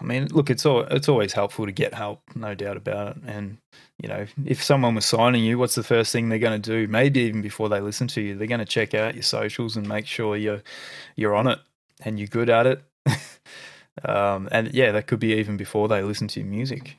I 0.00 0.04
mean, 0.04 0.28
look, 0.28 0.50
it's 0.50 0.64
all 0.64 0.82
it's 0.82 1.08
always 1.08 1.32
helpful 1.32 1.66
to 1.66 1.72
get 1.72 1.94
help, 1.94 2.22
no 2.34 2.54
doubt 2.54 2.76
about 2.76 3.16
it. 3.16 3.22
And 3.26 3.58
you 4.02 4.08
know, 4.08 4.26
if 4.46 4.62
someone 4.62 4.94
was 4.94 5.04
signing 5.04 5.44
you, 5.44 5.58
what's 5.58 5.74
the 5.74 5.82
first 5.82 6.12
thing 6.12 6.28
they're 6.28 6.38
going 6.38 6.60
to 6.60 6.70
do? 6.70 6.88
Maybe 6.88 7.20
even 7.20 7.42
before 7.42 7.68
they 7.68 7.80
listen 7.80 8.06
to 8.08 8.20
you, 8.20 8.34
they're 8.34 8.46
going 8.46 8.60
to 8.60 8.64
check 8.64 8.94
out 8.94 9.14
your 9.14 9.22
socials 9.22 9.76
and 9.76 9.88
make 9.88 10.06
sure 10.06 10.36
you're 10.36 10.62
you're 11.16 11.34
on 11.34 11.48
it 11.48 11.58
and 12.02 12.18
you're 12.18 12.28
good 12.28 12.48
at 12.48 12.66
it. 12.66 12.82
um, 14.04 14.48
and 14.50 14.72
yeah, 14.72 14.92
that 14.92 15.06
could 15.06 15.20
be 15.20 15.34
even 15.34 15.56
before 15.56 15.88
they 15.88 16.02
listen 16.02 16.28
to 16.28 16.40
your 16.40 16.48
music. 16.48 16.96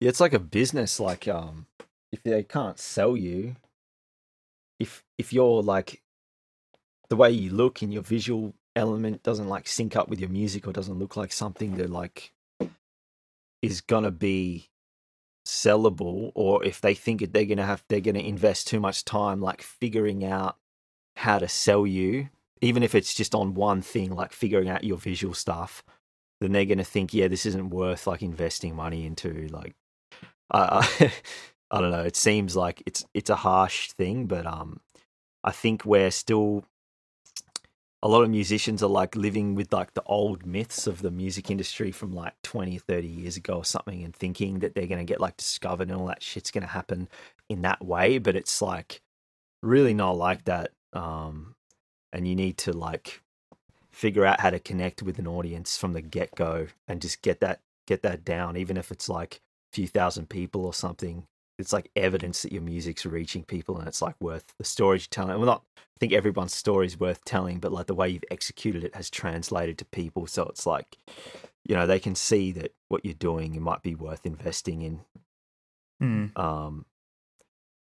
Yeah, 0.00 0.10
it's 0.10 0.20
like 0.20 0.34
a 0.34 0.38
business. 0.38 1.00
Like, 1.00 1.26
um, 1.26 1.66
if 2.12 2.22
they 2.22 2.42
can't 2.42 2.78
sell 2.78 3.16
you, 3.16 3.56
if 4.78 5.04
if 5.16 5.32
you're 5.32 5.62
like 5.62 6.01
the 7.12 7.16
way 7.16 7.30
you 7.30 7.50
look 7.50 7.82
and 7.82 7.92
your 7.92 8.00
visual 8.00 8.54
element 8.74 9.22
doesn't 9.22 9.46
like 9.46 9.68
sync 9.68 9.96
up 9.96 10.08
with 10.08 10.18
your 10.18 10.30
music 10.30 10.66
or 10.66 10.72
doesn't 10.72 10.98
look 10.98 11.14
like 11.14 11.30
something 11.30 11.76
that 11.76 11.90
like 11.90 12.32
is 13.60 13.82
gonna 13.82 14.10
be 14.10 14.70
sellable, 15.46 16.32
or 16.34 16.64
if 16.64 16.80
they 16.80 16.94
think 16.94 17.20
that 17.20 17.34
they're 17.34 17.44
gonna 17.44 17.66
have 17.66 17.84
they're 17.90 18.00
gonna 18.00 18.20
invest 18.20 18.66
too 18.66 18.80
much 18.80 19.04
time 19.04 19.42
like 19.42 19.60
figuring 19.60 20.24
out 20.24 20.56
how 21.16 21.38
to 21.38 21.48
sell 21.48 21.86
you, 21.86 22.30
even 22.62 22.82
if 22.82 22.94
it's 22.94 23.12
just 23.12 23.34
on 23.34 23.52
one 23.52 23.82
thing, 23.82 24.14
like 24.14 24.32
figuring 24.32 24.70
out 24.70 24.82
your 24.82 24.96
visual 24.96 25.34
stuff, 25.34 25.84
then 26.40 26.52
they're 26.52 26.64
gonna 26.64 26.82
think, 26.82 27.12
yeah, 27.12 27.28
this 27.28 27.44
isn't 27.44 27.68
worth 27.68 28.06
like 28.06 28.22
investing 28.22 28.74
money 28.74 29.04
into. 29.04 29.48
Like, 29.48 29.74
I, 30.50 31.12
I 31.70 31.78
don't 31.82 31.90
know. 31.90 32.04
It 32.04 32.16
seems 32.16 32.56
like 32.56 32.82
it's 32.86 33.04
it's 33.12 33.28
a 33.28 33.36
harsh 33.36 33.92
thing, 33.92 34.24
but 34.24 34.46
um, 34.46 34.80
I 35.44 35.50
think 35.50 35.84
we're 35.84 36.10
still 36.10 36.64
a 38.02 38.08
lot 38.08 38.22
of 38.24 38.30
musicians 38.30 38.82
are 38.82 38.88
like 38.88 39.14
living 39.14 39.54
with 39.54 39.72
like 39.72 39.94
the 39.94 40.02
old 40.04 40.44
myths 40.44 40.86
of 40.86 41.02
the 41.02 41.10
music 41.10 41.50
industry 41.50 41.92
from 41.92 42.12
like 42.12 42.34
20 42.42 42.78
30 42.78 43.06
years 43.06 43.36
ago 43.36 43.58
or 43.58 43.64
something 43.64 44.02
and 44.02 44.14
thinking 44.14 44.58
that 44.58 44.74
they're 44.74 44.88
going 44.88 44.98
to 44.98 45.10
get 45.10 45.20
like 45.20 45.36
discovered 45.36 45.88
and 45.88 45.98
all 45.98 46.06
that 46.06 46.22
shit's 46.22 46.50
going 46.50 46.62
to 46.62 46.68
happen 46.68 47.08
in 47.48 47.62
that 47.62 47.84
way. 47.84 48.18
But 48.18 48.34
it's 48.34 48.60
like 48.60 49.00
really 49.62 49.94
not 49.94 50.16
like 50.16 50.44
that 50.44 50.72
um 50.92 51.54
and 52.12 52.26
you 52.26 52.34
need 52.34 52.58
to 52.58 52.72
like 52.72 53.22
figure 53.92 54.24
out 54.24 54.40
how 54.40 54.50
to 54.50 54.58
connect 54.58 55.02
with 55.02 55.18
an 55.18 55.26
audience 55.28 55.76
from 55.76 55.92
the 55.92 56.02
get-go 56.02 56.66
and 56.88 57.00
just 57.00 57.22
get 57.22 57.40
that 57.40 57.60
get 57.86 58.02
that 58.02 58.24
down 58.24 58.56
even 58.56 58.76
if 58.76 58.90
it's 58.90 59.08
like 59.08 59.40
a 59.72 59.76
few 59.76 59.86
thousand 59.86 60.28
people 60.28 60.64
or 60.64 60.74
something 60.74 61.24
it's 61.58 61.72
like 61.72 61.90
evidence 61.96 62.42
that 62.42 62.52
your 62.52 62.62
music's 62.62 63.06
reaching 63.06 63.44
people 63.44 63.78
and 63.78 63.86
it's 63.86 64.02
like 64.02 64.16
worth 64.20 64.54
the 64.58 64.64
stories 64.64 65.02
you're 65.02 65.24
telling 65.24 65.36
well 65.36 65.46
not 65.46 65.62
I 65.96 65.98
think 66.00 66.12
everyone's 66.12 66.54
story 66.54 66.86
is 66.86 66.98
worth 66.98 67.24
telling, 67.24 67.60
but 67.60 67.70
like 67.70 67.86
the 67.86 67.94
way 67.94 68.08
you've 68.08 68.24
executed 68.30 68.82
it 68.82 68.96
has 68.96 69.08
translated 69.08 69.78
to 69.78 69.84
people. 69.84 70.26
So 70.26 70.44
it's 70.44 70.66
like, 70.66 70.96
you 71.64 71.76
know, 71.76 71.86
they 71.86 72.00
can 72.00 72.16
see 72.16 72.50
that 72.52 72.74
what 72.88 73.04
you're 73.04 73.14
doing, 73.14 73.54
it 73.54 73.62
might 73.62 73.82
be 73.82 73.94
worth 73.94 74.26
investing 74.26 74.82
in. 74.82 75.00
Hmm. 76.00 76.26
Um, 76.34 76.86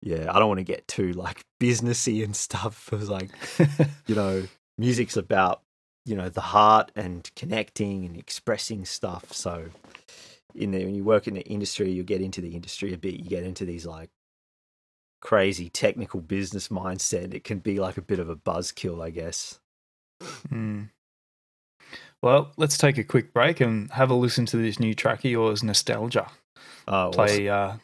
yeah, 0.00 0.34
I 0.34 0.40
don't 0.40 0.48
want 0.48 0.58
to 0.58 0.64
get 0.64 0.88
too 0.88 1.12
like 1.12 1.44
businessy 1.62 2.24
and 2.24 2.34
stuff. 2.34 2.88
It 2.92 2.96
was 2.96 3.08
like, 3.08 3.30
you 4.06 4.16
know, 4.16 4.48
music's 4.78 5.16
about, 5.16 5.62
you 6.04 6.16
know, 6.16 6.28
the 6.28 6.40
heart 6.40 6.90
and 6.96 7.30
connecting 7.36 8.04
and 8.04 8.16
expressing 8.16 8.84
stuff. 8.84 9.32
So 9.32 9.66
in 10.54 10.70
the, 10.70 10.84
when 10.84 10.94
you 10.94 11.04
work 11.04 11.26
in 11.26 11.34
the 11.34 11.42
industry, 11.42 11.90
you 11.90 12.02
get 12.02 12.20
into 12.20 12.40
the 12.40 12.54
industry 12.54 12.92
a 12.92 12.98
bit, 12.98 13.14
you 13.14 13.28
get 13.28 13.44
into 13.44 13.64
these 13.64 13.86
like 13.86 14.10
crazy 15.20 15.68
technical 15.68 16.20
business 16.20 16.68
mindset. 16.68 17.32
It 17.34 17.44
can 17.44 17.58
be 17.58 17.78
like 17.80 17.96
a 17.96 18.02
bit 18.02 18.18
of 18.18 18.28
a 18.28 18.36
buzzkill, 18.36 19.02
I 19.02 19.10
guess. 19.10 19.60
Hmm. 20.48 20.84
Well, 22.20 22.52
let's 22.56 22.78
take 22.78 22.98
a 22.98 23.04
quick 23.04 23.32
break 23.32 23.60
and 23.60 23.90
have 23.92 24.10
a 24.10 24.14
listen 24.14 24.46
to 24.46 24.56
this 24.56 24.78
new 24.78 24.94
track 24.94 25.24
of 25.24 25.30
yours, 25.30 25.62
Nostalgia. 25.62 26.30
Oh, 26.86 27.10
Play 27.12 27.48
uh, 27.48 27.74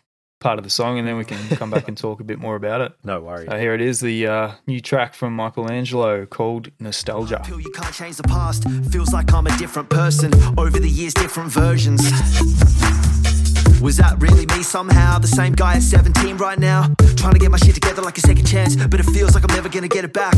part 0.40 0.58
of 0.58 0.64
the 0.64 0.70
song, 0.70 0.98
and 0.98 1.06
then 1.06 1.16
we 1.16 1.24
can 1.24 1.38
come 1.56 1.70
back 1.70 1.88
and 1.88 1.96
talk 1.98 2.20
a 2.20 2.24
bit 2.24 2.38
more 2.38 2.56
about 2.56 2.80
it. 2.80 2.92
No 3.04 3.20
worries. 3.20 3.48
So 3.50 3.58
here 3.58 3.74
it 3.74 3.80
is, 3.80 4.00
the 4.00 4.26
uh, 4.26 4.52
new 4.66 4.80
track 4.80 5.14
from 5.14 5.34
Michelangelo 5.34 6.26
called 6.26 6.70
Nostalgia. 6.78 7.42
Feel 7.44 7.60
you 7.60 7.72
can't 7.72 7.94
change 7.94 8.16
the 8.16 8.22
past. 8.24 8.68
Feels 8.90 9.12
like 9.12 9.32
I'm 9.32 9.46
a 9.46 9.56
different 9.58 9.90
person. 9.90 10.32
Over 10.58 10.78
the 10.78 10.88
years, 10.88 11.14
different 11.14 11.50
versions. 11.50 12.02
Was 13.80 13.96
that 13.98 14.16
really 14.18 14.44
me 14.46 14.62
somehow? 14.62 15.18
The 15.18 15.28
same 15.28 15.52
guy 15.52 15.76
at 15.76 15.82
17 15.82 16.36
right 16.36 16.58
now? 16.58 16.92
Trying 17.16 17.34
to 17.34 17.38
get 17.38 17.50
my 17.50 17.58
shit 17.58 17.74
together 17.74 18.02
like 18.02 18.18
a 18.18 18.20
second 18.20 18.44
chance, 18.46 18.74
but 18.74 18.98
it 18.98 19.04
feels 19.04 19.34
like 19.34 19.48
I'm 19.48 19.54
never 19.54 19.68
gonna 19.68 19.88
get 19.88 20.04
it 20.04 20.12
back. 20.12 20.34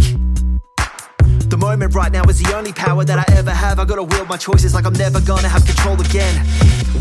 The 1.51 1.57
moment 1.57 1.97
right 1.97 2.13
now 2.13 2.23
is 2.27 2.39
the 2.41 2.57
only 2.57 2.73
power 2.73 3.05
that 3.05 3.19
I 3.19 3.25
ever 3.37 3.51
have. 3.51 3.81
I 3.81 3.85
gotta 3.85 4.05
wield 4.05 4.29
my 4.29 4.37
choices 4.37 4.73
like 4.73 4.87
I'm 4.87 4.93
never 4.93 5.21
gonna 5.21 5.49
have 5.49 5.67
control 5.67 6.01
again. 6.01 6.47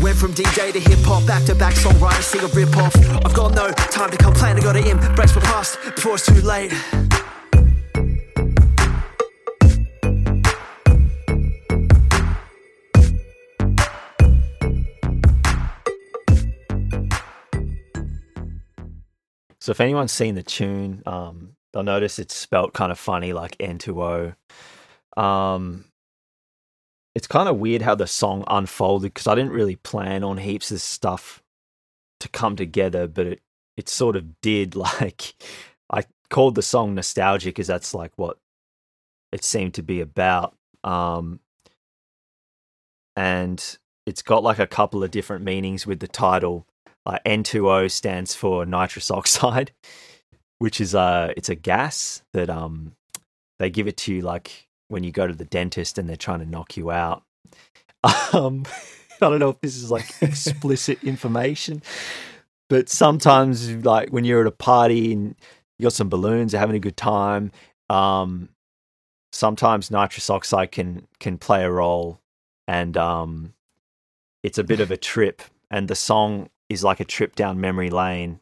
Went 0.02 0.18
from 0.18 0.34
DJ 0.34 0.72
to 0.72 0.80
hip 0.80 0.98
hop, 1.04 1.24
back 1.24 1.44
to 1.44 1.54
back 1.54 1.74
songwriter, 1.74 2.20
sing 2.20 2.40
a 2.42 2.48
rip 2.48 2.76
off. 2.76 2.96
I've 3.24 3.32
got 3.32 3.54
no 3.54 3.70
time 3.70 4.10
to 4.10 4.16
complain, 4.16 4.56
I 4.56 4.60
gotta 4.60 4.84
embrace 4.90 5.36
my 5.36 5.42
past 5.42 5.78
before 5.94 6.14
it's 6.14 6.26
too 6.26 6.40
late. 6.42 6.72
So 19.60 19.70
if 19.70 19.80
anyone's 19.80 20.10
seen 20.10 20.34
the 20.34 20.42
tune, 20.42 21.04
um, 21.06 21.54
they'll 21.72 21.82
notice 21.82 22.18
it's 22.18 22.34
spelt 22.34 22.72
kind 22.72 22.92
of 22.92 22.98
funny, 22.98 23.32
like 23.32 23.56
N2O. 23.58 24.34
Um, 25.16 25.84
it's 27.14 27.26
kind 27.26 27.48
of 27.48 27.56
weird 27.56 27.82
how 27.82 27.94
the 27.94 28.06
song 28.06 28.44
unfolded 28.46 29.12
because 29.14 29.26
I 29.26 29.34
didn't 29.34 29.52
really 29.52 29.76
plan 29.76 30.22
on 30.24 30.38
heaps 30.38 30.70
of 30.70 30.80
stuff 30.80 31.42
to 32.20 32.28
come 32.28 32.56
together, 32.56 33.06
but 33.06 33.26
it 33.26 33.40
it 33.76 33.88
sort 33.88 34.16
of 34.16 34.40
did. 34.40 34.74
Like 35.00 35.34
I 35.92 36.04
called 36.28 36.54
the 36.54 36.62
song 36.62 36.94
nostalgic 36.94 37.54
because 37.54 37.66
that's 37.66 37.94
like 37.94 38.12
what 38.16 38.38
it 39.32 39.44
seemed 39.44 39.74
to 39.74 39.82
be 39.82 40.00
about. 40.00 40.54
Um, 40.84 41.40
and 43.16 43.78
it's 44.06 44.22
got 44.22 44.42
like 44.42 44.58
a 44.58 44.66
couple 44.66 45.02
of 45.04 45.10
different 45.10 45.44
meanings 45.44 45.86
with 45.86 46.00
the 46.00 46.08
title. 46.08 46.66
Like 47.06 47.24
N2O 47.24 47.90
stands 47.90 48.34
for 48.34 48.66
nitrous 48.66 49.10
oxide, 49.10 49.72
which 50.60 50.80
is 50.80 50.94
a 50.94 51.34
it's 51.36 51.50
a 51.50 51.56
gas 51.56 52.22
that 52.34 52.48
um 52.48 52.92
they 53.58 53.70
give 53.70 53.88
it 53.88 53.96
to 53.98 54.14
you 54.14 54.22
like 54.22 54.68
when 54.88 55.04
you 55.04 55.12
go 55.12 55.26
to 55.26 55.34
the 55.34 55.44
dentist 55.44 55.98
and 55.98 56.08
they're 56.08 56.16
trying 56.16 56.40
to 56.40 56.46
knock 56.46 56.76
you 56.76 56.92
out. 56.92 57.24
Um, 58.32 58.64
I 59.20 59.28
don't 59.28 59.40
know 59.40 59.50
if 59.50 59.60
this 59.60 59.76
is 59.76 59.90
like 59.90 60.06
explicit 60.22 61.04
information, 61.04 61.82
but 62.70 62.88
sometimes 62.88 63.70
like 63.84 64.10
when 64.10 64.24
you're 64.24 64.40
at 64.40 64.46
a 64.46 64.52
party 64.52 65.12
and 65.12 65.34
you 65.78 65.82
got 65.84 65.92
some 65.92 66.08
balloons, 66.08 66.52
you're 66.52 66.60
having 66.60 66.76
a 66.76 66.80
good 66.80 66.96
time. 66.96 67.52
Um, 67.90 68.48
sometimes 69.32 69.90
nitrous 69.90 70.30
oxide 70.30 70.72
can 70.72 71.06
can 71.18 71.38
play 71.38 71.64
a 71.64 71.70
role, 71.70 72.20
and 72.68 72.96
um, 72.96 73.52
it's 74.42 74.58
a 74.58 74.64
bit 74.64 74.80
of 74.80 74.90
a 74.90 74.96
trip. 74.96 75.42
And 75.70 75.88
the 75.88 75.94
song 75.96 76.48
is 76.68 76.82
like 76.84 77.00
a 77.00 77.04
trip 77.04 77.36
down 77.36 77.60
memory 77.60 77.90
lane. 77.90 78.40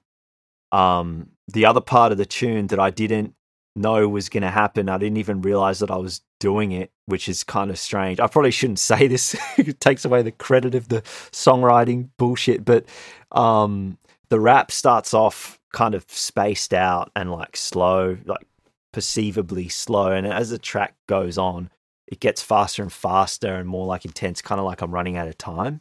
Um, 0.72 1.30
the 1.49 1.66
other 1.66 1.80
part 1.80 2.12
of 2.12 2.18
the 2.18 2.26
tune 2.26 2.68
that 2.68 2.78
I 2.78 2.90
didn't 2.90 3.34
know 3.74 4.09
was 4.09 4.28
going 4.28 4.42
to 4.42 4.51
happen, 4.51 4.88
I 4.88 4.99
didn't 4.99 5.16
even 5.16 5.40
realize 5.40 5.78
that 5.78 5.90
I 5.90 5.96
was 5.96 6.20
doing 6.40 6.72
it, 6.72 6.90
which 7.07 7.28
is 7.28 7.42
kind 7.42 7.70
of 7.70 7.78
strange. 7.78 8.20
I 8.20 8.26
probably 8.26 8.51
shouldn't 8.51 8.78
say 8.90 9.09
this; 9.09 9.34
it 9.57 9.80
takes 9.80 10.05
away 10.05 10.22
the 10.22 10.32
credit 10.32 10.74
of 10.74 10.88
the 10.88 11.03
songwriting 11.32 12.11
bullshit. 12.18 12.64
But 12.64 12.84
um, 13.32 13.99
the 14.28 14.40
rap 14.40 14.70
starts 14.70 15.14
off 15.14 15.59
kind 15.72 15.94
of 15.94 16.05
spaced 16.09 16.74
out 16.74 17.11
and 17.16 17.32
like 17.32 17.57
slow, 17.57 18.18
like 18.24 18.46
perceivably 18.92 19.68
slow, 19.68 20.12
and 20.12 20.26
as 20.26 20.51
the 20.51 20.59
track 20.59 20.94
goes 21.07 21.38
on, 21.38 21.70
it 22.07 22.20
gets 22.20 22.42
faster 22.42 22.82
and 22.82 22.92
faster 22.92 23.55
and 23.55 23.68
more 23.68 23.86
like 23.86 24.05
intense, 24.05 24.42
kind 24.42 24.59
of 24.59 24.66
like 24.66 24.82
I'm 24.82 24.92
running 24.92 25.16
out 25.16 25.28
of 25.28 25.38
time. 25.38 25.80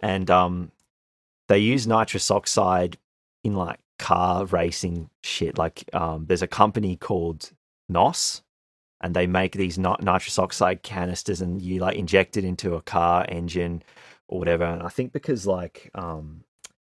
And 0.00 0.30
um, 0.30 0.72
they 1.48 1.58
use 1.58 1.86
nitrous 1.86 2.30
oxide 2.30 2.96
in 3.44 3.54
like 3.54 3.78
car 4.00 4.46
racing 4.46 5.10
shit. 5.22 5.58
Like 5.58 5.84
um, 5.92 6.26
there's 6.26 6.42
a 6.42 6.48
company 6.48 6.96
called 6.96 7.50
NOS, 7.88 8.42
and 9.00 9.14
they 9.14 9.26
make 9.26 9.52
these 9.52 9.78
nit- 9.78 10.02
nitrous 10.02 10.38
oxide 10.38 10.82
canisters, 10.82 11.40
and 11.40 11.62
you 11.62 11.80
like 11.80 11.96
inject 11.96 12.36
it 12.36 12.44
into 12.44 12.74
a 12.74 12.82
car 12.82 13.26
engine 13.28 13.82
or 14.28 14.38
whatever. 14.38 14.64
And 14.64 14.82
I 14.82 14.88
think 14.88 15.12
because 15.12 15.46
like 15.46 15.90
um, 15.94 16.44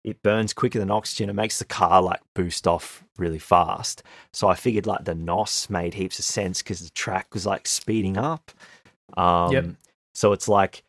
it 0.03 0.23
burns 0.23 0.53
quicker 0.53 0.79
than 0.79 0.91
oxygen, 0.91 1.29
it 1.29 1.33
makes 1.33 1.59
the 1.59 1.65
car 1.65 2.01
like 2.01 2.21
boost 2.33 2.67
off 2.67 3.03
really 3.17 3.39
fast. 3.39 4.03
So 4.31 4.47
I 4.47 4.55
figured 4.55 4.87
like 4.87 5.05
the 5.05 5.15
NOS 5.15 5.69
made 5.69 5.93
heaps 5.93 6.19
of 6.19 6.25
sense 6.25 6.61
because 6.61 6.79
the 6.79 6.89
track 6.91 7.33
was 7.33 7.45
like 7.45 7.67
speeding 7.67 8.17
up. 8.17 8.51
Um, 9.17 9.51
Yep. 9.51 9.65
So 10.15 10.31
it's 10.31 10.47
like 10.47 10.83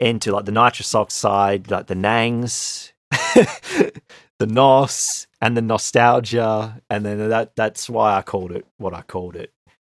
into 0.00 0.32
like 0.32 0.44
the 0.44 0.52
nitrous 0.52 0.94
oxide, 0.94 1.70
like 1.70 1.86
the 1.88 1.94
Nangs, 1.94 2.92
the 4.38 4.46
NOS, 4.46 5.26
and 5.40 5.56
the 5.56 5.62
nostalgia, 5.62 6.80
and 6.90 7.04
then 7.04 7.28
that 7.28 7.56
that's 7.56 7.88
why 7.90 8.16
I 8.16 8.22
called 8.22 8.52
it 8.52 8.66
what 8.76 8.94
I 8.94 9.02
called 9.02 9.36
it. 9.36 9.52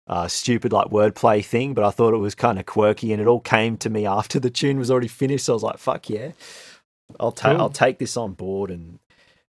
Uh, 0.08 0.28
stupid 0.28 0.74
like 0.74 0.88
wordplay 0.88 1.44
thing, 1.46 1.74
but 1.74 1.84
I 1.84 1.90
thought 1.92 2.14
it 2.14 2.18
was 2.18 2.36
kind 2.36 2.60
of 2.60 2.66
quirky, 2.66 3.14
and 3.14 3.22
it 3.22 3.28
all 3.28 3.40
came 3.40 3.78
to 3.78 3.90
me 3.90 4.06
after 4.06 4.40
the 4.40 4.50
tune 4.50 4.78
was 4.78 4.92
already 4.92 5.08
finished. 5.08 5.46
So 5.46 5.54
I 5.54 5.56
was 5.56 5.64
like, 5.64 5.78
"Fuck 5.78 6.10
yeah, 6.10 6.32
I'll 7.20 7.32
take 7.32 7.52
Cool. 7.52 7.62
I'll 7.62 7.70
take 7.70 8.00
this 8.00 8.18
on 8.18 8.34
board," 8.34 8.72
and 8.72 9.00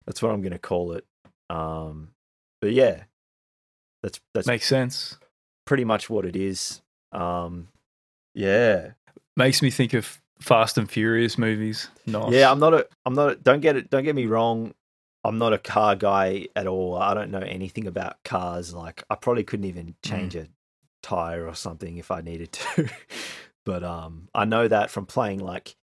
that's 0.06 0.22
what 0.22 0.32
I'm 0.32 0.40
going 0.40 0.52
to 0.52 0.58
call 0.58 0.92
it. 0.92 1.04
Um, 1.50 2.08
but 2.60 2.72
yeah, 2.72 3.04
that's 4.02 4.20
that's 4.34 4.46
Makes 4.46 4.66
sense. 4.66 5.18
pretty 5.66 5.84
much 5.84 6.10
what 6.10 6.24
it 6.24 6.34
is. 6.34 6.80
Um, 7.12 7.68
yeah, 8.34 8.92
Makes 9.36 9.62
me 9.62 9.70
think 9.70 9.94
of 9.94 10.20
Fast 10.40 10.76
and 10.78 10.90
Furious 10.90 11.38
movies. 11.38 11.88
Nice. 12.06 12.32
Yeah, 12.32 12.50
I'm 12.50 12.58
not 12.58 12.74
a. 12.74 12.88
I'm 13.06 13.14
not. 13.14 13.30
A, 13.32 13.34
don't 13.36 13.60
get 13.60 13.76
it. 13.76 13.90
Don't 13.90 14.02
get 14.04 14.14
me 14.16 14.26
wrong. 14.26 14.74
I'm 15.28 15.38
not 15.38 15.52
a 15.52 15.58
car 15.58 15.94
guy 15.94 16.48
at 16.56 16.66
all. 16.66 16.96
I 16.96 17.12
don't 17.12 17.30
know 17.30 17.38
anything 17.38 17.86
about 17.86 18.24
cars. 18.24 18.72
Like 18.72 19.04
I 19.10 19.14
probably 19.14 19.44
couldn't 19.44 19.66
even 19.66 19.94
change 20.02 20.34
a 20.34 20.48
tire 21.02 21.46
or 21.46 21.54
something 21.54 21.98
if 21.98 22.10
I 22.10 22.22
needed 22.22 22.52
to. 22.52 22.88
but 23.66 23.84
um, 23.84 24.28
I 24.34 24.46
know 24.46 24.66
that 24.66 24.90
from 24.90 25.04
playing 25.04 25.40
like 25.40 25.76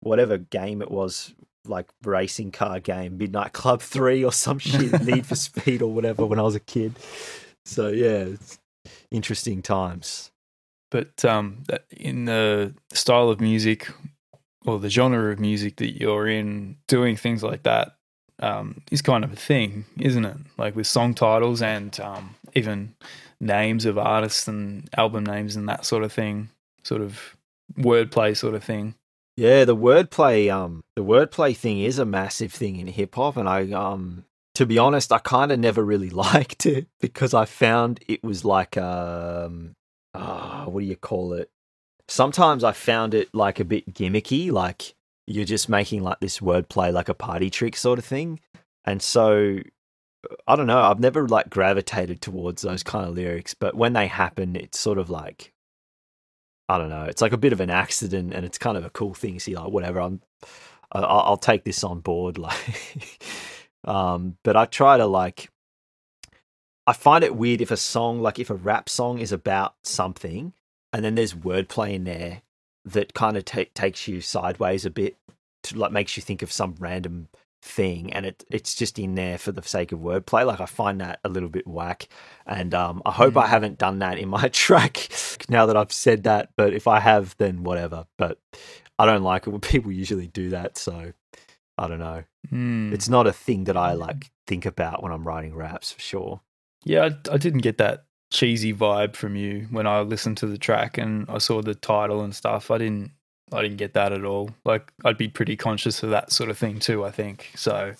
whatever 0.00 0.38
game 0.38 0.82
it 0.82 0.90
was, 0.90 1.34
like 1.66 1.88
racing 2.04 2.52
car 2.52 2.78
game, 2.78 3.18
Midnight 3.18 3.52
Club 3.52 3.82
Three 3.94 4.24
or 4.24 4.32
some 4.32 4.60
shit, 4.60 5.02
Need 5.02 5.26
for 5.26 5.34
Speed 5.36 5.82
or 5.82 5.92
whatever 5.92 6.24
when 6.24 6.38
I 6.38 6.42
was 6.42 6.54
a 6.54 6.60
kid. 6.60 6.94
So 7.64 7.88
yeah, 7.88 8.24
it's 8.24 8.60
interesting 9.10 9.62
times. 9.62 10.30
But 10.92 11.24
um, 11.24 11.64
in 11.90 12.26
the 12.26 12.74
style 12.92 13.30
of 13.30 13.40
music 13.40 13.90
or 14.64 14.78
the 14.78 14.90
genre 14.90 15.32
of 15.32 15.40
music 15.40 15.76
that 15.76 15.98
you're 15.98 16.28
in, 16.28 16.76
doing 16.86 17.16
things 17.16 17.42
like 17.42 17.64
that 17.64 17.96
um, 18.42 18.82
is 18.90 19.00
kind 19.00 19.24
of 19.24 19.32
a 19.32 19.36
thing, 19.36 19.84
isn't 19.98 20.24
it? 20.24 20.36
Like 20.58 20.76
with 20.76 20.86
song 20.86 21.14
titles 21.14 21.62
and 21.62 21.98
um, 22.00 22.34
even 22.54 22.94
names 23.40 23.84
of 23.86 23.96
artists 23.96 24.48
and 24.48 24.90
album 24.96 25.24
names 25.24 25.56
and 25.56 25.68
that 25.68 25.86
sort 25.86 26.02
of 26.02 26.12
thing, 26.12 26.50
sort 26.82 27.00
of 27.00 27.36
wordplay 27.78 28.36
sort 28.36 28.54
of 28.54 28.64
thing. 28.64 28.94
Yeah, 29.36 29.64
the 29.64 29.76
wordplay, 29.76 30.52
um, 30.52 30.82
the 30.96 31.04
wordplay 31.04 31.56
thing 31.56 31.80
is 31.80 31.98
a 31.98 32.04
massive 32.04 32.52
thing 32.52 32.76
in 32.76 32.88
hip 32.88 33.14
hop, 33.14 33.36
and 33.36 33.48
I, 33.48 33.70
um, 33.70 34.24
to 34.56 34.66
be 34.66 34.76
honest, 34.76 35.12
I 35.12 35.18
kind 35.18 35.50
of 35.52 35.58
never 35.58 35.82
really 35.82 36.10
liked 36.32 36.66
it 36.66 36.88
because 37.00 37.32
I 37.32 37.44
found 37.44 38.00
it 38.08 38.22
was 38.22 38.44
like, 38.44 38.76
um, 38.76 39.74
ah, 40.14 40.64
what 40.66 40.80
do 40.80 40.86
you 40.86 40.96
call 40.96 41.32
it? 41.32 41.50
Sometimes 42.08 42.62
I 42.64 42.72
found 42.72 43.14
it 43.14 43.32
like 43.32 43.60
a 43.60 43.64
bit 43.64 43.94
gimmicky, 43.94 44.50
like 44.50 44.94
you're 45.26 45.44
just 45.44 45.68
making 45.68 46.02
like 46.02 46.20
this 46.20 46.40
wordplay, 46.40 46.92
like 46.92 47.08
a 47.08 47.14
party 47.14 47.50
trick 47.50 47.76
sort 47.76 47.98
of 47.98 48.04
thing, 48.04 48.40
and 48.84 49.02
so 49.02 49.58
I 50.46 50.56
don't 50.56 50.66
know. 50.66 50.80
I've 50.80 51.00
never 51.00 51.28
like 51.28 51.50
gravitated 51.50 52.20
towards 52.20 52.62
those 52.62 52.82
kind 52.82 53.06
of 53.08 53.14
lyrics, 53.14 53.54
but 53.54 53.74
when 53.74 53.92
they 53.92 54.06
happen, 54.06 54.56
it's 54.56 54.78
sort 54.78 54.98
of 54.98 55.10
like 55.10 55.52
I 56.68 56.78
don't 56.78 56.88
know. 56.88 57.04
It's 57.04 57.20
like 57.20 57.32
a 57.32 57.38
bit 57.38 57.52
of 57.52 57.60
an 57.60 57.70
accident, 57.70 58.32
and 58.32 58.46
it's 58.46 58.58
kind 58.58 58.76
of 58.76 58.84
a 58.84 58.90
cool 58.90 59.14
thing. 59.14 59.38
See, 59.40 59.54
like 59.54 59.70
whatever, 59.70 60.00
I'm, 60.00 60.22
I'll, 60.92 61.04
I'll 61.04 61.36
take 61.36 61.64
this 61.64 61.84
on 61.84 62.00
board. 62.00 62.38
Like, 63.84 63.94
um, 63.94 64.36
but 64.44 64.56
I 64.56 64.66
try 64.66 64.96
to 64.96 65.06
like, 65.06 65.50
I 66.86 66.92
find 66.92 67.24
it 67.24 67.34
weird 67.34 67.60
if 67.60 67.72
a 67.72 67.76
song, 67.76 68.22
like 68.22 68.38
if 68.38 68.48
a 68.48 68.54
rap 68.54 68.88
song 68.88 69.18
is 69.18 69.32
about 69.32 69.74
something, 69.82 70.52
and 70.92 71.04
then 71.04 71.16
there's 71.16 71.34
wordplay 71.34 71.94
in 71.94 72.04
there 72.04 72.42
that 72.84 73.14
kind 73.14 73.36
of 73.36 73.44
ta 73.44 73.64
takes 73.74 74.08
you 74.08 74.20
sideways 74.20 74.84
a 74.84 74.90
bit, 74.90 75.16
to 75.64 75.78
like 75.78 75.92
makes 75.92 76.16
you 76.16 76.22
think 76.22 76.42
of 76.42 76.50
some 76.52 76.74
random 76.78 77.28
thing, 77.62 78.12
and 78.12 78.26
it 78.26 78.44
it's 78.50 78.74
just 78.74 78.98
in 78.98 79.14
there 79.14 79.38
for 79.38 79.52
the 79.52 79.62
sake 79.62 79.92
of 79.92 80.00
wordplay. 80.00 80.44
Like 80.46 80.60
I 80.60 80.66
find 80.66 81.00
that 81.00 81.20
a 81.24 81.28
little 81.28 81.48
bit 81.48 81.66
whack, 81.66 82.08
and 82.46 82.74
um, 82.74 83.02
I 83.06 83.12
hope 83.12 83.36
I 83.36 83.46
Mm. 83.46 83.50
haven't 83.50 83.78
done 83.78 84.00
that 84.00 84.18
in 84.18 84.28
my 84.28 84.48
track 84.52 85.08
now 85.48 85.66
that 85.66 85.76
I've 85.76 85.92
said 85.92 86.24
that. 86.24 86.50
But 86.56 86.74
if 86.74 86.88
I 86.88 86.98
have, 87.00 87.36
then 87.38 87.62
whatever. 87.62 88.06
But 88.18 88.38
I 88.98 89.06
don't 89.06 89.22
like 89.22 89.46
it 89.46 89.50
when 89.50 89.60
people 89.72 89.92
usually 89.92 90.26
do 90.26 90.50
that, 90.50 90.76
so 90.76 91.12
I 91.78 91.88
don't 91.88 92.00
know. 92.00 92.24
Mm. 92.52 92.92
It's 92.92 93.08
not 93.08 93.26
a 93.28 93.32
thing 93.32 93.64
that 93.64 93.76
I 93.76 93.92
like 93.92 94.30
think 94.48 94.66
about 94.66 95.02
when 95.02 95.12
I'm 95.12 95.26
writing 95.26 95.54
raps 95.54 95.92
for 95.92 96.00
sure. 96.00 96.40
Yeah, 96.84 97.10
I, 97.30 97.34
I 97.34 97.36
didn't 97.38 97.60
get 97.60 97.78
that 97.78 98.04
cheesy 98.32 98.72
vibe 98.72 99.14
from 99.14 99.36
you 99.36 99.66
when 99.70 99.86
I 99.86 100.00
listened 100.00 100.38
to 100.38 100.46
the 100.46 100.58
track 100.58 100.96
and 100.98 101.26
I 101.28 101.38
saw 101.38 101.60
the 101.62 101.74
title 101.74 102.22
and 102.22 102.34
stuff. 102.34 102.70
I 102.70 102.78
didn't 102.78 103.10
I 103.52 103.60
didn't 103.60 103.76
get 103.76 103.92
that 103.92 104.12
at 104.12 104.24
all. 104.24 104.50
Like 104.64 104.90
I'd 105.04 105.18
be 105.18 105.28
pretty 105.28 105.56
conscious 105.56 106.02
of 106.02 106.10
that 106.10 106.32
sort 106.32 106.48
of 106.48 106.56
thing 106.56 106.78
too, 106.78 107.04
I 107.04 107.10
think. 107.10 107.50
So 107.54 107.92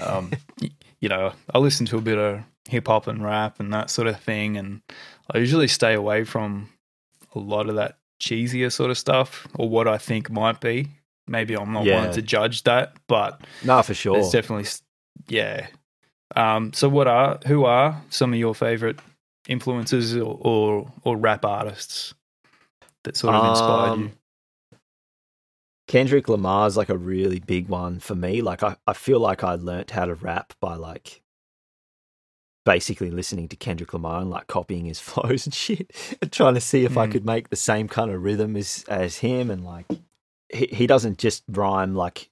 um, 0.00 0.32
you 1.00 1.08
know, 1.08 1.32
I 1.52 1.58
listen 1.58 1.86
to 1.86 1.98
a 1.98 2.00
bit 2.00 2.18
of 2.18 2.40
hip 2.68 2.86
hop 2.86 3.06
and 3.08 3.24
rap 3.24 3.58
and 3.60 3.72
that 3.72 3.90
sort 3.90 4.06
of 4.08 4.20
thing 4.20 4.56
and 4.56 4.80
I 5.34 5.38
usually 5.38 5.68
stay 5.68 5.94
away 5.94 6.24
from 6.24 6.68
a 7.34 7.38
lot 7.38 7.68
of 7.68 7.74
that 7.76 7.98
cheesier 8.20 8.70
sort 8.70 8.90
of 8.90 8.98
stuff 8.98 9.46
or 9.54 9.68
what 9.68 9.88
I 9.88 9.98
think 9.98 10.30
might 10.30 10.60
be. 10.60 10.88
Maybe 11.26 11.56
I'm 11.56 11.72
not 11.72 11.84
Yeah. 11.84 12.04
one 12.04 12.12
to 12.12 12.22
judge 12.22 12.62
that, 12.62 12.94
but 13.08 13.40
No, 13.64 13.82
for 13.82 13.94
sure. 13.94 14.14
there's 14.14 14.30
definitely, 14.30 14.68
yeah. 15.28 15.66
Um, 16.36 16.72
so, 16.72 16.88
what 16.88 17.06
are 17.08 17.38
who 17.46 17.64
are 17.64 18.00
some 18.10 18.32
of 18.32 18.38
your 18.38 18.54
favorite 18.54 18.98
influences 19.48 20.16
or 20.16 20.38
or, 20.40 20.92
or 21.02 21.16
rap 21.16 21.44
artists 21.44 22.14
that 23.04 23.16
sort 23.16 23.34
of 23.34 23.44
inspired 23.44 23.94
Um, 23.94 24.00
you? 24.00 24.12
Kendrick 25.88 26.28
Lamar's 26.28 26.76
like 26.76 26.90
a 26.90 26.98
really 26.98 27.40
big 27.40 27.68
one 27.68 27.98
for 27.98 28.14
me. 28.14 28.42
Like 28.42 28.62
I, 28.62 28.76
I 28.86 28.92
feel 28.92 29.20
like 29.20 29.42
I 29.42 29.54
learnt 29.54 29.90
how 29.90 30.04
to 30.04 30.14
rap 30.14 30.52
by 30.60 30.74
like 30.76 31.22
basically 32.66 33.10
listening 33.10 33.48
to 33.48 33.56
Kendrick 33.56 33.94
Lamar 33.94 34.20
and 34.20 34.28
like 34.30 34.46
copying 34.46 34.84
his 34.84 35.00
flows 35.08 35.46
and 35.46 35.54
shit 35.54 35.90
and 36.20 36.30
trying 36.30 36.54
to 36.54 36.60
see 36.60 36.84
if 36.84 36.98
I 36.98 37.06
Mm. 37.06 37.12
could 37.12 37.24
make 37.24 37.48
the 37.48 37.56
same 37.56 37.88
kind 37.88 38.10
of 38.10 38.22
rhythm 38.22 38.56
as 38.56 38.84
as 38.88 39.18
him 39.18 39.50
and 39.50 39.64
like 39.64 39.86
he, 40.52 40.66
he 40.66 40.86
doesn't 40.86 41.18
just 41.18 41.44
rhyme 41.48 41.94
like 41.94 42.28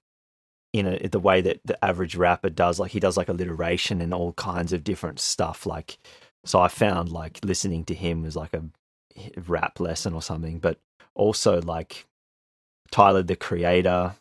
in 0.74 0.86
a, 0.86 1.08
the 1.08 1.18
way 1.20 1.40
that 1.40 1.60
the 1.64 1.82
average 1.82 2.16
rapper 2.16 2.50
does 2.50 2.78
like 2.78 2.90
he 2.90 3.00
does 3.00 3.16
like 3.16 3.30
alliteration 3.30 4.02
and 4.02 4.12
all 4.12 4.34
kinds 4.34 4.74
of 4.74 4.84
different 4.84 5.18
stuff 5.18 5.64
like 5.64 5.96
so 6.47 6.61
I 6.61 6.68
found 6.68 7.11
like 7.11 7.40
listening 7.44 7.84
to 7.86 7.94
him 7.94 8.22
was 8.22 8.36
like 8.36 8.55
a 8.55 8.62
rap 9.47 9.80
lesson 9.80 10.14
or 10.14 10.22
something 10.22 10.59
but 10.59 10.78
also 11.14 11.61
like 11.62 12.07
Tyler 12.90 13.22
the 13.22 13.36
Creator, 13.36 14.14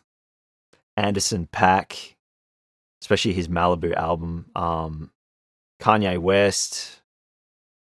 Anderson 0.96 1.48
.Paak, 1.52 2.14
especially 3.02 3.32
his 3.32 3.48
Malibu 3.48 3.94
album, 3.94 4.46
um, 4.56 5.10
Kanye 5.80 6.18
West, 6.18 7.00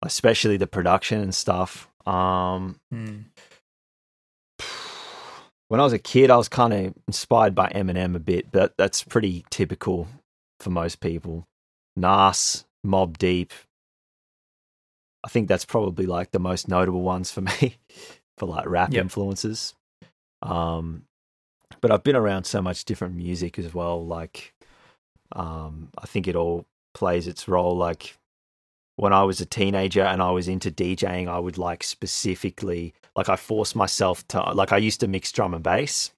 especially 0.02 0.56
the 0.56 0.66
production 0.66 1.20
and 1.20 1.34
stuff. 1.34 1.88
Um, 2.06 2.78
Mm. 2.92 3.24
when 5.68 5.80
I 5.80 5.84
was 5.84 5.92
a 5.92 5.98
kid, 5.98 6.30
I 6.30 6.36
was 6.36 6.48
kind 6.48 6.72
of 6.72 6.94
inspired 7.08 7.54
by 7.54 7.70
Eminem 7.70 8.14
a 8.14 8.20
bit, 8.20 8.52
but 8.52 8.74
that's 8.76 9.02
pretty 9.02 9.44
typical 9.50 10.06
for 10.60 10.70
most 10.70 11.00
people. 11.00 11.46
Nas, 11.96 12.64
Mobb 12.86 13.16
Deep. 13.16 13.52
I 15.24 15.28
think 15.28 15.48
that's 15.48 15.64
probably 15.64 16.06
like 16.06 16.30
the 16.32 16.38
most 16.38 16.68
notable 16.68 17.02
ones 17.02 17.30
for 17.30 17.40
me 17.60 17.76
for 18.36 18.46
like 18.46 18.66
rap 18.68 18.92
Yep. 18.92 19.02
influences. 19.02 19.74
Um, 20.42 21.04
but 21.80 21.90
I've 21.90 22.04
been 22.04 22.16
around 22.16 22.44
so 22.44 22.60
much 22.62 22.84
different 22.84 23.14
music 23.16 23.58
as 23.58 23.74
well. 23.74 24.04
Like, 24.04 24.54
um, 25.32 25.88
I 25.98 26.06
think 26.06 26.28
it 26.28 26.36
all 26.36 26.66
plays 26.92 27.26
its 27.26 27.48
role. 27.48 27.76
Like 27.76 28.16
when 28.96 29.12
I 29.12 29.24
was 29.24 29.40
a 29.40 29.46
teenager 29.46 30.02
and 30.02 30.22
I 30.22 30.30
was 30.30 30.46
into 30.48 30.70
DJing, 30.70 31.28
I 31.28 31.38
would 31.38 31.58
like 31.58 31.82
specifically, 31.82 32.94
like, 33.16 33.28
I 33.28 33.36
forced 33.36 33.74
myself 33.74 34.26
to, 34.28 34.40
like, 34.52 34.72
I 34.72 34.76
used 34.78 35.00
to 35.00 35.08
mix 35.08 35.32
drum 35.32 35.52
and 35.54 35.64
bass. 35.64 36.12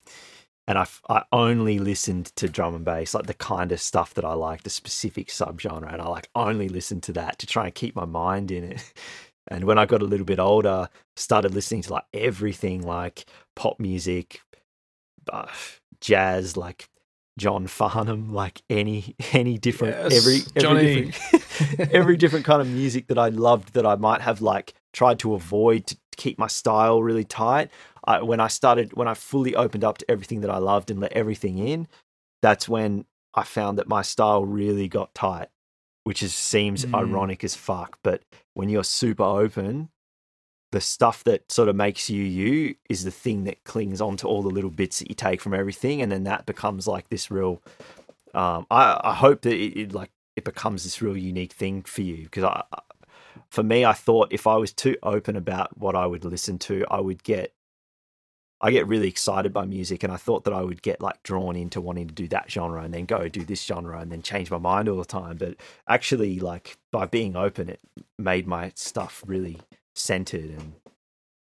And 0.69 0.79
I, 0.79 0.87
I 1.09 1.23
only 1.33 1.79
listened 1.79 2.27
to 2.37 2.49
drum 2.49 2.75
and 2.75 2.85
bass, 2.85 3.14
like 3.14 3.27
the 3.27 3.35
kind 3.35 3.71
of 3.71 3.81
stuff 3.81 4.14
that 4.14 4.25
I 4.25 4.35
like, 4.35 4.64
the 4.64 4.71
specific 4.71 5.29
subgenre. 5.29 5.93
And 5.93 6.03
I 6.03 6.09
like 6.09 6.29
only 6.35 6.69
listened 6.69 7.05
to 7.05 7.12
that 7.12 7.39
to 7.39 7.47
try 7.47 7.67
and 7.67 7.75
keep 7.75 7.95
my 7.95 8.05
mind 8.05 8.51
in 8.51 8.64
it. 8.64 8.93
And 9.49 9.62
when 9.62 9.79
I 9.79 9.87
got 9.87 10.03
a 10.03 10.07
little 10.07 10.27
bit 10.27 10.41
older, 10.41 10.89
started 11.14 11.55
listening 11.55 11.83
to 11.83 11.93
like 11.93 12.05
everything 12.12 12.83
like 12.83 13.27
pop 13.55 13.79
music, 13.79 14.41
uh, 15.33 15.47
jazz, 16.01 16.57
like 16.57 16.89
John 17.39 17.67
Farnham, 17.67 18.33
like 18.33 18.62
any 18.71 19.14
any 19.33 19.59
different 19.59 19.97
Yes, 20.11 20.17
every 20.17 20.69
every 20.69 21.11
different, 21.12 21.91
every 21.93 22.17
different 22.17 22.45
kind 22.45 22.61
of 22.61 22.69
music 22.69 23.09
that 23.09 23.19
I 23.19 23.29
loved 23.29 23.75
that 23.75 23.87
I 23.87 23.95
might 23.97 24.23
have 24.23 24.41
like 24.41 24.75
tried 24.93 25.19
to 25.21 25.35
avoid 25.35 25.87
to 25.89 25.97
keep 26.17 26.39
my 26.39 26.47
style 26.47 27.03
really 27.03 27.25
tight. 27.25 27.71
I, 28.07 28.22
when 28.22 28.40
I 28.40 28.48
started, 28.48 28.92
when 28.94 29.09
I 29.09 29.14
fully 29.14 29.54
opened 29.54 29.84
up 29.84 29.98
to 29.98 30.11
everything 30.11 30.40
that 30.42 30.50
I 30.50 30.59
loved 30.59 30.90
and 30.90 31.00
let 31.00 31.12
everything 31.12 31.59
in, 31.59 31.88
that's 32.42 32.68
when 32.68 33.04
I 33.34 33.42
found 33.44 33.78
that 33.78 33.88
my 33.88 34.02
style 34.02 34.44
really 34.44 34.88
got 34.88 35.14
tight, 35.14 35.48
which 36.04 36.22
is 36.22 36.34
seems 36.34 36.84
Mm. 36.84 36.94
ironic 36.94 37.44
as 37.44 37.54
fuck. 37.54 37.98
But 38.02 38.22
when 38.54 38.68
you're 38.68 38.84
super 38.84 39.24
open, 39.24 39.88
the 40.72 40.80
stuff 40.80 41.24
that 41.24 41.50
sort 41.50 41.68
of 41.68 41.76
makes 41.76 42.11
you 42.11 42.22
you 42.22 42.74
is 42.90 43.04
the 43.04 43.11
thing 43.11 43.44
that 43.44 43.64
clings 43.64 44.00
on 44.00 44.16
to 44.18 44.26
all 44.26 44.42
the 44.42 44.48
little 44.50 44.70
bits 44.70 44.98
that 44.98 45.09
you 45.09 45.14
take 45.14 45.40
from 45.40 45.54
everything, 45.54 46.02
and 46.02 46.11
then 46.12 46.24
that 46.24 46.44
becomes 46.46 46.86
like 46.86 47.09
this 47.09 47.30
real. 47.30 47.62
Um, 48.34 48.66
I 48.70 49.00
I 49.02 49.14
hope 49.14 49.42
that 49.42 49.54
it, 49.54 49.78
it 49.80 49.92
like 49.94 50.11
it 50.36 50.44
becomes 50.44 50.84
this 50.84 51.00
real 51.00 51.16
unique 51.16 51.52
thing 51.52 51.82
for 51.82 52.02
you 52.02 52.24
because 52.24 52.44
I- 52.44 52.64
for 53.50 53.62
me, 53.62 53.84
I 53.84 53.92
thought 53.92 54.32
if 54.32 54.46
I 54.46 54.57
was 54.57 54.72
too 54.72 54.96
open 55.02 55.36
about 55.36 55.78
what 55.78 55.94
I 55.94 56.07
would 56.07 56.24
listen 56.24 56.59
to, 56.61 56.84
I 56.90 57.00
would 57.00 57.22
get. 57.22 57.52
I 58.61 58.70
get 58.70 58.86
really 58.86 59.09
excited 59.09 59.52
by 59.52 59.66
music, 59.66 60.02
and 60.02 60.12
I 60.12 60.16
thought 60.16 60.44
that 60.44 60.54
I 60.54 60.62
would 60.62 60.80
get 60.82 61.00
like 61.02 61.22
drawn 61.22 61.57
into 61.57 61.80
wanting 61.80 62.09
to 62.09 62.14
do 62.14 62.26
that 62.28 62.50
genre 62.50 62.82
and 62.82 62.92
then 62.94 63.04
go 63.04 63.28
do 63.28 63.44
this 63.44 63.62
genre 63.62 63.98
and 64.00 64.11
then 64.11 64.22
change 64.22 64.50
my 64.50 64.59
mind 64.59 64.88
all 64.88 64.96
the 64.98 65.04
time. 65.04 65.36
But 65.36 65.57
actually, 65.88 66.40
like 66.40 66.78
by 66.90 67.04
being 67.07 67.36
open, 67.36 67.68
it 67.68 67.80
made 68.18 68.46
my 68.46 68.72
stuff 68.74 69.22
really 69.26 69.59
centered, 69.94 70.50
and 70.50 70.72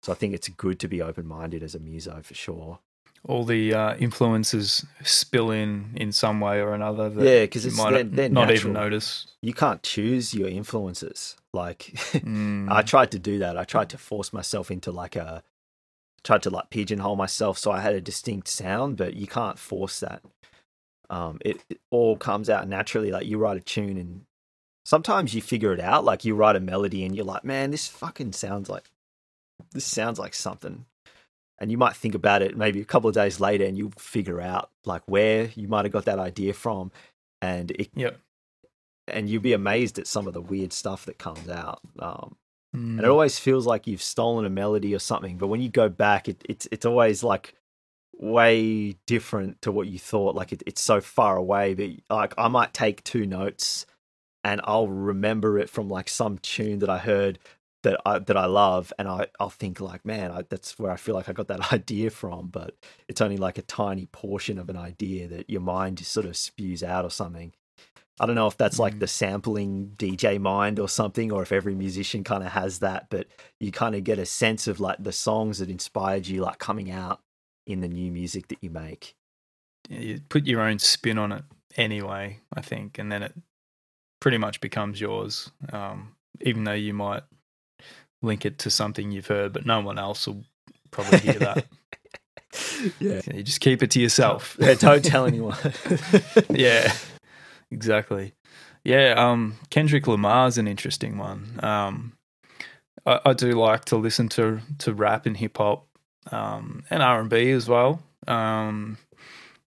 so 0.02 0.12
I 0.12 0.14
think 0.16 0.34
it's 0.34 0.48
good 0.48 0.78
to 0.80 0.88
be 0.88 1.00
open 1.02 1.26
minded 1.26 1.62
as 1.62 1.74
a 1.74 1.78
muso 1.78 2.20
for 2.22 2.34
sure. 2.34 2.78
All 3.26 3.44
the 3.44 3.74
uh, 3.74 3.96
influences 3.96 4.84
spill 5.02 5.50
in 5.50 5.90
in 5.96 6.12
some 6.12 6.40
way 6.40 6.61
or 6.61 6.72
another. 6.72 7.09
That 7.11 7.24
Yeah, 7.24 7.46
'cause 7.46 7.64
you 7.64 7.70
it's- 7.72 7.76
might 7.84 7.90
they're- 7.92 8.04
they're 8.04 8.28
not 8.28 8.50
even 8.52 8.74
notice. 8.74 9.26
You 9.42 9.52
can't 9.54 9.82
choose 9.82 10.34
your 10.34 10.48
influences. 10.48 11.36
Like 11.52 11.80
Mm. 12.12 12.70
I 12.70 12.82
tried 12.82 13.11
to 13.12 13.18
do 13.18 13.38
that. 13.40 13.56
I 13.56 13.64
tried 13.64 13.88
to 13.90 13.98
force 13.98 14.32
myself 14.32 14.70
into 14.70 14.92
like 14.92 15.16
a 15.16 15.42
tried 16.29 16.43
to 16.43 16.51
like 16.51 16.68
pigeonhole 16.68 17.16
myself 17.16 17.57
so 17.57 17.70
I 17.70 17.81
had 17.81 17.95
a 17.95 18.03
distinct 18.03 18.49
sound, 18.49 18.99
but 18.99 19.14
you 19.14 19.26
can't 19.26 19.59
force 19.59 20.01
that. 20.01 20.22
Um, 21.09 21.39
it, 21.43 21.64
it 21.70 21.81
all 21.91 22.18
comes 22.18 22.51
out 22.51 22.68
naturally. 22.68 23.11
Like 23.11 23.24
you 23.24 23.39
write 23.39 23.57
a 23.57 23.61
tune 23.61 23.97
and 23.97 24.26
sometimes 24.85 25.33
you 25.33 25.41
figure 25.41 25.72
it 25.72 25.81
out. 25.81 26.05
Like 26.05 26.26
you 26.26 26.35
write 26.35 26.55
a 26.55 26.61
melody 26.61 27.03
and 27.07 27.16
you're 27.16 27.24
like, 27.24 27.45
man, 27.45 27.70
this 27.70 27.89
fucking 27.89 28.35
sounds 28.35 28.68
like 28.68 28.91
this 29.72 29.87
sounds 29.87 30.18
like 30.18 30.35
something. 30.35 30.85
And 31.59 31.70
you 31.70 31.79
might 31.79 31.97
think 31.97 32.14
about 32.14 32.43
it 32.43 32.59
maybe 32.59 32.83
a 32.83 32.85
couple 32.85 33.09
of 33.09 33.14
days 33.14 33.41
later 33.41 33.64
and 33.64 33.79
you'll 33.79 33.93
figure 33.99 34.39
out 34.39 34.68
like 34.85 35.05
where 35.07 35.49
you 35.55 35.66
might 35.66 35.87
have 35.87 35.93
got 35.93 36.05
that 36.05 36.18
idea 36.18 36.53
from. 36.53 36.93
And 37.41 37.70
it 37.70 37.89
Yep. 37.95 38.20
and 39.07 39.31
you'll 39.31 39.41
be 39.41 39.55
amazed 39.55 39.99
at 39.99 40.07
some 40.07 40.26
of 40.26 40.35
the 40.35 40.43
weird 40.43 40.74
stuff 40.74 41.07
that 41.07 41.16
comes 41.16 41.49
out. 41.49 41.81
Um, 41.99 42.37
Mm. 42.77 42.99
and 42.99 43.01
it 43.01 43.09
always 43.09 43.39
feels 43.39 43.66
like 43.66 43.87
you've 43.87 44.03
stolen 44.03 44.45
a 44.45 44.51
melody 44.51 44.95
or 44.95 44.99
something. 44.99 45.39
But 45.39 45.47
when 45.49 45.61
you 45.61 45.71
go 45.71 45.89
back, 45.89 46.29
it, 46.29 46.43
it's 46.49 46.69
it's 46.71 46.87
always 46.87 47.23
like 47.23 47.55
way 48.14 48.97
different 49.07 49.62
to 49.62 49.73
what 49.73 49.89
you 49.89 49.99
thought. 49.99 50.35
Like 50.35 50.53
it, 50.53 50.62
it's 50.66 50.83
so 50.83 51.01
far 51.01 51.37
away. 51.37 51.75
But 51.75 51.91
like 52.14 52.35
I 52.37 52.49
might 52.49 52.75
take 52.75 53.05
two 53.05 53.27
notes, 53.27 53.87
and 54.45 54.61
I'll 54.64 54.89
remember 54.89 55.59
it 55.59 55.71
from 55.71 55.89
like 55.89 56.09
some 56.09 56.39
tune 56.39 56.81
that 56.81 56.91
I 56.91 56.99
heard 56.99 57.39
that 57.85 58.01
I 58.05 58.19
that 58.19 58.37
I 58.37 58.47
love, 58.47 58.93
and 58.99 59.09
I 59.09 59.29
I'll 59.41 59.51
think 59.51 59.81
like, 59.81 60.05
man, 60.05 60.31
I, 60.31 60.43
that's 60.49 60.79
where 60.79 60.93
I 60.93 60.97
feel 60.97 61.14
like 61.14 61.29
I 61.29 61.33
got 61.33 61.49
that 61.49 61.73
idea 61.73 62.11
from. 62.11 62.49
But 62.49 62.75
it's 63.09 63.21
only 63.23 63.39
like 63.39 63.57
a 63.59 63.62
tiny 63.62 64.07
portion 64.07 64.59
of 64.59 64.69
an 64.69 64.77
idea 64.77 65.29
that 65.29 65.49
your 65.49 65.62
mind 65.62 65.99
just 65.99 66.12
sort 66.12 66.27
of 66.27 66.37
spews 66.37 66.83
out 66.83 67.05
or 67.05 67.11
something. 67.11 67.53
I 68.21 68.27
don't 68.27 68.35
know 68.35 68.47
if 68.47 68.57
that's 68.57 68.79
like 68.79 68.95
Mm. 68.97 69.01
the 69.01 69.07
sampling 69.07 69.93
DJ 69.97 70.39
mind 70.41 70.79
or 70.79 70.89
something, 70.89 71.31
or 71.33 71.43
if 71.43 71.53
every 71.53 71.75
musician 71.75 72.25
kind 72.25 72.43
of 72.43 72.53
has 72.53 72.81
that, 72.81 73.09
but 73.11 73.27
you 73.61 73.71
kind 73.73 73.95
of 73.95 74.05
get 74.05 74.19
a 74.19 74.27
sense 74.27 74.66
of 74.66 74.81
like 74.81 75.03
the 75.03 75.12
songs 75.12 75.59
that 75.59 75.71
inspired 75.71 76.27
you, 76.27 76.43
like 76.43 76.59
coming 76.59 76.91
out 76.91 77.21
in 77.66 77.81
the 77.81 77.89
new 77.89 78.11
music 78.11 78.49
that 78.49 78.59
you 78.62 78.71
make. 78.71 79.14
you 79.89 80.21
put 80.29 80.47
your 80.47 80.61
own 80.62 80.79
spin 80.79 81.16
on 81.19 81.33
it 81.33 81.45
anyway, 81.77 82.41
I 82.53 82.61
think, 82.61 82.99
and 82.99 83.11
then 83.12 83.23
it 83.23 83.35
pretty 84.21 84.39
much 84.39 84.61
becomes 84.61 85.01
yours. 85.01 85.51
Um, 85.73 86.14
even 86.41 86.64
though 86.64 86.73
you 86.73 86.93
might 86.95 87.23
link 88.21 88.45
it 88.45 88.59
to 88.59 88.71
something 88.71 89.12
you've 89.12 89.27
heard, 89.29 89.53
but 89.53 89.64
no 89.64 89.81
one 89.81 89.99
else 89.99 90.27
will 90.27 90.45
probably 90.91 91.19
hear 91.21 91.35
that. 91.39 91.66
yeah. 93.01 93.21
you 93.33 93.43
just 93.43 93.61
keep 93.61 93.83
it 93.83 93.91
to 93.93 94.01
yourself. 94.01 94.57
yeah, 94.59 94.75
don't 94.75 95.05
tell 95.05 95.25
anyone. 95.33 95.57
yeah, 96.51 96.93
exactly. 97.71 98.35
Yeah, 98.85 99.14
um, 99.16 99.57
Kendrick 99.71 100.07
Lamar's 100.07 100.59
an 100.59 100.69
interesting 100.69 101.19
one. 101.19 101.61
Um, 101.62 102.12
I, 103.05 103.21
I 103.27 103.33
do 103.33 103.53
like 103.53 103.85
to 103.87 103.97
listen 103.97 104.29
to 104.31 104.61
to 104.79 104.95
rap 104.95 105.27
and 105.27 105.37
hip 105.37 105.59
hop 105.59 105.87
um, 106.31 106.85
and 106.91 107.03
R 107.03 107.21
and 107.21 107.31
B 107.31 107.51
as 107.51 107.69
well. 107.69 108.03
Um, 108.27 108.99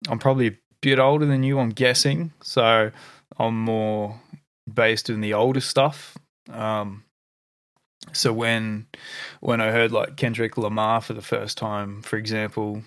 I'm 0.09 0.19
probably 0.19 0.49
a 0.49 0.57
bit 0.81 0.99
older 0.99 1.27
than 1.27 1.43
you, 1.43 1.59
I'm 1.59 1.71
guessing. 1.71 2.33
So 2.43 2.91
I'm 3.39 3.61
more 3.61 4.21
based 4.73 5.11
in 5.11 5.21
the 5.21 5.35
older 5.35 5.61
stuff. 5.61 6.17
Um, 6.51 7.05
so 8.13 8.33
when 8.33 8.87
when 9.41 9.61
I 9.61 9.71
heard 9.71 9.93
like 9.93 10.17
Kendrick 10.17 10.57
Lamar 10.57 11.01
for 11.01 11.15
the 11.15 11.23
first 11.23 11.57
time, 11.57 12.03
for 12.03 12.17
example, 12.17 12.83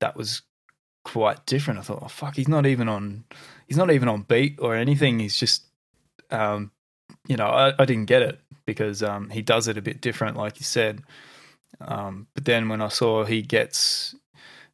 that 0.00 0.16
was 0.16 0.42
quite 1.04 1.46
different. 1.46 1.78
I 1.78 1.82
thought, 1.82 2.02
oh 2.02 2.08
fuck, 2.08 2.36
he's 2.36 2.48
not 2.48 2.66
even 2.66 2.88
on 2.88 3.24
he's 3.68 3.76
not 3.76 3.90
even 3.92 4.08
on 4.08 4.22
beat 4.22 4.56
or 4.60 4.74
anything. 4.74 5.20
He's 5.20 5.38
just 5.38 5.64
um, 6.30 6.72
you 7.26 7.36
know, 7.36 7.46
I, 7.46 7.72
I 7.78 7.84
didn't 7.84 8.06
get 8.06 8.22
it 8.22 8.40
because 8.66 9.02
um, 9.02 9.30
he 9.30 9.40
does 9.42 9.68
it 9.68 9.78
a 9.78 9.82
bit 9.82 10.00
different, 10.00 10.36
like 10.36 10.58
you 10.58 10.64
said. 10.64 11.02
Um, 11.80 12.26
but 12.34 12.44
then 12.44 12.68
when 12.68 12.82
I 12.82 12.88
saw 12.88 13.24
he 13.24 13.40
gets, 13.42 14.14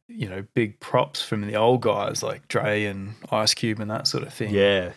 you 0.07 0.27
know, 0.27 0.43
big 0.53 0.79
props 0.79 1.21
from 1.21 1.45
the 1.47 1.55
old 1.55 1.81
guys 1.81 2.23
like 2.23 2.47
Dre 2.47 2.85
and 2.85 3.13
Ice 3.31 3.53
Cube 3.53 3.79
and 3.79 3.89
that 3.91 4.07
sort 4.07 4.23
of 4.23 4.33
thing, 4.33 4.53
Yeah. 4.53 4.91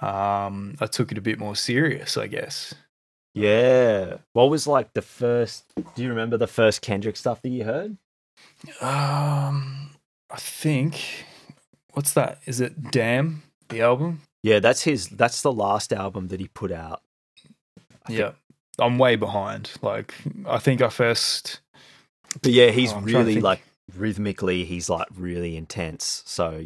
um, 0.00 0.76
I 0.80 0.86
took 0.86 1.10
it 1.12 1.18
a 1.18 1.22
bit 1.22 1.38
more 1.38 1.56
serious, 1.56 2.16
I 2.16 2.26
guess. 2.26 2.74
Yeah. 3.34 4.16
What 4.32 4.50
was 4.50 4.66
like 4.66 4.92
the 4.94 5.02
first? 5.02 5.64
Do 5.94 6.02
you 6.02 6.08
remember 6.08 6.36
the 6.36 6.46
first 6.46 6.82
Kendrick 6.82 7.16
stuff 7.16 7.42
that 7.42 7.48
you 7.50 7.64
heard? 7.64 7.96
Um, 8.80 9.90
I 10.30 10.36
think 10.36 11.25
what's 11.96 12.12
that? 12.12 12.38
Is 12.44 12.60
it 12.60 12.90
Damn 12.90 13.42
the 13.70 13.80
album? 13.80 14.20
Yeah, 14.42 14.60
that's 14.60 14.82
his. 14.82 15.08
That's 15.08 15.42
the 15.42 15.52
last 15.52 15.92
album 15.92 16.28
that 16.28 16.38
he 16.40 16.48
put 16.48 16.70
out. 16.70 17.02
I 18.04 18.08
think- 18.08 18.18
Yeah, 18.20 18.32
I'm 18.78 18.98
way 18.98 19.16
behind. 19.16 19.70
Like 19.82 20.14
I 20.46 20.58
think 20.58 20.82
I 20.82 20.88
first. 20.90 21.60
But 22.42 22.52
yeah, 22.52 22.70
he's 22.70 22.92
Oh, 22.92 22.96
I'm 22.96 23.06
trying 23.06 23.24
to 23.24 23.30
really 23.30 23.40
like 23.40 23.62
rhythmically. 23.96 24.64
He's 24.64 24.88
like 24.90 25.08
really 25.16 25.56
intense. 25.56 26.22
So 26.26 26.64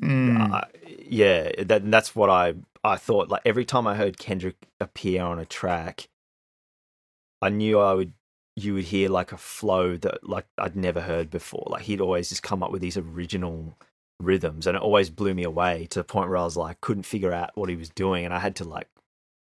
Mm, 0.00 0.50
uh, 0.54 0.62
yeah, 1.08 1.50
that 1.64 1.90
that's 1.90 2.16
what 2.16 2.30
I 2.30 2.54
I 2.82 2.96
thought. 2.96 3.28
Like 3.28 3.42
every 3.44 3.66
time 3.66 3.86
I 3.86 3.96
heard 3.96 4.16
Kendrick 4.18 4.56
appear 4.80 5.22
on 5.22 5.38
a 5.38 5.44
track, 5.44 6.08
I 7.42 7.50
knew 7.50 7.78
I 7.78 7.92
would 7.92 8.14
you 8.56 8.74
would 8.74 8.84
hear 8.84 9.08
like 9.10 9.30
a 9.32 9.36
flow 9.36 9.96
that 9.98 10.26
like 10.26 10.46
I'd 10.56 10.74
never 10.74 11.02
heard 11.02 11.28
before. 11.30 11.66
Like 11.70 11.82
he'd 11.82 12.00
always 12.00 12.30
just 12.30 12.42
come 12.42 12.62
up 12.62 12.72
with 12.72 12.80
these 12.80 12.96
original 12.96 13.76
rhythms, 14.20 14.66
and 14.66 14.76
it 14.76 14.82
always 14.82 15.10
blew 15.10 15.34
me 15.34 15.44
away 15.44 15.86
to 15.90 16.00
the 16.00 16.04
point 16.04 16.28
where 16.28 16.38
I 16.38 16.44
was 16.44 16.56
like 16.56 16.80
couldn't 16.80 17.04
figure 17.04 17.32
out 17.32 17.50
what 17.54 17.68
he 17.68 17.76
was 17.76 17.90
doing, 17.90 18.24
and 18.24 18.34
I 18.34 18.38
had 18.38 18.56
to 18.56 18.64
like 18.64 18.88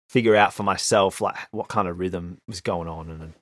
figure 0.09 0.37
out 0.37 0.53
for 0.53 0.63
myself 0.63 1.21
like 1.21 1.37
what 1.51 1.69
kind 1.69 1.89
of 1.89 1.99
rhythm 1.99 2.39
was 2.49 2.61
going 2.61 2.89
on, 2.89 3.11
and 3.11 3.33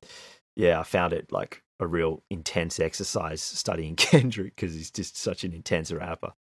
yeah, 0.57 0.81
I 0.81 0.83
found 0.83 1.13
it 1.13 1.33
like 1.33 1.63
a 1.79 1.87
real 1.87 2.23
intense 2.31 2.79
exercise 2.79 3.43
studying 3.43 3.97
Kendrick 3.97 4.57
because 4.57 4.75
he's 4.75 4.91
just 4.91 5.17
such 5.17 5.45
an 5.45 5.53
intense 5.53 5.91
rapper. 5.93 6.33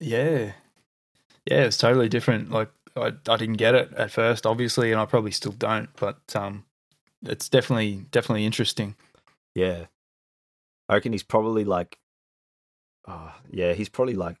yeah, 0.00 0.52
yeah, 1.46 1.64
it's 1.64 1.78
totally 1.78 2.08
different. 2.08 2.50
Like 2.50 2.70
I, 2.96 3.12
I 3.28 3.36
didn't 3.36 3.54
get 3.54 3.74
it 3.74 3.92
at 3.94 4.10
first, 4.10 4.46
obviously, 4.46 4.92
and 4.92 5.00
I 5.00 5.06
probably 5.06 5.30
still 5.30 5.52
don't. 5.52 5.88
But 5.96 6.20
um, 6.34 6.64
it's 7.22 7.48
definitely 7.48 8.06
definitely 8.10 8.44
interesting. 8.46 8.96
Yeah. 9.54 9.86
I 10.88 10.94
reckon 10.94 11.12
he's 11.12 11.22
probably 11.22 11.64
like, 11.64 11.98
oh, 13.06 13.34
yeah, 13.50 13.72
he's 13.72 13.88
probably 13.88 14.14
like 14.14 14.36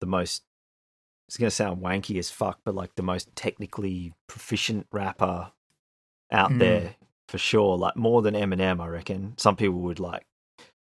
the 0.00 0.06
most, 0.06 0.42
it's 1.28 1.36
going 1.36 1.48
to 1.50 1.54
sound 1.54 1.82
wanky 1.82 2.18
as 2.18 2.30
fuck, 2.30 2.60
but 2.64 2.74
like 2.74 2.94
the 2.96 3.02
most 3.02 3.34
technically 3.36 4.12
proficient 4.26 4.86
rapper 4.92 5.52
out 6.30 6.50
Mm. 6.50 6.58
there 6.58 6.94
for 7.28 7.38
sure. 7.38 7.76
Like 7.76 7.96
more 7.96 8.22
than 8.22 8.34
Eminem, 8.34 8.80
I 8.80 8.88
reckon. 8.88 9.34
Some 9.38 9.56
people 9.56 9.80
would 9.80 10.00
like 10.00 10.24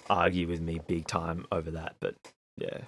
argue 0.09 0.47
with 0.47 0.61
me 0.61 0.79
big 0.87 1.07
time 1.07 1.45
over 1.51 1.71
that, 1.71 1.95
but 1.99 2.15
yeah. 2.57 2.79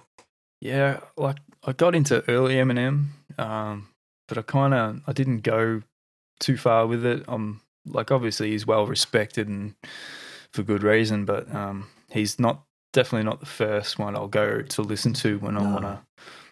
Yeah, 0.60 1.00
like 1.16 1.36
I 1.62 1.72
got 1.72 1.94
into 1.94 2.24
early 2.28 2.54
Eminem, 2.54 3.06
um, 3.38 3.88
but 4.28 4.38
I 4.38 4.42
kind 4.42 4.72
of 4.72 5.00
I 5.06 5.12
didn't 5.12 5.40
go 5.40 5.82
too 6.40 6.56
far 6.56 6.86
with 6.86 7.04
it. 7.04 7.24
I'm 7.28 7.60
like 7.86 8.10
obviously 8.10 8.50
he's 8.50 8.66
well 8.66 8.86
respected 8.86 9.46
and 9.48 9.74
for 10.52 10.62
good 10.62 10.82
reason, 10.82 11.24
but 11.26 11.52
um, 11.54 11.88
he's 12.10 12.38
not 12.38 12.62
definitely 12.94 13.24
not 13.24 13.40
the 13.40 13.46
first 13.46 13.98
one 13.98 14.16
I'll 14.16 14.28
go 14.28 14.62
to 14.62 14.82
listen 14.82 15.12
to 15.14 15.38
when 15.40 15.56
I 15.58 15.62
want 15.62 15.82
to 15.84 15.98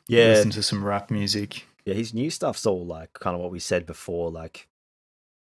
Yeah. 0.09 0.26
listen 0.28 0.51
to 0.51 0.62
some 0.62 0.84
rap 0.84 1.11
music. 1.11 1.66
Yeah, 1.86 1.95
his 1.95 2.12
new 2.12 2.28
stuff's 2.30 2.66
all 2.66 2.84
like 2.84 3.14
kind 3.14 3.34
of 3.34 3.40
what 3.40 3.51
we 3.51 3.59
said 3.59 3.86
before. 3.86 4.30
Like, 4.30 4.68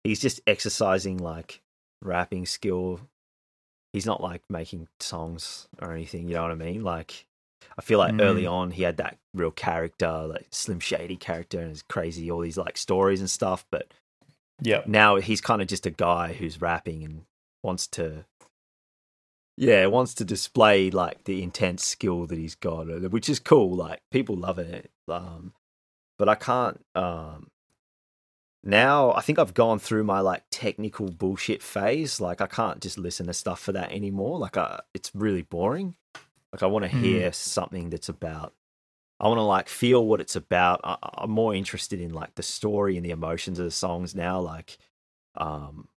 he's 0.03 0.19
just 0.19 0.41
exercising 0.45 1.17
like 1.17 1.61
rapping 2.01 2.45
skill. 2.45 2.99
He's 3.93 4.05
not 4.05 4.21
like 4.21 4.41
making 4.49 4.87
songs 4.99 5.67
or 5.81 5.93
anything. 5.93 6.27
You 6.27 6.35
know 6.35 6.41
what 6.43 6.51
I 6.51 6.55
mean? 6.55 6.83
Like, 6.83 7.25
I 7.77 7.81
feel 7.81 7.99
like 7.99 8.15
early 8.19 8.43
Mm. 8.43 8.51
on 8.51 8.71
he 8.71 8.83
had 8.83 8.97
that 8.97 9.17
real 9.33 9.51
character, 9.51 10.27
like 10.27 10.47
Slim 10.51 10.79
Shady 10.79 11.15
character, 11.15 11.59
and 11.59 11.71
it's 11.71 11.81
crazy 11.83 12.29
all 12.29 12.41
these 12.41 12.57
like 12.57 12.77
stories 12.77 13.19
and 13.21 13.29
stuff. 13.29 13.65
But 13.71 13.87
Yeah, 14.61 14.81
now 14.85 15.15
he's 15.17 15.41
kind 15.41 15.61
of 15.61 15.67
just 15.67 15.85
a 15.85 15.91
guy 15.91 16.33
who's 16.33 16.61
rapping 16.61 17.03
and 17.03 17.25
wants 17.63 17.87
to, 17.87 18.25
yeah, 19.57 19.85
wants 19.87 20.13
to 20.15 20.25
display 20.25 20.91
like 20.91 21.23
the 21.23 21.41
intense 21.41 21.83
skill 21.83 22.25
that 22.27 22.37
he's 22.37 22.55
got, 22.55 22.89
uh, 22.89 23.09
which 23.09 23.27
is 23.27 23.39
cool. 23.39 23.75
Like 23.75 24.01
people 24.11 24.35
love 24.35 24.59
it. 24.59 24.91
Um, 25.07 25.53
but 26.17 26.29
I 26.29 26.35
can't. 26.35 26.85
Um, 26.95 27.49
now 28.63 29.13
I 29.13 29.21
think 29.21 29.39
I've 29.39 29.53
gone 29.53 29.79
through 29.79 30.03
my 30.03 30.19
like 30.19 30.43
technical 30.51 31.09
bullshit 31.09 31.63
phase. 31.63 32.21
Like 32.21 32.41
I 32.41 32.47
can't 32.47 32.81
just 32.81 32.97
listen 32.97 33.27
to 33.27 33.33
stuff 33.33 33.59
for 33.59 33.71
that 33.71 33.91
anymore. 33.91 34.37
Like 34.39 34.57
I, 34.57 34.81
it's 34.93 35.11
really 35.15 35.41
boring. 35.41 35.95
Like 36.53 36.63
I 36.63 36.67
want 36.67 36.83
to 36.83 36.89
Hmm. 36.91 37.01
hear 37.01 37.31
something 37.33 37.89
that's 37.89 38.09
about. 38.09 38.53
I 39.19 39.27
want 39.27 39.39
to 39.39 39.43
like 39.43 39.69
feel 39.69 40.05
what 40.05 40.21
it's 40.21 40.35
about. 40.35 40.81
I, 40.83 40.97
I'm 41.15 41.31
more 41.31 41.55
interested 41.55 41.99
in 41.99 42.13
like 42.13 42.35
the 42.35 42.43
story 42.43 42.97
and 42.97 43.05
the 43.05 43.11
emotions 43.11 43.57
of 43.57 43.65
the 43.65 43.71
songs 43.71 44.13
now. 44.13 44.39
Like, 44.39 44.77
um, 45.35 45.87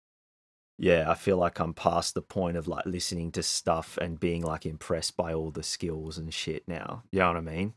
yeah, 0.81 1.11
I 1.11 1.15
feel 1.15 1.37
like 1.37 1.61
I'm 1.61 1.75
past 1.75 2.15
the 2.15 2.23
point 2.23 2.57
of 2.57 2.67
like 2.67 2.87
listening 2.87 3.33
to 3.33 3.43
stuff 3.43 3.99
and 4.01 4.19
being 4.19 4.43
like 4.43 4.65
impressed 4.65 5.15
by 5.15 5.35
all 5.35 5.51
the 5.51 5.63
skills 5.63 6.17
and 6.17 6.33
shit 6.33 6.67
now. 6.67 7.03
You 7.13 7.19
know 7.19 7.29
what 7.29 7.37
I 7.37 7.41
mean? 7.41 7.75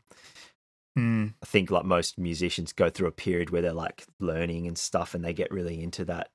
Mm, 0.98 1.34
I 1.42 1.46
think 1.46 1.70
like 1.70 1.84
most 1.84 2.16
musicians 2.18 2.72
go 2.72 2.88
through 2.88 3.08
a 3.08 3.12
period 3.12 3.50
where 3.50 3.60
they're 3.60 3.74
like 3.74 4.06
learning 4.20 4.66
and 4.66 4.78
stuff 4.78 5.14
and 5.14 5.22
they 5.22 5.34
get 5.34 5.50
really 5.50 5.82
into 5.82 6.06
that. 6.06 6.30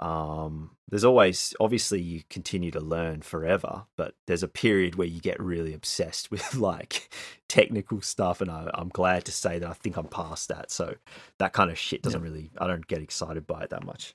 Um, 0.00 0.72
there's 0.90 1.04
always 1.04 1.54
obviously 1.58 2.02
you 2.02 2.24
continue 2.28 2.70
to 2.72 2.80
learn 2.80 3.22
forever, 3.22 3.84
but 3.96 4.16
there's 4.26 4.42
a 4.42 4.48
period 4.48 4.96
where 4.96 5.06
you 5.06 5.20
get 5.20 5.40
really 5.40 5.72
obsessed 5.72 6.30
with 6.30 6.54
like 6.56 7.10
technical 7.48 8.02
stuff, 8.02 8.42
and 8.42 8.50
I, 8.50 8.68
I'm 8.74 8.90
glad 8.90 9.24
to 9.26 9.32
say 9.32 9.58
that 9.60 9.70
I 9.70 9.72
think 9.72 9.96
I'm 9.96 10.08
past 10.08 10.48
that. 10.48 10.70
So 10.70 10.96
that 11.38 11.54
kind 11.54 11.70
of 11.70 11.78
shit 11.78 12.02
doesn't 12.02 12.20
really 12.20 12.50
I 12.58 12.66
don't 12.66 12.86
get 12.86 13.00
excited 13.00 13.46
by 13.46 13.62
it 13.62 13.70
that 13.70 13.86
much. 13.86 14.14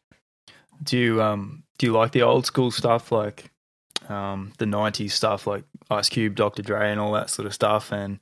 Do 0.84 0.97
you 0.97 1.21
um 1.21 1.63
do 1.77 1.88
you 1.88 1.93
like 1.93 2.11
the 2.11 2.23
old 2.23 2.45
school 2.45 2.71
stuff 2.71 3.11
like 3.11 3.51
um 4.07 4.53
the 4.57 4.65
'90s 4.65 5.11
stuff 5.11 5.47
like 5.47 5.63
Ice 5.89 6.09
Cube, 6.09 6.36
Dr. 6.36 6.61
Dre, 6.61 6.91
and 6.91 6.99
all 6.99 7.13
that 7.13 7.30
sort 7.30 7.45
of 7.45 7.53
stuff, 7.53 7.91
and 7.91 8.19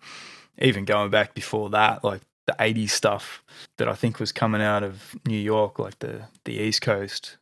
even 0.60 0.86
going 0.86 1.12
back 1.12 1.34
before 1.34 1.70
that, 1.72 2.04
like 2.04 2.22
the 2.46 2.56
'80s 2.60 2.92
stuff 2.92 3.44
that 3.78 3.88
I 3.88 3.94
think 3.94 4.20
was 4.20 4.32
coming 4.32 4.62
out 4.62 4.84
of 4.84 5.16
New 5.26 5.38
York, 5.40 5.80
like 5.80 6.00
the 6.00 6.24
the 6.46 6.54
East 6.54 6.82
Coast. 6.82 7.38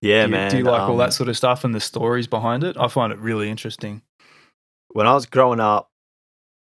Yeah, 0.00 0.22
do 0.22 0.28
you, 0.28 0.32
man. 0.32 0.50
Do 0.50 0.58
you 0.58 0.64
like 0.64 0.82
all 0.82 0.92
um, 0.92 0.98
that 0.98 1.12
sort 1.12 1.28
of 1.28 1.36
stuff 1.36 1.64
and 1.64 1.74
the 1.74 1.80
stories 1.80 2.26
behind 2.26 2.64
it? 2.64 2.76
I 2.76 2.88
find 2.88 3.12
it 3.12 3.18
really 3.18 3.48
interesting. 3.48 4.02
when 4.92 5.06
I 5.06 5.14
was 5.14 5.26
growing 5.26 5.60
up, 5.60 5.90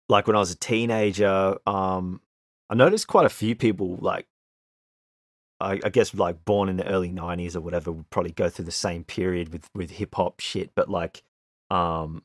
like 0.10 0.28
when 0.28 0.36
I 0.36 0.40
was 0.40 0.52
a 0.52 0.56
teenager, 0.56 1.58
um, 1.66 2.22
I 2.70 2.76
noticed 2.76 3.08
quite 3.08 3.26
a 3.26 3.30
few 3.30 3.56
people 3.56 3.98
like 4.02 4.28
I, 5.60 5.80
I 5.84 5.90
guess 5.90 6.14
like 6.14 6.46
born 6.46 6.70
in 6.70 6.78
the 6.78 6.88
early 6.88 7.12
nineties 7.12 7.56
or 7.56 7.62
whatever 7.62 7.92
would 7.92 8.10
probably 8.10 8.32
go 8.32 8.50
through 8.50 8.66
the 8.66 8.72
same 8.72 9.04
period 9.04 9.52
with 9.52 9.70
with 9.74 9.92
hip 9.92 10.16
hop 10.16 10.40
shit. 10.40 10.72
But 10.76 10.90
like 10.90 11.24
um 11.70 12.24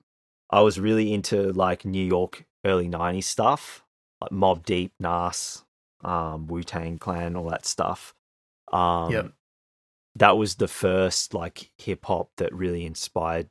I 0.50 0.60
was 0.60 0.78
really 0.78 1.12
into 1.14 1.52
like 1.52 1.84
New 1.84 2.04
York 2.04 2.44
early 2.64 2.88
nineties 2.88 3.26
stuff, 3.26 3.82
like 4.20 4.30
Mobb 4.30 4.64
Deep, 4.64 4.92
Nas, 5.00 5.64
um, 6.04 6.46
Wu 6.46 6.62
Tang 6.62 6.98
Clan, 6.98 7.36
all 7.36 7.48
that 7.50 7.64
stuff. 7.66 8.14
Um 8.72 9.12
Yep. 9.12 9.32
that 10.16 10.36
was 10.36 10.56
the 10.56 10.68
first 10.68 11.32
like 11.34 11.70
hip 11.78 12.04
hop 12.04 12.30
that 12.36 12.52
really 12.54 12.84
inspired 12.84 13.48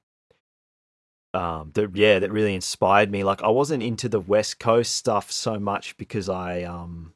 um 1.33 1.71
that 1.75 1.95
yeah 1.95 2.19
that 2.19 2.31
really 2.31 2.53
inspired 2.53 3.09
me 3.09 3.23
like 3.23 3.41
i 3.41 3.47
wasn't 3.47 3.81
into 3.81 4.09
the 4.09 4.19
west 4.19 4.59
coast 4.59 4.93
stuff 4.95 5.31
so 5.31 5.57
much 5.57 5.95
because 5.97 6.27
i 6.27 6.61
um 6.63 7.13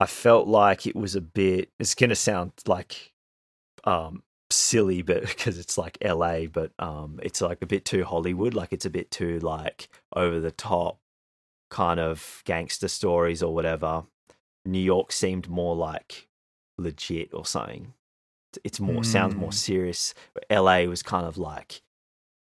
i 0.00 0.06
felt 0.06 0.46
like 0.46 0.86
it 0.86 0.96
was 0.96 1.14
a 1.14 1.20
bit 1.20 1.70
it's 1.78 1.94
gonna 1.94 2.14
sound 2.14 2.52
like 2.66 3.12
um 3.84 4.22
silly 4.50 5.02
but 5.02 5.20
because 5.26 5.58
it's 5.58 5.76
like 5.76 5.98
la 6.04 6.44
but 6.46 6.72
um 6.78 7.18
it's 7.22 7.40
like 7.40 7.62
a 7.62 7.66
bit 7.66 7.84
too 7.84 8.04
hollywood 8.04 8.54
like 8.54 8.72
it's 8.72 8.86
a 8.86 8.90
bit 8.90 9.10
too 9.10 9.38
like 9.40 9.88
over 10.14 10.40
the 10.40 10.50
top 10.52 10.98
kind 11.70 11.98
of 11.98 12.42
gangster 12.44 12.88
stories 12.88 13.42
or 13.42 13.52
whatever 13.54 14.04
new 14.64 14.78
york 14.78 15.10
seemed 15.12 15.48
more 15.48 15.74
like 15.74 16.28
legit 16.78 17.32
or 17.32 17.44
something 17.44 17.92
it's 18.64 18.80
more 18.80 19.04
sounds 19.04 19.34
more 19.36 19.50
Mm. 19.50 19.54
serious. 19.54 20.14
LA 20.50 20.84
was 20.84 21.02
kind 21.02 21.26
of 21.26 21.36
like 21.36 21.82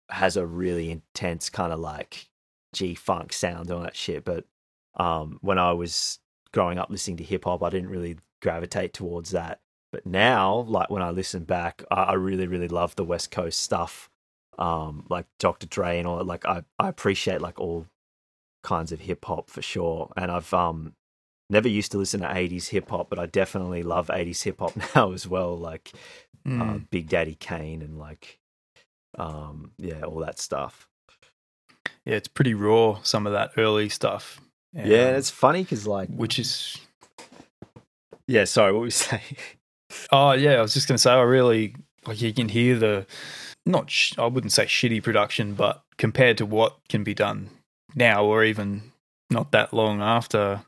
has 0.09 0.37
a 0.37 0.45
really 0.47 0.89
intense 0.89 1.51
kind 1.51 1.71
of 1.71 1.79
like 1.79 2.29
G 2.73 2.95
funk 2.95 3.31
sound 3.31 3.69
and 3.69 3.71
all 3.71 3.83
that 3.83 3.95
shit. 3.95 4.25
But 4.25 4.45
um, 4.95 5.37
when 5.41 5.59
I 5.59 5.73
was 5.73 6.17
growing 6.53 6.77
up 6.77 6.89
listening 6.89 7.17
to 7.17 7.23
hip 7.23 7.45
hop, 7.45 7.63
I 7.63 7.69
didn't 7.69 7.89
really 7.89 8.17
gravitate 8.41 8.93
towards 8.93 9.31
that. 9.31 9.59
But 9.91 10.05
now, 10.05 10.59
like 10.67 10.89
when 10.89 11.01
I 11.01 11.09
listen 11.11 11.43
back, 11.45 11.83
I, 11.89 12.03
I 12.03 12.13
really, 12.13 12.47
really 12.47 12.67
love 12.67 12.95
the 12.95 13.03
West 13.05 13.31
Coast 13.31 13.59
stuff, 13.59 14.09
um, 14.59 15.05
like 15.09 15.25
Dr. 15.39 15.65
Dre 15.67 15.97
and 15.97 16.07
all. 16.07 16.17
that. 16.17 16.27
Like 16.27 16.45
I, 16.45 16.63
I 16.77 16.89
appreciate 16.89 17.41
like 17.41 17.59
all 17.59 17.87
kinds 18.63 18.91
of 18.91 18.99
hip 19.01 19.25
hop 19.25 19.49
for 19.49 19.61
sure. 19.61 20.11
And 20.17 20.29
I've 20.31 20.53
um 20.53 20.93
never 21.49 21.67
used 21.67 21.91
to 21.93 21.97
listen 21.97 22.21
to 22.21 22.27
80s 22.27 22.67
hip 22.69 22.89
hop, 22.89 23.09
but 23.09 23.17
I 23.17 23.25
definitely 23.25 23.81
love 23.81 24.07
80s 24.07 24.43
hip 24.43 24.59
hop 24.59 24.73
now 24.95 25.11
as 25.13 25.27
well. 25.27 25.57
Like 25.57 25.91
uh, 26.45 26.49
Mm. 26.49 26.89
Big 26.89 27.09
Daddy 27.09 27.35
Kane 27.35 27.81
and 27.81 27.99
like 27.99 28.39
um 29.17 29.71
yeah, 29.77 30.01
all 30.03 30.19
that 30.19 30.39
stuff. 30.39 30.87
yeah, 32.05 32.15
it's 32.15 32.27
pretty 32.29 32.53
raw. 32.53 33.01
Some 33.03 33.25
of 33.27 33.33
that 33.33 33.51
early 33.57 33.89
stuff. 33.89 34.39
Yeah, 34.73 35.09
Um, 35.09 35.15
it's 35.15 35.29
funny 35.29 35.63
because 35.63 35.87
like 35.87 36.09
which 36.09 36.39
is 36.39 36.77
yeah, 38.27 38.43
sorry, 38.45 38.71
what 38.71 38.79
were 38.79 38.85
you 38.85 38.91
saying? 38.91 39.21
Oh 40.11 40.33
yeah, 40.33 40.53
I 40.53 40.61
was 40.61 40.73
just 40.73 40.87
going 40.87 40.95
to 40.97 41.01
say 41.01 41.11
I 41.11 41.21
really 41.21 41.75
like 42.05 42.21
you 42.21 42.33
can 42.33 42.49
hear 42.49 42.77
the 42.77 43.05
not 43.65 43.89
sh- 43.89 44.13
I 44.17 44.27
wouldn't 44.27 44.53
say 44.53 44.65
shitty 44.65 45.03
production, 45.03 45.53
but 45.53 45.83
compared 45.97 46.37
to 46.37 46.45
what 46.45 46.77
can 46.87 47.03
be 47.03 47.13
done 47.13 47.49
now 47.95 48.23
or 48.23 48.43
even 48.43 48.91
not 49.31 49.51
that 49.51 49.73
long 49.73 50.01
after, 50.01 50.61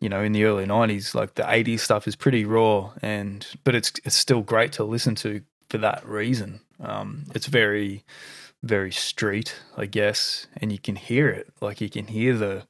you 0.00 0.08
know, 0.08 0.22
in 0.22 0.32
the 0.32 0.44
early 0.44 0.64
'90s, 0.66 1.14
like 1.14 1.34
the 1.34 1.42
'80s 1.42 1.80
stuff 1.80 2.08
is 2.08 2.16
pretty 2.16 2.44
raw, 2.44 2.90
and 3.02 3.46
but 3.64 3.74
it's 3.74 3.92
it's 4.04 4.16
still 4.16 4.42
great 4.42 4.72
to 4.72 4.84
listen 4.84 5.14
to 5.16 5.42
for 5.68 5.78
that 5.78 6.06
reason. 6.06 6.60
Um, 6.80 7.24
it's 7.34 7.46
very 7.46 8.04
very 8.62 8.90
street, 8.90 9.54
I 9.76 9.86
guess, 9.86 10.46
and 10.56 10.72
you 10.72 10.78
can 10.78 10.96
hear 10.96 11.28
it. 11.28 11.48
Like 11.60 11.80
you 11.80 11.88
can 11.88 12.06
hear 12.06 12.36
the 12.36 12.66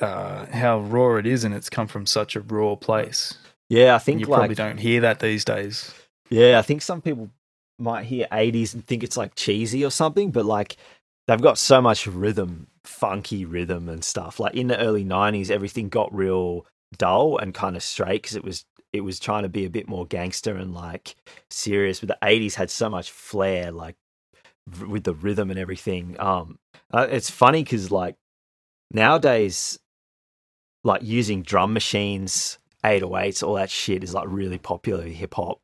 uh, 0.00 0.46
how 0.46 0.80
raw 0.80 1.16
it 1.16 1.26
is, 1.26 1.44
and 1.44 1.54
it's 1.54 1.70
come 1.70 1.86
from 1.86 2.06
such 2.06 2.36
a 2.36 2.40
raw 2.40 2.74
place. 2.76 3.34
Yeah, 3.68 3.94
I 3.94 3.98
And 3.98 4.04
think 4.04 4.20
you 4.20 4.26
like 4.26 4.38
probably 4.38 4.54
don't 4.54 4.78
hear 4.78 5.00
that 5.02 5.20
these 5.20 5.44
days. 5.44 5.94
Yeah, 6.30 6.58
I 6.58 6.62
think 6.62 6.82
some 6.82 7.00
people 7.02 7.30
might 7.78 8.04
hear 8.04 8.26
80s 8.30 8.74
and 8.74 8.86
think 8.86 9.02
it's 9.02 9.16
like 9.16 9.34
cheesy 9.34 9.84
or 9.84 9.90
something, 9.90 10.30
but 10.30 10.44
like 10.44 10.76
they've 11.26 11.40
got 11.40 11.58
so 11.58 11.80
much 11.80 12.06
rhythm, 12.06 12.68
funky 12.84 13.44
rhythm 13.44 13.88
and 13.88 14.04
stuff. 14.04 14.38
Like 14.40 14.54
in 14.54 14.68
the 14.68 14.78
early 14.78 15.04
90s, 15.04 15.50
everything 15.50 15.88
got 15.88 16.14
real 16.14 16.66
dull 16.98 17.38
and 17.38 17.54
kind 17.54 17.76
of 17.76 17.82
straight 17.82 18.22
because 18.22 18.36
it 18.36 18.44
was 18.44 18.64
it 18.92 19.02
was 19.02 19.20
trying 19.20 19.44
to 19.44 19.48
be 19.48 19.64
a 19.64 19.70
bit 19.70 19.88
more 19.88 20.06
gangster 20.06 20.56
and 20.56 20.74
like 20.74 21.14
serious. 21.50 22.00
But 22.00 22.08
the 22.08 22.18
80s 22.26 22.54
had 22.54 22.70
so 22.70 22.88
much 22.90 23.10
flair, 23.10 23.70
like 23.70 23.96
with 24.86 25.04
the 25.04 25.14
rhythm 25.14 25.50
and 25.50 25.58
everything. 25.58 26.16
Um, 26.18 26.58
uh, 26.92 27.06
it's 27.10 27.30
funny 27.30 27.62
because 27.64 27.90
like 27.90 28.16
nowadays, 28.92 29.78
like 30.84 31.02
using 31.02 31.42
drum 31.42 31.72
machines, 31.72 32.58
808s, 32.84 33.42
all 33.42 33.54
that 33.54 33.70
shit 33.70 34.04
is 34.04 34.14
like 34.14 34.26
really 34.28 34.58
popular 34.58 35.04
hip 35.04 35.34
hop. 35.34 35.60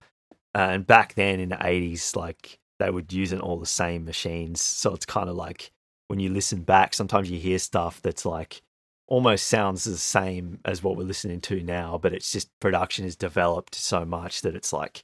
And 0.54 0.86
back 0.86 1.14
then 1.14 1.40
in 1.40 1.50
the 1.50 1.56
80s, 1.56 2.16
like 2.16 2.58
they 2.78 2.90
would 2.90 3.12
use 3.12 3.32
it 3.32 3.40
all 3.40 3.58
the 3.58 3.66
same 3.66 4.04
machines. 4.04 4.60
So 4.60 4.94
it's 4.94 5.06
kind 5.06 5.28
of 5.28 5.36
like 5.36 5.70
when 6.08 6.20
you 6.20 6.30
listen 6.30 6.62
back, 6.62 6.94
sometimes 6.94 7.30
you 7.30 7.38
hear 7.38 7.58
stuff 7.58 8.00
that's 8.02 8.24
like 8.24 8.62
almost 9.08 9.46
sounds 9.46 9.84
the 9.84 9.96
same 9.96 10.58
as 10.64 10.82
what 10.82 10.96
we're 10.96 11.04
listening 11.04 11.40
to 11.40 11.62
now, 11.62 11.98
but 11.98 12.12
it's 12.12 12.32
just 12.32 12.48
production 12.60 13.04
has 13.04 13.16
developed 13.16 13.74
so 13.74 14.04
much 14.04 14.42
that 14.42 14.56
it's 14.56 14.72
like, 14.72 15.02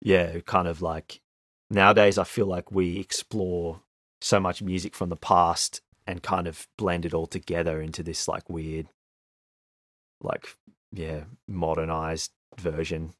yeah, 0.00 0.40
kind 0.40 0.68
of 0.68 0.82
like 0.82 1.20
nowadays 1.70 2.18
I 2.18 2.24
feel 2.24 2.46
like 2.46 2.72
we 2.72 2.98
explore 2.98 3.80
so 4.20 4.40
much 4.40 4.62
music 4.62 4.94
from 4.94 5.08
the 5.08 5.16
past 5.16 5.80
and 6.06 6.22
kind 6.22 6.46
of 6.48 6.66
blend 6.76 7.04
it 7.06 7.14
all 7.14 7.26
together 7.26 7.80
into 7.80 8.02
this 8.02 8.26
like 8.26 8.48
weird, 8.50 8.88
like, 10.22 10.46
yeah, 10.92 11.24
modernized 11.46 12.32
version. 12.58 13.12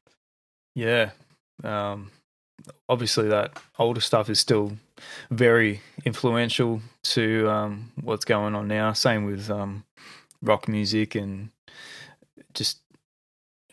Yeah. 0.75 1.11
Um, 1.63 2.11
obviously, 2.87 3.27
that 3.29 3.59
older 3.77 4.01
stuff 4.01 4.29
is 4.29 4.39
still 4.39 4.73
very 5.31 5.81
influential 6.05 6.81
to 7.03 7.49
um, 7.49 7.91
what's 8.01 8.25
going 8.25 8.55
on 8.55 8.67
now. 8.67 8.93
Same 8.93 9.25
with 9.25 9.49
um, 9.49 9.83
rock 10.41 10.67
music 10.67 11.15
and 11.15 11.49
just 12.53 12.79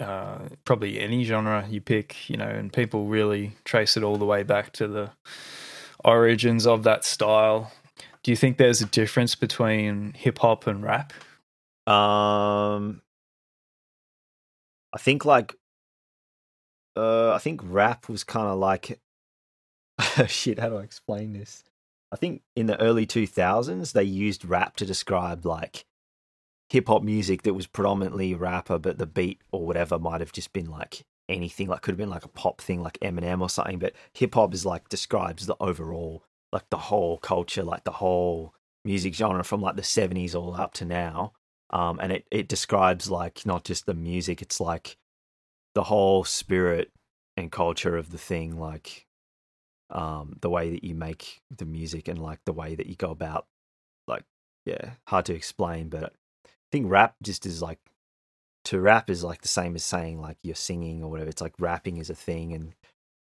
uh, 0.00 0.40
probably 0.64 1.00
any 1.00 1.24
genre 1.24 1.66
you 1.68 1.80
pick, 1.80 2.28
you 2.28 2.36
know, 2.36 2.48
and 2.48 2.72
people 2.72 3.06
really 3.06 3.56
trace 3.64 3.96
it 3.96 4.02
all 4.02 4.16
the 4.16 4.24
way 4.24 4.42
back 4.42 4.72
to 4.72 4.86
the 4.86 5.10
origins 6.04 6.66
of 6.66 6.82
that 6.82 7.04
style. 7.04 7.72
Do 8.22 8.30
you 8.30 8.36
think 8.36 8.58
there's 8.58 8.82
a 8.82 8.86
difference 8.86 9.34
between 9.34 10.12
hip 10.14 10.38
hop 10.38 10.66
and 10.66 10.82
rap? 10.82 11.12
Um, 11.86 13.02
I 14.96 14.98
think 14.98 15.26
like, 15.26 15.54
uh, 16.96 17.34
I 17.34 17.38
think 17.38 17.60
rap 17.62 18.08
was 18.08 18.24
kind 18.24 18.48
of 18.48 18.58
like, 18.58 18.98
shit. 20.26 20.58
How 20.58 20.70
do 20.70 20.78
I 20.78 20.84
explain 20.84 21.34
this? 21.34 21.64
I 22.10 22.16
think 22.16 22.40
in 22.54 22.64
the 22.64 22.80
early 22.80 23.04
two 23.04 23.26
thousands 23.26 23.92
they 23.92 24.04
used 24.04 24.46
rap 24.46 24.74
to 24.76 24.86
describe 24.86 25.44
like 25.44 25.84
hip 26.70 26.86
hop 26.88 27.02
music 27.02 27.42
that 27.42 27.52
was 27.52 27.66
predominantly 27.66 28.32
rapper, 28.32 28.78
but 28.78 28.96
the 28.96 29.04
beat 29.04 29.42
or 29.52 29.66
whatever 29.66 29.98
might 29.98 30.22
have 30.22 30.32
just 30.32 30.54
been 30.54 30.70
like 30.70 31.04
anything. 31.28 31.68
Like 31.68 31.82
could 31.82 31.92
have 31.92 31.98
been 31.98 32.08
like 32.08 32.24
a 32.24 32.28
pop 32.28 32.62
thing, 32.62 32.82
like 32.82 32.98
Eminem 33.00 33.42
or 33.42 33.50
something. 33.50 33.78
But 33.78 33.92
hip 34.14 34.32
hop 34.32 34.54
is 34.54 34.64
like 34.64 34.88
describes 34.88 35.44
the 35.44 35.56
overall, 35.60 36.24
like 36.54 36.70
the 36.70 36.78
whole 36.78 37.18
culture, 37.18 37.62
like 37.62 37.84
the 37.84 37.92
whole 38.00 38.54
music 38.82 39.12
genre 39.12 39.44
from 39.44 39.60
like 39.60 39.76
the 39.76 39.82
seventies 39.82 40.34
all 40.34 40.54
up 40.54 40.72
to 40.72 40.86
now 40.86 41.34
um, 41.70 41.98
and 42.00 42.12
it, 42.12 42.26
it 42.30 42.48
describes 42.48 43.10
like 43.10 43.44
not 43.44 43.64
just 43.64 43.86
the 43.86 43.94
music 43.94 44.42
it's 44.42 44.60
like 44.60 44.96
the 45.74 45.84
whole 45.84 46.24
spirit 46.24 46.90
and 47.36 47.52
culture 47.52 47.96
of 47.96 48.10
the 48.10 48.18
thing 48.18 48.58
like 48.58 49.06
um, 49.90 50.36
the 50.40 50.50
way 50.50 50.70
that 50.70 50.84
you 50.84 50.94
make 50.94 51.40
the 51.56 51.64
music 51.64 52.08
and 52.08 52.18
like 52.18 52.40
the 52.44 52.52
way 52.52 52.74
that 52.74 52.86
you 52.86 52.96
go 52.96 53.10
about 53.10 53.46
like 54.06 54.24
yeah 54.64 54.90
hard 55.08 55.24
to 55.26 55.34
explain 55.34 55.88
but 55.88 56.12
i 56.44 56.48
think 56.72 56.90
rap 56.90 57.14
just 57.22 57.46
is 57.46 57.62
like 57.62 57.78
to 58.64 58.80
rap 58.80 59.08
is 59.08 59.22
like 59.22 59.42
the 59.42 59.48
same 59.48 59.76
as 59.76 59.84
saying 59.84 60.20
like 60.20 60.38
you're 60.42 60.54
singing 60.54 61.02
or 61.02 61.10
whatever 61.10 61.30
it's 61.30 61.42
like 61.42 61.54
rapping 61.60 61.98
is 61.98 62.10
a 62.10 62.14
thing 62.14 62.52
and 62.52 62.74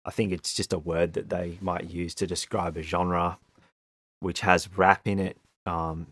i 0.05 0.11
think 0.11 0.31
it's 0.31 0.53
just 0.53 0.71
a 0.71 0.79
word 0.79 1.13
that 1.13 1.29
they 1.29 1.57
might 1.59 1.89
use 1.89 2.15
to 2.15 2.25
describe 2.25 2.77
a 2.77 2.81
genre 2.81 3.37
which 4.21 4.39
has 4.39 4.77
rap 4.77 5.01
in 5.05 5.19
it 5.19 5.37
um, 5.65 6.07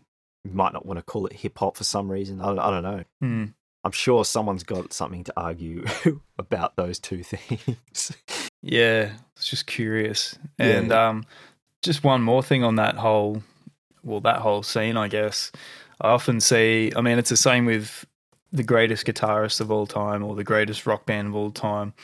might 0.50 0.72
not 0.72 0.86
want 0.86 0.98
to 0.98 1.02
call 1.02 1.26
it 1.26 1.32
hip 1.32 1.58
hop 1.58 1.76
for 1.76 1.84
some 1.84 2.10
reason. 2.10 2.40
I 2.40 2.46
don't, 2.46 2.58
I 2.58 2.70
don't 2.70 2.82
know. 2.82 3.04
Hmm. 3.20 3.44
I'm 3.84 3.92
sure 3.92 4.24
someone's 4.24 4.62
got 4.62 4.92
something 4.92 5.24
to 5.24 5.32
argue 5.36 5.84
about 6.38 6.76
those 6.76 6.98
two 6.98 7.22
things. 7.22 8.12
Yeah, 8.62 9.12
it's 9.36 9.48
just 9.48 9.66
curious. 9.66 10.38
Yeah. 10.58 10.66
And 10.66 10.92
um, 10.92 11.24
just 11.82 12.04
one 12.04 12.22
more 12.22 12.42
thing 12.42 12.62
on 12.62 12.76
that 12.76 12.96
whole, 12.96 13.42
well, 14.04 14.20
that 14.20 14.38
whole 14.38 14.62
scene, 14.62 14.96
I 14.96 15.08
guess. 15.08 15.50
I 16.00 16.08
often 16.10 16.40
see, 16.40 16.92
I 16.94 17.00
mean, 17.00 17.18
it's 17.18 17.30
the 17.30 17.36
same 17.36 17.64
with 17.64 18.06
the 18.52 18.62
greatest 18.62 19.06
guitarist 19.06 19.60
of 19.60 19.72
all 19.72 19.86
time 19.86 20.22
or 20.22 20.34
the 20.36 20.44
greatest 20.44 20.86
rock 20.86 21.06
band 21.06 21.28
of 21.28 21.34
all 21.34 21.50
time. 21.50 21.94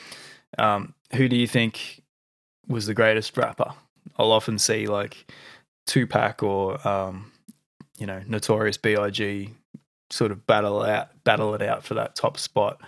Um, 0.57 0.93
who 1.13 1.29
do 1.29 1.35
you 1.35 1.47
think 1.47 2.01
was 2.67 2.87
the 2.87 2.93
greatest 2.93 3.37
rapper? 3.37 3.73
I'll 4.17 4.31
often 4.31 4.59
see 4.59 4.87
like 4.87 5.31
Tupac 5.85 6.43
or, 6.43 6.85
um, 6.87 7.31
you 7.99 8.07
know, 8.07 8.21
Notorious 8.27 8.77
B.I.G. 8.77 9.51
sort 10.09 10.31
of 10.31 10.47
battle 10.47 10.81
out, 10.81 11.09
battle 11.23 11.53
it 11.53 11.61
out 11.61 11.83
for 11.83 11.93
that 11.95 12.15
top 12.15 12.37
spot 12.37 12.81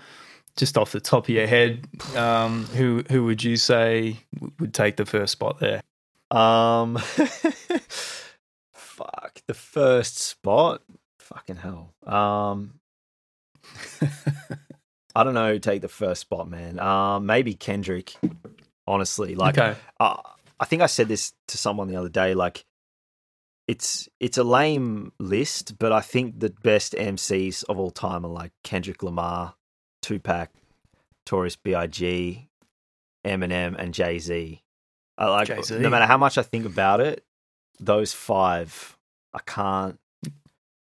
just 0.58 0.78
off 0.78 0.92
the 0.92 1.00
top 1.00 1.26
of 1.26 1.30
your 1.30 1.48
head, 1.48 1.88
um, 2.16 2.66
who 2.66 3.04
who 3.10 3.24
would 3.24 3.42
you 3.42 3.56
say 3.56 4.18
would 4.60 4.74
take 4.74 4.98
the 4.98 5.06
first 5.06 5.32
spot 5.32 5.60
there? 5.60 5.82
um, 6.32 6.98
fuck 8.74 9.42
the 9.48 9.54
first 9.54 10.18
spot. 10.18 10.82
Fucking 11.20 11.58
hell. 11.58 11.94
Um, 12.06 12.80
I 15.16 15.24
don't 15.24 15.34
know. 15.34 15.54
who 15.54 15.60
Take 15.60 15.82
the 15.82 15.90
first 15.90 16.22
spot, 16.22 16.50
man. 16.50 16.80
Um, 16.80 17.26
maybe 17.26 17.54
Kendrick. 17.54 18.16
Honestly, 18.88 19.36
like 19.36 19.58
okay, 19.58 19.78
uh, 20.00 20.18
I 20.60 20.66
think 20.66 20.82
I 20.82 20.88
said 20.88 21.08
this 21.08 21.34
to 21.50 21.58
someone 21.58 21.88
the 21.88 21.96
other 21.96 22.10
day. 22.10 22.34
Like, 22.34 22.66
it's 23.72 24.10
it's 24.20 24.38
a 24.38 24.44
lame 24.44 25.14
list, 25.18 25.80
but 25.80 25.92
I 25.94 26.02
think 26.02 26.40
the 26.42 26.50
best 26.62 26.92
MCs 26.94 27.64
of 27.70 27.80
all 27.80 27.90
time 27.92 28.26
are 28.26 28.30
like 28.42 28.52
Kendrick 28.66 29.02
Lamar, 29.02 29.56
Tupac, 30.02 30.50
Taurus 31.26 31.56
B.I.G., 31.56 32.50
Eminem, 33.26 33.76
and 33.80 33.94
Jay 33.94 34.20
Z. 34.20 34.62
I 35.18 35.26
like 35.30 35.48
Jay-Z. 35.48 35.80
no 35.80 35.90
matter 35.90 36.06
how 36.06 36.18
much 36.18 36.38
I 36.38 36.42
think 36.42 36.66
about 36.66 37.00
it, 37.00 37.24
those 37.80 38.12
five, 38.14 38.98
I 39.34 39.40
can't. 39.46 39.98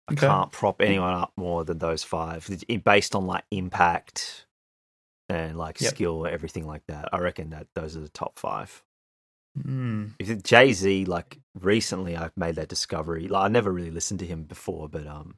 I 0.09 0.13
Okay. 0.13 0.27
can't 0.27 0.51
prop 0.51 0.81
anyone 0.81 1.13
up 1.13 1.31
more 1.37 1.63
than 1.63 1.77
those 1.77 2.03
five, 2.03 2.49
based 2.83 3.15
on 3.15 3.25
like 3.25 3.45
impact 3.51 4.45
and 5.29 5.57
like 5.57 5.79
Yep. 5.79 5.93
skill, 5.93 6.27
everything 6.27 6.67
like 6.67 6.83
that. 6.87 7.07
I 7.13 7.19
reckon 7.19 7.51
that 7.51 7.67
those 7.75 7.95
are 7.95 8.01
the 8.01 8.09
top 8.09 8.37
five. 8.37 8.83
Mm. 9.57 10.13
If 10.19 10.43
Jay 10.43 10.73
Z, 10.73 11.05
like 11.05 11.39
recently, 11.53 12.17
I've 12.17 12.35
made 12.35 12.55
that 12.55 12.69
discovery. 12.69 13.27
Like 13.27 13.45
I 13.45 13.47
never 13.49 13.71
really 13.71 13.91
listened 13.91 14.19
to 14.21 14.25
him 14.25 14.43
before, 14.43 14.89
but 14.89 15.05
um, 15.05 15.35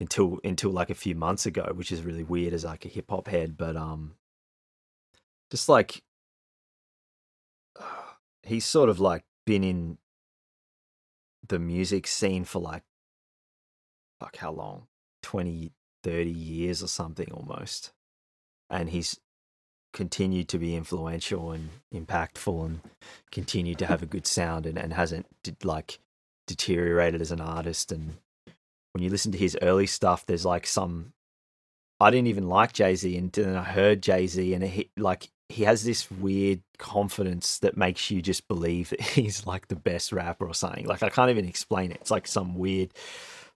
until 0.00 0.38
until 0.42 0.70
like 0.70 0.90
a 0.90 0.94
few 0.94 1.14
months 1.14 1.46
ago, 1.46 1.72
which 1.74 1.92
is 1.92 2.02
really 2.02 2.24
weird 2.24 2.52
as 2.52 2.64
like 2.64 2.84
a 2.84 2.88
hip 2.88 3.06
hop 3.10 3.28
head. 3.28 3.56
But 3.56 3.76
um, 3.76 4.16
just 5.50 5.68
like 5.68 6.02
he's 8.42 8.64
sort 8.64 8.88
of 8.88 8.98
like 8.98 9.24
been 9.46 9.64
in 9.64 9.98
the 11.46 11.58
music 11.58 12.06
scene 12.06 12.44
for 12.44 12.60
like 12.60 12.82
fuck 14.20 14.36
how 14.36 14.52
long 14.52 14.86
20 15.22 15.72
30 16.04 16.30
years 16.30 16.82
or 16.82 16.86
something 16.86 17.30
almost 17.32 17.92
and 18.68 18.90
he's 18.90 19.18
continued 19.92 20.48
to 20.48 20.58
be 20.58 20.76
influential 20.76 21.52
and 21.52 21.70
impactful 21.92 22.64
and 22.64 22.80
continued 23.30 23.78
to 23.78 23.86
have 23.86 24.02
a 24.02 24.06
good 24.06 24.26
sound 24.26 24.66
and, 24.66 24.78
and 24.78 24.92
hasn't 24.92 25.26
did, 25.42 25.64
like 25.64 25.98
deteriorated 26.46 27.20
as 27.20 27.30
an 27.30 27.40
artist 27.40 27.92
and 27.92 28.16
when 28.92 29.02
you 29.02 29.10
listen 29.10 29.32
to 29.32 29.38
his 29.38 29.56
early 29.62 29.86
stuff 29.86 30.26
there's 30.26 30.44
like 30.44 30.66
some 30.66 31.12
I 32.00 32.10
didn't 32.10 32.28
even 32.28 32.48
like 32.48 32.72
Jay-Z 32.72 33.16
and 33.16 33.30
then 33.32 33.56
I 33.56 33.62
heard 33.62 34.02
Jay-Z 34.02 34.54
and 34.54 34.64
he 34.64 34.90
like 34.96 35.28
he 35.50 35.64
has 35.64 35.84
this 35.84 36.10
weird 36.10 36.62
confidence 36.78 37.58
that 37.58 37.76
makes 37.76 38.10
you 38.10 38.22
just 38.22 38.48
believe 38.48 38.90
that 38.90 39.00
he's 39.00 39.46
like 39.46 39.68
the 39.68 39.76
best 39.76 40.12
rapper 40.12 40.46
or 40.46 40.54
something. 40.54 40.86
Like 40.86 41.02
I 41.02 41.10
can't 41.10 41.30
even 41.30 41.44
explain 41.44 41.90
it. 41.90 41.98
It's 42.00 42.10
like 42.10 42.26
some 42.26 42.54
weird 42.54 42.92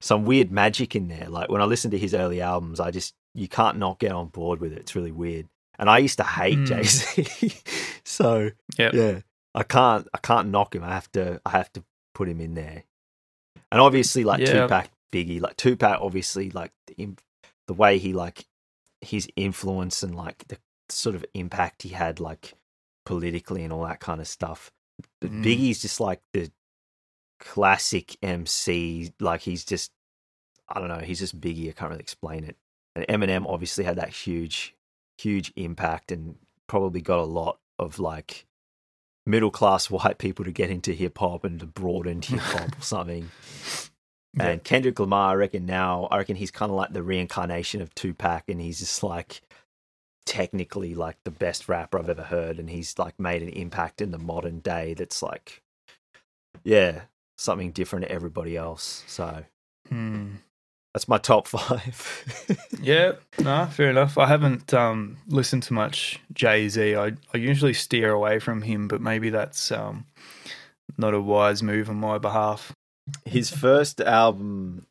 some 0.00 0.24
weird 0.26 0.50
magic 0.50 0.94
in 0.94 1.08
there. 1.08 1.28
Like 1.28 1.48
when 1.48 1.62
I 1.62 1.64
listen 1.64 1.90
to 1.92 1.98
his 1.98 2.14
early 2.14 2.40
albums, 2.42 2.80
I 2.80 2.90
just 2.90 3.14
you 3.34 3.48
can't 3.48 3.78
not 3.78 3.98
get 3.98 4.12
on 4.12 4.28
board 4.28 4.60
with 4.60 4.72
it. 4.72 4.78
It's 4.78 4.94
really 4.94 5.12
weird. 5.12 5.48
And 5.78 5.90
I 5.90 5.98
used 5.98 6.18
to 6.18 6.24
hate 6.24 6.58
Mm. 6.58 6.66
Jay 6.66 6.82
Z, 6.84 7.52
so 8.04 8.50
Yep. 8.78 8.92
yeah, 8.94 9.20
I 9.54 9.62
can't 9.64 10.06
I 10.14 10.18
can't 10.18 10.48
knock 10.48 10.74
him. 10.74 10.84
I 10.84 10.90
have 10.90 11.10
to 11.12 11.40
I 11.44 11.50
have 11.50 11.72
to 11.74 11.84
put 12.14 12.28
him 12.28 12.40
in 12.40 12.54
there. 12.54 12.84
And 13.72 13.80
obviously, 13.80 14.22
like 14.24 14.40
Yeah. 14.40 14.62
Tupac, 14.66 14.88
Biggie, 15.12 15.40
like 15.40 15.56
Tupac, 15.56 16.00
obviously, 16.00 16.50
like 16.50 16.72
the, 16.86 17.08
the 17.66 17.74
way 17.74 17.98
he 17.98 18.12
like 18.12 18.46
his 19.00 19.28
influence 19.36 20.02
and 20.02 20.14
like 20.14 20.46
the 20.48 20.58
sort 20.88 21.14
of 21.16 21.24
impact 21.34 21.82
he 21.82 21.88
had, 21.90 22.20
like 22.20 22.54
politically 23.04 23.64
and 23.64 23.72
all 23.72 23.84
that 23.84 24.00
kind 24.00 24.20
of 24.20 24.28
stuff. 24.28 24.70
But 25.20 25.30
Mm. 25.32 25.44
Biggie's 25.44 25.82
just 25.82 25.98
like 26.00 26.20
the 26.32 26.50
classic 27.40 28.16
MC. 28.22 29.12
Like 29.20 29.40
he's 29.42 29.64
just, 29.64 29.90
I 30.68 30.78
don't 30.78 30.88
know, 30.88 30.98
he's 30.98 31.18
just 31.18 31.40
Biggie. 31.40 31.68
I 31.68 31.72
can't 31.72 31.90
really 31.90 32.00
explain 32.02 32.44
it. 32.44 32.56
And 32.94 33.04
Eminem 33.08 33.44
obviously 33.48 33.84
had 33.84 33.96
that 33.96 34.10
huge, 34.10 34.74
huge 35.18 35.52
impact 35.56 36.10
and 36.12 36.36
probably 36.66 37.00
got 37.00 37.18
a 37.18 37.24
lot 37.24 37.58
of 37.78 37.98
like 37.98 38.46
middle 39.26 39.50
class 39.50 39.90
white 39.90 40.18
people 40.18 40.44
to 40.44 40.52
get 40.52 40.70
into 40.70 40.92
hip 40.92 41.18
hop 41.18 41.44
and 41.44 41.60
to 41.60 41.66
broaden 41.66 42.22
hip 42.22 42.40
hop 42.40 42.78
or 42.78 42.82
something. 42.82 43.30
Yeah. 44.36 44.48
And 44.48 44.64
Kendrick 44.64 44.98
Lamar, 44.98 45.30
I 45.30 45.34
reckon 45.34 45.64
now, 45.64 46.08
I 46.10 46.18
reckon 46.18 46.36
he's 46.36 46.50
kind 46.50 46.70
of 46.70 46.76
like 46.76 46.92
the 46.92 47.02
reincarnation 47.04 47.80
of 47.80 47.94
Tupac, 47.94 48.44
and 48.48 48.60
he's 48.60 48.80
just 48.80 49.02
like 49.02 49.42
technically 50.26 50.94
like 50.94 51.16
the 51.24 51.30
best 51.30 51.68
rapper 51.68 51.98
I've 51.98 52.08
ever 52.08 52.24
heard, 52.24 52.58
and 52.58 52.68
he's 52.68 52.98
like 52.98 53.18
made 53.20 53.42
an 53.42 53.50
impact 53.50 54.00
in 54.00 54.10
the 54.10 54.18
modern 54.18 54.58
day 54.58 54.94
that's 54.94 55.22
like, 55.22 55.62
yeah, 56.64 57.02
something 57.38 57.70
different 57.70 58.06
to 58.06 58.10
everybody 58.12 58.56
else. 58.56 59.04
So 59.06 59.44
Hmm. 59.88 60.36
That's 60.94 61.08
my 61.08 61.18
top 61.18 61.48
five. 61.48 62.68
Yeah, 62.80 63.12
no, 63.40 63.66
fair 63.66 63.90
enough. 63.90 64.16
I 64.16 64.26
haven't 64.26 64.72
um, 64.72 65.18
listened 65.26 65.64
to 65.64 65.72
much 65.72 66.20
Jay 66.32 66.68
Z. 66.68 66.94
I, 66.94 67.12
I 67.32 67.36
usually 67.36 67.74
steer 67.74 68.12
away 68.12 68.38
from 68.38 68.62
him, 68.62 68.88
but 68.88 69.00
maybe 69.00 69.28
that's 69.30 69.72
um, 69.72 70.06
not 70.96 71.12
a 71.12 71.20
wise 71.20 71.62
move 71.62 71.90
on 71.90 71.96
my 71.96 72.18
behalf. 72.18 72.72
His 73.24 73.50
first 73.50 74.00
album, 74.00 74.86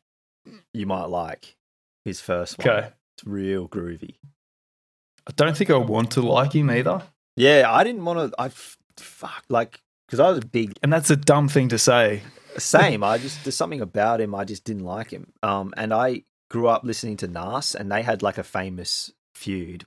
you 0.72 0.86
might 0.86 1.06
like. 1.06 1.56
His 2.04 2.20
first 2.20 2.58
one. 2.58 2.68
Okay. 2.68 2.88
It's 3.16 3.26
real 3.26 3.66
groovy. 3.66 4.16
I 5.26 5.32
don't 5.36 5.56
think 5.56 5.70
I 5.70 5.76
want 5.78 6.10
to 6.12 6.20
like 6.20 6.54
him 6.54 6.70
either. 6.70 7.02
Yeah, 7.36 7.64
I 7.68 7.82
didn't 7.82 8.04
want 8.04 8.30
to. 8.30 8.40
I 8.40 8.50
fuck 8.96 9.44
like 9.48 9.80
because 10.06 10.20
I 10.20 10.28
was 10.28 10.38
a 10.38 10.46
big 10.46 10.74
And 10.82 10.92
that's 10.92 11.10
a 11.10 11.16
dumb 11.16 11.48
thing 11.48 11.70
to 11.70 11.78
say. 11.78 12.22
Same. 12.58 13.02
I 13.04 13.18
just 13.18 13.44
there's 13.44 13.56
something 13.56 13.80
about 13.80 14.20
him 14.20 14.34
I 14.34 14.44
just 14.44 14.64
didn't 14.64 14.84
like 14.84 15.10
him. 15.10 15.32
Um, 15.42 15.72
and 15.76 15.92
I 15.92 16.24
grew 16.50 16.68
up 16.68 16.84
listening 16.84 17.16
to 17.18 17.28
Nas, 17.28 17.74
and 17.74 17.90
they 17.90 18.02
had 18.02 18.22
like 18.22 18.38
a 18.38 18.44
famous 18.44 19.12
feud. 19.34 19.86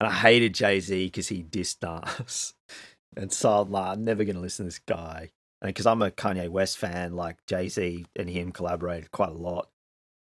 And 0.00 0.08
I 0.08 0.12
hated 0.12 0.54
Jay 0.54 0.80
Z 0.80 1.06
because 1.06 1.28
he 1.28 1.42
dissed 1.42 1.82
Nas, 1.82 2.54
and 3.16 3.32
so 3.32 3.60
I'm 3.62 3.70
like, 3.70 3.88
I'm 3.92 4.04
never 4.04 4.24
gonna 4.24 4.40
listen 4.40 4.64
to 4.64 4.68
this 4.68 4.78
guy. 4.80 5.30
And 5.62 5.68
because 5.70 5.86
I'm 5.86 6.02
a 6.02 6.10
Kanye 6.10 6.50
West 6.50 6.76
fan, 6.76 7.16
like 7.16 7.38
Jay 7.46 7.68
Z 7.68 8.04
and 8.14 8.28
him 8.28 8.52
collaborated 8.52 9.10
quite 9.10 9.30
a 9.30 9.34
lot, 9.34 9.68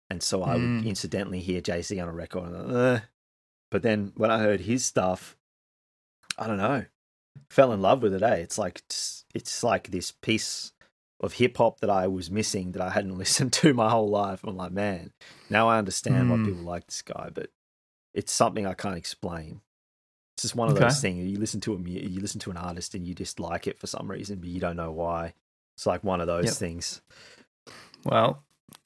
and 0.09 0.21
so 0.21 0.43
I 0.43 0.55
would 0.57 0.61
Mm. 0.69 0.85
incidentally 0.85 1.39
hear 1.39 1.61
Jay 1.61 1.81
Z 1.81 1.97
on 1.99 2.09
a 2.09 2.13
record. 2.13 2.51
And, 2.51 2.67
like, 2.73 3.01
"Eh." 3.01 3.05
But 3.69 3.81
then 3.83 4.11
when 4.17 4.29
I 4.29 4.39
heard 4.39 4.59
his 4.61 4.83
stuff, 4.85 5.37
I 6.37 6.47
don't 6.47 6.57
know, 6.57 6.83
fell 7.49 7.71
in 7.71 7.81
love 7.81 8.01
with 8.03 8.13
it. 8.13 8.21
Eh? 8.21 8.35
It's 8.35 8.57
like 8.57 8.79
it's, 8.79 9.23
it's 9.33 9.63
like 9.63 9.91
this 9.91 10.11
piece 10.11 10.73
of 11.21 11.33
hip 11.33 11.57
hop 11.57 11.79
that 11.79 11.89
I 11.89 12.07
was 12.07 12.29
missing 12.29 12.73
that 12.73 12.81
I 12.81 12.89
hadn't 12.89 13.17
listened 13.17 13.53
to 13.53 13.73
my 13.73 13.89
whole 13.89 14.09
life. 14.09 14.43
I'm 14.43 14.57
like, 14.57 14.71
man, 14.73 15.13
now 15.49 15.69
I 15.69 15.77
understand 15.77 16.29
why 16.29 16.37
Mm. 16.37 16.45
people 16.45 16.63
like 16.63 16.87
this 16.87 17.01
guy, 17.01 17.29
but 17.33 17.49
it's 18.13 18.33
something 18.33 18.65
I 18.67 18.73
can't 18.73 18.97
explain. 18.97 19.61
It's 20.35 20.43
just 20.43 20.55
one 20.55 20.67
of 20.69 20.75
Okay. 20.75 20.85
those 20.85 20.99
things. 20.99 21.25
You 21.31 21.37
listen 21.37 21.61
to 21.61 21.75
a 21.75 21.79
you 21.79 22.19
listen 22.19 22.39
to 22.41 22.51
an 22.51 22.57
artist 22.57 22.95
and 22.95 23.05
you 23.05 23.13
just 23.13 23.39
like 23.39 23.67
it 23.67 23.79
for 23.79 23.87
some 23.87 24.09
reason, 24.09 24.39
but 24.39 24.49
you 24.49 24.59
don't 24.59 24.75
know 24.75 24.91
why. 24.91 25.33
It's 25.75 25.85
like 25.85 26.03
one 26.03 26.19
of 26.21 26.27
those 26.27 26.45
Yep. 26.45 26.53
things. 26.55 27.01
Well, 28.03 28.43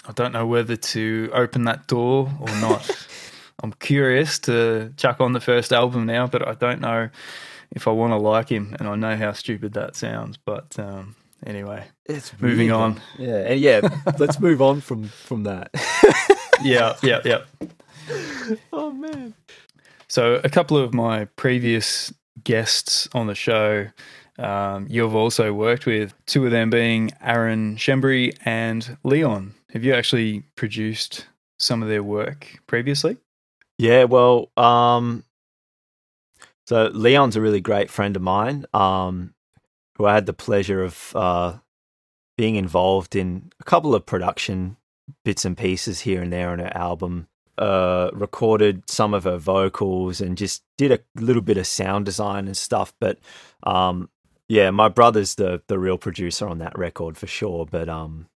I 0.07 0.11
don't 0.11 0.33
know 0.33 0.45
whether 0.45 0.75
to 0.75 1.29
open 1.33 1.63
that 1.65 1.87
door 1.87 2.31
or 2.41 2.55
not. 2.55 2.85
I'm 3.63 3.71
curious 3.73 4.37
to 4.39 4.93
chuck 4.97 5.21
on 5.21 5.31
the 5.33 5.39
first 5.39 5.71
album 5.71 6.05
now, 6.05 6.27
but 6.27 6.45
I 6.47 6.53
don't 6.55 6.81
know 6.81 7.09
if 7.71 7.87
I 7.87 7.91
want 7.91 8.11
to 8.11 8.17
like 8.17 8.49
him, 8.49 8.75
and 8.79 8.87
I 8.87 8.95
know 8.95 9.15
how 9.15 9.31
stupid 9.31 9.73
that 9.73 9.95
sounds. 9.95 10.37
But 10.37 10.77
um, 10.77 11.15
anyway, 11.45 11.85
It's 12.05 12.31
Moving 12.39 12.67
weird, 12.67 12.71
on. 12.71 13.01
Yeah, 13.17 13.37
and 13.37 13.59
yeah. 13.59 13.81
let's 14.19 14.39
move 14.39 14.61
on 14.61 14.81
from 14.81 15.05
from 15.05 15.43
that. 15.43 15.69
yeah, 16.63 16.95
yeah, 17.03 17.21
yeah. 17.23 17.41
oh 18.73 18.91
man. 18.91 19.33
So, 20.07 20.39
a 20.43 20.49
couple 20.49 20.77
of 20.77 20.93
my 20.93 21.25
previous 21.35 22.13
guests 22.43 23.07
on 23.13 23.27
the 23.27 23.35
show, 23.35 23.87
um, 24.37 24.87
you've 24.89 25.15
also 25.15 25.51
worked 25.53 25.85
with, 25.85 26.13
two 26.25 26.45
of 26.45 26.51
them 26.51 26.69
being 26.69 27.11
Aaron 27.21 27.75
Shembry 27.75 28.37
and 28.45 28.97
Leon. 29.03 29.55
Have 29.73 29.83
you 29.83 29.93
actually 29.93 30.43
produced 30.55 31.25
some 31.59 31.81
of 31.83 31.89
their 31.89 32.03
work 32.03 32.59
previously? 32.67 33.17
Yeah, 33.77 34.05
well, 34.05 34.51
um, 34.55 35.23
so 36.67 36.89
Leon's 36.93 37.35
a 37.35 37.41
really 37.41 37.61
great 37.61 37.89
friend 37.89 38.15
of 38.15 38.21
mine, 38.21 38.65
um, 38.73 39.33
who 39.97 40.05
I 40.05 40.13
had 40.13 40.25
the 40.25 40.33
pleasure 40.33 40.83
of 40.83 41.15
uh, 41.15 41.57
being 42.37 42.55
involved 42.55 43.15
in 43.15 43.51
a 43.59 43.63
couple 43.63 43.95
of 43.95 44.05
production 44.05 44.77
bits 45.23 45.45
and 45.45 45.57
pieces 45.57 46.01
here 46.01 46.21
and 46.21 46.33
there 46.33 46.49
on 46.49 46.59
her 46.59 46.75
album. 46.75 47.27
Uh, 47.57 48.09
recorded 48.11 48.89
some 48.89 49.13
of 49.13 49.23
her 49.23 49.37
vocals 49.37 50.19
and 50.19 50.37
just 50.37 50.61
did 50.77 50.91
a 50.91 50.99
little 51.15 51.41
bit 51.41 51.57
of 51.57 51.65
sound 51.65 52.03
design 52.03 52.47
and 52.47 52.57
stuff. 52.57 52.93
But 52.99 53.17
um, 53.63 54.09
yeah, 54.49 54.71
my 54.71 54.89
brother's 54.89 55.35
the 55.35 55.61
the 55.67 55.79
real 55.79 55.97
producer 55.97 56.47
on 56.47 56.57
that 56.57 56.77
record 56.77 57.17
for 57.17 57.27
sure. 57.27 57.65
But 57.65 57.87
um, 57.87 58.27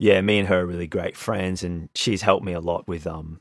yeah, 0.00 0.20
me 0.22 0.40
and 0.40 0.48
her 0.48 0.62
are 0.62 0.66
really 0.66 0.88
great 0.88 1.16
friends, 1.16 1.62
and 1.62 1.88
she's 1.94 2.22
helped 2.22 2.44
me 2.44 2.52
a 2.52 2.60
lot 2.60 2.88
with 2.88 3.06
um 3.06 3.40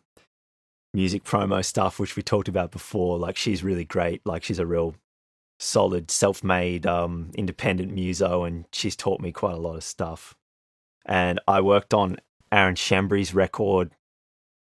music 0.94 1.24
promo 1.24 1.66
stuff, 1.66 2.00
which 2.00 2.16
we 2.16 2.22
talked 2.22 2.48
about 2.48 2.70
before. 2.70 3.18
Like 3.18 3.38
she's 3.38 3.64
really 3.64 3.86
great. 3.86 4.22
Like 4.24 4.44
she's 4.44 4.60
a 4.60 4.68
real 4.68 4.94
solid, 5.60 6.10
self-made, 6.10 6.86
um, 6.88 7.32
independent 7.36 7.94
muso, 7.94 8.44
and 8.44 8.66
she's 8.72 8.96
taught 8.96 9.20
me 9.22 9.32
quite 9.32 9.54
a 9.54 9.60
lot 9.60 9.76
of 9.76 9.84
stuff. 9.84 10.36
And 11.06 11.40
I 11.48 11.62
worked 11.62 11.94
on 11.94 12.18
Aaron 12.52 12.76
Shembry's 12.76 13.34
record. 13.34 13.92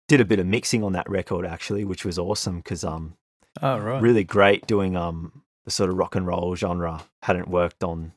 Did 0.07 0.21
a 0.21 0.25
bit 0.25 0.39
of 0.39 0.45
mixing 0.45 0.83
on 0.83 0.91
that 0.93 1.09
record 1.09 1.45
actually, 1.45 1.85
which 1.85 2.05
was 2.05 2.19
awesome 2.19 2.57
because 2.57 2.83
um, 2.83 3.15
Oh, 3.61 3.77
right. 3.79 4.01
really 4.01 4.23
great 4.23 4.67
doing 4.67 4.97
um 4.97 5.43
the 5.65 5.71
sort 5.71 5.89
of 5.89 5.95
rock 5.97 6.15
and 6.15 6.27
roll 6.27 6.55
genre. 6.55 7.03
Hadn't 7.21 7.47
worked 7.47 7.83
on 7.83 8.13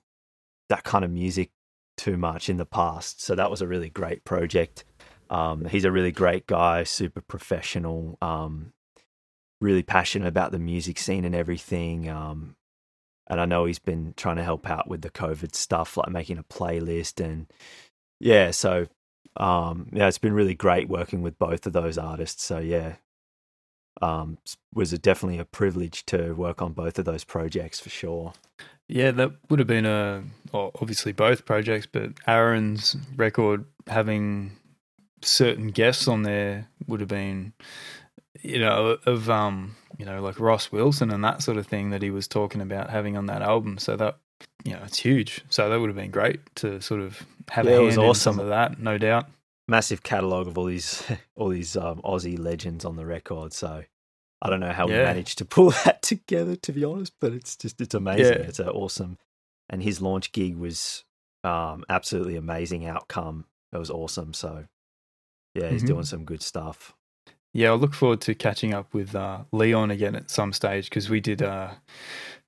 that 0.68 0.82
kind 0.82 1.04
of 1.04 1.10
music 1.10 1.50
too 1.96 2.16
much 2.16 2.48
in 2.48 2.56
the 2.56 2.66
past, 2.66 3.22
so 3.22 3.34
that 3.36 3.50
was 3.50 3.62
a 3.62 3.66
really 3.68 3.88
great 3.88 4.24
project. 4.24 4.84
Um, 5.30 5.64
he's 5.66 5.84
a 5.84 5.92
really 5.92 6.10
great 6.12 6.46
guy, 6.46 6.82
super 6.84 7.20
professional, 7.20 8.18
um, 8.20 8.72
really 9.60 9.82
passionate 9.82 10.28
about 10.28 10.52
the 10.52 10.58
music 10.58 10.98
scene 10.98 11.24
and 11.24 11.34
everything. 11.34 12.08
Um, 12.08 12.56
and 13.28 13.40
I 13.40 13.44
know 13.44 13.64
he's 13.64 13.78
been 13.78 14.14
trying 14.16 14.36
to 14.36 14.44
help 14.44 14.68
out 14.68 14.88
with 14.88 15.02
the 15.02 15.10
COVID 15.10 15.54
stuff, 15.54 15.96
like 15.96 16.10
making 16.10 16.38
a 16.38 16.44
playlist 16.44 17.24
and 17.24 17.46
yeah. 18.20 18.50
So 18.50 18.86
um, 19.36 19.88
yeah, 19.92 20.08
it's 20.08 20.18
been 20.18 20.32
really 20.32 20.54
great 20.54 20.88
working 20.88 21.22
with 21.22 21.38
both 21.38 21.66
of 21.66 21.72
those 21.72 21.98
artists. 21.98 22.44
So 22.44 22.58
yeah, 22.58 22.96
um, 24.02 24.38
was 24.74 24.92
definitely 24.92 25.38
a 25.38 25.44
privilege 25.44 26.04
to 26.06 26.32
work 26.32 26.62
on 26.62 26.72
both 26.72 26.98
of 26.98 27.04
those 27.04 27.24
projects 27.24 27.80
for 27.80 27.90
sure. 27.90 28.32
Yeah, 28.88 29.10
that 29.12 29.32
would 29.48 29.58
have 29.58 29.66
been 29.66 29.86
a 29.86 30.22
well, 30.52 30.70
obviously 30.80 31.12
both 31.12 31.44
projects, 31.44 31.86
but 31.86 32.12
Aaron's 32.26 32.96
record 33.16 33.64
having 33.88 34.52
certain 35.22 35.68
guests 35.68 36.06
on 36.06 36.22
there 36.22 36.68
would 36.86 37.00
have 37.00 37.08
been, 37.08 37.52
you 38.42 38.58
know, 38.58 38.98
of 39.06 39.28
um, 39.30 39.76
you 39.98 40.04
know, 40.04 40.20
like 40.22 40.38
Ross 40.40 40.70
Wilson 40.72 41.10
and 41.10 41.22
that 41.24 41.42
sort 41.42 41.56
of 41.56 41.66
thing 41.66 41.90
that 41.90 42.02
he 42.02 42.10
was 42.10 42.26
talking 42.28 42.60
about 42.60 42.90
having 42.90 43.16
on 43.16 43.26
that 43.26 43.42
album. 43.42 43.78
So 43.78 43.96
that 43.96 44.18
you 44.64 44.72
know, 44.72 44.82
it's 44.84 44.98
huge. 44.98 45.42
So 45.48 45.68
that 45.70 45.78
would 45.80 45.88
have 45.88 45.96
been 45.96 46.10
great 46.10 46.40
to 46.56 46.80
sort 46.80 47.00
of 47.00 47.24
have 47.50 47.64
Yeah, 47.66 47.72
a 47.72 47.74
it 47.74 47.76
hand 47.76 47.86
was 47.86 47.96
in 47.96 48.02
awesome. 48.02 48.34
some 48.34 48.40
of 48.40 48.48
that, 48.48 48.78
no 48.78 48.98
doubt. 48.98 49.26
Massive 49.68 50.02
catalog 50.02 50.46
of 50.46 50.56
all 50.58 50.64
these 50.66 51.02
all 51.36 51.48
these 51.48 51.76
um, 51.76 52.00
Aussie 52.02 52.38
legends 52.38 52.84
on 52.84 52.96
the 52.96 53.06
record. 53.06 53.52
So 53.52 53.84
I 54.42 54.50
don't 54.50 54.60
know 54.60 54.72
how 54.72 54.86
we 54.86 54.92
managed 54.92 55.38
to 55.38 55.44
pull 55.44 55.70
that 55.84 56.02
together, 56.02 56.56
to 56.56 56.72
be 56.72 56.84
honest, 56.84 57.14
but 57.20 57.32
it's 57.32 57.56
just 57.56 57.80
it's 57.80 57.94
amazing. 57.94 58.38
Yeah. 58.40 58.46
It's 58.46 58.58
a 58.60 58.70
awesome, 58.70 59.18
and 59.70 59.82
his 59.82 60.00
launch 60.02 60.32
gig 60.32 60.56
was 60.56 61.04
um, 61.44 61.84
absolutely 61.88 62.36
amazing 62.36 62.86
outcome. 62.86 63.46
It 63.72 63.78
was 63.78 63.90
awesome. 63.90 64.34
So 64.34 64.66
yeah, 65.54 65.70
he's 65.70 65.82
Mhm. 65.84 65.86
doing 65.86 66.04
some 66.04 66.24
good 66.24 66.42
stuff. 66.42 66.94
Yeah, 67.56 67.70
I 67.70 67.74
look 67.74 67.94
forward 67.94 68.20
to 68.22 68.34
catching 68.34 68.74
up 68.74 68.92
with 68.92 69.14
uh, 69.14 69.38
Leon 69.52 69.90
again 69.90 70.14
at 70.14 70.30
some 70.30 70.52
stage 70.52 70.90
because 70.90 71.08
we 71.08 71.20
did 71.20 71.42
uh, 71.42 71.70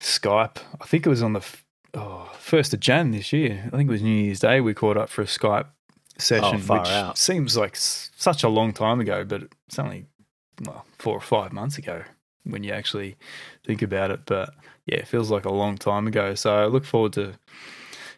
Skype. 0.00 0.58
I 0.80 0.84
think 0.84 1.06
it 1.06 1.08
was 1.08 1.22
on 1.22 1.32
the 1.32 1.40
f- 1.40 1.64
oh, 1.94 2.30
first 2.38 2.74
of 2.74 2.80
Jan 2.80 3.10
this 3.12 3.32
year. 3.32 3.62
I 3.72 3.76
think 3.76 3.88
it 3.88 3.92
was 3.92 4.02
New 4.02 4.22
Year's 4.24 4.40
Day. 4.40 4.60
We 4.60 4.74
caught 4.74 4.96
up 4.96 5.08
for 5.08 5.22
a 5.22 5.26
Skype 5.26 5.66
session, 6.18 6.62
Oh, 6.68 6.74
which 6.78 6.88
out. 6.90 7.16
seems 7.18 7.56
like 7.56 7.74
s- 7.76 8.10
such 8.16 8.42
a 8.42 8.48
long 8.48 8.72
time 8.72 9.00
ago, 9.00 9.24
but 9.24 9.44
it's 9.66 9.78
only 9.78 10.06
well 10.64 10.84
four 10.98 11.14
or 11.16 11.20
five 11.20 11.52
months 11.52 11.78
ago 11.78 12.02
when 12.44 12.62
you 12.62 12.72
actually 12.72 13.16
think 13.66 13.82
about 13.82 14.10
it. 14.10 14.20
But 14.26 14.50
yeah, 14.86 14.96
it 14.98 15.08
feels 15.08 15.30
like 15.30 15.44
a 15.46 15.52
long 15.52 15.78
time 15.78 16.06
ago. 16.06 16.34
So 16.34 16.54
I 16.54 16.66
look 16.66 16.84
forward 16.84 17.14
to 17.14 17.34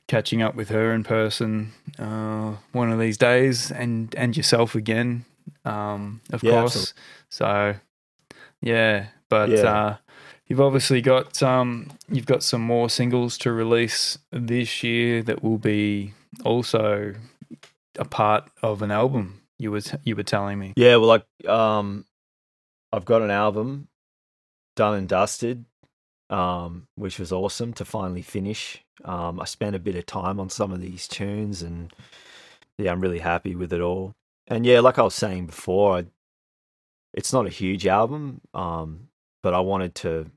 catching 0.09 0.43
up 0.43 0.57
with 0.57 0.71
her 0.71 0.93
in 0.93 1.05
person 1.05 1.73
uh, 2.01 2.55
one 2.73 2.91
of 2.91 2.99
these 2.99 3.17
days, 3.17 3.71
and 3.71 4.13
and 4.17 4.37
yourself 4.37 4.75
again, 4.75 5.25
um, 5.65 6.21
of 6.33 6.43
Yeah, 6.43 6.53
course. 6.53 6.95
So 7.31 7.75
yeah, 8.63 9.07
but 9.29 9.51
Yeah. 9.51 9.69
uh, 9.69 9.97
you've 10.47 10.61
obviously 10.61 11.01
got 11.03 11.43
um, 11.43 11.91
you've 12.11 12.27
got 12.27 12.43
some 12.43 12.63
more 12.63 12.91
singles 12.91 13.39
to 13.39 13.53
release 13.53 14.19
this 14.33 14.83
year 14.83 15.23
that 15.23 15.43
will 15.43 15.59
be 15.59 16.15
also 16.45 17.15
a 17.99 18.05
part 18.05 18.51
of 18.63 18.83
an 18.83 18.91
album. 18.91 19.43
You 19.59 19.71
were 19.73 19.81
t- 19.81 19.99
you 20.05 20.17
were 20.17 20.23
telling 20.23 20.59
me. 20.59 20.73
Yeah, 20.77 20.97
well, 20.97 21.09
like 21.09 21.27
um, 21.49 22.05
I've 22.93 23.05
got 23.05 23.23
an 23.23 23.31
album 23.31 23.89
done 24.77 24.95
and 24.95 25.09
dusted, 25.09 25.65
um, 26.31 26.87
which 26.97 27.19
was 27.19 27.33
awesome 27.33 27.73
to 27.75 27.85
finally 27.85 28.23
finish. 28.23 28.83
Um, 29.05 29.41
I 29.41 29.45
spent 29.45 29.77
a 29.77 29.81
bit 29.81 29.97
of 29.97 30.07
time 30.07 30.41
on 30.41 30.49
some 30.51 30.73
of 30.73 30.81
these 30.81 31.09
tunes, 31.09 31.63
and 31.63 31.93
yeah, 32.79 32.93
I'm 32.93 33.01
really 33.01 33.19
happy 33.21 33.55
with 33.55 33.73
it 33.73 33.81
all. 33.81 34.15
And 34.51 34.67
yeah, 34.67 34.81
like 34.81 34.99
I 34.99 35.03
was 35.03 35.15
saying 35.15 35.47
before, 35.47 35.99
I, 35.99 36.05
it's 37.15 37.33
not 37.33 37.47
a 37.47 37.51
huge 37.51 37.87
album, 37.87 38.41
um, 38.53 39.09
but 39.43 39.55
I 39.55 39.61
wanted 39.61 39.95
to 39.97 40.31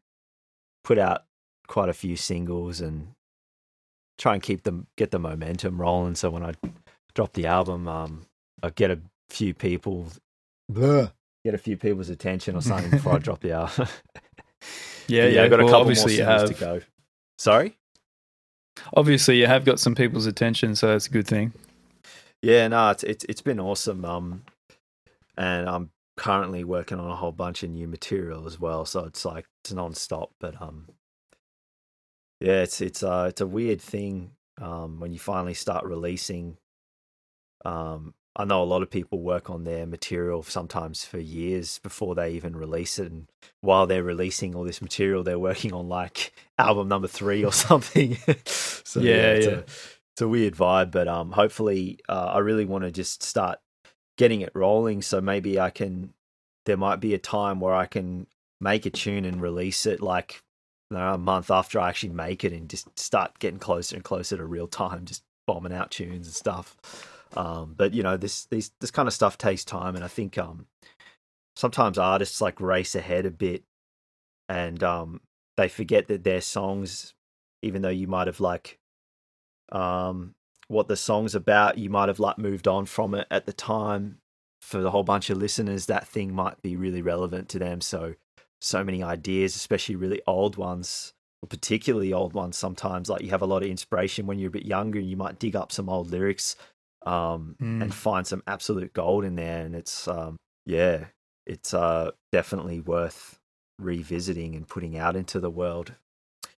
put 0.84 0.98
out 1.00 1.24
quite 1.68 1.90
a 1.90 1.94
few 1.94 2.16
singles 2.16 2.80
and 2.80 3.08
try 4.20 4.36
and 4.36 4.44
keep 4.44 4.64
them 4.64 4.88
get 4.98 5.12
the 5.12 5.20
momentum 5.20 5.82
rolling. 5.82 6.16
So 6.16 6.30
when 6.30 6.44
I 6.44 6.54
drop 7.16 7.34
the 7.34 7.48
album, 7.48 7.88
um, 7.88 8.26
I 8.62 8.70
get 8.70 8.92
a 8.92 9.00
few 9.30 9.54
people 9.54 10.08
get 11.44 11.54
a 11.56 11.58
few 11.58 11.76
people's 11.76 12.10
attention 12.10 12.56
or 12.56 12.62
something 12.62 12.92
before 12.92 13.16
I 13.16 13.18
drop 13.20 13.42
the 13.42 13.52
album. 13.54 13.88
Yeah, 15.10 15.24
But 15.26 15.34
yeah. 15.34 15.44
I've 15.44 15.50
got 15.50 15.60
a 15.60 15.64
well, 15.66 15.74
couple 15.74 15.80
more 15.80 15.82
obviously 15.92 16.12
you 16.14 16.18
singles 16.20 16.42
have. 16.42 16.50
to 16.58 16.66
go. 16.66 16.82
Sorry? 17.38 17.78
Obviously, 18.96 19.38
you 19.38 19.48
have 19.48 19.66
got 19.66 19.78
some 19.78 19.96
people's 19.96 20.26
attention, 20.26 20.78
so 20.78 20.88
that's 20.88 21.08
a 21.08 21.10
good 21.10 21.28
thing. 21.28 21.52
Yeah, 22.44 22.68
no, 22.68 22.90
it's 22.90 23.04
it's 23.04 23.26
it's 23.30 23.42
been 23.42 23.60
awesome. 23.60 24.04
Um, 24.04 24.44
and 25.38 25.68
I'm 25.68 25.92
currently 26.18 26.64
working 26.66 27.00
on 27.00 27.10
a 27.10 27.16
whole 27.16 27.32
bunch 27.32 27.64
of 27.64 27.70
new 27.70 27.88
material 27.88 28.46
as 28.46 28.60
well. 28.60 28.86
So 28.86 29.06
it's 29.06 29.24
like 29.24 29.46
it's 29.64 29.72
non-stop. 29.72 30.32
But 30.42 30.62
um, 30.62 30.90
yeah, 32.42 32.62
it's 32.62 32.82
it's 32.82 33.02
uh 33.02 33.28
it's 33.30 33.42
a 33.42 33.48
weird 33.48 33.82
thing. 33.82 34.32
Um, 34.62 35.00
when 35.00 35.14
you 35.14 35.20
finally 35.20 35.56
start 35.56 35.86
releasing. 35.86 36.58
Um, 37.66 38.14
I 38.36 38.46
know 38.46 38.64
a 38.64 38.66
lot 38.66 38.82
of 38.82 38.90
people 38.90 39.22
work 39.22 39.50
on 39.50 39.64
their 39.64 39.86
material 39.86 40.42
sometimes 40.44 41.06
for 41.06 41.20
years 41.20 41.80
before 41.80 42.16
they 42.16 42.32
even 42.32 42.56
release 42.56 43.00
it, 43.00 43.12
and 43.12 43.28
while 43.62 43.88
they're 43.88 44.04
releasing 44.04 44.54
all 44.54 44.64
this 44.64 44.82
material, 44.82 45.24
they're 45.24 45.40
working 45.40 45.72
on 45.72 45.88
like 45.88 46.34
album 46.60 46.90
number 46.90 47.08
three 47.08 47.46
or 47.46 47.54
something. 47.54 48.18
so 48.46 49.00
Yeah, 49.00 49.34
it's 49.34 49.48
yeah. 49.48 49.62
It's 50.14 50.22
a 50.22 50.28
weird 50.28 50.56
vibe, 50.56 50.92
but 50.92 51.08
um, 51.08 51.32
hopefully, 51.32 52.00
uh, 52.08 52.32
I 52.36 52.40
really 52.40 52.66
want 52.66 52.84
to 52.84 52.92
just 52.92 53.24
start 53.24 53.60
getting 54.18 54.42
it 54.42 54.52
rolling. 54.54 55.02
So 55.02 55.20
maybe 55.22 55.60
I 55.60 55.72
can. 55.72 56.14
There 56.66 56.78
might 56.78 57.00
be 57.00 57.14
a 57.14 57.20
time 57.20 57.60
where 57.60 57.74
I 57.74 57.88
can 57.88 58.28
make 58.62 58.86
a 58.86 58.90
tune 58.90 59.26
and 59.26 59.42
release 59.42 59.86
it 59.86 60.02
like 60.02 60.44
you 60.90 60.98
know, 60.98 61.14
a 61.14 61.18
month 61.18 61.52
after 61.52 61.80
I 61.80 61.90
actually 61.90 62.14
make 62.14 62.44
it, 62.44 62.54
and 62.54 62.70
just 62.70 62.98
start 62.98 63.40
getting 63.40 63.60
closer 63.60 63.96
and 63.96 64.04
closer 64.06 64.38
to 64.38 64.46
real 64.46 64.68
time, 64.68 65.06
just 65.06 65.24
bombing 65.48 65.74
out 65.74 65.92
tunes 65.92 66.28
and 66.28 66.36
stuff. 66.36 66.78
Um, 67.36 67.74
but 67.76 67.94
you 67.96 68.04
know, 68.04 68.16
this 68.16 68.46
these 68.46 68.72
this 68.80 68.92
kind 68.92 69.08
of 69.08 69.14
stuff 69.14 69.38
takes 69.38 69.66
time, 69.66 69.96
and 69.96 70.04
I 70.04 70.08
think 70.08 70.38
um, 70.38 70.68
sometimes 71.56 71.98
artists 71.98 72.40
like 72.40 72.62
race 72.62 72.94
ahead 72.94 73.26
a 73.26 73.32
bit, 73.32 73.64
and 74.48 74.84
um, 74.84 75.22
they 75.58 75.70
forget 75.70 76.08
that 76.08 76.24
their 76.24 76.42
songs, 76.42 77.16
even 77.64 77.82
though 77.82 77.90
you 77.90 78.08
might 78.08 78.28
have 78.28 78.40
like 78.40 78.80
um, 79.74 80.36
what 80.68 80.88
the 80.88 80.96
song's 80.96 81.36
about, 81.36 81.78
you 81.78 81.90
might 81.90 82.08
have 82.08 82.20
like 82.20 82.38
moved 82.38 82.68
on 82.68 82.86
from 82.86 83.14
it 83.16 83.28
at 83.30 83.46
the 83.46 83.54
time. 83.54 84.20
For 84.62 84.80
the 84.82 84.92
whole 84.92 85.04
bunch 85.04 85.30
of 85.30 85.38
listeners, 85.38 85.88
that 85.88 86.08
thing 86.08 86.34
might 86.34 86.62
be 86.62 86.78
really 86.78 87.02
relevant 87.02 87.50
to 87.50 87.60
them. 87.60 87.82
So, 87.82 88.16
so 88.62 88.82
many 88.82 89.04
ideas, 89.04 89.58
especially 89.58 89.98
really 89.98 90.22
old 90.26 90.56
ones, 90.56 91.14
or 91.42 91.48
particularly 91.50 92.14
old 92.14 92.32
ones. 92.34 92.56
Sometimes, 92.56 93.10
like 93.10 93.22
you 93.22 93.30
have 93.32 93.42
a 93.42 93.46
lot 93.46 93.62
of 93.62 93.68
inspiration 93.70 94.26
when 94.26 94.40
you're 94.40 94.48
a 94.48 94.52
bit 94.52 94.66
younger, 94.66 95.00
and 95.00 95.10
you 95.10 95.18
might 95.18 95.38
dig 95.38 95.58
up 95.58 95.74
some 95.74 95.90
old 95.90 96.12
lyrics 96.12 96.56
um, 97.06 97.58
Mm. 97.62 97.82
and 97.82 97.94
find 97.94 98.26
some 98.26 98.42
absolute 98.48 98.94
gold 98.94 99.26
in 99.26 99.36
there. 99.36 99.66
And 99.66 99.76
it's 99.76 100.08
um, 100.08 100.38
yeah, 100.66 101.08
it's 101.46 101.74
uh, 101.74 102.12
definitely 102.32 102.80
worth 102.80 103.38
revisiting 103.80 104.56
and 104.56 104.66
putting 104.66 104.98
out 104.98 105.18
into 105.18 105.42
the 105.42 105.50
world. 105.52 105.94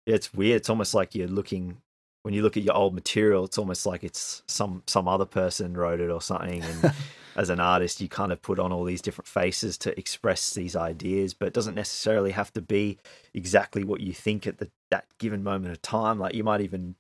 It's 0.06 0.32
weird. 0.32 0.58
It's 0.58 0.70
almost 0.70 0.94
like 0.94 1.16
you're 1.16 1.28
looking 1.28 1.82
when 2.26 2.34
you 2.34 2.42
look 2.42 2.58
at 2.58 2.64
your 2.64 2.76
old 2.76 2.96
material. 2.96 3.46
It's 3.46 3.60
almost 3.60 3.86
like 3.86 4.04
it's 4.04 4.42
some 4.48 4.82
some 4.88 5.08
other 5.08 5.26
person 5.26 5.78
wrote 5.78 6.00
it 6.00 6.10
or 6.10 6.24
something. 6.24 6.64
And 6.64 6.92
as 7.36 7.52
an 7.52 7.60
artist, 7.60 8.02
you 8.02 8.10
kind 8.10 8.32
of 8.32 8.42
put 8.42 8.58
on 8.58 8.72
all 8.72 8.84
these 8.84 9.04
different 9.04 9.28
faces 9.28 9.78
to 9.80 9.98
express 9.98 10.56
these 10.56 10.76
ideas, 10.76 11.36
but 11.36 11.48
it 11.48 11.54
doesn't 11.54 11.76
necessarily 11.76 12.32
have 12.32 12.52
to 12.54 12.62
be 12.62 12.98
exactly 13.36 13.84
what 13.84 14.02
you 14.02 14.12
think 14.12 14.48
at 14.48 14.58
the, 14.58 14.72
that 14.90 15.06
given 15.20 15.44
moment 15.44 15.72
of 15.72 15.84
time. 15.84 16.18
Like 16.18 16.34
you 16.34 16.44
might 16.44 16.62
even 16.62 16.96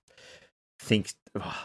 think 0.77 1.14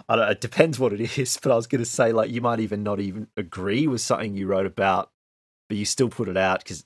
I 0.08 0.16
don't, 0.16 0.30
it 0.30 0.40
depends 0.40 0.78
what 0.78 0.94
it 0.94 1.00
is, 1.18 1.38
but 1.42 1.52
I 1.52 1.56
was 1.56 1.66
going 1.66 1.84
to 1.84 1.90
say 1.90 2.12
like 2.12 2.30
you 2.30 2.40
might 2.40 2.60
even 2.60 2.82
not 2.82 2.98
even 2.98 3.26
agree 3.36 3.86
with 3.86 4.00
something 4.00 4.34
you 4.34 4.46
wrote 4.46 4.64
about, 4.64 5.10
but 5.68 5.76
you 5.76 5.84
still 5.84 6.08
put 6.08 6.28
it 6.28 6.38
out 6.38 6.64
because 6.64 6.80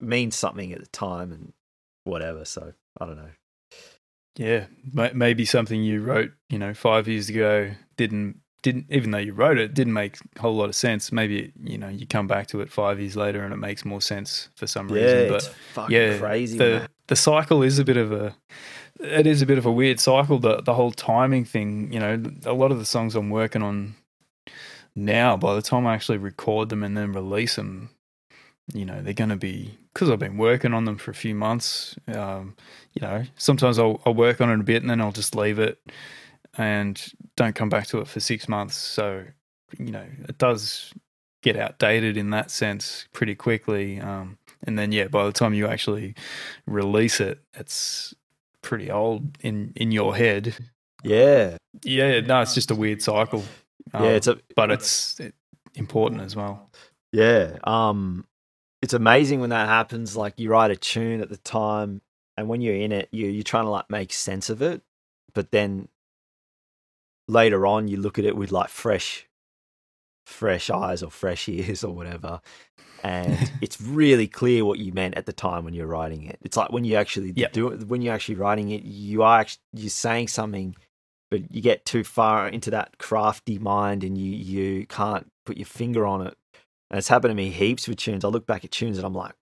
it 0.00 0.06
means 0.06 0.36
something 0.36 0.72
at 0.72 0.80
the 0.80 0.86
time 0.86 1.32
and 1.32 1.52
whatever. 2.04 2.46
So 2.46 2.72
I 2.98 3.04
don't 3.04 3.18
know. 3.18 3.30
Yeah, 4.36 4.66
maybe 4.92 5.44
something 5.44 5.82
you 5.82 6.02
wrote, 6.02 6.32
you 6.48 6.58
know, 6.58 6.74
five 6.74 7.06
years 7.06 7.28
ago 7.28 7.70
didn't 7.96 8.40
didn't 8.62 8.86
even 8.88 9.10
though 9.10 9.18
you 9.18 9.34
wrote 9.34 9.58
it 9.58 9.74
didn't 9.74 9.92
make 9.92 10.16
a 10.36 10.40
whole 10.40 10.56
lot 10.56 10.68
of 10.70 10.74
sense. 10.74 11.12
Maybe 11.12 11.52
you 11.62 11.78
know 11.78 11.88
you 11.88 12.06
come 12.06 12.26
back 12.26 12.46
to 12.48 12.60
it 12.62 12.70
five 12.70 12.98
years 12.98 13.14
later 13.14 13.44
and 13.44 13.52
it 13.52 13.58
makes 13.58 13.84
more 13.84 14.00
sense 14.00 14.48
for 14.56 14.66
some 14.66 14.88
Yeah, 14.88 15.02
reason. 15.02 15.26
it's 15.26 15.46
But 15.46 15.54
fucking 15.74 15.92
yeah, 15.94 16.18
crazy. 16.18 16.58
the 16.58 16.70
man. 16.80 16.88
the 17.06 17.16
cycle 17.16 17.62
is 17.62 17.78
a 17.78 17.84
bit 17.84 17.96
of 17.98 18.10
a 18.10 18.34
it 19.00 19.26
is 19.26 19.42
a 19.42 19.46
bit 19.46 19.58
of 19.58 19.66
a 19.66 19.72
weird 19.72 20.00
cycle. 20.00 20.38
The 20.38 20.62
the 20.62 20.74
whole 20.74 20.92
timing 20.92 21.44
thing, 21.44 21.92
you 21.92 22.00
know, 22.00 22.20
a 22.46 22.54
lot 22.54 22.72
of 22.72 22.78
the 22.78 22.84
songs 22.86 23.14
I'm 23.14 23.30
working 23.30 23.62
on 23.62 23.94
now, 24.96 25.36
by 25.36 25.54
the 25.54 25.62
time 25.62 25.86
I 25.86 25.94
actually 25.94 26.18
record 26.18 26.70
them 26.70 26.82
and 26.82 26.96
then 26.96 27.12
release 27.12 27.56
them, 27.56 27.90
you 28.72 28.84
know, 28.84 29.02
they're 29.02 29.12
going 29.12 29.30
to 29.30 29.36
be 29.36 29.76
because 29.94 30.10
I've 30.10 30.18
been 30.18 30.36
working 30.36 30.74
on 30.74 30.84
them 30.84 30.98
for 30.98 31.12
a 31.12 31.14
few 31.14 31.34
months. 31.34 31.96
Um, 32.08 32.56
you 32.92 33.00
know, 33.00 33.24
sometimes 33.36 33.78
I'll, 33.78 34.02
I'll 34.04 34.14
work 34.14 34.40
on 34.40 34.50
it 34.50 34.60
a 34.60 34.64
bit 34.64 34.82
and 34.82 34.90
then 34.90 35.00
I'll 35.00 35.12
just 35.12 35.36
leave 35.36 35.58
it 35.58 35.78
and 36.58 37.02
don't 37.36 37.54
come 37.54 37.68
back 37.68 37.86
to 37.88 37.98
it 37.98 38.08
for 38.08 38.20
six 38.20 38.48
months. 38.48 38.74
So, 38.74 39.24
you 39.78 39.92
know, 39.92 40.06
it 40.28 40.36
does 40.38 40.92
get 41.42 41.56
outdated 41.56 42.16
in 42.16 42.30
that 42.30 42.50
sense 42.50 43.06
pretty 43.12 43.34
quickly. 43.34 44.00
Um, 44.00 44.38
and 44.66 44.78
then, 44.78 44.92
yeah, 44.92 45.08
by 45.08 45.26
the 45.26 45.32
time 45.32 45.54
you 45.54 45.66
actually 45.68 46.14
release 46.66 47.20
it, 47.20 47.38
it's 47.54 48.14
pretty 48.62 48.90
old 48.90 49.38
in, 49.40 49.72
in 49.76 49.92
your 49.92 50.16
head. 50.16 50.56
Yeah, 51.04 51.58
Yeah, 51.84 52.20
no, 52.20 52.40
it's 52.40 52.54
just 52.54 52.70
a 52.70 52.74
weird 52.74 53.02
cycle. 53.02 53.44
Um, 53.92 54.04
yeah, 54.04 54.10
it's 54.10 54.26
a 54.26 54.38
but 54.56 54.70
it's 54.70 55.20
important 55.74 56.22
as 56.22 56.34
well. 56.34 56.70
Yeah. 57.12 57.58
Um 57.62 58.24
it's 58.84 58.94
amazing 58.94 59.40
when 59.40 59.50
that 59.50 59.66
happens. 59.68 60.16
Like 60.16 60.38
you 60.38 60.50
write 60.50 60.70
a 60.70 60.76
tune 60.76 61.22
at 61.22 61.30
the 61.30 61.38
time, 61.38 62.02
and 62.36 62.48
when 62.48 62.60
you're 62.60 62.76
in 62.76 62.92
it, 62.92 63.08
you 63.12 63.26
you're 63.28 63.42
trying 63.42 63.64
to 63.64 63.70
like 63.70 63.90
make 63.90 64.12
sense 64.12 64.50
of 64.50 64.62
it, 64.62 64.82
but 65.34 65.50
then 65.52 65.88
later 67.26 67.66
on, 67.66 67.88
you 67.88 67.96
look 67.96 68.18
at 68.18 68.26
it 68.26 68.36
with 68.36 68.52
like 68.52 68.68
fresh, 68.68 69.26
fresh 70.26 70.70
eyes 70.70 71.02
or 71.02 71.10
fresh 71.10 71.48
ears 71.50 71.82
or 71.82 71.94
whatever, 71.94 72.42
and 73.02 73.50
it's 73.62 73.80
really 73.80 74.28
clear 74.28 74.64
what 74.66 74.78
you 74.78 74.92
meant 74.92 75.16
at 75.16 75.26
the 75.26 75.32
time 75.32 75.64
when 75.64 75.74
you're 75.74 75.86
writing 75.86 76.24
it. 76.24 76.38
It's 76.42 76.56
like 76.58 76.72
when 76.72 76.84
you 76.84 76.96
actually 76.96 77.36
Yep. 77.36 77.52
do 77.52 77.68
it, 77.68 77.88
when 77.88 78.02
you're 78.02 78.14
actually 78.14 78.36
writing 78.36 78.70
it, 78.70 78.82
you 78.84 79.22
are 79.22 79.40
actually, 79.40 79.62
you're 79.72 79.90
saying 79.90 80.28
something, 80.28 80.76
but 81.30 81.52
you 81.54 81.62
get 81.62 81.86
too 81.86 82.04
far 82.04 82.48
into 82.48 82.70
that 82.72 82.98
crafty 82.98 83.58
mind 83.58 84.04
and 84.04 84.18
you 84.18 84.32
you 84.32 84.86
can't 84.86 85.30
put 85.46 85.56
your 85.56 85.66
finger 85.66 86.06
on 86.06 86.26
it. 86.26 86.36
And 86.94 86.98
it's 87.00 87.08
happened 87.08 87.32
to 87.32 87.34
me 87.34 87.50
heaps 87.50 87.88
with 87.88 87.98
tunes. 87.98 88.24
I 88.24 88.28
look 88.28 88.46
back 88.46 88.64
at 88.64 88.70
tunes 88.70 88.98
and 88.98 89.04
I'm 89.04 89.16
like, 89.16 89.34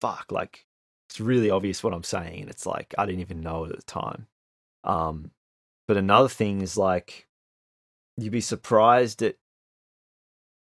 fuck, 0.00 0.32
like 0.32 0.66
it's 1.08 1.20
really 1.20 1.48
obvious 1.48 1.84
what 1.84 1.94
I'm 1.94 2.02
saying, 2.02 2.40
and 2.40 2.50
it's 2.50 2.66
like 2.66 2.92
I 2.98 3.06
didn't 3.06 3.20
even 3.20 3.40
know 3.40 3.66
it 3.66 3.70
at 3.70 3.76
the 3.76 3.84
time. 3.84 4.26
Um, 4.82 5.30
but 5.86 5.96
another 5.96 6.28
thing 6.28 6.62
is 6.62 6.76
like 6.76 7.28
you'd 8.16 8.32
be 8.32 8.40
surprised 8.40 9.22
at 9.22 9.36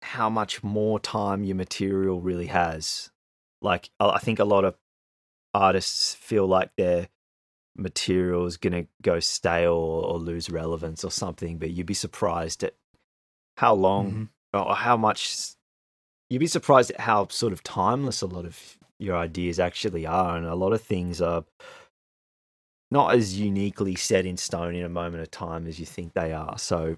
how 0.02 0.28
much 0.28 0.62
more 0.62 1.00
time 1.00 1.42
your 1.42 1.56
material 1.56 2.20
really 2.20 2.48
has. 2.48 3.10
Like 3.62 3.88
I 3.98 4.10
I 4.10 4.18
think 4.18 4.40
a 4.40 4.44
lot 4.44 4.66
of 4.66 4.76
artists 5.54 6.14
feel 6.14 6.46
like 6.46 6.70
their 6.76 7.08
material 7.74 8.44
is 8.44 8.58
gonna 8.58 8.88
go 9.00 9.20
stale 9.20 9.72
or, 9.72 10.04
or 10.04 10.18
lose 10.18 10.50
relevance 10.50 11.02
or 11.02 11.10
something, 11.10 11.56
but 11.56 11.70
you'd 11.70 11.86
be 11.86 11.94
surprised 11.94 12.62
at 12.62 12.74
how 13.56 13.72
long 13.72 14.28
Mhm. 14.52 14.66
or 14.66 14.74
how 14.74 14.98
much 14.98 15.54
you'd 16.30 16.38
be 16.38 16.46
surprised 16.46 16.90
at 16.90 17.00
how 17.00 17.28
sort 17.28 17.52
of 17.52 17.62
timeless 17.62 18.22
a 18.22 18.26
lot 18.26 18.44
of 18.44 18.78
your 18.98 19.16
ideas 19.16 19.58
actually 19.58 20.06
are 20.06 20.36
and 20.36 20.46
a 20.46 20.54
lot 20.54 20.72
of 20.72 20.80
things 20.80 21.20
are 21.20 21.44
not 22.90 23.14
as 23.14 23.38
uniquely 23.38 23.94
set 23.94 24.24
in 24.24 24.36
stone 24.36 24.74
in 24.74 24.84
a 24.84 24.88
moment 24.88 25.22
of 25.22 25.30
time 25.30 25.66
as 25.66 25.80
you 25.80 25.86
think 25.86 26.12
they 26.12 26.32
are. 26.32 26.56
So 26.58 26.96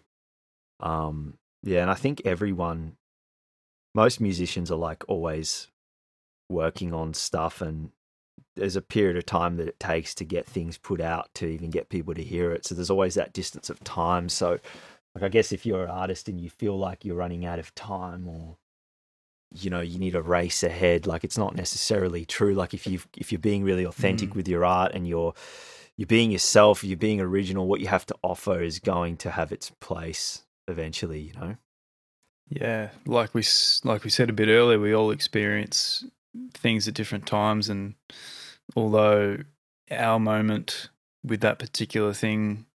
um 0.80 1.38
yeah 1.62 1.80
and 1.80 1.90
i 1.90 1.94
think 1.94 2.20
everyone 2.26 2.98
most 3.94 4.20
musicians 4.20 4.70
are 4.70 4.76
like 4.76 5.02
always 5.08 5.68
working 6.50 6.92
on 6.92 7.14
stuff 7.14 7.62
and 7.62 7.90
there's 8.56 8.76
a 8.76 8.82
period 8.82 9.16
of 9.16 9.24
time 9.24 9.56
that 9.56 9.68
it 9.68 9.80
takes 9.80 10.14
to 10.14 10.24
get 10.24 10.46
things 10.46 10.76
put 10.76 11.00
out 11.00 11.30
to 11.34 11.46
even 11.46 11.70
get 11.70 11.88
people 11.88 12.14
to 12.14 12.22
hear 12.22 12.52
it. 12.52 12.66
So 12.66 12.74
there's 12.74 12.90
always 12.90 13.14
that 13.14 13.32
distance 13.32 13.70
of 13.70 13.82
time. 13.84 14.28
So 14.28 14.58
like 15.14 15.24
i 15.24 15.28
guess 15.28 15.50
if 15.50 15.64
you're 15.64 15.84
an 15.84 15.90
artist 15.90 16.28
and 16.28 16.38
you 16.38 16.50
feel 16.50 16.78
like 16.78 17.04
you're 17.04 17.16
running 17.16 17.46
out 17.46 17.58
of 17.58 17.74
time 17.74 18.28
or 18.28 18.58
you 19.54 19.70
know 19.70 19.80
you 19.80 19.98
need 19.98 20.14
a 20.14 20.22
race 20.22 20.62
ahead 20.62 21.06
like 21.06 21.22
it's 21.24 21.38
not 21.38 21.54
necessarily 21.54 22.24
true 22.24 22.54
like 22.54 22.74
if 22.74 22.86
you 22.86 23.00
if 23.16 23.30
you're 23.30 23.38
being 23.38 23.62
really 23.64 23.84
authentic 23.84 24.30
Mm. 24.30 24.34
with 24.36 24.48
your 24.48 24.64
art 24.64 24.92
and 24.92 25.06
you're 25.06 25.34
you're 25.96 26.06
being 26.06 26.30
yourself 26.30 26.82
you're 26.82 26.96
being 26.96 27.20
original 27.20 27.66
what 27.66 27.80
you 27.80 27.86
have 27.86 28.04
to 28.06 28.14
offer 28.22 28.60
is 28.60 28.80
going 28.80 29.16
to 29.18 29.30
have 29.30 29.52
its 29.52 29.70
place 29.80 30.42
eventually 30.68 31.20
you 31.20 31.32
know 31.34 31.56
Yeah, 32.48 32.90
like 33.06 33.34
we 33.34 33.42
like 33.84 34.04
we 34.04 34.10
said 34.10 34.28
a 34.30 34.32
bit 34.32 34.48
earlier, 34.48 34.78
we 34.78 34.94
all 34.94 35.10
experience 35.10 36.04
things 36.54 36.86
at 36.86 36.94
different 36.94 37.26
times, 37.26 37.68
and 37.68 37.94
although 38.76 39.38
our 39.90 40.20
moment 40.20 40.90
with 41.24 41.40
that 41.40 41.58
particular 41.58 42.12
thing 42.12 42.66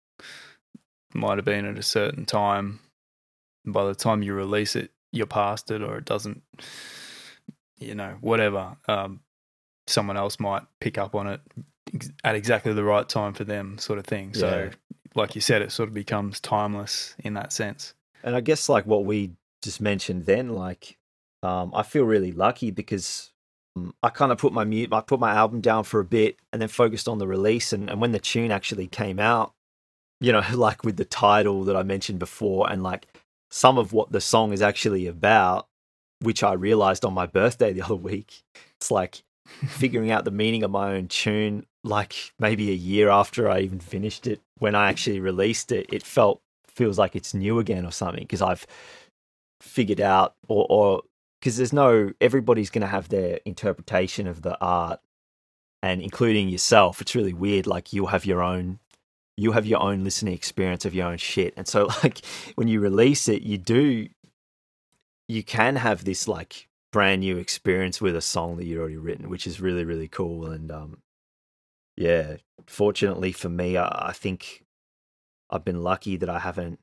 might 1.13 1.37
have 1.37 1.45
been 1.45 1.65
at 1.65 1.77
a 1.77 1.83
certain 1.83 2.25
time, 2.25 2.79
by 3.65 3.85
the 3.85 3.95
time 3.95 4.23
you 4.23 4.33
release 4.33 4.75
it, 4.75 4.91
you're 5.11 5.25
past 5.27 5.71
it, 5.71 5.81
or 5.81 5.97
it 5.97 6.05
doesn't, 6.05 6.41
you 7.77 7.95
know, 7.95 8.17
whatever. 8.21 8.77
Um, 8.87 9.21
someone 9.87 10.17
else 10.17 10.39
might 10.39 10.63
pick 10.79 10.97
up 10.97 11.15
on 11.15 11.27
it 11.27 11.41
at 12.23 12.35
exactly 12.35 12.73
the 12.73 12.83
right 12.83 13.07
time 13.07 13.33
for 13.33 13.43
them, 13.43 13.77
sort 13.77 13.99
of 13.99 14.05
thing. 14.05 14.33
So, 14.33 14.69
Yeah. 14.69 14.75
like 15.15 15.35
you 15.35 15.41
said, 15.41 15.61
it 15.61 15.71
sort 15.71 15.89
of 15.89 15.93
becomes 15.95 16.39
timeless 16.39 17.15
in 17.19 17.33
that 17.33 17.51
sense. 17.51 17.93
and 18.23 18.35
i 18.35 18.39
guess 18.39 18.69
like 18.69 18.85
what 18.85 19.03
we 19.03 19.31
just 19.63 19.81
mentioned 19.81 20.27
then 20.27 20.49
like 20.49 20.95
um 21.41 21.71
i 21.73 21.81
feel 21.81 22.03
really 22.03 22.31
lucky 22.31 22.69
because 22.69 23.31
um, 23.75 23.95
i 24.03 24.09
kind 24.09 24.31
of 24.31 24.37
put 24.37 24.53
my 24.53 24.63
mute 24.63 24.93
i 24.93 25.01
put 25.01 25.19
my 25.19 25.33
album 25.33 25.59
down 25.59 25.83
for 25.83 25.99
a 25.99 26.05
bit 26.05 26.37
and 26.53 26.61
then 26.61 26.69
focused 26.69 27.07
on 27.07 27.17
the 27.17 27.25
release 27.27 27.73
and, 27.73 27.89
and 27.89 27.99
when 27.99 28.11
the 28.11 28.19
tune 28.19 28.51
actually 28.51 28.85
came 28.85 29.19
out 29.19 29.53
you 30.19 30.31
know 30.31 30.43
like 30.53 30.83
with 30.83 30.97
the 30.97 31.05
title 31.05 31.63
that 31.63 31.75
i 31.75 31.81
mentioned 31.81 32.19
before 32.19 32.69
and 32.71 32.83
like 32.83 33.07
some 33.51 33.77
of 33.77 33.93
what 33.93 34.11
the 34.11 34.21
song 34.21 34.53
is 34.53 34.61
actually 34.61 35.07
about 35.07 35.67
which 36.21 36.43
i 36.43 36.53
realized 36.53 37.03
on 37.03 37.13
my 37.13 37.25
birthday 37.25 37.73
the 37.73 37.81
other 37.81 37.95
week. 37.95 38.43
It's 38.77 38.91
like 38.91 39.23
figuring 39.67 40.11
out 40.11 40.23
the 40.23 40.31
meaning 40.31 40.63
of 40.63 40.71
my 40.71 40.93
own 40.93 41.07
tune 41.07 41.65
like 41.83 42.31
maybe 42.39 42.69
a 42.69 42.75
year 42.75 43.09
after 43.09 43.49
i 43.49 43.59
even 43.59 43.79
finished 43.79 44.27
it 44.27 44.39
when 44.59 44.75
i 44.75 44.87
actually 44.87 45.19
released 45.19 45.71
it 45.71 45.87
it 45.91 46.03
felt 46.03 46.41
feels 46.75 46.97
like 46.97 47.15
it's 47.15 47.33
new 47.33 47.59
again 47.59 47.85
or 47.85 47.91
something 47.91 48.23
because 48.23 48.41
I've 48.41 48.65
figured 49.61 50.01
out 50.01 50.35
or 50.47 50.65
or 50.69 51.03
because 51.39 51.57
there's 51.57 51.73
no 51.73 52.11
everybody's 52.19 52.69
going 52.69 52.81
to 52.81 52.87
have 52.87 53.09
their 53.09 53.39
interpretation 53.45 54.27
of 54.27 54.41
the 54.41 54.57
art 54.59 54.99
and 55.83 56.01
including 56.01 56.49
yourself. 56.49 57.01
It's 57.01 57.15
really 57.15 57.33
weird 57.33 57.67
like 57.67 57.93
you'll 57.93 58.07
have 58.07 58.25
your 58.25 58.41
own 58.41 58.79
you 59.37 59.53
have 59.53 59.65
your 59.65 59.81
own 59.81 60.03
listening 60.03 60.33
experience 60.33 60.85
of 60.85 60.93
your 60.93 61.07
own 61.07 61.17
shit 61.17 61.53
and 61.57 61.67
so 61.67 61.85
like 62.03 62.25
when 62.55 62.67
you 62.67 62.79
release 62.79 63.27
it 63.27 63.41
you 63.41 63.57
do 63.57 64.07
you 65.27 65.43
can 65.43 65.75
have 65.77 66.03
this 66.03 66.27
like 66.27 66.67
brand 66.91 67.21
new 67.21 67.37
experience 67.37 68.01
with 68.01 68.15
a 68.15 68.21
song 68.21 68.57
that 68.57 68.65
you'd 68.65 68.79
already 68.79 68.97
written 68.97 69.29
which 69.29 69.47
is 69.47 69.61
really 69.61 69.85
really 69.85 70.07
cool 70.07 70.45
and 70.45 70.71
um 70.71 70.97
yeah 71.95 72.35
fortunately 72.67 73.31
for 73.31 73.49
me 73.49 73.77
I, 73.77 74.09
I 74.09 74.11
think 74.11 74.63
I've 75.51 75.65
been 75.65 75.83
lucky 75.83 76.15
that 76.17 76.29
I 76.29 76.39
haven't. 76.39 76.79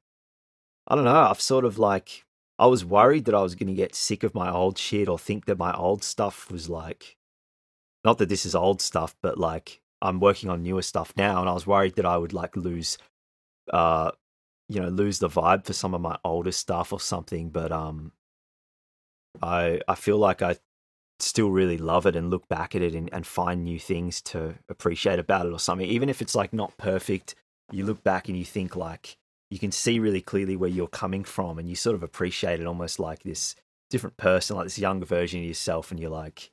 I 0.86 0.94
don't 0.94 1.04
know. 1.04 1.14
I've 1.14 1.40
sort 1.40 1.64
of 1.64 1.78
like 1.78 2.24
I 2.58 2.66
was 2.66 2.84
worried 2.84 3.24
that 3.24 3.34
I 3.34 3.42
was 3.42 3.54
going 3.54 3.68
to 3.68 3.74
get 3.74 3.94
sick 3.94 4.22
of 4.22 4.34
my 4.34 4.50
old 4.50 4.78
shit 4.78 5.08
or 5.08 5.18
think 5.18 5.46
that 5.46 5.58
my 5.58 5.72
old 5.72 6.04
stuff 6.04 6.50
was 6.50 6.68
like 6.68 7.16
not 8.04 8.18
that 8.18 8.28
this 8.28 8.46
is 8.46 8.54
old 8.54 8.80
stuff, 8.80 9.16
but 9.22 9.38
like 9.38 9.80
I'm 10.00 10.20
working 10.20 10.50
on 10.50 10.62
newer 10.62 10.82
stuff 10.82 11.12
now, 11.16 11.40
and 11.40 11.48
I 11.48 11.52
was 11.52 11.66
worried 11.66 11.96
that 11.96 12.06
I 12.06 12.16
would 12.16 12.32
like 12.32 12.56
lose, 12.56 12.98
uh, 13.72 14.12
you 14.68 14.80
know, 14.80 14.88
lose 14.88 15.18
the 15.18 15.28
vibe 15.28 15.64
for 15.64 15.72
some 15.72 15.94
of 15.94 16.00
my 16.00 16.18
older 16.24 16.52
stuff 16.52 16.92
or 16.92 17.00
something. 17.00 17.50
But 17.50 17.72
um, 17.72 18.12
I 19.42 19.80
I 19.88 19.94
feel 19.94 20.18
like 20.18 20.42
I 20.42 20.56
still 21.20 21.50
really 21.50 21.78
love 21.78 22.06
it 22.06 22.14
and 22.14 22.30
look 22.30 22.48
back 22.48 22.76
at 22.76 22.82
it 22.82 22.94
and, 22.94 23.12
and 23.12 23.26
find 23.26 23.64
new 23.64 23.78
things 23.78 24.20
to 24.22 24.54
appreciate 24.68 25.18
about 25.18 25.46
it 25.46 25.52
or 25.52 25.58
something, 25.58 25.88
even 25.88 26.08
if 26.08 26.22
it's 26.22 26.34
like 26.34 26.52
not 26.52 26.76
perfect 26.78 27.34
you 27.70 27.84
look 27.84 28.02
back 28.02 28.28
and 28.28 28.36
you 28.36 28.44
think 28.44 28.76
like 28.76 29.16
you 29.50 29.58
can 29.58 29.72
see 29.72 29.98
really 29.98 30.20
clearly 30.20 30.56
where 30.56 30.70
you're 30.70 30.88
coming 30.88 31.24
from 31.24 31.58
and 31.58 31.68
you 31.68 31.76
sort 31.76 31.94
of 31.94 32.02
appreciate 32.02 32.60
it 32.60 32.66
almost 32.66 32.98
like 32.98 33.22
this 33.22 33.54
different 33.90 34.16
person 34.16 34.56
like 34.56 34.66
this 34.66 34.78
younger 34.78 35.06
version 35.06 35.40
of 35.40 35.46
yourself 35.46 35.90
and 35.90 35.98
you're 36.00 36.10
like 36.10 36.50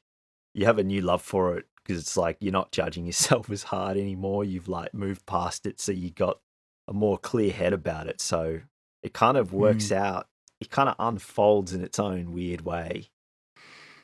you 0.53 0.65
have 0.65 0.77
a 0.77 0.83
new 0.83 1.01
love 1.01 1.21
for 1.21 1.57
it 1.57 1.65
because 1.85 2.01
it's 2.01 2.17
like 2.17 2.37
you're 2.39 2.51
not 2.51 2.71
judging 2.71 3.05
yourself 3.11 3.49
as 3.51 3.63
hard 3.63 3.95
anymore 3.97 4.43
you've 4.43 4.67
like 4.67 4.93
moved 4.93 5.25
past 5.25 5.65
it 5.65 5.79
so 5.79 5.91
you 5.91 6.09
got 6.09 6.39
a 6.87 6.93
more 6.93 7.17
clear 7.17 7.51
head 7.51 7.73
about 7.73 8.07
it 8.07 8.19
so 8.19 8.59
it 9.03 9.13
kind 9.13 9.37
of 9.37 9.53
works 9.53 9.91
out 9.91 10.27
it 10.61 10.69
kind 10.69 10.89
of 10.89 10.95
unfolds 10.99 11.73
in 11.73 11.83
its 11.83 11.99
own 11.99 12.31
weird 12.33 12.61
way 12.61 13.09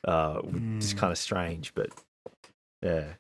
uh 0.06 0.36
which 0.40 0.64
is 0.84 0.94
Mm. 0.94 0.98
kind 0.98 1.12
of 1.12 1.18
strange 1.18 1.74
but 1.76 1.90
yeah 2.82 3.14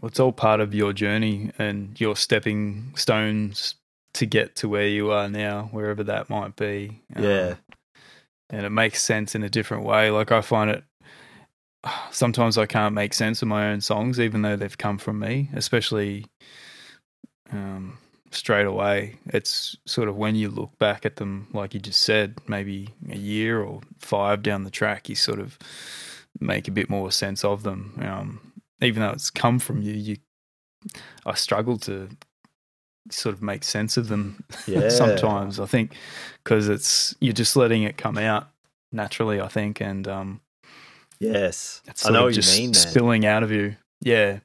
Well, 0.00 0.08
it's 0.08 0.20
all 0.20 0.32
part 0.32 0.60
of 0.60 0.74
your 0.74 0.92
journey 0.92 1.50
and 1.58 1.98
your 2.00 2.16
stepping 2.16 2.92
stones 2.96 3.76
to 4.14 4.26
get 4.26 4.54
to 4.56 4.68
where 4.68 4.86
you 4.88 5.10
are 5.12 5.28
now, 5.28 5.68
wherever 5.72 6.02
that 6.04 6.28
might 6.30 6.56
be. 6.56 7.00
Um, 7.14 7.22
yeah 7.24 7.54
and 8.50 8.64
it 8.64 8.70
makes 8.70 9.02
sense 9.02 9.34
in 9.34 9.42
a 9.42 9.48
different 9.50 9.84
way. 9.84 10.10
Like 10.10 10.30
I 10.30 10.40
find 10.40 10.70
it 10.70 10.84
sometimes 12.10 12.58
I 12.58 12.66
can't 12.66 12.94
make 12.94 13.14
sense 13.14 13.42
of 13.42 13.48
my 13.48 13.68
own 13.70 13.80
songs, 13.80 14.18
even 14.20 14.42
though 14.42 14.56
they've 14.56 14.76
come 14.78 14.98
from 14.98 15.18
me, 15.18 15.50
especially 15.54 16.26
um, 17.52 17.98
straight 18.30 18.66
away. 18.66 19.16
It's 19.26 19.76
sort 19.86 20.08
of 20.08 20.16
when 20.16 20.34
you 20.34 20.48
look 20.48 20.78
back 20.78 21.06
at 21.06 21.16
them, 21.16 21.48
like 21.52 21.74
you 21.74 21.80
just 21.80 22.02
said, 22.02 22.36
maybe 22.48 22.88
a 23.10 23.16
year 23.16 23.62
or 23.62 23.80
five 23.98 24.42
down 24.42 24.64
the 24.64 24.70
track, 24.70 25.08
you 25.08 25.14
sort 25.14 25.38
of 25.40 25.58
make 26.40 26.68
a 26.68 26.72
bit 26.72 26.90
more 26.90 27.10
sense 27.10 27.44
of 27.44 27.62
them. 27.62 27.98
Um, 28.02 28.52
even 28.82 29.02
though 29.02 29.10
it's 29.10 29.30
come 29.30 29.58
from 29.58 29.82
you, 29.82 29.92
you 29.94 30.16
I 31.24 31.34
struggle 31.34 31.78
to 31.78 32.08
sort 33.10 33.34
of 33.34 33.42
make 33.42 33.64
sense 33.64 33.96
of 33.96 34.08
them 34.08 34.44
Yeah. 34.66 34.88
sometimes. 34.88 35.58
I 35.60 35.66
think 35.66 35.94
because 36.44 36.68
it's 36.68 37.14
you're 37.20 37.32
just 37.32 37.56
letting 37.56 37.82
it 37.84 37.96
come 37.96 38.18
out 38.18 38.48
naturally. 38.92 39.40
I 39.40 39.48
think, 39.48 39.80
and 39.80 40.06
um, 40.06 40.40
yes 41.20 41.82
i 42.04 42.10
know 42.10 42.24
what 42.24 42.36
you 42.36 42.42
mean 42.42 42.70
man. 42.70 42.80
spilling 42.90 43.26
out 43.26 43.42
of 43.42 43.50
you. 43.50 43.76
Yeah, 44.00 44.40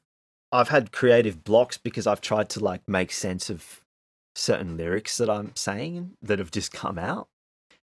I've 0.52 0.70
had 0.70 0.92
creative 0.92 1.44
blocks 1.44 1.78
because 1.78 2.08
I've 2.08 2.22
tried 2.22 2.50
to 2.52 2.60
like 2.60 2.88
make 2.88 3.12
sense 3.12 3.50
of 3.50 3.82
certain 4.36 4.78
lyrics 4.78 5.18
that 5.18 5.30
I'm 5.30 5.56
saying 5.56 6.12
that 6.22 6.40
have 6.40 6.52
just 6.52 6.72
come 6.72 6.98
out. 6.98 7.28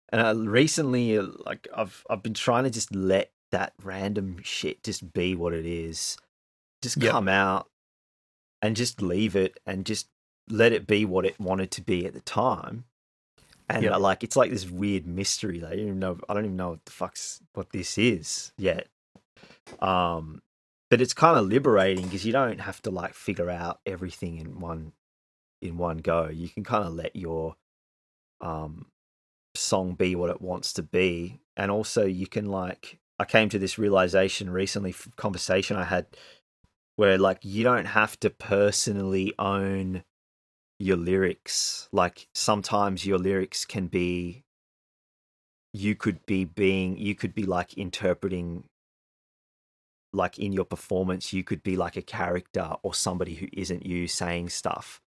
And 0.09 0.21
I, 0.21 0.31
recently, 0.31 1.17
uh, 1.17 1.27
like 1.45 1.67
I've 1.75 2.05
I've 2.09 2.21
been 2.23 2.33
trying 2.33 2.65
to 2.65 2.69
just 2.69 2.93
let 2.93 3.31
that 3.51 3.73
random 3.81 4.39
shit 4.43 4.83
just 4.83 5.13
be 5.13 5.35
what 5.35 5.53
it 5.53 5.65
is. 5.65 6.17
Just 6.81 7.01
Yep. 7.01 7.11
come 7.11 7.27
out 7.29 7.67
and 8.61 8.75
just 8.75 9.01
leave 9.01 9.35
it 9.35 9.57
and 9.65 9.85
just 9.85 10.07
let 10.49 10.71
it 10.73 10.85
be 10.85 11.05
what 11.05 11.25
it 11.25 11.39
wanted 11.39 11.71
to 11.71 11.81
be 11.81 12.05
at 12.05 12.13
the 12.13 12.21
time. 12.21 12.85
And 13.69 13.83
Yep. 13.83 13.93
uh, 13.93 13.99
like 13.99 14.23
it's 14.23 14.35
like 14.35 14.51
this 14.51 14.69
weird 14.69 15.07
mystery. 15.07 15.59
Don't 15.59 15.73
even 15.73 15.99
know. 15.99 16.19
I 16.29 16.33
don't 16.33 16.45
even 16.45 16.57
know 16.57 16.71
what 16.71 16.85
the 16.85 16.91
fuck's 16.91 17.41
what 17.53 17.71
this 17.71 17.97
is 17.97 18.51
yet. 18.57 18.87
Um, 19.79 20.41
but 20.89 21.01
it's 21.01 21.13
kind 21.13 21.37
of 21.37 21.47
liberating 21.47 22.05
because 22.05 22.25
you 22.25 22.31
don't 22.31 22.59
have 22.59 22.81
to 22.83 22.91
like 22.91 23.13
figure 23.15 23.49
out 23.49 23.79
everything 23.85 24.37
in 24.37 24.59
one 24.59 24.93
in 25.61 25.77
one 25.77 25.97
go. 25.97 26.29
You 26.29 26.47
can 26.47 26.63
kind 26.63 26.85
of 26.85 26.93
let 26.93 27.15
your 27.15 27.55
um 28.41 28.87
song 29.55 29.93
be 29.95 30.15
what 30.15 30.29
it 30.29 30.41
wants 30.41 30.73
to 30.73 30.83
be, 30.83 31.39
and 31.57 31.71
also 31.71 32.05
you 32.05 32.27
can 32.27 32.45
like. 32.45 32.99
I 33.17 33.23
came 33.23 33.47
to 33.49 33.59
this 33.59 33.77
realization 33.77 34.49
recently, 34.49 34.91
from 34.91 35.13
conversation 35.15 35.77
I 35.77 35.85
had, 35.85 36.05
where 36.97 37.17
like 37.17 37.39
you 37.43 37.63
don't 37.63 37.85
have 37.85 38.19
to 38.19 38.29
personally 38.29 39.33
own 39.39 40.03
your 40.79 40.97
lyrics. 40.97 41.87
Like 41.91 42.27
sometimes 42.33 43.05
your 43.05 43.17
lyrics 43.17 43.65
can 43.65 43.87
be 43.87 44.45
you 45.75 45.93
could 45.93 46.25
be 46.25 46.45
being 46.45 46.97
you 46.97 47.13
could 47.13 47.35
be 47.35 47.43
like 47.43 47.73
interpreting 47.73 48.63
like 50.13 50.39
in 50.39 50.53
your 50.53 50.63
performance 50.63 51.33
you 51.33 51.43
could 51.43 51.61
be 51.63 51.75
like 51.75 51.97
a 51.97 52.01
character 52.01 52.71
or 52.81 52.93
somebody 52.93 53.35
who 53.35 53.47
isn't 53.51 53.85
you 53.85 54.07
saying 54.07 54.47
stuff 54.47 55.01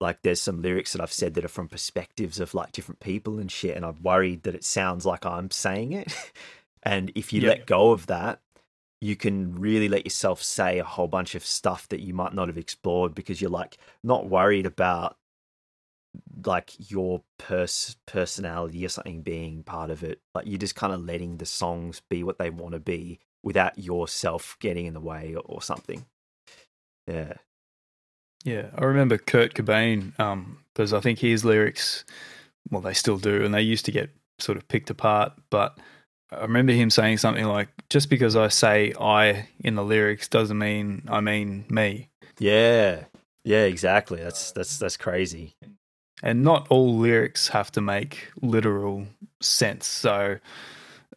like 0.00 0.22
there's 0.22 0.40
some 0.40 0.62
lyrics 0.62 0.92
that 0.92 1.02
I've 1.02 1.12
said 1.12 1.34
that 1.34 1.44
are 1.44 1.48
from 1.48 1.68
perspectives 1.68 2.40
of 2.40 2.54
like 2.54 2.72
different 2.72 3.00
people 3.00 3.38
and 3.38 3.52
shit 3.52 3.76
and 3.76 3.84
I'm 3.84 4.02
worried 4.02 4.44
that 4.44 4.54
it 4.54 4.64
sounds 4.64 5.04
like 5.04 5.26
I'm 5.26 5.50
saying 5.50 5.92
it 5.92 6.32
and 6.82 7.12
if 7.14 7.32
you 7.32 7.42
let 7.42 7.66
go 7.66 7.92
of 7.92 8.06
that 8.06 8.40
you 9.02 9.16
can 9.16 9.54
really 9.60 9.88
let 9.88 10.06
yourself 10.06 10.42
say 10.42 10.78
a 10.78 10.84
whole 10.84 11.08
bunch 11.08 11.34
of 11.34 11.44
stuff 11.44 11.88
that 11.88 12.00
you 12.00 12.14
might 12.14 12.34
not 12.34 12.48
have 12.48 12.58
explored 12.58 13.14
because 13.14 13.40
you're 13.40 13.50
like 13.50 13.76
not 14.04 14.28
worried 14.28 14.66
about 14.66 15.16
like 16.46 16.72
your 16.90 17.22
pers- 17.38 17.96
personality 18.06 18.84
or 18.84 18.88
something 18.88 19.22
being 19.22 19.64
part 19.64 19.90
of 19.90 20.04
it 20.04 20.20
like 20.34 20.46
you're 20.46 20.58
just 20.58 20.76
kind 20.76 20.92
of 20.92 21.04
letting 21.04 21.38
the 21.38 21.46
songs 21.46 22.02
be 22.10 22.22
what 22.22 22.38
they 22.38 22.50
want 22.50 22.74
to 22.74 22.80
be 22.80 23.18
without 23.42 23.78
yourself 23.78 24.56
getting 24.60 24.86
in 24.86 24.94
the 24.94 25.00
way 25.00 25.34
or, 25.34 25.42
or 25.46 25.62
something 25.62 26.06
yeah 27.08 27.34
Yeah, 28.44 28.70
I 28.76 28.84
remember 28.84 29.18
Kurt 29.18 29.54
Cobain 29.54 30.18
um 30.20 30.58
because 30.74 30.92
I 30.94 31.00
think 31.00 31.18
his 31.18 31.44
lyrics, 31.44 32.04
well, 32.70 32.82
they 32.82 32.94
still 32.94 33.18
do, 33.18 33.44
and 33.44 33.54
they 33.54 33.62
used 33.62 33.84
to 33.86 33.92
get 33.92 34.10
sort 34.38 34.58
of 34.58 34.68
picked 34.68 34.90
apart. 34.90 35.32
But 35.50 35.78
I 36.32 36.42
remember 36.42 36.72
him 36.72 36.90
saying 36.90 37.18
something 37.18 37.44
like, 37.44 37.68
"Just 37.90 38.08
because 38.10 38.36
I 38.36 38.48
say 38.48 38.92
I 39.00 39.48
in 39.60 39.74
the 39.74 39.84
lyrics 39.84 40.28
doesn't 40.28 40.58
mean 40.58 41.02
I 41.08 41.20
mean 41.20 41.64
me." 41.68 42.08
yeah 42.38 43.04
yeah 43.44 43.64
exactly 43.64 44.22
that's 44.22 44.52
that's 44.52 44.78
that's 44.78 44.96
crazy 44.96 45.54
And 46.22 46.42
not 46.42 46.66
all 46.70 46.96
lyrics 46.96 47.48
have 47.48 47.70
to 47.72 47.80
make 47.80 48.30
literal 48.40 49.06
sense. 49.40 49.86
So 49.86 50.38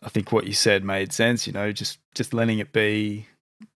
I 0.04 0.10
think 0.10 0.32
what 0.32 0.46
you 0.48 0.54
said 0.54 0.84
made 0.84 1.14
sense. 1.14 1.48
You 1.48 1.54
know, 1.54 1.72
just 1.72 2.00
just 2.16 2.34
letting 2.34 2.60
it 2.60 2.72
be, 2.74 3.28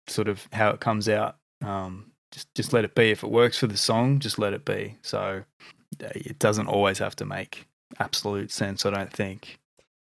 sort 0.08 0.28
of 0.30 0.48
how 0.54 0.70
it 0.72 0.80
comes 0.80 1.08
out. 1.10 1.36
Um, 1.64 2.12
just 2.32 2.54
just 2.56 2.74
let 2.74 2.86
it 2.86 2.96
be. 2.96 3.12
If 3.12 3.24
it 3.24 3.30
works 3.32 3.58
for 3.60 3.68
the 3.68 3.78
song, 3.78 4.20
just 4.20 4.40
let 4.40 4.54
it 4.54 4.66
be. 4.66 4.96
So 5.02 5.44
it 6.00 6.40
doesn't 6.40 6.68
always 6.68 7.00
have 7.00 7.16
to 7.18 7.26
make 7.26 7.68
absolute 8.00 8.52
sense. 8.52 8.86
I 8.86 8.90
don't 8.92 9.12
think. 9.14 9.60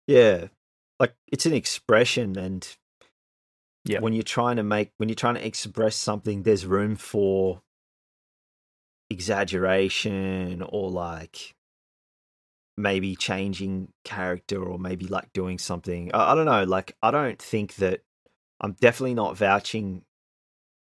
yeah 0.06 0.48
like 1.00 1.14
it's 1.26 1.46
an 1.46 1.54
expression 1.54 2.38
and 2.38 2.76
Yeah. 3.84 4.00
when 4.00 4.12
you're 4.12 4.22
trying 4.22 4.56
to 4.56 4.62
make 4.62 4.92
when 4.98 5.08
you're 5.08 5.16
trying 5.16 5.34
to 5.36 5.46
express 5.46 5.96
something 5.96 6.42
there's 6.42 6.66
room 6.66 6.94
for 6.94 7.62
exaggeration 9.08 10.62
or 10.62 10.90
like 10.90 11.54
maybe 12.76 13.16
changing 13.16 13.88
character 14.04 14.62
or 14.62 14.78
maybe 14.78 15.06
like 15.06 15.32
doing 15.32 15.58
something 15.58 16.10
I, 16.14 16.32
I 16.32 16.34
don't 16.34 16.46
know 16.46 16.64
like 16.64 16.96
i 17.02 17.10
don't 17.10 17.40
think 17.40 17.74
that 17.76 18.02
i'm 18.60 18.72
definitely 18.80 19.14
not 19.14 19.36
vouching 19.36 20.02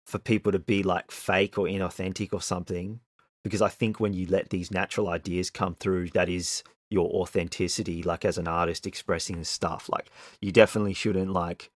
for 0.06 0.18
people 0.18 0.52
to 0.52 0.58
be 0.58 0.82
like 0.82 1.10
fake 1.10 1.58
or 1.58 1.66
inauthentic 1.66 2.32
or 2.32 2.40
something 2.40 3.00
because 3.44 3.62
i 3.62 3.68
think 3.68 4.00
when 4.00 4.14
you 4.14 4.26
let 4.26 4.50
these 4.50 4.70
natural 4.70 5.08
ideas 5.08 5.50
come 5.50 5.74
through 5.78 6.08
that 6.10 6.28
is 6.28 6.62
your 6.90 7.08
authenticity 7.10 8.02
like 8.02 8.24
as 8.24 8.38
an 8.38 8.46
artist 8.48 8.86
expressing 8.86 9.42
stuff 9.44 9.88
like 9.88 10.08
you 10.40 10.52
definitely 10.52 10.94
shouldn't 10.94 11.32
like 11.32 11.70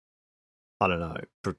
i 0.80 0.88
don't 0.88 1.00
know 1.00 1.18
pr- 1.44 1.52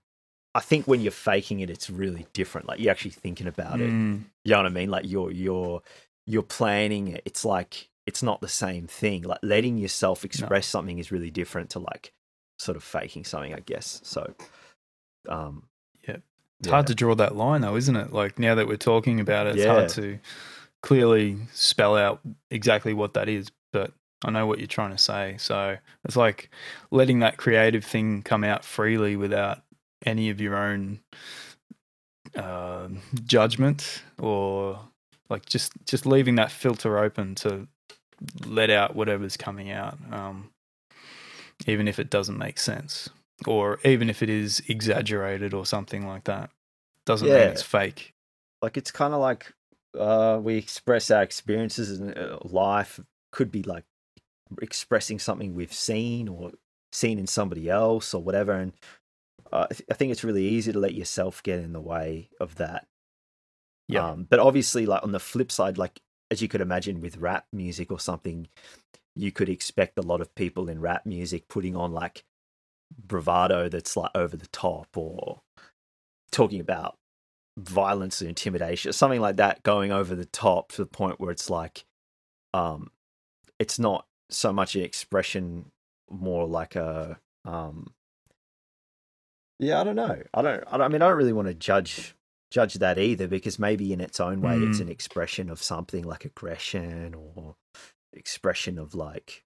i 0.55 0.61
think 0.61 0.87
when 0.87 1.01
you're 1.01 1.11
faking 1.11 1.61
it 1.61 1.69
it's 1.71 1.91
really 1.91 2.27
different 2.33 2.69
like 2.69 2.79
you're 2.79 2.91
actually 2.93 3.11
thinking 3.11 3.47
about 3.49 3.81
it 3.81 3.91
Mm, 3.91 4.23
you 4.45 4.53
know 4.53 4.59
what 4.59 4.67
I 4.67 4.71
mean? 4.71 4.91
Like 4.91 5.07
you're 5.07 5.31
you're 5.31 5.83
you're 6.27 6.43
planning 6.43 7.09
it. 7.09 7.23
It's 7.25 7.45
like 7.45 7.89
it's 8.07 8.23
not 8.23 8.41
the 8.41 8.49
same 8.49 8.87
thing. 8.87 9.23
Like 9.23 9.41
letting 9.43 9.77
yourself 9.79 10.25
express 10.25 10.67
something 10.67 10.99
is 10.99 11.11
really 11.13 11.31
different 11.31 11.71
to 11.71 11.79
like 11.81 12.13
sort 12.59 12.77
of 12.77 12.83
faking 12.85 13.25
something, 13.25 13.53
I 13.55 13.61
guess. 13.61 14.01
So 14.05 14.33
um 15.29 15.65
Yeah. 16.07 16.17
It's 16.61 16.69
hard 16.69 16.87
to 16.89 16.95
draw 16.95 17.15
that 17.17 17.37
line, 17.37 17.63
though, 17.63 17.77
isn't 17.77 17.97
it? 17.97 18.13
Like 18.13 18.39
now 18.39 18.55
that 18.55 18.67
we're 18.69 18.77
talking 18.77 19.21
about 19.21 19.47
it, 19.47 19.57
it's 19.57 19.65
Yeah. 19.65 19.73
hard 19.73 19.89
to 19.91 20.19
clearly 20.83 21.37
spell 21.53 21.97
out 21.97 22.21
exactly 22.51 22.95
what 22.95 23.15
that 23.15 23.29
is. 23.29 23.51
But 23.73 23.93
I 24.25 24.31
know 24.31 24.47
what 24.47 24.59
you're 24.59 24.67
trying 24.67 24.91
to 24.91 24.99
say. 24.99 25.37
So 25.39 25.77
it's 26.05 26.17
like 26.17 26.51
letting 26.91 27.21
that 27.21 27.37
creative 27.37 27.85
thing 27.85 28.23
come 28.23 28.45
out 28.45 28.65
freely 28.65 29.17
without 29.17 29.63
any 30.05 30.31
of 30.31 30.41
your 30.41 30.57
own 30.57 31.01
uh, 32.37 32.89
judgment 33.25 34.03
or 34.19 34.79
like 35.29 35.47
just 35.47 35.73
just 35.87 36.07
leaving 36.07 36.37
that 36.37 36.51
filter 36.51 36.99
open 36.99 37.35
to 37.37 37.67
let 38.45 38.71
out 38.71 38.95
whatever's 38.95 39.37
coming 39.37 39.71
out, 39.71 39.97
um, 40.13 40.51
even 41.67 41.89
if 41.89 41.99
it 41.99 42.11
doesn't 42.11 42.39
make 42.39 42.59
sense 42.59 43.09
or 43.47 43.79
even 43.85 44.11
if 44.11 44.23
it 44.23 44.29
is 44.29 44.63
exaggerated 44.69 45.55
or 45.55 45.65
something 45.65 46.07
like 46.07 46.25
that. 46.25 46.51
Doesn't 47.07 47.29
mean 47.29 47.37
it's 47.37 47.63
fake. 47.63 48.13
like 48.61 48.77
it's 48.77 48.91
kind 48.91 49.15
of 49.15 49.21
like 49.21 49.53
uh 49.99 50.39
we 50.43 50.57
express 50.57 51.11
our 51.11 51.23
experiences 51.23 52.01
in 52.01 52.15
uh, 52.15 52.39
life 52.45 53.01
could 53.33 53.51
be 53.51 53.63
like 53.63 53.85
expressing 54.63 55.19
something 55.19 55.55
we've 55.55 55.73
seen 55.73 56.29
or 56.29 56.53
seen 56.93 57.19
in 57.19 57.27
somebody 57.27 57.69
else 57.71 58.15
or 58.15 58.23
whatever 58.23 58.53
and 58.53 58.73
uh, 59.53 59.67
I 59.71 59.75
th- 59.75 59.87
I 59.91 59.95
think 59.95 60.13
it's 60.13 60.25
really 60.25 60.47
easy 60.47 60.73
to 60.73 60.79
let 60.79 60.95
yourself 60.95 61.43
get 61.43 61.61
in 61.61 61.73
the 61.73 61.81
way 61.81 62.31
of 62.41 62.57
that 62.57 62.87
Yeah. 63.89 64.11
Um, 64.11 64.27
but 64.29 64.41
obviously, 64.41 64.87
like 64.87 65.03
on 65.03 65.13
the 65.13 65.21
flip 65.21 65.51
side, 65.53 65.79
like 65.79 66.01
as 66.31 66.41
you 66.43 66.49
could 66.49 66.61
imagine 66.61 67.01
with 67.01 67.17
rap 67.19 67.47
music 67.53 67.91
or 67.91 68.01
something, 68.01 68.49
you 69.17 69.33
could 69.33 69.49
expect 69.49 69.99
a 69.99 70.03
lot 70.03 70.21
of 70.21 70.35
people 70.35 70.69
in 70.69 70.81
rap 70.81 71.07
music 71.07 71.49
putting 71.49 71.77
on 71.77 71.93
like 71.93 72.25
bravado 72.99 73.69
that's 73.69 73.97
like 73.97 74.11
over 74.15 74.37
the 74.37 74.47
top 74.49 74.97
or 74.97 75.43
talking 76.33 76.61
about 76.61 76.99
violence 77.59 78.21
and 78.21 78.29
intimidation, 78.29 78.93
something 78.93 79.21
like 79.21 79.37
that, 79.37 79.63
going 79.63 79.93
over 79.93 80.15
the 80.15 80.25
top 80.27 80.73
to 80.73 80.79
the 80.83 80.87
point 80.87 81.21
where 81.21 81.31
it's 81.31 81.51
like, 81.51 81.85
um, 82.55 82.91
it's 83.59 83.79
not 83.79 84.07
so 84.31 84.53
much 84.53 84.77
an 84.77 84.83
expression, 84.83 85.73
more 86.11 86.47
like 86.47 86.77
a, 86.77 87.21
um, 87.45 87.95
yeah, 89.59 89.81
I 89.81 89.85
don't 89.85 89.97
know. 89.97 90.23
I 90.33 90.43
don't. 90.43 90.65
I, 90.67 90.73
don't, 90.73 90.83
I 90.83 90.89
mean, 90.89 91.03
I 91.03 91.09
don't 91.09 91.17
really 91.19 91.33
want 91.33 91.49
to 91.49 91.55
judge 91.55 92.15
judge 92.51 92.75
that 92.75 92.99
either 92.99 93.29
because 93.29 93.59
maybe 93.61 93.93
in 93.93 94.01
its 94.01 94.19
own 94.19 94.41
way 94.41 94.63
it's 94.65 94.81
Mm. 94.81 94.81
an 94.81 94.89
expression 94.89 95.49
of 95.51 95.63
something 95.63 96.03
like 96.03 96.25
aggression 96.25 97.15
or 97.15 97.57
expression 98.13 98.79
of 98.79 98.95
like 98.95 99.45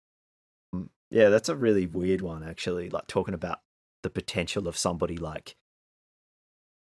Mm, 0.75 0.91
yeah 1.11 1.31
that's 1.31 1.49
a 1.49 1.57
really 1.57 1.87
weird 1.87 2.21
one 2.23 2.43
actually 2.45 2.91
like 2.91 3.07
talking 3.09 3.35
about 3.35 3.61
the 4.03 4.11
potential 4.11 4.69
of 4.69 4.77
somebody 4.77 5.17
like 5.17 5.57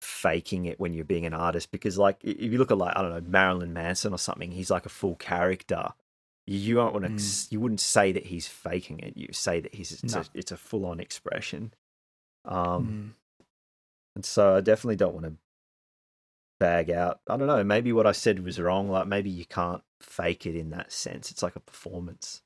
faking 0.00 0.64
it 0.66 0.78
when 0.78 0.92
you're 0.94 1.04
being 1.04 1.26
an 1.26 1.34
artist 1.34 1.70
because 1.70 1.98
like 1.98 2.16
if 2.22 2.40
you 2.52 2.56
look 2.58 2.70
at 2.70 2.78
like 2.78 2.96
i 2.96 3.02
don't 3.02 3.10
know 3.12 3.20
marilyn 3.28 3.72
manson 3.72 4.12
or 4.12 4.18
something 4.18 4.52
he's 4.52 4.70
like 4.70 4.86
a 4.86 4.88
full 4.90 5.16
character 5.16 5.88
you, 6.46 6.58
you 6.58 6.74
don't 6.76 6.92
want 6.92 7.04
to 7.04 7.10
Mm. 7.12 7.52
you 7.52 7.60
wouldn't 7.60 7.80
say 7.80 8.12
that 8.12 8.26
he's 8.26 8.46
faking 8.46 9.00
it 9.00 9.16
you 9.16 9.28
say 9.32 9.58
that 9.60 9.74
he's 9.74 9.90
it's 9.92 10.14
No. 10.14 10.20
a, 10.20 10.24
it's 10.34 10.52
a 10.52 10.56
full-on 10.56 11.00
expression 11.00 11.74
um 12.44 13.14
Mm. 13.42 13.44
and 14.16 14.24
so 14.24 14.56
I 14.56 14.60
definitely 14.60 14.96
don't 14.96 15.14
want 15.14 15.26
to 15.26 15.32
bag 16.60 16.90
out. 16.90 17.20
I 17.28 17.36
don't 17.36 17.46
know. 17.46 17.62
Maybe 17.62 17.92
what 17.92 18.04
I 18.06 18.10
said 18.10 18.42
was 18.44 18.58
wrong. 18.60 18.88
Like 18.88 19.06
maybe 19.06 19.30
you 19.30 19.44
can't 19.46 19.80
fake 20.00 20.44
it 20.44 20.56
in 20.56 20.70
that 20.70 20.90
sense. 20.90 21.30
It's 21.30 21.40
like 21.42 21.54
a 21.54 21.60
performance. 21.60 22.42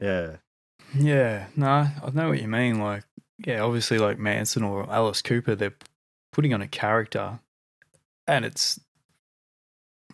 Yeah. 0.00 0.36
Yeah, 0.94 1.46
no, 1.56 1.66
I 1.66 2.10
know 2.12 2.28
what 2.28 2.40
you 2.42 2.46
mean. 2.48 2.78
Like, 2.78 3.04
yeah, 3.44 3.60
obviously, 3.60 3.98
like 3.98 4.18
Manson 4.18 4.62
or 4.62 4.90
Alice 4.90 5.22
Cooper, 5.22 5.54
they're 5.54 5.74
putting 6.32 6.54
on 6.54 6.62
a 6.62 6.68
character, 6.68 7.40
and 8.26 8.44
it's 8.44 8.80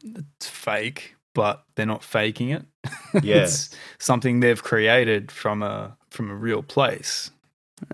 it's 0.04 0.48
fake, 0.48 1.14
but 1.34 1.64
they're 1.76 1.86
not 1.86 2.02
faking 2.04 2.50
it. 2.50 2.64
Yeah. 3.22 3.42
it's 3.44 3.68
something 3.98 4.40
they've 4.40 4.62
created 4.62 5.30
from 5.30 5.62
a 5.62 5.96
from 6.10 6.30
a 6.30 6.34
real 6.34 6.62
place. 6.62 7.30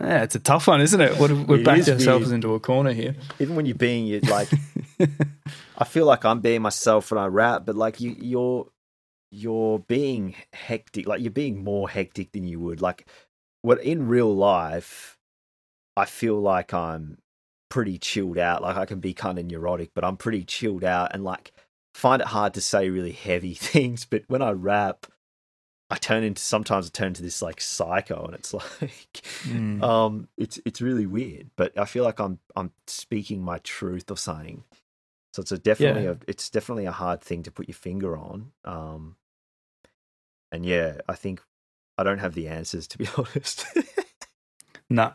Yeah, 0.01 0.23
it's 0.23 0.37
a 0.37 0.39
tough 0.41 0.69
one, 0.69 0.81
isn't 0.81 1.01
it? 1.01 1.19
What, 1.19 1.31
we're 1.33 1.59
It 1.59 1.65
backed 1.65 1.89
ourselves 1.89 2.27
weird. 2.27 2.35
into 2.37 2.55
a 2.55 2.61
corner 2.61 2.93
here. 2.93 3.17
even 3.41 3.57
when 3.57 3.67
you're 3.67 3.75
being 3.75 4.07
you 4.07 4.21
like 4.21 4.49
I 5.79 5.85
feel 5.85 6.07
like 6.07 6.25
I'm 6.25 6.41
being 6.41 6.63
myself 6.63 7.11
when 7.11 7.19
I 7.19 7.27
rap, 7.27 7.67
but 7.67 7.75
like 7.75 8.01
you 8.01 8.15
you're 8.21 8.69
you're 9.33 9.81
being 9.81 10.37
hectic, 10.53 11.07
like 11.09 11.21
you're 11.21 11.31
being 11.33 11.65
more 11.65 11.89
hectic 11.91 12.31
than 12.33 12.45
you 12.45 12.61
would. 12.61 12.81
Like 12.81 13.07
what 13.63 13.83
in 13.83 14.07
real 14.07 14.33
life, 14.35 15.18
I 15.99 16.05
feel 16.07 16.41
like 16.41 16.73
I'm 16.73 17.19
pretty 17.69 17.99
chilled 17.99 18.39
out. 18.39 18.63
Like 18.63 18.77
I 18.77 18.87
can 18.87 19.01
be 19.01 19.13
kind 19.15 19.39
of 19.39 19.45
neurotic, 19.45 19.91
but 19.95 20.05
I'm 20.05 20.17
pretty 20.17 20.45
chilled 20.45 20.85
out 20.85 21.11
and 21.13 21.23
like 21.25 21.53
find 21.95 22.23
it 22.23 22.29
hard 22.29 22.55
to 22.55 22.61
say 22.61 22.89
really 22.89 23.13
heavy 23.13 23.55
things. 23.71 24.05
But 24.07 24.23
when 24.29 24.41
I 24.43 24.53
rap, 24.53 25.07
I 25.91 25.97
turn 25.97 26.23
into 26.23 26.41
sometimes 26.43 26.87
I 26.87 26.91
turn 26.93 27.09
into 27.09 27.23
this 27.23 27.41
like 27.43 27.61
psycho 27.61 28.25
and 28.27 28.35
it's 28.35 28.53
like 28.81 29.23
Mm. 29.47 29.83
um 29.83 30.29
it's 30.37 30.59
it's 30.67 30.81
really 30.81 31.07
weird 31.07 31.51
but 31.57 31.79
i 31.79 31.85
feel 31.85 32.03
like 32.05 32.19
i'm 32.19 32.39
i'm 32.57 32.73
speaking 32.89 33.41
my 33.41 33.59
truth 33.59 34.11
or 34.11 34.17
something 34.17 34.65
so 35.33 35.41
it's 35.43 35.53
a 35.53 35.59
definitely 35.59 36.05
Yeah. 36.05 36.11
a 36.11 36.17
it's 36.27 36.51
definitely 36.51 36.87
a 36.87 36.93
hard 36.93 37.21
thing 37.23 37.45
to 37.45 37.51
put 37.53 37.69
your 37.69 37.77
finger 37.77 38.17
on 38.17 38.51
um 38.65 39.15
and 40.51 40.67
yeah 40.67 41.01
i 41.09 41.15
think 41.15 41.41
i 41.97 42.03
don't 42.03 42.19
have 42.19 42.35
the 42.35 42.49
answers 42.49 42.87
to 42.89 42.99
be 42.99 43.07
honest 43.17 43.65
Nah, 44.91 45.13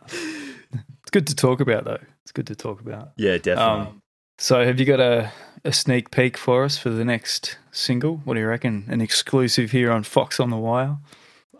it's 1.02 1.12
good 1.12 1.28
to 1.28 1.36
talk 1.36 1.60
about 1.62 1.86
though. 1.86 2.00
It's 2.24 2.32
good 2.32 2.48
to 2.48 2.56
talk 2.56 2.80
about. 2.82 3.12
yeah 3.18 3.38
definitely 3.38 3.88
Um, 3.88 4.00
so, 4.40 4.66
have 4.66 4.80
you 4.80 4.86
got 4.86 5.00
a, 5.00 5.32
a 5.64 5.72
sneak 5.72 6.10
peek 6.12 6.38
for 6.38 6.64
us 6.64 6.78
for 6.78 6.90
the 6.90 7.06
next 7.06 7.58
single? 7.72 8.18
What 8.26 8.34
do 8.34 8.40
you 8.40 8.48
reckon? 8.48 8.86
An 8.90 9.00
exclusive 9.02 9.72
here 9.72 9.92
on 9.92 10.04
Fox 10.04 10.40
on 10.40 10.50
the 10.50 10.58
Wire. 10.58 10.98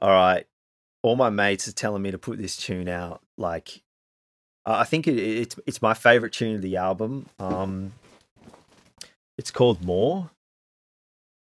all 0.02 0.10
right 0.10 0.46
all 1.04 1.16
my 1.18 1.30
mates 1.30 1.68
are 1.68 1.74
telling 1.74 2.02
me 2.02 2.12
to 2.12 2.18
put 2.18 2.38
this 2.40 2.56
tune 2.58 2.88
out 2.88 3.22
like 3.38 3.82
i 4.66 4.84
think 4.86 5.06
it, 5.08 5.18
it's 5.18 5.60
it's 5.68 5.82
my 5.82 5.94
favorite 5.94 6.32
tune 6.34 6.56
of 6.56 6.62
the 6.62 6.78
album 6.78 7.26
um 7.40 7.92
it's 9.38 9.52
called 9.52 9.84
more 9.84 10.30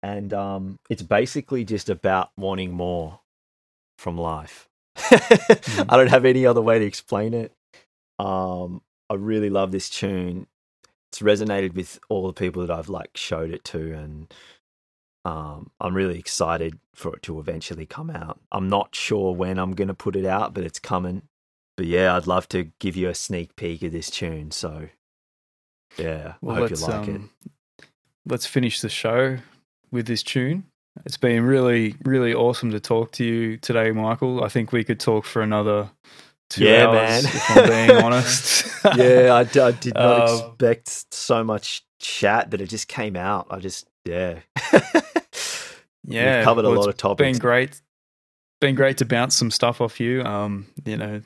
and 0.03 0.33
um 0.35 0.79
it's 0.91 1.03
basically 1.03 1.65
just 1.65 1.89
about 1.89 2.31
wanting 2.37 2.71
more 2.73 3.21
from 3.99 4.17
life 4.19 4.69
i 5.11 5.87
don't 5.97 6.09
have 6.11 6.25
any 6.27 6.45
other 6.47 6.61
way 6.63 6.79
to 6.79 6.85
explain 6.85 7.33
it 7.35 7.53
um 8.19 8.81
i 9.11 9.15
really 9.15 9.51
love 9.51 9.73
this 9.73 9.91
tune 9.91 10.47
it's 11.11 11.21
resonated 11.21 11.75
with 11.75 11.99
all 12.09 12.27
the 12.27 12.33
people 12.33 12.67
that 12.67 12.77
i've 12.77 12.89
like 12.89 13.17
showed 13.17 13.51
it 13.51 13.65
to 13.65 13.93
and 13.93 14.33
um, 15.27 15.73
I'm 15.81 15.95
really 15.95 16.21
excited 16.21 16.79
for 16.95 17.17
it 17.17 17.23
to 17.23 17.41
eventually 17.41 17.85
come 17.85 18.11
out. 18.11 18.39
I'm 18.53 18.69
not 18.69 18.95
sure 18.95 19.35
when 19.35 19.59
I'm 19.59 19.73
going 19.73 19.89
to 19.89 19.95
put 19.95 20.15
it 20.15 20.25
out, 20.25 20.55
but 20.55 20.63
it's 20.63 20.79
coming. 20.79 21.23
But 21.77 21.87
yeah, 21.87 22.15
I'd 22.15 22.29
love 22.29 22.49
to 22.51 22.71
give 22.79 22.95
you 22.95 23.09
a 23.09 23.15
sneak 23.15 23.57
peek 23.57 23.83
of 23.83 23.91
this 23.91 24.09
tune. 24.09 24.53
So 24.53 24.89
yeah, 25.99 26.35
I 26.47 26.55
hope 26.55 26.71
you 26.71 26.77
like 26.77 27.09
it. 27.09 27.17
um, 27.17 27.31
let's 28.25 28.47
finish 28.47 28.81
the 28.81 28.89
show 28.89 29.39
with 29.91 30.07
this 30.07 30.23
tune. 30.23 30.67
It's 31.05 31.17
been 31.17 31.43
really, 31.43 31.97
really 32.05 32.33
awesome 32.33 32.71
to 32.71 32.79
talk 32.79 33.11
to 33.13 33.25
you 33.25 33.57
today, 33.57 33.91
Michael. 33.91 34.45
I 34.45 34.49
think 34.49 34.71
we 34.71 34.85
could 34.85 35.01
talk 35.01 35.25
for 35.25 35.43
another 35.43 35.91
two 36.51 36.64
Yeah, 36.64 36.86
hours, 36.86 37.24
man. 37.24 37.24
if 37.24 37.51
I'm 37.51 37.68
being 37.89 37.90
honest. 38.05 38.66
yeah, 38.97 39.35
I 39.35 39.44
did 39.73 39.94
not 39.94 40.20
Um, 40.31 40.51
expect 40.51 41.14
so 41.14 41.43
much 41.44 41.82
chat, 41.98 42.51
but 42.51 42.60
it 42.60 42.68
just 42.68 42.89
came 42.89 43.16
out. 43.16 43.47
I 43.51 43.59
just 43.59 43.89
yeah. 44.05 44.40
yeah, 46.05 46.36
We've 46.39 46.44
covered 46.44 46.64
a 46.64 46.70
lot 46.70 46.89
of 46.89 46.97
topics. 46.97 47.27
Been 47.27 47.39
great. 47.39 47.81
Been 48.60 48.74
great 48.74 48.98
to 48.98 49.05
bounce 49.05 49.35
some 49.35 49.51
stuff 49.51 49.81
off 49.81 50.01
you. 50.01 50.23
Um, 50.23 50.66
you 50.85 50.97
know, 50.97 51.20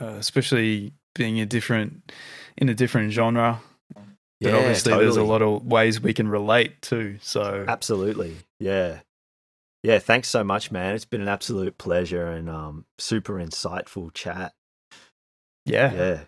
uh, 0.00 0.04
especially 0.18 0.92
being 1.14 1.40
a 1.40 1.46
different 1.46 2.12
in 2.56 2.68
a 2.68 2.74
different 2.74 3.12
genre. 3.12 3.60
But 3.94 4.04
Yeah, 4.52 4.56
obviously, 4.56 4.94
there's 4.94 5.16
a 5.16 5.22
lot 5.24 5.42
of 5.42 5.66
ways 5.66 6.00
we 6.00 6.14
can 6.14 6.28
relate 6.28 6.80
too. 6.82 7.18
So 7.20 7.64
Absolutely. 7.66 8.36
Yeah. 8.58 9.00
Yeah, 9.82 9.98
thanks 9.98 10.28
so 10.28 10.44
much, 10.44 10.70
man. 10.70 10.94
It's 10.94 11.04
been 11.06 11.22
an 11.22 11.28
absolute 11.28 11.78
pleasure 11.78 12.26
and 12.26 12.48
um 12.50 12.84
super 12.98 13.34
insightful 13.34 14.12
chat. 14.14 14.52
yeah, 15.64 15.92
Yeah. 15.92 16.18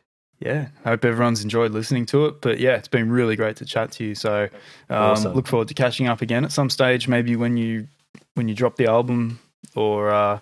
yeah. 0.41 0.69
I 0.85 0.91
Hope 0.91 1.05
everyone's 1.05 1.43
enjoyed 1.43 1.73
listening 1.73 2.07
to 2.07 2.27
it. 2.27 2.41
But 2.41 2.59
yeah, 2.61 2.77
it's 2.77 2.89
been 2.89 3.11
really 3.11 3.37
great 3.37 3.57
to 3.57 3.65
chat 3.65 3.93
to 3.93 4.05
you. 4.05 4.15
So 4.15 4.45
um, 4.89 4.97
Awesome. 4.99 5.35
look 5.35 5.47
forward 5.47 5.69
to 5.69 5.74
catching 5.74 6.07
up 6.09 6.23
again 6.23 6.45
at 6.45 6.53
some 6.53 6.70
stage, 6.70 7.09
maybe 7.09 7.37
when 7.37 7.57
you 7.57 7.89
when 8.35 8.49
you 8.49 8.55
drop 8.55 8.77
the 8.77 8.87
album 8.87 9.39
or 9.77 10.11
uh, 10.11 10.41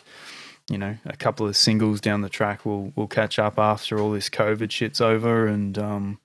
you 0.70 0.78
know 0.78 0.96
a 1.04 1.16
couple 1.16 1.46
of 1.46 1.56
singles 1.56 2.00
down 2.00 2.20
the 2.20 2.28
track. 2.28 2.64
We'll 2.64 2.92
we'll 2.94 3.08
catch 3.08 3.38
up 3.40 3.58
after 3.58 3.98
all 3.98 4.12
this 4.12 4.28
COVID 4.30 4.70
shit's 4.70 5.00
over 5.00 5.46
and 5.48 5.76
um, 5.78 6.20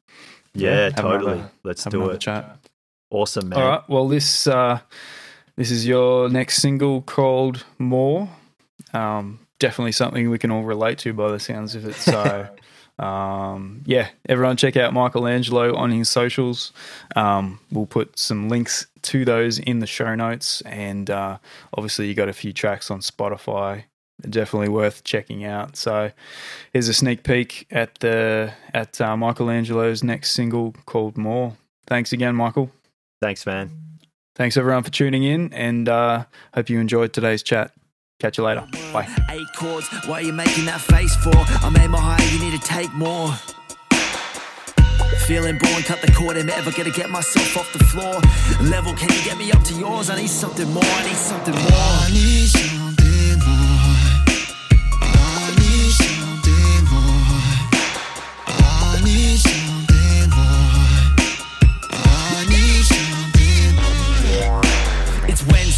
Yeah, 0.53 0.85
have 0.85 0.95
totally. 0.97 1.33
another- 1.33 1.51
Let's 1.63 1.83
do 1.85 2.09
it. 2.11 2.21
chat. 2.21 2.59
Awesome, 3.11 3.49
man. 3.49 3.59
All 3.59 3.67
right. 3.69 3.89
Well, 3.89 4.07
this 4.07 4.45
uh, 4.47 4.79
this 5.55 5.71
is 5.71 5.87
your 5.87 6.29
next 6.29 6.61
single 6.61 7.01
called 7.01 7.65
"More." 7.77 8.29
Um, 8.93 9.39
definitely 9.59 9.91
something 9.93 10.29
we 10.29 10.37
can 10.37 10.51
all 10.51 10.63
relate 10.63 10.97
to 10.99 11.13
by 11.13 11.31
the 11.31 11.39
sounds 11.39 11.75
of 11.75 11.85
it. 11.85 11.95
So, 11.95 12.47
um, 12.99 13.81
yeah, 13.85 14.09
everyone 14.27 14.57
check 14.57 14.75
out 14.77 14.93
Michelangelo 14.93 15.75
on 15.75 15.91
his 15.91 16.09
socials. 16.09 16.73
Um, 17.15 17.59
we'll 17.71 17.85
put 17.85 18.17
some 18.17 18.49
links 18.49 18.87
to 19.03 19.25
those 19.25 19.59
in 19.59 19.79
the 19.79 19.87
show 19.87 20.15
notes, 20.15 20.61
and 20.61 21.09
uh, 21.09 21.37
obviously 21.73 22.07
you 22.07 22.13
got 22.13 22.29
a 22.29 22.33
few 22.33 22.53
tracks 22.53 22.91
on 22.91 22.99
Spotify. 22.99 23.83
Definitely 24.29 24.69
worth 24.69 25.03
checking 25.03 25.43
out. 25.43 25.75
So, 25.75 26.11
here's 26.71 26.87
a 26.87 26.93
sneak 26.93 27.23
peek 27.23 27.67
at 27.69 27.95
the 27.99 28.53
at 28.73 28.99
uh, 29.01 29.15
Michelangelo's 29.17 30.03
next 30.03 30.31
single 30.31 30.73
called 30.85 31.17
"More." 31.17 31.57
Thanks 31.87 32.13
again, 32.13 32.33
Michael. 32.35 32.71
Thanks, 33.21 33.45
man. 33.45 33.84
Thanks 34.35 34.57
everyone 34.57 34.83
for 34.83 34.91
tuning 34.91 35.23
in 35.23 35.53
and 35.53 35.87
uh, 35.87 36.25
hope 36.53 36.69
you 36.69 36.79
enjoyed 36.79 37.13
today's 37.13 37.41
chat. 37.41 37.71
Catch 38.19 38.37
you 38.37 38.43
later. 38.43 38.67
Bye. 38.91 39.07
Eight 39.29 39.47
chords, 39.55 39.87
what 40.07 40.23
are 40.23 40.25
you 40.25 40.33
making 40.33 40.65
that 40.65 40.81
face 40.81 41.15
for? 41.15 41.35
I 41.35 41.69
made 41.69 41.87
my 41.87 41.99
high, 41.99 42.23
you 42.33 42.39
need 42.43 42.59
to 42.59 42.67
take 42.67 42.91
more. 42.93 43.31
Feeling 45.25 45.57
born, 45.57 45.81
cut 45.83 46.01
the 46.01 46.11
cord, 46.11 46.35
am 46.35 46.49
ever 46.49 46.71
gonna 46.71 46.91
get 46.91 47.09
myself 47.09 47.57
off 47.57 47.71
the 47.71 47.83
floor? 47.85 48.19
Level, 48.69 48.93
can 48.93 49.09
you 49.09 49.23
get 49.23 49.37
me 49.37 49.51
up 49.53 49.63
to 49.63 49.73
yours? 49.73 50.09
I 50.09 50.17
need 50.17 50.29
something 50.29 50.69
more, 50.71 50.83
I 50.83 51.07
need 51.07 51.15
something 51.15 51.53
more. 51.53 52.74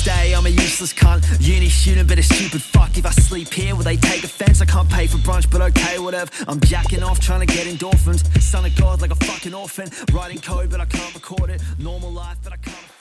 Wednesday, 0.08 0.36
I'm 0.36 0.46
a 0.46 0.50
useless 0.50 0.94
cunt. 0.94 1.26
Uni 1.46 1.68
student, 1.68 2.08
but 2.08 2.18
a 2.18 2.24
stupid 2.24 2.62
fuck. 2.62 2.98
If 2.98 3.06
I 3.06 3.10
sleep 3.10 3.54
here, 3.54 3.76
will 3.76 3.84
they 3.84 3.98
take 3.98 4.24
offense? 4.24 4.62
I 4.62 4.66
can't 4.66 4.90
pay 4.90 5.06
for 5.08 5.18
brunch, 5.18 5.52
but 5.52 5.62
okay, 5.62 6.00
whatever. 6.00 6.32
I'm 6.48 6.60
jacking 6.62 7.04
off, 7.04 7.20
trying 7.20 7.42
to 7.42 7.46
get 7.46 7.68
endorphins. 7.68 8.24
Son 8.42 8.66
of 8.66 8.76
God, 8.76 9.02
like 9.02 9.12
a 9.12 9.16
fucking 9.16 9.54
orphan. 9.54 9.90
Writing 10.14 10.40
code, 10.40 10.70
but 10.70 10.80
I 10.80 10.86
can't 10.86 11.14
record 11.14 11.50
it. 11.50 11.62
Normal 11.78 12.12
life, 12.12 12.38
but 12.44 12.54
I 12.54 12.58
can't. 12.58 12.97